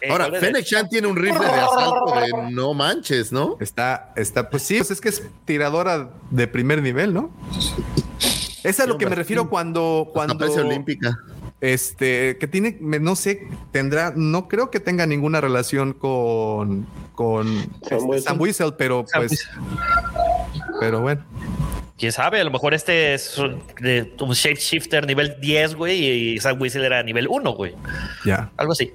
[0.00, 0.40] Eh, Ahora, ¿cuál es?
[0.40, 3.56] Fennec Shan tiene un rifle de asalto de no manches, ¿no?
[3.60, 7.30] Está, está, pues sí, pues es que es tiradora de primer nivel, ¿no?
[8.62, 11.18] Es a lo que me refiero cuando, cuando olímpica.
[11.60, 17.64] este, que tiene, no sé, tendrá, no creo que tenga ninguna relación con, con Sam
[17.80, 18.20] este, Whistle.
[18.20, 19.48] Sam Whistle, pero Sam pues,
[20.80, 21.22] pero bueno,
[22.00, 26.02] Quién sabe, a lo mejor este es un, de- un shapeshifter nivel 10, güey,
[26.34, 27.74] y Sam Whistle era nivel 1, güey.
[28.24, 28.90] ya, Algo así.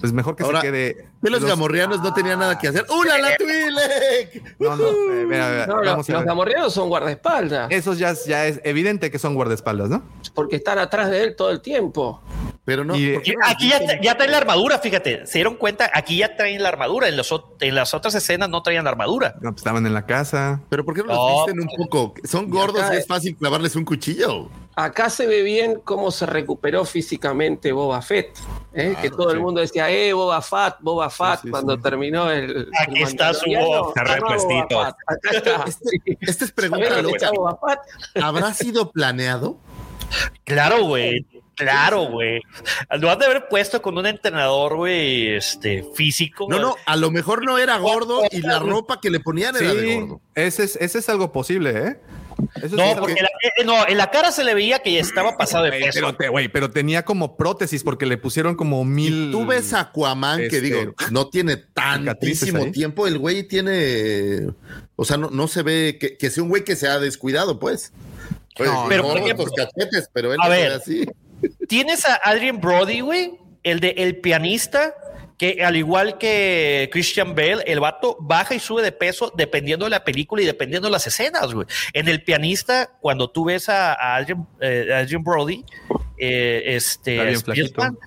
[0.00, 0.94] pues mejor que Ahora, se quede.
[1.22, 2.84] Que los los- gamorreanos no tenían nada que hacer.
[2.90, 4.56] ¡Una la Twi'lek!
[4.58, 6.24] No, no, eh, mira, mira, No, vamos los, a los ver.
[6.26, 10.02] gamorreanos son guardaespaldas, Esos ya, ya es evidente que son guardaespaldas, ¿no?
[10.34, 12.20] porque están atrás de él todo el tiempo.
[12.64, 12.94] Pero no.
[12.96, 13.68] Y- ¿por qué Y no Aquí
[14.02, 15.26] ya, traen la armadura, fíjate.
[15.26, 17.08] Se dieron cuenta, aquí ya traen la armadura.
[17.08, 19.34] En, los, ot- en las otras escenas no traían armadura.
[19.40, 20.60] No, pues estaban en la casa.
[20.68, 21.44] Pero ¿por qué no los No.
[21.46, 22.14] visten un poco?
[22.22, 24.48] Son gordos acá- y es fácil clavarles un cuchillo.
[24.76, 28.38] Acá se ve bien cómo se recuperó físicamente Boba Fett.
[28.74, 28.94] ¿eh?
[29.02, 31.82] que todo el mundo decía, eh, Boba Fett, Boba Fett, sí, cuando sí.
[31.82, 32.68] terminó el.
[32.78, 33.50] Aquí el está su.
[33.50, 34.80] Boba, está repuestito.
[34.80, 34.96] Acá
[35.32, 35.64] está.
[35.66, 37.16] Este, esta es ¿Sabés pregunta dónde loca.
[37.16, 38.22] está Boba Fett?
[38.24, 39.58] ¿Habrá sido planeado?
[40.44, 41.26] Claro, güey.
[41.56, 42.40] Claro, güey.
[42.98, 46.46] Lo han de haber puesto con un entrenador, güey, este, físico.
[46.48, 49.74] No, no, a lo mejor no era gordo y la ropa que le ponían era
[49.74, 50.20] de gordo.
[50.34, 51.96] ese es, ese es algo posible, ¿eh?
[52.56, 54.54] Eso sí es No, algo porque que- la- eh, no, en la cara se le
[54.54, 55.90] veía que estaba pasado de peso.
[55.92, 59.30] pero, te- güey, pero tenía como prótesis porque le pusieron como mil.
[59.30, 63.06] Tú ves a Aquaman, que Este, digo, no tiene tantísimo tiempo.
[63.06, 64.48] El güey tiene.
[64.96, 67.58] O sea, no, no se ve que, que sea un güey que se ha descuidado,
[67.60, 67.92] pues.
[68.56, 70.68] Pues, No, pero, por ejemplo, los cachetes, pero él a no ver.
[70.70, 71.06] ve así.
[71.68, 74.94] Tienes a Adrian Brody, güey, el de el pianista,
[75.38, 79.90] que al igual que Christian Bale, el vato baja y sube de peso dependiendo de
[79.90, 81.66] la película y dependiendo de las escenas, güey.
[81.92, 85.64] En el pianista, cuando tú ves a, a Adrian, eh, Adrian Brody,
[86.18, 87.98] eh, este Spielman,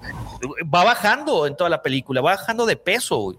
[0.73, 3.37] va bajando en toda la película, va bajando de peso, güey,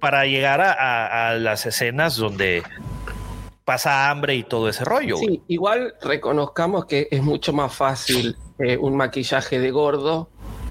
[0.00, 2.62] para llegar a las escenas donde
[3.68, 5.16] pasa hambre y todo ese rollo.
[5.18, 5.28] güey.
[5.28, 10.30] Sí, igual reconozcamos que es mucho más fácil eh, un maquillaje de gordo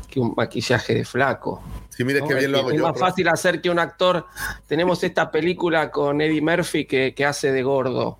[0.10, 1.62] que un maquillaje de flaco.
[1.90, 2.28] Sí, mire ¿no?
[2.28, 2.84] qué bien lo es hago es yo.
[2.84, 3.06] más profe.
[3.12, 4.26] fácil hacer que un actor.
[4.66, 8.18] Tenemos esta película con Eddie Murphy que, que hace de gordo.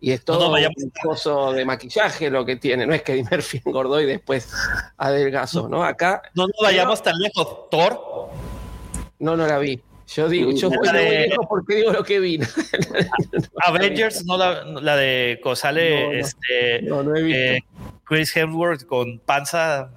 [0.00, 2.86] Y es todo No, no, vaya- un coso de maquillaje lo que tiene.
[2.88, 4.52] No es que Eddie Murphy engordó y después
[4.96, 5.84] adelgazó, ¿no?
[5.84, 7.68] Acá No nos vayamos tan lejos.
[7.70, 8.00] Thor,
[9.20, 9.80] no, no la vi.
[10.14, 12.40] Yo digo, yo La de lejos porque digo lo que vi.
[13.64, 16.18] Avengers, no la, la de que sale No, no.
[16.18, 17.38] este No, no he visto.
[17.40, 17.64] eh,
[18.04, 19.90] Chris Hemsworth con panza.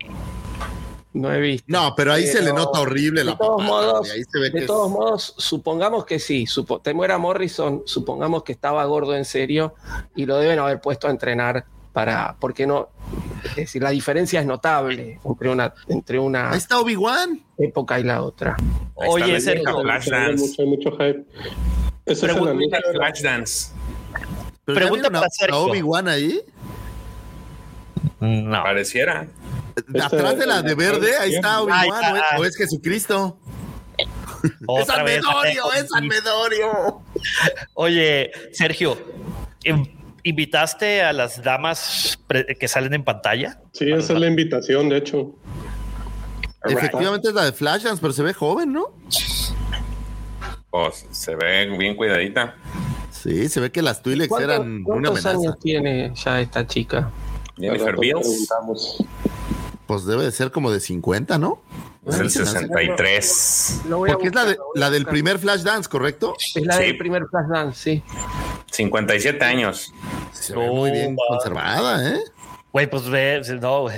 [1.13, 1.65] No he visto.
[1.67, 4.39] No, pero ahí se le nota horrible de la todos papada, modos, güey, ahí se
[4.39, 8.51] ve De que todos es- modos, supongamos que sí, supo, te muera Morrison, supongamos que
[8.51, 9.75] estaba gordo en serio
[10.15, 12.89] y lo deben haber puesto a entrenar para, porque no,
[13.45, 17.39] es decir, la diferencia es notable entre una, entre una Ahí está Obi-Wan.
[17.57, 18.55] época y la otra.
[18.99, 20.43] Ahí Oye, Sergio, Flashdance.
[20.43, 21.23] mucho, hay mucho hype.
[22.05, 23.71] Ese es el Pregunta- Flashdance.
[24.65, 25.59] Pero ¿ya Pregunta para Sergio.
[25.61, 26.41] Obi-Wan ahí.
[28.19, 28.63] No.
[28.63, 29.27] Pareciera.
[30.01, 33.37] Atrás de la de verde, ahí está Obi-Wan, o es- o es Jesucristo.
[34.79, 37.01] Es Almedorio, es Almedorio.
[37.75, 38.97] Oye, Sergio,
[39.63, 42.19] ¿in- ¿invitaste a las damas
[42.59, 43.59] que salen en pantalla?
[43.73, 45.35] Sí, esa es la invitación, de hecho.
[46.65, 48.93] Efectivamente es la de Flashdance, pero se ve joven, ¿no?
[50.69, 52.55] Pues se ve bien cuidadita.
[53.11, 55.29] Sí, se ve que las ¿Cuántos, eran una cuántos amenaza.
[55.31, 57.11] años tiene ya esta chica?
[57.57, 58.47] Jennifer Beals.
[59.85, 61.61] Pues debe de ser como de 50, ¿no?
[62.07, 63.81] es el 63.
[63.87, 66.35] Lo a Porque es la, de, lo la del primer Flashdance, ¿correcto?
[66.55, 66.83] Es la Sí.
[66.83, 68.03] del primer Flash Dance, sí.
[68.71, 69.93] 57 años.
[70.33, 71.23] Se ve muy bien va.
[71.29, 72.19] conservada, ¿eh?
[72.71, 73.95] Güey, pues ve, no, güey.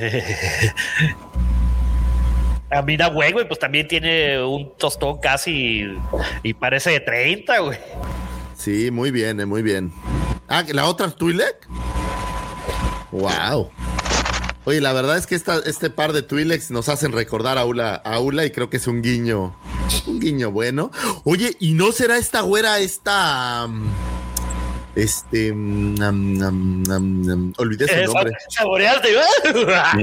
[2.71, 5.87] A Mina güey, güey, pues también tiene un tostón casi
[6.43, 7.77] y parece de 30, güey.
[8.57, 9.93] Sí, muy bien, eh, muy bien.
[10.47, 11.67] Ah, ¿que ¿la otra Twi'lek?
[13.11, 13.69] Wow.
[14.65, 17.95] Oye, la verdad es que esta, este par de Twi'leks nos hacen recordar a Ula,
[17.95, 19.55] a Ula y creo que es un guiño,
[20.07, 20.91] un guiño bueno.
[21.23, 23.67] Oye, ¿y no será esta güera esta...
[23.67, 24.14] mm,
[24.95, 25.51] Este...
[25.53, 28.31] mm, nam, nam, nam, olvidé su Eh, nombre.
[28.49, 29.53] Saboreaste, güey.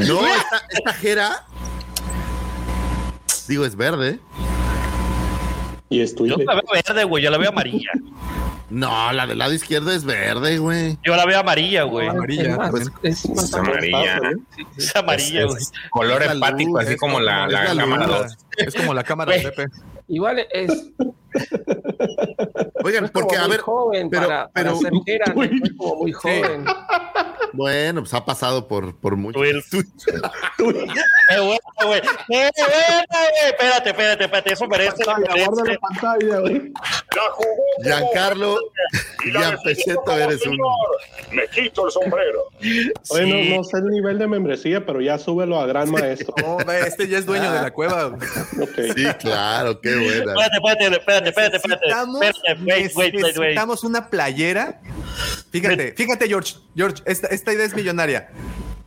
[0.07, 1.45] No, esta, esta Jera...
[3.49, 4.21] Digo, es verde.
[5.89, 6.47] Y es Yo Twi'lek.
[6.47, 7.23] la veo verde, güey.
[7.25, 7.91] Yo la veo amarilla.
[8.71, 10.97] No, la del lado izquierdo es verde, güey.
[11.05, 12.09] Yo la veo amarilla, güey.
[12.09, 12.71] Amarilla
[13.03, 14.21] Es amarilla.
[14.79, 15.59] Es amarilla, güey.
[15.63, 17.47] es color Es empático, luz, así es como la,
[17.77, 18.17] cámara luz.
[18.23, 18.37] 2.
[18.57, 19.41] Es como la cámara de.
[19.43, 19.67] Pepe.
[20.09, 20.91] Igual es,
[22.85, 25.43] Oigan, es como porque, a muy ver, joven pero- para, para pero- ser Hera, ¿no?
[25.43, 26.65] es como muy joven.
[27.53, 29.41] bueno, pues ha pasado por, por mucho.
[29.41, 29.51] Qué
[30.61, 30.87] bueno, güey.
[31.29, 32.01] Qué bueno, güey.
[33.49, 34.53] Espérate, espérate, espérate.
[34.53, 35.05] Eso merece.
[35.05, 35.73] Pantalla, guarda merece.
[35.73, 36.73] la pantalla, güey.
[37.83, 38.57] Giancarlo,
[39.25, 40.59] Gian Pecheto, eres un.
[41.33, 42.45] Me quito el sombrero.
[42.61, 43.51] Oye, Sí.
[43.51, 46.35] no, no sé el nivel de membresía, pero ya súbelo a gran maestro.
[46.43, 48.07] No, este ya es dueño de la cueva.
[48.09, 48.81] Ok.
[48.97, 50.33] Sí, claro, qué buena.
[50.33, 51.87] Espérate, espérate, espérate, espérate, espérate.
[51.87, 53.37] Necesitamos, Espérate, wait, wait, wait, wait.
[53.37, 54.81] necesitamos una playera.
[55.51, 56.55] Fíjate, fíjate, George.
[56.75, 58.29] George, esta, esta idea es millonaria.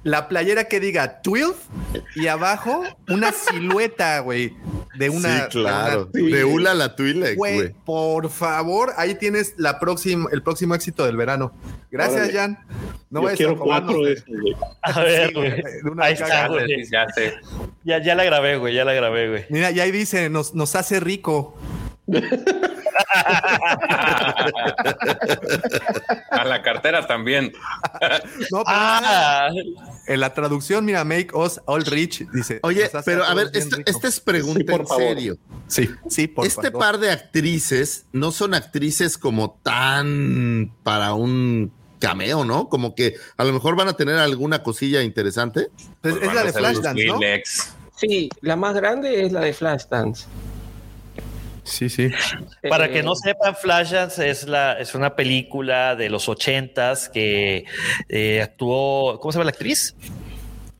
[0.05, 1.55] La playera que diga 12
[2.15, 4.53] y abajo una silueta, güey,
[4.99, 5.45] de una.
[5.45, 6.05] sí, claro.
[6.05, 7.73] de una- De Ula la Twi'lek, Güey, güey.
[7.85, 11.51] por favor, ahí tienes la próxima, el próximo éxito del verano.
[11.89, 12.33] Gracias, Órale.
[12.33, 12.59] Jan.
[13.09, 14.55] No Yo vayas a quiero cuatro de esos, güey.
[14.83, 15.63] A ver, Sí, güey,
[15.99, 16.67] Ahí está, Ya güey.
[16.85, 17.33] sé, ya sé.
[17.83, 18.75] Ya, ya la grabé, güey.
[18.75, 19.45] Ya la grabé, güey.
[19.49, 21.57] Mira, y ahí dice, nos, nos hace rico.
[26.31, 27.51] A la cartera también.
[28.51, 29.49] No, pero Ah,
[30.07, 32.59] en la traducción, mira, make us all rich, dice.
[32.63, 33.77] Oye, pero a ver, esta,
[34.07, 35.03] es pregunta Sí, por en favor.
[35.03, 35.37] serio.
[35.67, 36.79] Sí, sí, por este favor.
[36.79, 42.69] par de actrices no son actrices como tan para un cameo, ¿no?
[42.69, 45.69] Como que a lo mejor van a tener alguna cosilla interesante.
[46.01, 47.19] Pues es la de Flashdance, ¿no?
[47.95, 50.25] Sí, la más grande es la de Flashdance.
[51.65, 52.09] Sí, sí.
[52.69, 57.65] Para Eh, que no sepan, Flashdance es la es una película de los ochentas que
[58.07, 59.95] eh, actuó, ¿cómo se llama la actriz?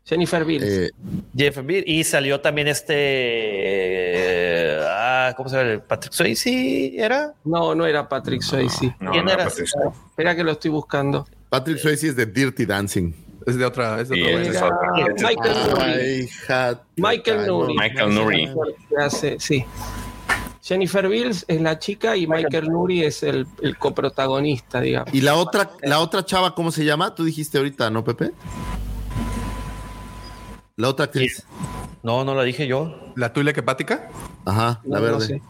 [0.05, 0.63] Jennifer Bills.
[0.63, 0.89] Eh,
[1.35, 5.83] Jeff Beer y salió también este eh, ah, ¿cómo se llama?
[5.87, 8.95] Patrick Swayze era no, no era Patrick Swayze.
[8.99, 9.45] No, ¿Quién no, era?
[9.45, 9.81] Patricia.
[10.09, 11.27] Espera que lo estoy buscando.
[11.49, 13.11] Patrick Swayze es de Dirty Dancing.
[13.47, 14.49] Es de otra, es de Sí, otra ese vez.
[14.49, 14.91] es Era otra.
[15.29, 16.29] Michael.
[16.49, 17.73] Ay, Michael ay, Nouri.
[17.77, 18.49] Michael Nouri.
[18.89, 19.65] Que hace- sí.
[20.65, 25.13] Jennifer Bills es la chica y Michael Nouri es el, el coprotagonista, digamos.
[25.13, 27.13] Y la otra, la otra chava, ¿cómo se llama?
[27.13, 28.31] Tú dijiste ahorita, ¿no, Pepe?
[30.77, 31.45] La otra actriz.
[32.01, 32.99] No, no la dije yo.
[33.15, 34.09] ¿La Twi'lek hepática?
[34.43, 35.25] Ajá, la No, no verde.
[35.27, 35.41] sé.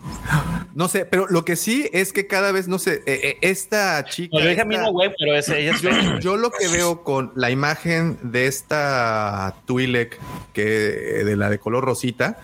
[0.73, 4.03] No sé, pero lo que sí es que cada vez, no sé, eh, eh, esta
[4.05, 4.37] chica...
[4.37, 6.51] No, yo dije a mí esta- no, güey, pero es, ella es yo, yo lo
[6.51, 10.19] que veo con la imagen de esta Twi'lek,
[10.53, 12.37] que de la de color rosita,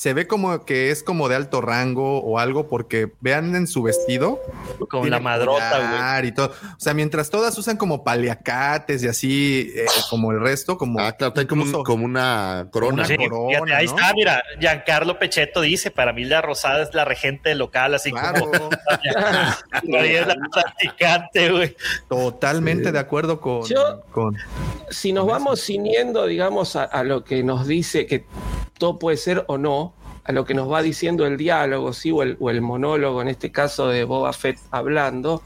[0.00, 3.82] se ve como que es como de alto rango o algo, porque vean en su
[3.82, 4.40] vestido.
[4.88, 6.28] con la madrota, güey.
[6.28, 6.46] Y todo.
[6.48, 11.00] O sea, mientras todas usan como paliacates y así, eh, como el resto, como.
[11.00, 12.94] Ah, claro, trae como, un- incluso- como una corona.
[12.94, 13.92] Una Sí, corona, fíjate, ahí ¿no?
[13.98, 18.50] está, mira, Giancarlo Pechetto dice, para mí la Rosada es la regente local, así Claro,
[19.82, 21.76] como Ahí es la practicante, güey.
[22.08, 23.64] totalmente de acuerdo con.
[23.66, 24.34] Yo- con
[24.88, 28.24] si nos vamos ciñendo, digamos, a, a lo que nos dice que
[28.78, 29.89] todo puede ser o no,
[30.24, 33.28] a lo que nos va diciendo el diálogo, sí, o el, o el monólogo, en
[33.28, 35.42] este caso de Boba Fett hablando,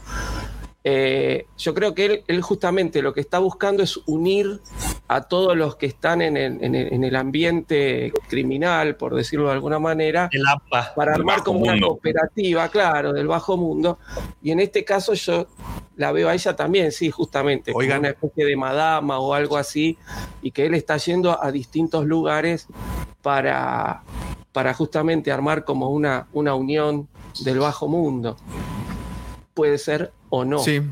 [0.86, 4.60] eh, yo creo que él, él justamente lo que está buscando es unir
[5.08, 9.46] a todos los que están en el, en el- en el ambiente criminal, por decirlo
[9.46, 10.42] de alguna manera, El
[10.94, 11.88] para armar bajo como una mundo.
[11.88, 13.98] cooperativa, claro, del bajo mundo.
[14.42, 15.46] Y en este caso yo
[15.96, 18.00] la veo a ella también, sí, justamente, como Oigan.
[18.00, 19.96] una especie de madama o algo así,
[20.42, 22.66] y que él está yendo a distintos lugares
[23.24, 24.02] para,
[24.52, 27.08] para justamente armar como una, una unión
[27.42, 28.36] del bajo mundo.
[29.54, 30.58] Puede ser o no.
[30.58, 30.82] Sí.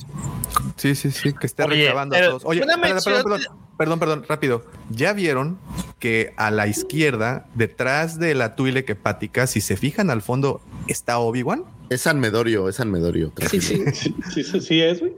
[0.77, 2.43] Sí, sí, sí, que está Oye, recabando a todos.
[2.45, 4.65] Oye, perdón, mención- perdón, perdón, perdón, perdón, rápido.
[4.91, 5.59] ¿Ya vieron
[5.99, 11.19] que a la izquierda, detrás de la tuile hepática, si se fijan al fondo, está
[11.19, 11.65] Obi-Wan?
[11.91, 13.33] Es San Medorio, es San Medorio.
[13.51, 13.85] Sí, sí.
[13.93, 15.13] Sí, sí, sí es, güey.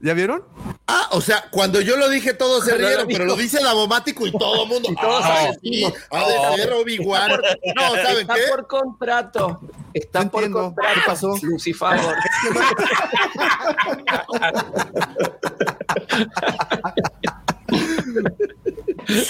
[0.00, 0.42] ¿Ya vieron?
[0.86, 4.32] Ah, o sea, cuando yo lo dije todos se rieron, pero lo dice Davomático y
[4.32, 4.88] todo el mundo.
[4.92, 5.92] Y todos ah, sí, no.
[6.18, 7.30] ha de ser Obi-Wan.
[7.74, 8.40] No, ¿saben está qué?
[8.50, 9.60] por contrato.
[9.94, 10.74] Está No por entiendo.
[10.74, 10.94] contrato.
[10.94, 11.34] ¿Qué pasó?
[11.42, 11.98] Lucifer.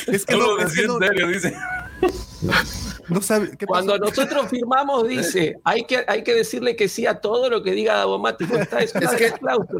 [0.06, 1.54] Es que No no, es que no, dice.
[3.08, 4.04] no sabe qué Cuando pasó?
[4.04, 7.94] nosotros firmamos, dice, hay que, hay que decirle que sí a todo lo que diga
[7.96, 8.56] Davomático.
[8.56, 9.32] Está es que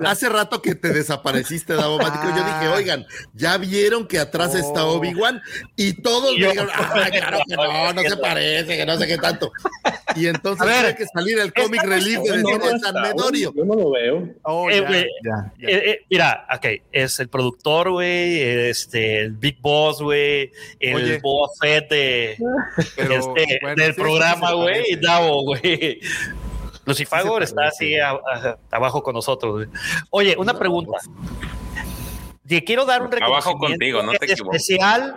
[0.04, 2.24] hace rato que te desapareciste, Davomático.
[2.24, 2.74] Yo dije, Ah.
[2.74, 4.84] oigan, ya vieron que atrás está.
[4.86, 5.40] Obi-Wan
[5.76, 9.06] y todos Y me dijeron, "Ay, claro que no, no se parece, que no sé
[9.06, 9.50] qué tanto.
[10.16, 13.52] Y entonces tiene que salir el cómic relief de no, San Medorio.
[13.54, 14.28] Yo no lo veo.
[14.42, 15.68] Oh, Eh, ya, güey, ya, ya.
[15.68, 21.18] Eh, eh, mira, ok, es el productor, güey, este, el Big Boss, güey, el Oye.
[21.22, 22.36] Boba Fett de,
[22.96, 26.00] Pero, este, bueno, del sí, sí programa, güey, y Davo, güey.
[26.84, 29.66] Lucifagor Sí está así a- a- abajo con nosotros.
[30.10, 30.98] Oye, una No, pregunta.
[32.46, 34.62] Te quiero dar un Abajo reconocimiento contigo, no te equivoques.
[34.62, 35.14] especial,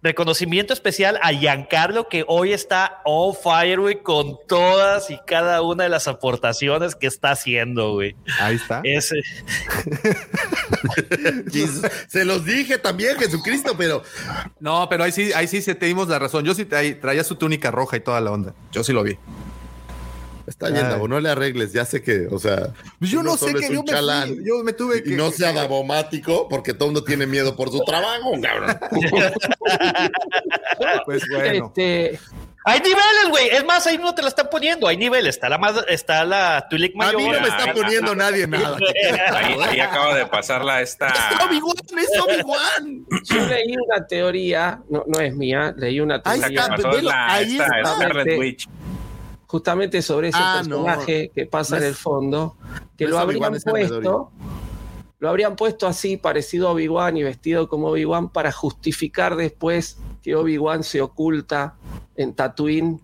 [0.00, 5.82] reconocimiento especial a Giancarlo que hoy está on fire, güey, con todas y cada una
[5.82, 8.14] de las aportaciones que está haciendo, güey.
[8.38, 8.80] Ahí está.
[8.84, 9.44] Es, Jesus.
[12.08, 14.02] Se los dije también, Jesucristo, pero
[14.60, 16.44] No, pero ahí sí, ahí sí se te dimos la razón.
[16.44, 18.54] Yo sí traía, traía su túnica roja y toda la onda.
[18.72, 19.18] Yo sí lo vi.
[20.46, 20.88] está bien.
[20.88, 22.72] Davo, no le arregles, ya sé que, o sea.
[22.98, 24.28] Pues yo no sé que yo me, chalán.
[24.28, 25.10] fui, yo me tuve que.
[25.10, 28.78] Y no sea davomático, porque todo el mundo tiene miedo por su trabajo, cabrón.
[31.06, 31.66] Pues bueno.
[31.66, 32.18] Este,
[32.64, 33.48] Hay niveles, güey.
[33.48, 34.86] Es más, ahí no te la están poniendo.
[34.86, 35.34] Hay niveles.
[35.34, 37.16] Está la más, está la A mayor.
[37.20, 38.76] mí no me Ah, está ah, poniendo nadie nada.
[39.32, 41.08] Ahí, ahí acaba de pasarla esta.
[41.08, 41.98] ¡Es Obi-Wan!
[41.98, 43.06] ¡Es Obi-Wan!
[43.24, 46.90] yo leí una teoría, no, no es mía, leí una Ahí teoría que está, pasó
[46.90, 47.94] es velo, la ahí esta está.
[47.96, 48.68] Scarlet Witch.
[49.46, 50.84] justamente sobre ese Ah, no.
[50.84, 52.56] personaje que pasa No en el fondo,
[52.96, 54.30] que no lo habrían puesto,
[55.18, 60.34] lo habrían puesto así, parecido a Obi-Wan y vestido como Obi-Wan para justificar después que
[60.34, 61.74] Obi-Wan se oculta
[62.16, 63.00] en Tatooine,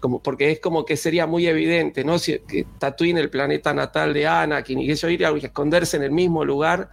[0.00, 2.18] como, porque es como que sería muy evidente, ¿no?
[2.18, 6.02] Si, que Tatooine, el planeta natal de Anakin, y que eso iría a esconderse en
[6.02, 6.90] el mismo lugar,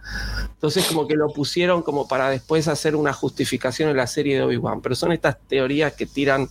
[0.52, 4.42] entonces como que lo pusieron como para después hacer una justificación en la serie de
[4.42, 6.48] Obi-Wan, pero son estas teorías que tiran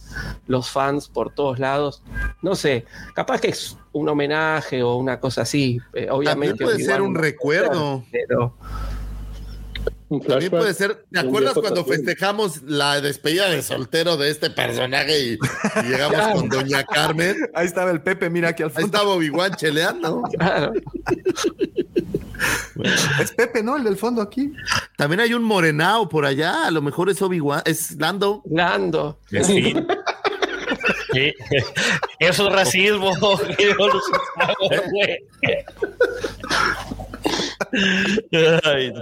[0.47, 2.03] los fans por todos lados.
[2.41, 2.85] No sé,
[3.15, 5.79] capaz que es un homenaje o una cosa así.
[5.93, 8.03] eh, También obviamente puede Obi-Wan ser un recuerdo.
[8.11, 8.55] pero
[10.21, 11.05] También puede ser.
[11.11, 16.49] ¿Te acuerdas cuando festejamos la despedida de soltero de este personaje y, y llegamos con
[16.49, 17.35] Doña Carmen?
[17.53, 18.87] Ahí estaba el Pepe, mira aquí al Ahí fondo.
[18.87, 20.21] estaba Obi-Wan cheleando.
[20.37, 20.73] claro,
[23.21, 23.77] Es Pepe, ¿no?
[23.77, 24.51] El del fondo aquí.
[24.97, 26.65] También hay un morenao por allá.
[26.65, 27.61] A lo mejor es Obi-Wan.
[27.65, 28.43] Es Lando.
[28.49, 29.19] Lando.
[29.29, 29.73] Sí.
[31.13, 31.33] Sí.
[32.19, 33.13] Eso es racismo.
[38.63, 39.01] Ay, no.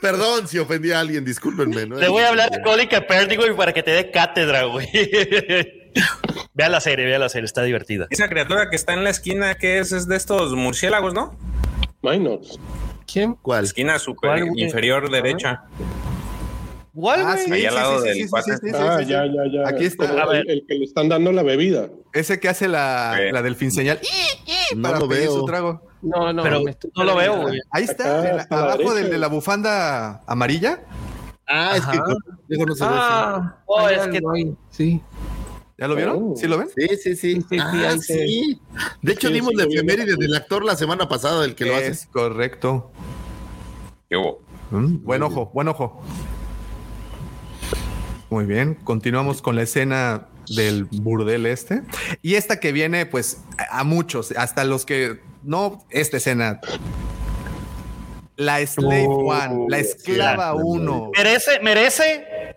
[0.00, 1.86] Perdón si ofendí a alguien, discúlpenme.
[1.86, 1.96] ¿no?
[1.96, 4.88] Le voy a hablar a Colin Kaepernick, güey, para que te dé cátedra, güey.
[6.54, 8.06] Vea la serie, vea la serie, está divertida.
[8.10, 11.36] Esa criatura que está en la esquina, que es, es de estos murciélagos, ¿no?
[12.02, 12.58] Minors.
[13.10, 13.34] ¿Quién?
[13.34, 13.64] ¿Cuál?
[13.64, 15.62] Esquina super inferior derecha.
[16.94, 17.44] ¿Cuál, Ah, güey?
[17.44, 18.52] sí, Ahí sí, al lado sí, del sí, sí, cuate.
[18.52, 19.10] sí, sí, sí, ah, sí, sí.
[19.10, 19.68] ya, ya, ya.
[19.68, 20.08] Aquí está.
[20.08, 20.40] Como A ver.
[20.42, 21.88] el, el que le están dando la bebida.
[22.12, 23.22] Ese que hace la, Sí.
[23.32, 24.00] la delfín señal
[24.76, 25.32] No para lo pedir veo.
[25.34, 25.87] su trago.
[26.02, 27.60] No, no, Pero me estoy no lo veo, güey.
[27.70, 30.80] Ahí está, Acá, la- abajo del de la bufanda amarilla.
[31.46, 34.20] Ah, es que no se ve Ah, Oh, es que-
[34.70, 35.02] sí.
[35.78, 36.32] ¿Ya lo vieron?
[36.32, 36.34] Oh.
[36.36, 36.68] ¿Sí lo ven?
[36.76, 37.40] Sí, sí, sí.
[37.48, 38.60] Sí, ah, sí.
[39.00, 41.76] De hecho, Sí, dimos sí, la efeméride del actor la semana pasada, del que lo
[41.76, 42.08] es hace.
[42.08, 42.90] correcto.
[44.10, 44.40] ¿Qué hubo?
[44.70, 46.02] Mm, buen ojo, buen ojo.
[48.30, 51.82] Muy bien, continuamos con la escena del burdel este.
[52.22, 56.60] Y esta que viene, pues, a muchos, hasta los que no, esta escena.
[58.36, 61.10] La Slave Oh, One, la esclava sí, uno.
[61.16, 62.56] Merece, merece.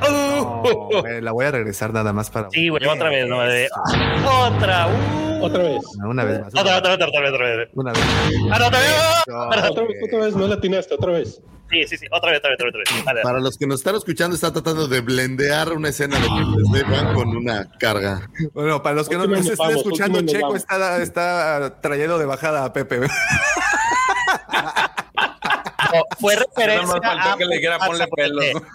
[0.00, 0.62] No,
[1.06, 2.50] eh, la voy a regresar nada más para.
[2.50, 3.68] Sí, güey, otra vez, no, de-
[4.26, 5.44] otra, uh.
[5.44, 5.80] Otra vez.
[5.98, 6.48] No, Una vez más.
[6.54, 7.68] otra, otra, otra, otra vez, otra vez.
[7.74, 8.02] Una vez.
[8.50, 8.92] Ah, no, otra vez.
[9.28, 10.36] Otra vez, otra vez.
[10.36, 11.40] No latinaste, otra vez.
[11.70, 12.72] Sí, sí, sí, otra vez, otra vez, otra vez.
[12.78, 13.04] otra vez.
[13.04, 13.22] Dale, dale.
[13.22, 17.14] Para los que nos están escuchando, está tratando de blendear una escena de Slave One
[17.14, 18.28] con una carga.
[18.52, 22.72] Bueno, para los que no nos vamos, escuchando, Checo está, está trayendo de bajada a
[22.72, 23.00] Pepe.
[26.18, 28.44] fue referencia faltó a que le ponle pelos.
[28.52, 28.70] porque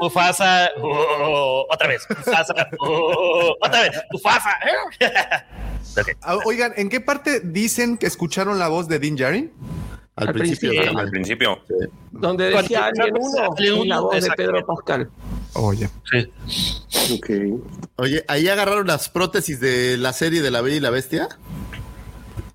[0.00, 4.56] Mufasa, oh, otra vez, Mufasa, oh, otra vez, Mufasa.
[5.98, 6.06] Ok.
[6.22, 9.52] Ah, Oigan, ¿en qué parte dicen que escucharon la voz de Din Djarin?
[10.20, 10.70] Al, Al principio.
[10.70, 10.98] principio.
[10.98, 11.58] Al principio.
[12.12, 14.30] Donde Cuando- decía alguien uno, es la voz de.
[14.36, 15.10] Pedro Pascal.
[15.54, 15.88] Oye.
[17.14, 17.30] Ok.
[17.96, 21.28] Oye, ahí agarraron las prótesis de la serie de La Bella y la Bestia.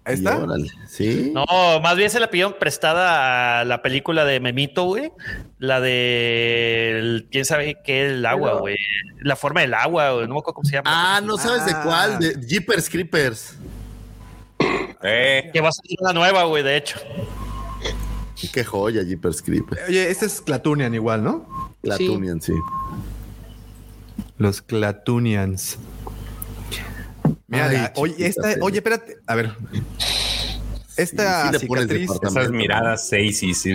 [0.07, 0.37] ¿Ahí está?
[0.37, 1.31] órale, Sí.
[1.33, 1.45] No,
[1.81, 5.11] más bien se la pidieron prestada a la película de Memito, güey.
[5.57, 8.75] La de el- quién sabe qué el agua, Pero- güey.
[9.21, 10.27] La forma del agua, güey.
[10.27, 10.91] No me acuerdo cómo se llama.
[11.17, 11.81] Ah, no sabes de Ah.
[11.83, 13.57] cuál, de Jeepers Creepers.
[15.01, 16.99] Eh, Que va a salir una nueva, güey, de hecho.
[18.51, 19.81] Qué joya, Jeepers Creepers.
[19.87, 21.73] Oye, este es Clatunian igual, ¿no?
[21.81, 22.07] La Sí.
[24.37, 25.77] Los Clatunians.
[27.47, 28.63] Mira, Ay, la- oye, esta, serie.
[28.63, 29.53] oye, espérate, a ver.
[30.97, 33.73] Esta Sí, sí le cicatriz, esas miradas seis y sí.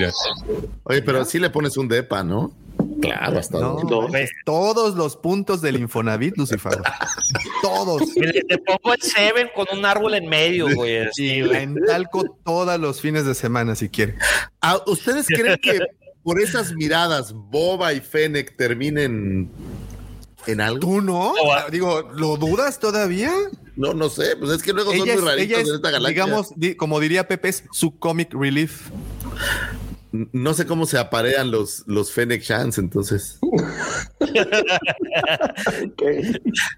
[0.85, 2.53] Oye, pero sí le pones un depa, ¿no?
[3.01, 6.79] Claro, hasta no, donde- es todos los puntos del Infonavit, Lucifer.
[7.62, 8.03] todos.
[8.15, 11.09] Te pongo el Seven con un árbol en medio, güey.
[11.17, 11.62] Y güey.
[11.62, 14.17] en talco todos los fines de semana, si quiere.
[14.61, 15.79] Ah, ¿Ustedes creen que
[16.23, 19.51] por esas miradas Boba y Fennec terminen
[20.47, 20.81] en algo?
[20.81, 21.33] ¿Tú no?
[21.35, 23.33] No, Ah, Digo, ¿lo dudas todavía?
[23.77, 25.75] No, no sé, pues es que luego son Ella muy es, raritos ella es, en
[25.77, 26.09] esta galaxia.
[26.25, 28.91] digamos, di- como diría Pepe, es su comic relief.
[30.13, 33.39] No sé cómo se aparean los, los Fennec Shans, entonces.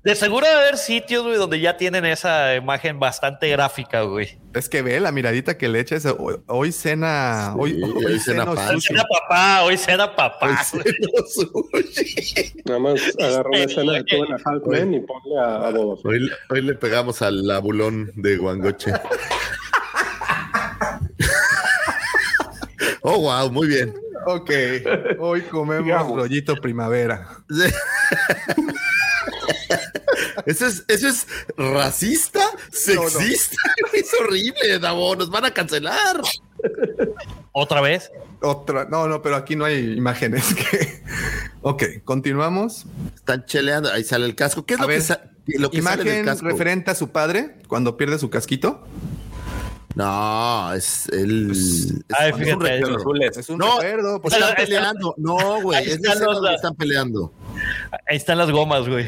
[0.05, 4.39] De seguro debe haber sitios, güey, donde ya tienen esa imagen bastante gráfica, güey.
[4.55, 8.05] Es que ve la miradita que le echa ese, hoy, hoy cena, hoy, Sí, hoy
[8.05, 8.45] hoy cena.
[8.51, 10.63] Hoy cena papá, hoy cena papá.
[12.67, 16.75] Nada más agarra una escena de todo en Halfman y ponle a, a hoy le
[16.75, 18.93] pegamos al abulón de Guangoche.
[23.03, 23.95] Oh, wow, muy bien.
[24.27, 24.51] Ok,
[25.19, 26.17] hoy comemos Digamos.
[26.17, 27.29] rollito primavera.
[30.47, 32.41] ¿Eso es, ¿Eso es racista?
[32.71, 33.57] ¿Sexista?
[33.93, 35.15] Es horrible, Davo.
[35.17, 36.21] Nos van a cancelar.
[37.53, 38.11] ¿Otra vez?
[38.41, 40.55] Otra, no, no, pero aquí no hay imágenes.
[40.55, 41.03] Que...
[41.65, 42.87] Ok, continuamos.
[43.15, 43.89] Están cheleando.
[43.93, 44.67] Ahí sale el casco.
[44.67, 46.47] ¿Qué es A lo que, sa- lo que sale del Imagen casco?
[46.49, 48.85] referente a su padre cuando pierde su casquito.
[49.95, 51.51] No, es el.
[51.51, 52.97] es- Ay, es un fíjate, recuerdo.
[52.97, 53.37] azules.
[53.37, 54.21] Es un No, recuerdo.
[54.23, 55.15] pues, están peleando.
[55.19, 55.79] No, güey.
[55.79, 57.33] ahí Es están los- están peleando.
[58.09, 59.07] Ahí están las gomas, güey.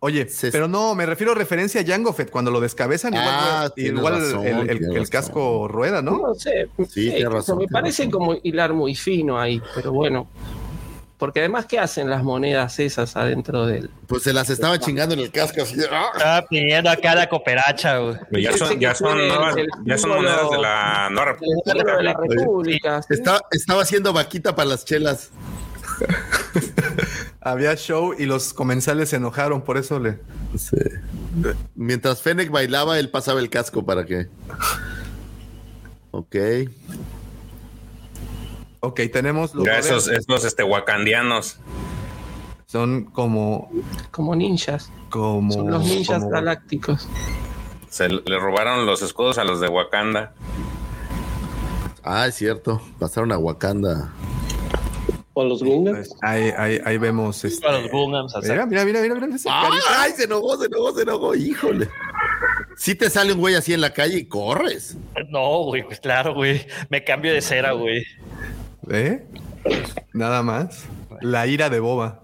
[0.00, 3.14] Oye, Se- pero no, me refiero a referencia a Jango Fett cuando lo descabezan.
[3.14, 6.18] Igual, Ah, igual razón, el, casco rueda, ¿no?
[6.28, 6.68] No sé.
[6.88, 8.12] Sí, tiene razón, Me parece razón.
[8.12, 10.28] como hilar muy fino ahí, pero bueno.
[11.18, 13.90] Porque además, ¿qué hacen las monedas esas adentro del?
[14.06, 15.74] Pues se las estaba chingando en el casco así.
[15.76, 16.10] de, ¡ah!
[16.14, 18.16] Estaba pidiendo acá la cooperacha, güey.
[18.42, 22.14] Ya son, ya son, El- nuevas- el ya son monedas de la de la República.
[22.28, 23.02] República.
[23.02, 23.14] ¿sí?
[23.14, 25.30] Estaba, estaba haciendo vaquita para las chelas.
[27.40, 30.18] Había show y los comensales se enojaron, por eso le.
[30.56, 30.76] Sí.
[31.74, 34.28] Mientras Fennec bailaba, él pasaba el casco para que.
[36.12, 36.36] Ok.
[38.80, 41.58] Ok, tenemos los Ya esos, este, wakandianos.
[42.66, 43.70] Son como.
[44.10, 44.90] Como ninjas.
[45.10, 47.08] como Son los ninjas como- galácticos.
[47.88, 50.34] Se le robaron los escudos a los de Wakanda.
[52.04, 52.80] Ah, es cierto.
[52.98, 54.12] Pasaron a Wakanda.
[55.32, 56.08] O los Gungans.
[56.08, 57.44] Pues, ahí, ahí, ahí vemos.
[57.44, 59.48] Este, Para los Gungans, mira, mira, mira, mira, mira carita.
[60.00, 60.12] ¡Ay!
[60.16, 61.34] Se enojó, se enojó, se enojó.
[61.34, 61.88] Híjole.
[62.76, 64.96] Si te sale un güey así en la calle y corres.
[65.30, 66.66] No, güey, pues claro, güey.
[66.90, 68.04] Me cambio de cera, güey.
[68.90, 69.24] ¿Eh?
[70.12, 70.84] Nada más.
[71.20, 72.20] La ira de Boba.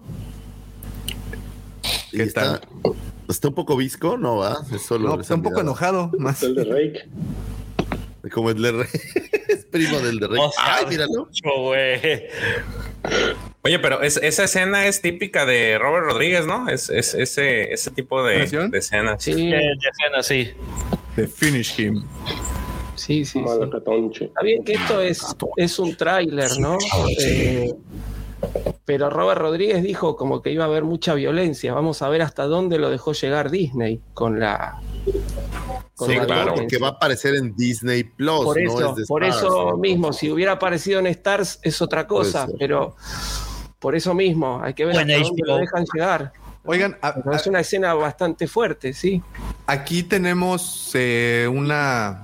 [2.12, 2.60] Y ¿Qué está,
[3.28, 4.58] está un poco visco, ¿no va?
[4.72, 6.10] Es solo No, esa está un poco enojado.
[6.18, 6.42] Más.
[6.42, 7.08] El de Rake.
[8.32, 8.86] Como el de Rey.
[9.48, 10.38] es primo del de Rey.
[10.40, 11.26] O sea, ¡Ay, míralo!
[11.26, 11.42] mucho.
[13.62, 16.68] Oye, pero es- esa escena es típica de Robert Rodríguez, ¿no?
[16.68, 19.22] Es, es ese, ese tipo de, de escenas.
[19.22, 20.52] Sí, Eh, de escena, sí.
[21.16, 22.02] De finish him.
[23.04, 23.40] Sí, sí.
[23.40, 25.22] Está bien que esto es,
[25.56, 26.78] es un tráiler, ¿no?
[27.18, 27.72] Eh,
[28.84, 31.72] pero Robert Rodríguez dijo como que iba a haber mucha violencia.
[31.72, 34.78] Vamos a ver hasta dónde lo dejó llegar Disney con la.
[35.94, 36.54] con Sí, la claro, violencia.
[36.62, 39.70] Porque va a aparecer en Disney Plus, Por no eso, es de por Stars, eso
[39.70, 39.76] ¿no?
[39.78, 42.96] mismo, si hubiera aparecido en Stars es otra cosa, pero
[43.78, 46.32] por eso mismo hay que ver Bueno, hasta dónde lo dejan llegar.
[46.66, 49.22] Oigan, a- Pero a- es una escena bastante fuerte, sí.
[49.66, 52.22] aquí tenemos eh, una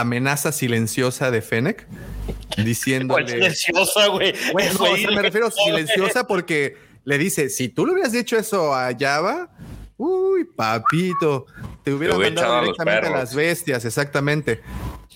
[0.00, 3.28] amenaza silenciosa de Fennec ¿Cuál diciéndole.
[3.28, 4.34] silenciosa, güey?
[4.52, 7.92] Bueno, no, Güey, o sea, me refiero a silenciosa porque le dice: si tú le
[7.92, 9.50] hubieras dicho eso a Java,
[9.96, 11.46] uy, papito,
[11.82, 14.60] te hubiera mandado a directamente a, las bestias, exactamente.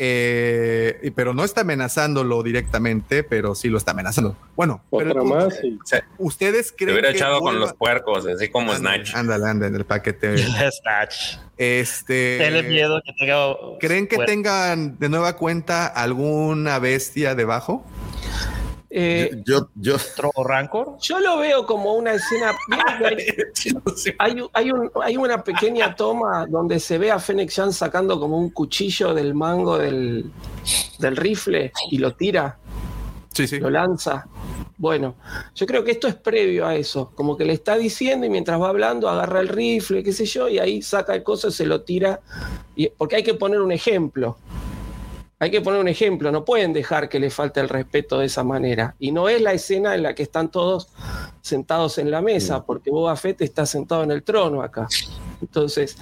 [0.03, 4.35] Eh, pero no está amenazándolo directamente, pero sí lo está amenazando.
[4.57, 5.59] Bueno, Otra pero más.
[5.63, 5.79] y-
[6.17, 9.15] ustedes Se creen hubiera que echado con los puercos, así como Snatch.
[9.15, 10.39] Ándale, ándale, en el paquete.
[10.73, 11.37] Snatch.
[11.59, 12.39] Este.
[12.39, 13.55] Tenle miedo que tenga.
[13.79, 17.85] ¿Creen que tengan de nueva cuenta alguna bestia debajo?
[18.93, 19.97] Eh, Yo, yo.
[21.01, 22.53] Yo lo veo como una escena.
[22.69, 27.51] ¿vieron que Hay, hay, hay un- hay una pequeña toma donde se ve a Fennec
[27.51, 30.31] Chan sacando como un cuchillo del mango del,
[30.99, 32.59] del rifle y lo tira,
[33.33, 33.61] Sí, sí.
[33.61, 34.27] lo lanza.
[34.77, 35.15] Bueno,
[35.55, 38.59] yo creo que esto es previo a eso, como que le está diciendo y mientras
[38.61, 41.67] va hablando agarra el rifle, qué sé yo, y ahí saca el coso y se
[41.67, 42.21] lo tira,
[42.75, 44.39] y, porque hay que poner un ejemplo.
[45.43, 48.45] Hay que poner un ejemplo, no pueden dejar que le falte el respeto de esa
[48.45, 48.95] manera.
[48.99, 50.89] Y no es la escena en la que están todos
[51.41, 54.87] sentados en la mesa, porque Boba Fett está sentado en el trono acá.
[55.41, 55.97] Entonces,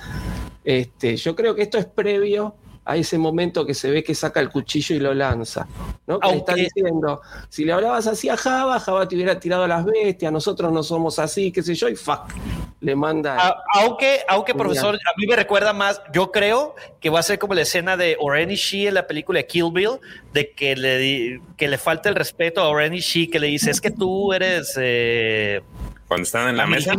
[0.65, 4.41] este, yo creo que esto es previo a ese momento que se ve que saca
[4.41, 5.69] el cuchillo y lo lanza.
[6.09, 6.19] ¿no?
[6.19, 9.69] Que le está diciendo, si le hablabas así a Java, Java te hubiera tirado a
[9.69, 12.33] las bestias, nosotros no somos así, qué sé yo, y fuck,
[12.81, 13.37] le manda...
[13.37, 17.39] A- aunque, aunque profesor, a mí me recuerda más, yo creo que va a ser
[17.39, 19.99] como la escena de Oren Ishii en la película Kill Bill,
[20.33, 23.71] de que le, di- que le falta el respeto a Oren Ishii, que le dice,
[23.71, 24.75] es que tú eres...
[24.81, 25.61] eh,
[26.07, 26.95] Cuando están en la mesa.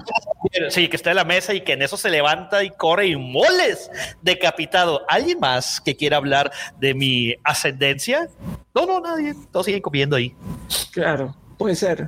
[0.69, 3.15] Sí, que está en la mesa y que en eso se levanta y corre y
[3.15, 3.89] moles
[4.21, 5.05] decapitado.
[5.07, 8.27] ¿Alguien más que quiera hablar de mi ascendencia?
[8.75, 9.33] No, no, nadie.
[9.51, 10.35] Todos siguen comiendo ahí.
[10.91, 12.07] Claro, puede ser.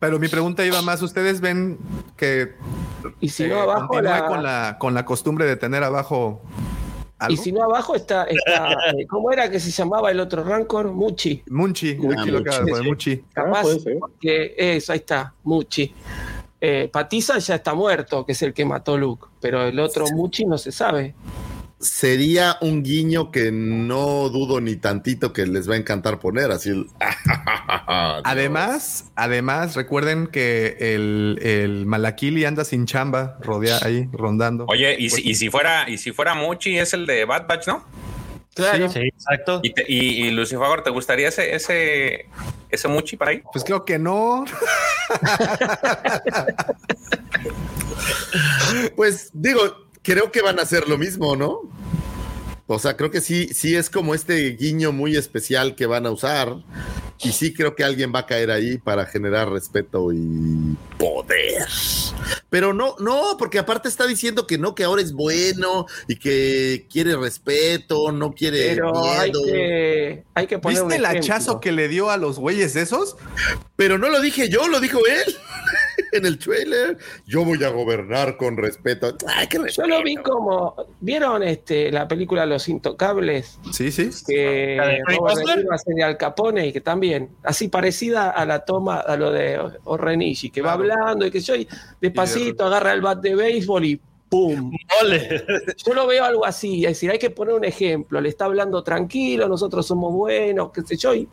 [0.00, 1.78] Pero mi pregunta iba más, ¿ustedes ven
[2.16, 2.54] que
[3.20, 6.40] Y si eh, no abajo, continúa la- con, la, con la costumbre de tener abajo
[7.18, 7.34] algo?
[7.34, 10.90] y si no abajo está, está eh, ¿cómo era que se llamaba el otro Rancor?
[10.90, 11.42] Muchi.
[11.50, 12.58] Munchi, Ah, aquí lo Munchi.
[12.70, 13.24] poner, Munchi.
[13.34, 13.98] Capaz, puede ser.
[14.00, 15.94] porque eso, ahí está, Muchi.
[16.62, 20.46] Eh, Patiza ya está muerto, que es el que mató Luke, pero el otro Muchi
[20.46, 21.14] no se sabe.
[21.80, 26.50] Sería un guiño que no dudo ni tantito que les va a encantar poner.
[26.50, 26.68] Así.
[26.70, 26.86] el-
[28.24, 34.66] Además, además, recuerden que el, el Malakili anda sin chamba, rodea ahí, rondando.
[34.68, 37.66] Oye, y si, y si fuera, y si fuera Muchi, es el de Bad Batch,
[37.66, 37.84] ¿no?
[38.54, 38.88] Claro.
[38.90, 39.60] Sí, exacto.
[39.62, 42.26] Y, te- y, y Lucifer, ¿te gustaría ese, ese,
[42.68, 43.42] ese Muchi para ahí?
[43.52, 44.44] Pues creo que no.
[48.96, 49.60] Pues digo,
[50.02, 51.62] creo que van a hacer lo mismo, ¿no?
[52.72, 56.12] O sea, creo que sí, sí es como este guiño muy especial que van a
[56.12, 56.54] usar.
[57.22, 61.66] Y sí creo que alguien va a caer ahí para generar respeto y poder.
[62.48, 66.86] Pero no, no, porque aparte está diciendo que no, que ahora es bueno y que
[66.90, 69.44] quiere respeto, no quiere Pero hay miedo.
[69.44, 71.34] que, hay que poner ¿Viste un el ejemplo.
[71.34, 73.16] hachazo que le dio a los güeyes esos?
[73.76, 75.36] Pero no lo dije yo, lo dijo él
[76.12, 76.98] en el trailer.
[77.26, 79.16] Yo voy a gobernar con respeto.
[79.26, 83.58] Ay, qué Yo lo vi como, ¿vieron este la película Los Intocables?
[83.72, 84.10] Sí, sí.
[84.26, 84.78] que
[85.70, 89.60] hace de Al Capone y que también, así parecida a la toma, a lo de
[89.84, 91.66] Orrenishi, que va hablando y que yo y
[92.00, 94.72] despacito agarra el bat de béisbol y ¡pum!
[95.02, 95.44] Ole.
[95.84, 98.82] Yo lo veo algo así, es decir, hay que poner un ejemplo, le está hablando
[98.82, 101.28] tranquilo, nosotros somos buenos, qué sé yo, y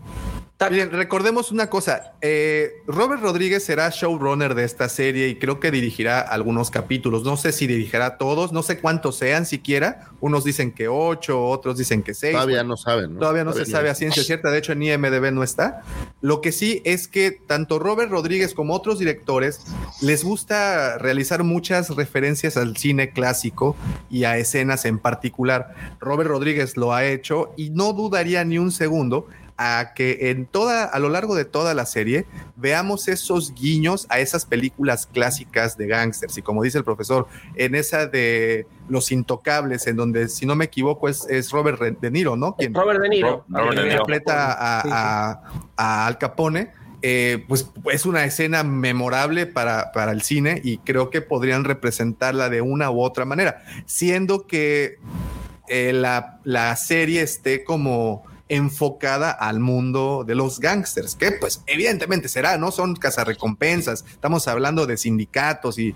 [0.58, 2.14] tac, Bien, recordemos una cosa.
[2.22, 7.24] eh, Robert Rodríguez será showrunner de esta serie y creo que dirigirá algunos capítulos.
[7.24, 10.10] No sé si dirigirá todos, no sé cuántos sean siquiera.
[10.20, 12.34] Unos dicen que ocho, otros dicen que seis.
[12.34, 13.20] Todavía no saben, ¿no?
[13.20, 15.84] Todavía no se sabe a ciencia cierta, de hecho en IMDB no está.
[16.22, 19.62] Lo que sí es que tanto Robert Rodríguez como otros directores
[20.02, 23.76] les gusta realizar muchas referencias al cine clásico
[24.10, 25.76] y a escenas en particular.
[26.00, 29.28] Robert Rodríguez lo ha hecho y no dudaría ni un segundo
[29.58, 34.20] a que en toda a lo largo de toda la serie veamos esos guiños a
[34.20, 39.88] esas películas clásicas de gángsters y como dice el profesor en esa de Los Intocables
[39.88, 42.56] en donde si no me equivoco es, es Robert De Niro, ¿no?
[42.56, 43.46] Quien- Robert De Niro.
[43.50, 45.42] Ro- Robert De interpreta a-
[45.76, 46.72] a Al Capone,
[47.02, 52.50] eh, pues es una escena memorable para, para el cine y creo que podrían representarla
[52.50, 54.98] de una u otra manera, siendo que
[55.68, 62.30] eh, la, la serie esté como enfocada al mundo de los gángsters, que pues evidentemente
[62.30, 62.72] será, ¿no?
[62.72, 65.96] Son cazarrecompensas, estamos hablando de sindicatos y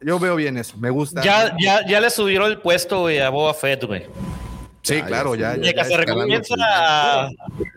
[0.00, 1.22] yo veo bien eso, me gusta.
[1.22, 4.04] Ya, ya, ya le subieron el puesto güey, a Boba Fett, güey.
[4.82, 5.72] sí, Ya, claro, ya ya.
[5.74, 7.28] ya, a...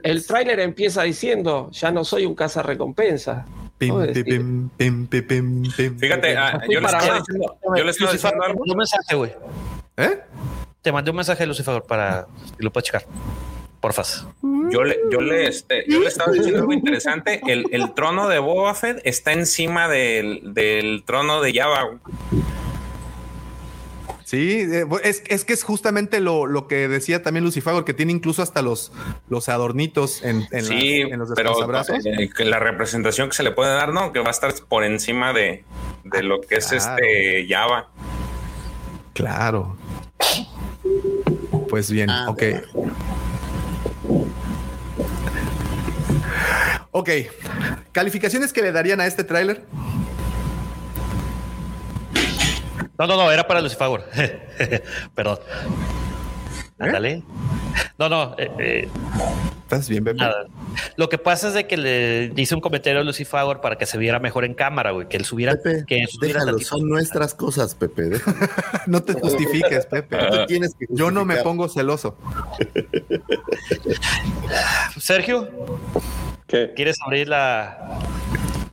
[0.04, 3.46] El tráiler empieza diciendo, ya no soy un cazarrecompensa.
[3.80, 7.58] Pim, ¿Cómo pim, pim, pim, pim, pim, pim, Fíjate, ah, yo le para estaba diciendo,
[7.64, 8.64] yo le estaba Lucifer, diciendo algo.
[8.68, 9.32] un mensaje, güey.
[9.96, 10.20] ¿Eh?
[10.82, 13.06] Te mandé un mensaje, Lucifer, para que lo puedas checar.
[13.80, 14.28] Porfas.
[14.42, 17.42] Yo le, yo le, este, yo le estaba diciendo algo interesante.
[17.48, 22.00] El, el trono de Boba Fett está encima del, del trono de Java.
[24.30, 28.12] Sí, eh, es, es, que es justamente lo, lo, que decía también Lucifago, que tiene
[28.12, 28.92] incluso hasta los,
[29.28, 31.56] los adornitos en, en, sí, en los pero
[32.06, 34.12] eh, que la representación que se le puede dar, ¿no?
[34.12, 35.64] Que va a estar por encima de,
[36.04, 37.90] de lo que es este Java.
[39.14, 39.76] Claro.
[41.68, 42.44] Pues bien, ah, ok.
[46.92, 47.10] Ok.
[47.92, 49.64] ¿Calificaciones que le darían a este tráiler?
[52.98, 54.04] No, no, no, era para Lucifagor.
[55.16, 55.40] Perdón.
[56.80, 57.24] Ándale.
[57.98, 58.36] No, no.
[58.38, 58.90] Eh, eh,
[59.64, 60.18] ¿Estás bien, Pepe?
[60.18, 60.48] Nada.
[60.96, 63.98] Lo que pasa es de que le hice un comentario a Lucifagor para que se
[63.98, 65.08] viera mejor en cámara, güey.
[65.08, 65.54] Que él subiera.
[65.56, 68.12] Pepe, que déjalo, son nuestras cosas, Pepe.
[68.88, 70.18] no te justifiques, Pepe.
[70.18, 72.18] No tienes que Yo no me pongo celoso.
[74.98, 75.50] Sergio.
[76.48, 76.74] ¿Qué?
[76.76, 78.00] ¿Quieres abrir la,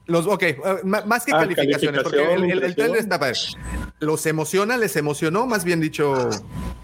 [0.07, 3.39] los, ok, eh, más que ah, calificaciones, porque el, el, trailer está padre.
[3.99, 4.77] ¿Los emociona?
[4.77, 5.47] ¿Les emocionó?
[5.47, 6.31] Más bien dicho,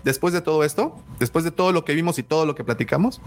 [0.02, 3.20] después de todo esto, después de todo lo que vimos y todo lo que platicamos.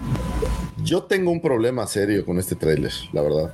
[0.84, 3.54] Yo tengo un problema serio con este trailer, la verdad.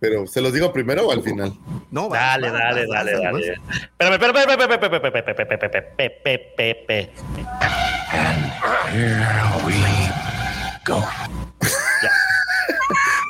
[0.00, 1.52] Pero, ¿se los digo primero o al final?
[1.90, 3.52] No, dale, dale, dale, dale.
[3.98, 5.20] Espérame, espérame, espérame, espérame,
[5.98, 7.10] espérame,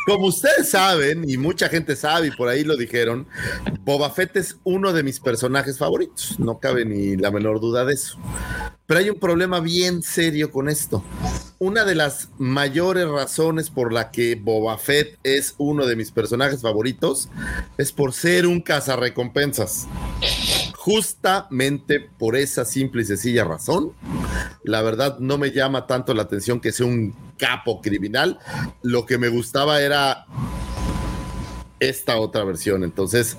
[0.06, 3.26] Como ustedes saben, y mucha gente sabe, y por ahí lo dijeron,
[3.82, 6.38] Boba Fett es uno de mis personajes favoritos.
[6.38, 8.18] No cabe ni la menor duda de eso.
[8.86, 11.04] Pero hay un problema bien serio con esto.
[11.58, 16.62] Una de las mayores razones por la que Boba Fett es uno de mis personajes
[16.62, 17.28] favoritos
[17.78, 19.86] es por ser un cazarrecompensas.
[20.84, 23.92] Justamente por esa simple y sencilla razón,
[24.64, 28.40] la verdad no me llama tanto la atención que sea un capo criminal.
[28.82, 30.26] Lo que me gustaba era
[31.78, 32.82] esta otra versión.
[32.82, 33.36] Entonces,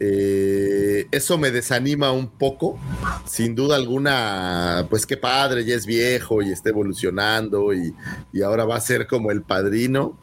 [0.00, 2.76] eh, eso me desanima un poco.
[3.24, 7.94] Sin duda alguna, pues qué padre, ya es viejo y está evolucionando y,
[8.32, 10.18] y ahora va a ser como el padrino.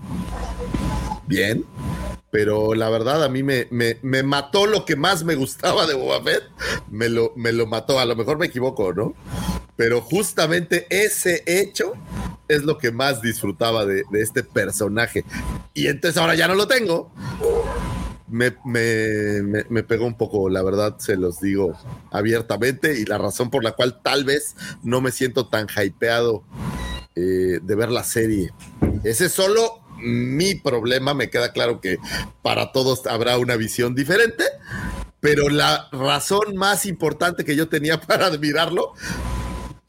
[1.27, 1.65] Bien.
[2.31, 5.93] Pero la verdad a mí me, me, me, mató lo que más me gustaba de
[5.93, 6.43] Boba Fett.
[6.89, 7.99] Me lo, me lo mató.
[7.99, 9.13] A lo mejor me equivoco, ¿no?
[9.75, 11.93] Pero justamente ese hecho
[12.47, 15.23] es lo que más disfrutaba de, este personaje.
[15.73, 17.11] Y entonces ahora ya no lo tengo.
[18.27, 21.77] Me, me, pegó un poco, la verdad, se los digo
[22.11, 26.43] abiertamente, y la razón por la cual tal vez no me siento tan hypeado
[27.15, 28.51] eh, de ver la serie.
[29.03, 31.97] Ese es solo mi problema, me queda claro que
[32.41, 34.43] para todos habrá una visión diferente,
[35.19, 38.93] pero la razón más importante que yo tenía para admirarlo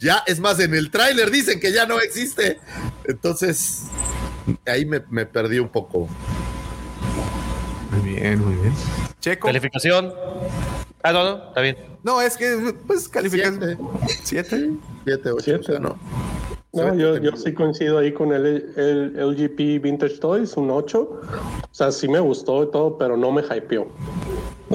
[0.01, 2.59] ya, es más, en el tráiler dicen que ya no existe.
[3.05, 3.87] Entonces,
[4.65, 6.09] ahí me, perdí un poco.
[7.91, 8.73] Muy bien, muy bien.
[9.21, 9.49] Checo.
[9.49, 10.15] Calificación.
[11.03, 11.77] Ah, no, no, está bien.
[12.05, 13.77] No, es que, pues, calificación.
[14.23, 14.71] Siete.
[15.05, 15.99] Siete, o siete, no.
[16.73, 21.01] No, yo, yo, sí coincido ahí con el, el LGP Vintage Toys, un 8.
[21.01, 21.21] O
[21.73, 23.89] sea, sí me gustó y todo, pero no me hypeó.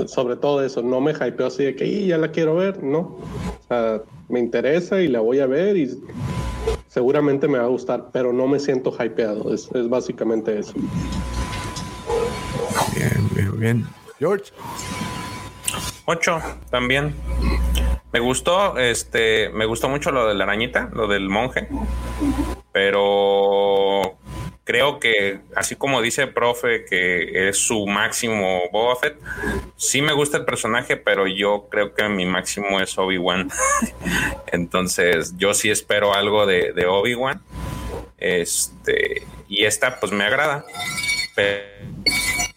[0.08, 3.00] Sobre todo eso, no me hypeó así de que ya la quiero ver, no.
[3.00, 6.02] O sea, me interesa y la voy a ver y
[6.88, 9.54] seguramente me va a gustar, pero no me siento hypeado.
[9.54, 10.74] Es, es básicamente eso.
[12.96, 13.88] Bien, bien, bien.
[14.18, 14.52] George.
[16.06, 16.40] 8
[16.72, 17.14] también.
[18.14, 21.68] Me gustó, este, me gustó mucho lo de la arañita, lo del monje,
[22.72, 24.20] pero
[24.64, 29.18] creo que así como dice el profe que es su máximo Boba Fett,
[29.78, 33.50] sí me gusta el personaje, pero yo creo que mi máximo es Obi-Wan.
[34.52, 37.42] Entonces, yo sí espero algo de, Obi-Wan.
[38.20, 40.64] Este, y esta pues me agrada,
[41.36, 41.64] pero,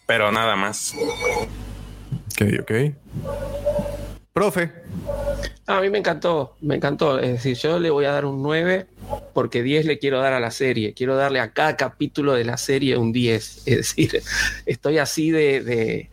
[0.05, 0.93] pero nada más.
[2.31, 2.71] Ok, ok.
[4.37, 4.71] Profe.
[5.65, 7.17] A mí me encantó, me encantó.
[7.17, 8.85] Es decir, yo le voy a dar un 9
[9.33, 10.93] porque 10 le quiero dar a la serie.
[10.93, 13.63] Quiero darle a cada capítulo de la serie un 10.
[13.65, 14.21] Es decir,
[14.67, 16.09] estoy así de, de,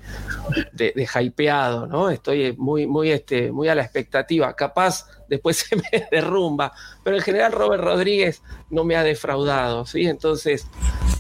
[0.73, 2.09] de, hypeado, ¿no?
[2.09, 4.57] Estoy muy, muy, este, muy a la expectativa.
[4.57, 6.73] Capaz después se me derrumba,
[7.03, 10.07] pero en general Robert Rodríguez no me ha defraudado, ¿sí?
[10.07, 10.67] Entonces,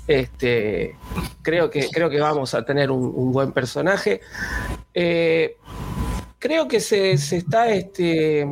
[0.07, 0.97] este,
[1.43, 4.23] creo, que, creo que vamos a tener un, buen personaje.
[4.95, 5.59] Eh,
[6.45, 8.47] creo que se, está este,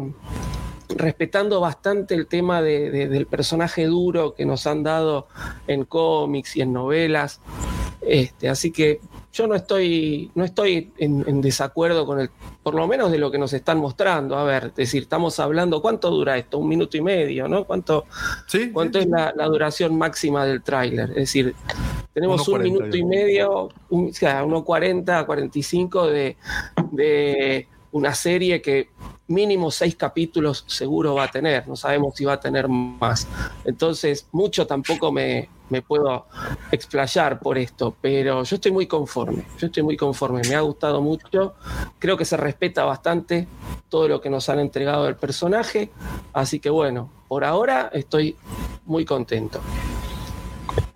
[0.88, 5.28] respetando bastante el tema del personaje duro que nos han dado
[5.66, 7.42] en cómics y en novelas.
[8.00, 8.98] Este, así que
[9.34, 12.30] yo no estoy, no estoy en, desacuerdo con el,
[12.62, 14.38] por lo menos de lo que nos están mostrando.
[14.38, 16.56] A ver, es decir, estamos hablando, ¿cuánto dura esto?
[16.56, 17.64] Un minuto y medio, ¿no?
[17.64, 18.06] ¿Cuánto,
[18.72, 21.10] ¿cuánto es la, duración máxima del tráiler?
[21.10, 21.54] Es decir,
[22.14, 26.36] tenemos un minuto y medio, un, o sea, 1.40, 45 de,
[26.90, 28.90] de una serie que
[29.28, 33.26] mínimo seis capítulos seguro va a tener, no sabemos si va a tener más.
[33.64, 36.26] Entonces, mucho tampoco me, me puedo
[36.70, 41.00] explayar por esto, pero yo estoy muy conforme, yo estoy muy conforme, me ha gustado
[41.00, 41.54] mucho,
[41.98, 43.46] creo que se respeta bastante
[43.88, 45.90] todo lo que nos han entregado del personaje,
[46.32, 48.36] así que bueno, por ahora estoy
[48.84, 49.60] muy contento.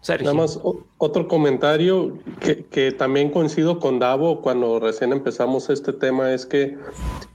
[0.08, 0.60] Nada más
[0.98, 6.76] otro comentario que, también coincido con Davo cuando recién empezamos este tema es que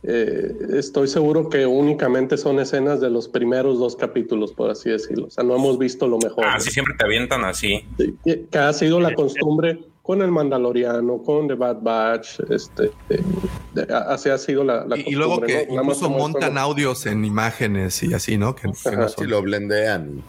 [0.04, 5.28] eh, estoy seguro que únicamente son escenas de los primeros dos capítulos, por así decirlo.
[5.28, 6.46] O sea, no hemos visto lo mejor.
[6.48, 7.86] Ah, sí, siempre te avientan así.
[8.24, 12.92] que ha sido la costumbre con el Mandaloriano, con The Bad Batch, este,
[14.08, 18.38] así ha sido la, la y, luego que incluso montan audios en imágenes y así,
[18.38, 18.56] ¿no?
[18.56, 18.72] Que,
[19.18, 20.24] que lo blendean.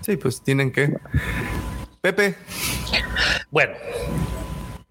[0.00, 0.94] Sí, pues tienen que.
[2.00, 2.34] Pepe.
[3.50, 3.74] Bueno,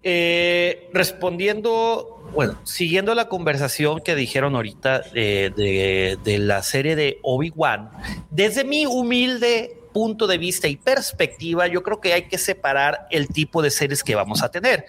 [0.02, 7.90] eh, respondiendo, bueno, siguiendo la conversación que dijeron ahorita de, de la serie de Obi-Wan,
[8.30, 13.28] desde mi humilde punto de vista y perspectiva, yo creo que hay que separar el
[13.28, 14.84] tipo de series que vamos a tener.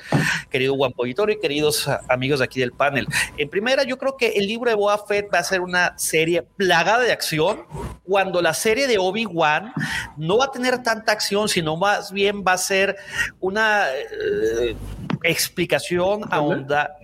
[0.50, 3.08] Querido Juan y queridos amigos aquí del panel.
[3.38, 6.42] En primera, yo creo que el libro de Boa Fett va a ser una serie
[6.42, 7.66] plagada de acción,
[8.03, 9.74] cuando la serie de Obi-Wan
[10.17, 12.95] no va a tener tanta acción, sino más bien va a ser
[13.40, 14.75] una eh,
[15.24, 16.98] explicación a onda,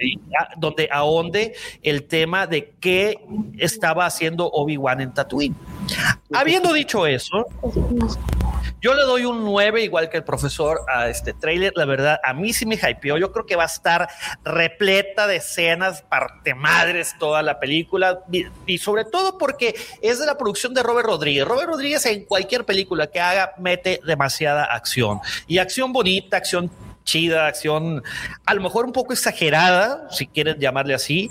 [0.58, 3.18] donde ahonde el tema de qué
[3.58, 5.56] estaba haciendo Obi-Wan en Tatooine.
[6.34, 7.46] Habiendo dicho eso,
[8.82, 11.74] yo le doy un 9, igual que el profesor, a este trailer.
[11.76, 13.18] La verdad, a mí sí me hypeó.
[13.18, 14.10] Yo creo que va a estar
[14.44, 18.22] repleta de escenas, parte madres, toda la película.
[18.66, 21.46] Y, sobre todo porque es de la producción de Robert Rodríguez.
[21.46, 25.20] Robert Rodríguez en cualquier película que haga mete demasiada acción.
[25.46, 26.72] Y acción bonita, acción
[27.04, 28.04] chida, acción
[28.46, 31.28] a lo mejor un poco exagerada, si quieren llamarle así,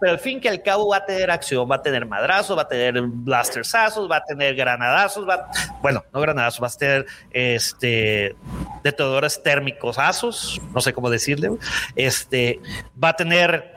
[0.00, 2.62] pero al fin que al cabo va a tener acción, va a tener madrazos, va
[2.62, 5.48] a tener blastersazos, va a tener granadazos, va,
[5.82, 8.36] bueno, no granadazos, va a tener este
[8.82, 11.50] detonadores térmicos asos, no sé cómo decirle,
[11.94, 12.60] este
[13.02, 13.74] va a tener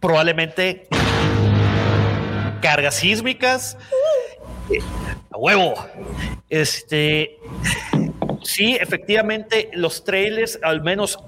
[0.00, 0.88] probablemente
[2.60, 3.76] cargas sísmicas
[4.70, 4.80] eh,
[5.30, 5.74] a huevo.
[6.48, 7.38] Este
[8.42, 11.18] Sí, efectivamente, los trailers, al menos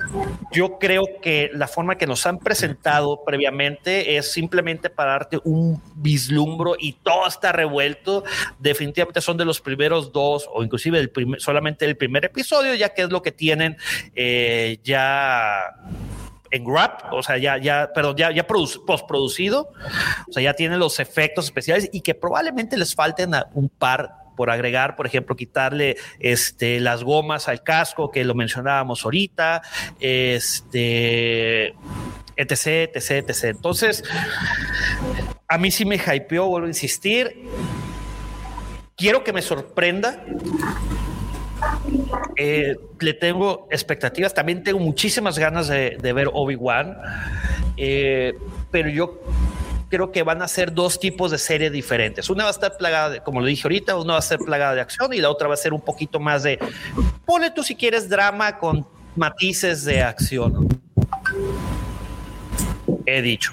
[0.52, 5.80] yo creo que la forma que nos han presentado previamente es simplemente para darte un
[5.94, 8.24] vislumbro y todo está revuelto.
[8.58, 13.02] Definitivamente son de los primeros dos o inclusive el solamente el primer episodio, ya que
[13.02, 13.76] es lo que tienen
[14.14, 15.74] eh, ya
[16.50, 19.72] en Grab, o sea, ya, ya, perdón, ya, ya postproducido,
[20.28, 24.50] o sea, ya tienen los efectos especiales y que probablemente les falten un par por
[24.50, 29.62] agregar, por ejemplo, quitarle este, las gomas al casco, que lo mencionábamos ahorita,
[30.00, 31.74] este,
[32.36, 33.44] etc, etc, etc.
[33.44, 34.04] Entonces,
[35.48, 37.48] a mí sí me hypeó, vuelvo a insistir.
[38.96, 40.24] Quiero que me sorprenda.
[42.36, 44.34] Eh, le tengo expectativas.
[44.34, 46.96] También tengo muchísimas ganas de, ver Obi-Wan.
[47.76, 48.34] Eh,
[48.70, 49.20] pero yo
[49.94, 52.28] creo que van a ser dos tipos de series diferentes.
[52.28, 54.74] Una va a estar plagada, de, como lo dije ahorita, una va a ser plagada
[54.74, 56.58] de acción y la otra va a ser un poquito más de,
[57.24, 60.66] pone tú si quieres drama con matices de acción.
[63.06, 63.52] He dicho.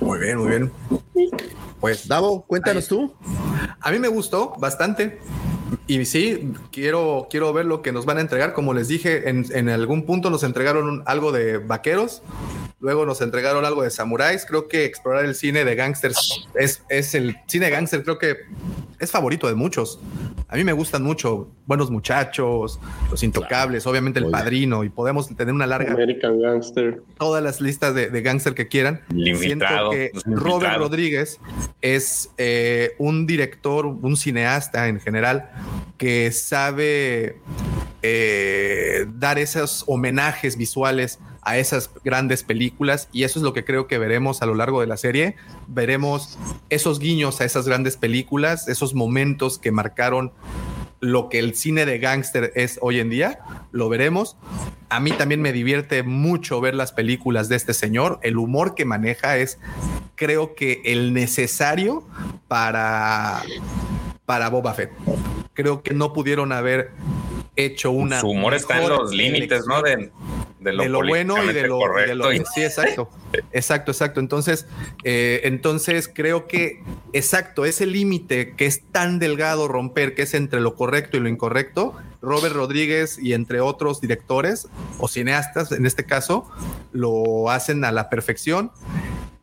[0.00, 0.72] Muy bien, muy bien.
[1.80, 3.14] Pues Davo, cuéntanos tú.
[3.80, 5.18] A mí me gustó bastante.
[5.86, 8.54] Y sí, quiero, quiero ver lo que nos van a entregar.
[8.54, 12.22] Como les dije, en, en algún punto nos entregaron algo de vaqueros.
[12.80, 14.46] Luego nos entregaron algo de samuráis.
[14.46, 18.36] Creo que explorar el cine de gangsters es, es el cine de gangsters, creo que
[19.00, 20.00] es favorito de muchos.
[20.48, 25.52] A mí me gustan mucho Buenos Muchachos, Los Intocables, obviamente El Padrino, y podemos tener
[25.52, 25.92] una larga.
[25.92, 27.02] American Gangster.
[27.18, 29.02] Todas las listas de, de gangster que quieran.
[29.10, 31.38] Siento que Robert Rodríguez
[31.82, 35.50] es eh, un director, un cineasta en general,
[35.98, 37.40] que sabe
[38.02, 43.86] eh, dar esos homenajes visuales a esas grandes películas y eso es lo que creo
[43.86, 45.36] que veremos a lo largo de la serie.
[45.66, 50.32] Veremos esos guiños a esas grandes películas, esos momentos que marcaron
[51.00, 54.36] lo que el cine de gángster es hoy en día, lo veremos.
[54.88, 58.18] A mí también me divierte mucho ver las películas de este señor.
[58.22, 59.58] El humor que maneja es,
[60.16, 62.06] creo que, el necesario
[62.48, 63.42] para,
[64.26, 64.90] para Boba Fett.
[65.54, 66.90] Creo que no pudieron haber
[67.64, 68.20] hecho una.
[68.20, 69.82] Su humor está en los límites, ¿no?
[69.82, 70.10] De,
[70.60, 72.30] de lo, bueno y de lo, correcto.
[72.54, 73.10] sí, exacto,
[73.52, 74.20] exacto, exacto.
[74.20, 74.66] Entonces,
[75.04, 80.60] eh, entonces creo que exacto ese límite que es tan delgado romper, que es entre
[80.60, 81.94] lo correcto y lo incorrecto.
[82.20, 86.50] Robert Rodríguez y entre otros directores o cineastas, en este caso,
[86.92, 88.72] lo hacen a la perfección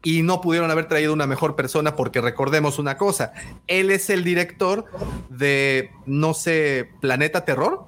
[0.06, 3.34] y no pudieron haber traído una mejor persona porque recordemos una cosa,
[3.66, 4.86] él es el director
[5.30, 7.86] de, no sé, Planeta Terror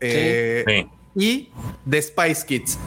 [0.00, 1.50] eh, y
[1.84, 2.78] de Spice Kids.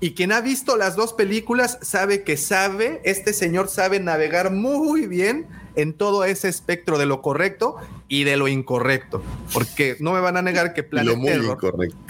[0.00, 5.06] Y quien ha visto las dos películas sabe que sabe, este señor sabe navegar muy
[5.06, 7.76] bien en todo ese espectro de lo correcto
[8.08, 9.22] y de lo incorrecto.
[9.52, 11.58] Porque no me van a negar que Planet Terror.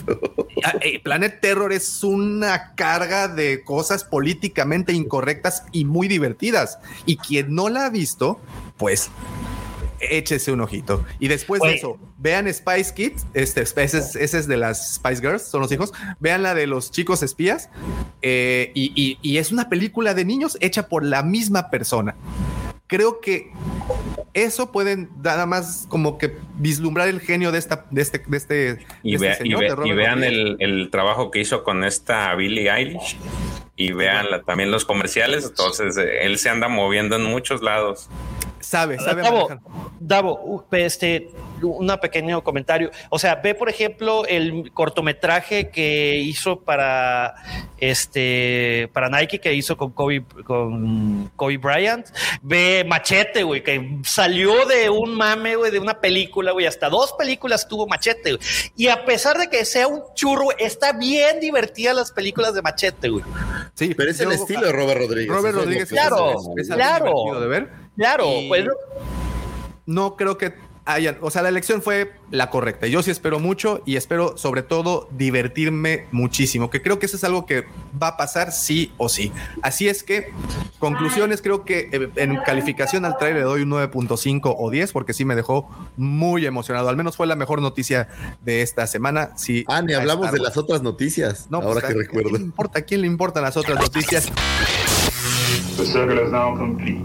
[0.62, 6.78] Ah, eh, Planet Terror es una carga de cosas políticamente incorrectas y muy divertidas.
[7.06, 8.39] Y quien no la ha visto,
[8.76, 9.10] pues
[10.00, 11.05] échese un ojito.
[11.18, 15.20] Y después de eso, vean Spice Kids, este, ese, es, ese es de las Spice
[15.22, 15.92] Girls, son los hijos.
[16.18, 17.70] Vean la de los chicos espías.
[18.22, 22.16] eh, y, y- y es una película de niños hecha por la misma persona.
[22.91, 23.51] Creo que
[24.35, 28.55] eso pueden nada más como que vislumbrar el genio de esta, de este, de este,
[28.55, 32.35] de este y señor, ve- de y vean el, el trabajo que hizo con esta
[32.35, 33.17] Billie Eilish
[33.77, 35.44] y vean la- también los comerciales.
[35.47, 38.09] Entonces, eh, él se anda moviendo en muchos lados.
[38.60, 39.48] Sabe, Davo,
[39.98, 41.30] Davo, este,
[41.62, 42.90] un pequeño comentario.
[43.08, 47.34] O sea, ve, por ejemplo, el cortometraje que hizo para
[47.78, 52.06] este para Nike que hizo con Kobe, con Kobe Bryant.
[52.42, 56.66] Ve Machete, güey, que salió de un mame, güey, de una película, güey.
[56.66, 58.42] Hasta dos películas tuvo Machete, güey.
[58.76, 63.08] Y a pesar de que sea un churro, está bien divertida las películas de Machete,
[63.08, 63.24] güey.
[63.74, 65.34] Sí, Pero es el estilo de Robert Rodríguez.
[65.34, 67.40] Robert Rodríguez Claro, es, claro.
[67.40, 67.80] de ver.
[67.97, 68.67] Claro, Y pues
[69.86, 70.55] no creo que
[70.86, 72.86] hayan, o sea, la elección fue la correcta.
[72.86, 77.23] Yo sí espero mucho y espero sobre todo divertirme muchísimo, que creo que eso es
[77.25, 77.65] algo que
[78.02, 79.31] va a pasar sí o sí.
[79.62, 80.33] Así es que,
[80.78, 85.12] conclusiones, creo que eh, en calificación al trailer le doy un 9.5 o 10 porque
[85.12, 86.89] sí me dejó muy emocionado.
[86.89, 88.09] Al menos fue la mejor noticia
[88.43, 89.33] de esta semana.
[89.36, 90.49] Sí, Ah, ni hablamos Star de Wars.
[90.51, 91.47] las otras noticias.
[91.51, 92.28] No, ahora pues, que ¿a- recuerdo.
[92.28, 92.78] ¿a quién le importa?
[92.78, 94.27] ¿A quién le importan las otras noticias?
[95.77, 97.01] The circle is now complete.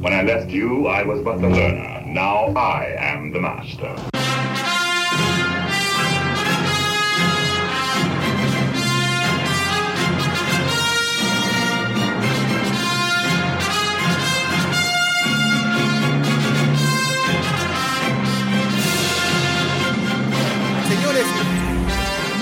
[0.00, 2.02] When I left you, I was but the learner.
[2.06, 3.94] Now I am the master.
[20.88, 21.26] Señores,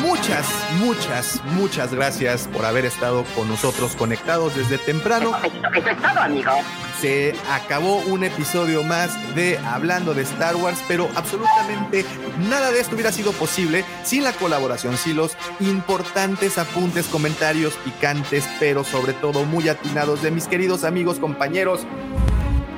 [0.00, 0.46] muchas,
[0.78, 5.32] muchas, muchas gracias por haber estado con nosotros conectados desde temprano.
[5.74, 6.52] Eso es todo, amigo.
[7.00, 12.04] Se acabó un episodio más de Hablando de Star Wars, pero absolutamente
[12.48, 18.48] nada de esto hubiera sido posible sin la colaboración, sin los importantes apuntes, comentarios picantes,
[18.58, 21.86] pero sobre todo muy atinados de mis queridos amigos, compañeros.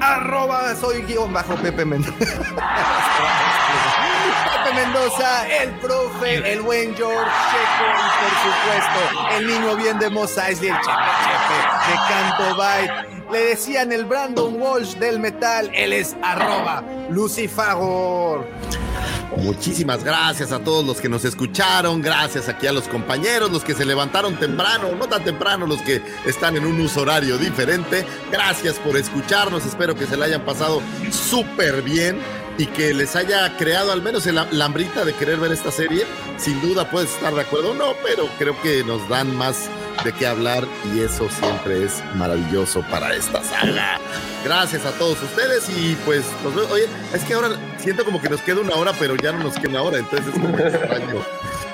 [0.00, 2.12] Arroba soy guion bajo Pepe Mendoza.
[4.64, 9.00] Pepe Mendoza, el profe, el buen George Checo y por supuesto
[9.38, 10.92] el niño bien de Mos Eisley, el Chepe
[11.24, 11.54] Chepe
[11.90, 13.19] de Canto Byte.
[13.32, 18.44] Le decían el Brandon Walsh del metal, él es arroba Lucifagor.
[19.36, 23.74] Muchísimas gracias a todos los que nos escucharon, gracias aquí a los compañeros, los que
[23.74, 28.04] se levantaron temprano, no tan temprano, los que están en un uso horario diferente.
[28.32, 32.18] Gracias por escucharnos, espero que se la hayan pasado súper bien
[32.58, 36.04] y que les haya creado al menos el, la hambrita de querer ver esta serie.
[36.36, 39.70] Sin duda puedes estar de acuerdo o no, pero creo que nos dan más
[40.04, 43.98] de qué hablar y eso siempre es maravilloso para esta saga.
[44.44, 46.70] Gracias a todos ustedes y pues nos vemos.
[46.72, 49.54] Oye, es que ahora siento como que nos queda una hora, pero ya no nos
[49.54, 51.24] queda una hora, entonces es como extraño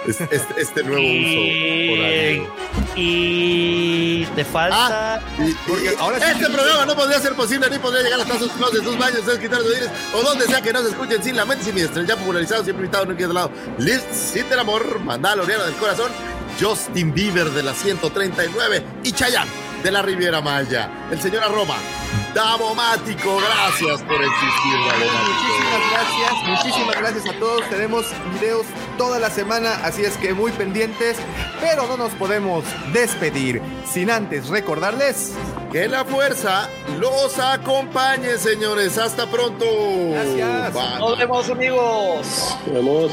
[0.09, 2.55] es- este, este nuevo uso horario.
[2.95, 5.21] Y te falta.
[5.67, 8.99] Porque ahora este programa no podría ser posible ni podría llegar hasta sus closets, sus
[8.99, 12.03] baños, sus escritorios dientes o donde sea que nos escuchen sin la mente siniestra.
[12.05, 13.51] Ya popularizado, siempre invitado, nunca de lado.
[13.79, 16.11] Liz, sin del amor, Mandaloriana del corazón,
[16.61, 19.51] Justin Bieber de la 139 y Chayanne
[19.83, 20.91] de la Riviera Maya.
[21.11, 21.77] El señor arroba,
[22.35, 27.69] Davomático, gracias por existir, Muchísimas gracias, muchísimas gracias a todos.
[27.71, 28.67] Tenemos videos
[28.99, 31.17] toda la semana, así es que muy pendientes,
[31.61, 35.33] pero no nos podemos despedir sin antes recordarles
[35.73, 36.69] que la fuerza
[36.99, 38.99] los acompañe, señores.
[38.99, 39.65] Hasta pronto.
[40.11, 40.75] Gracias.
[40.75, 40.99] Bye.
[40.99, 42.57] Nos vemos, amigos.
[42.67, 43.13] Nos vemos.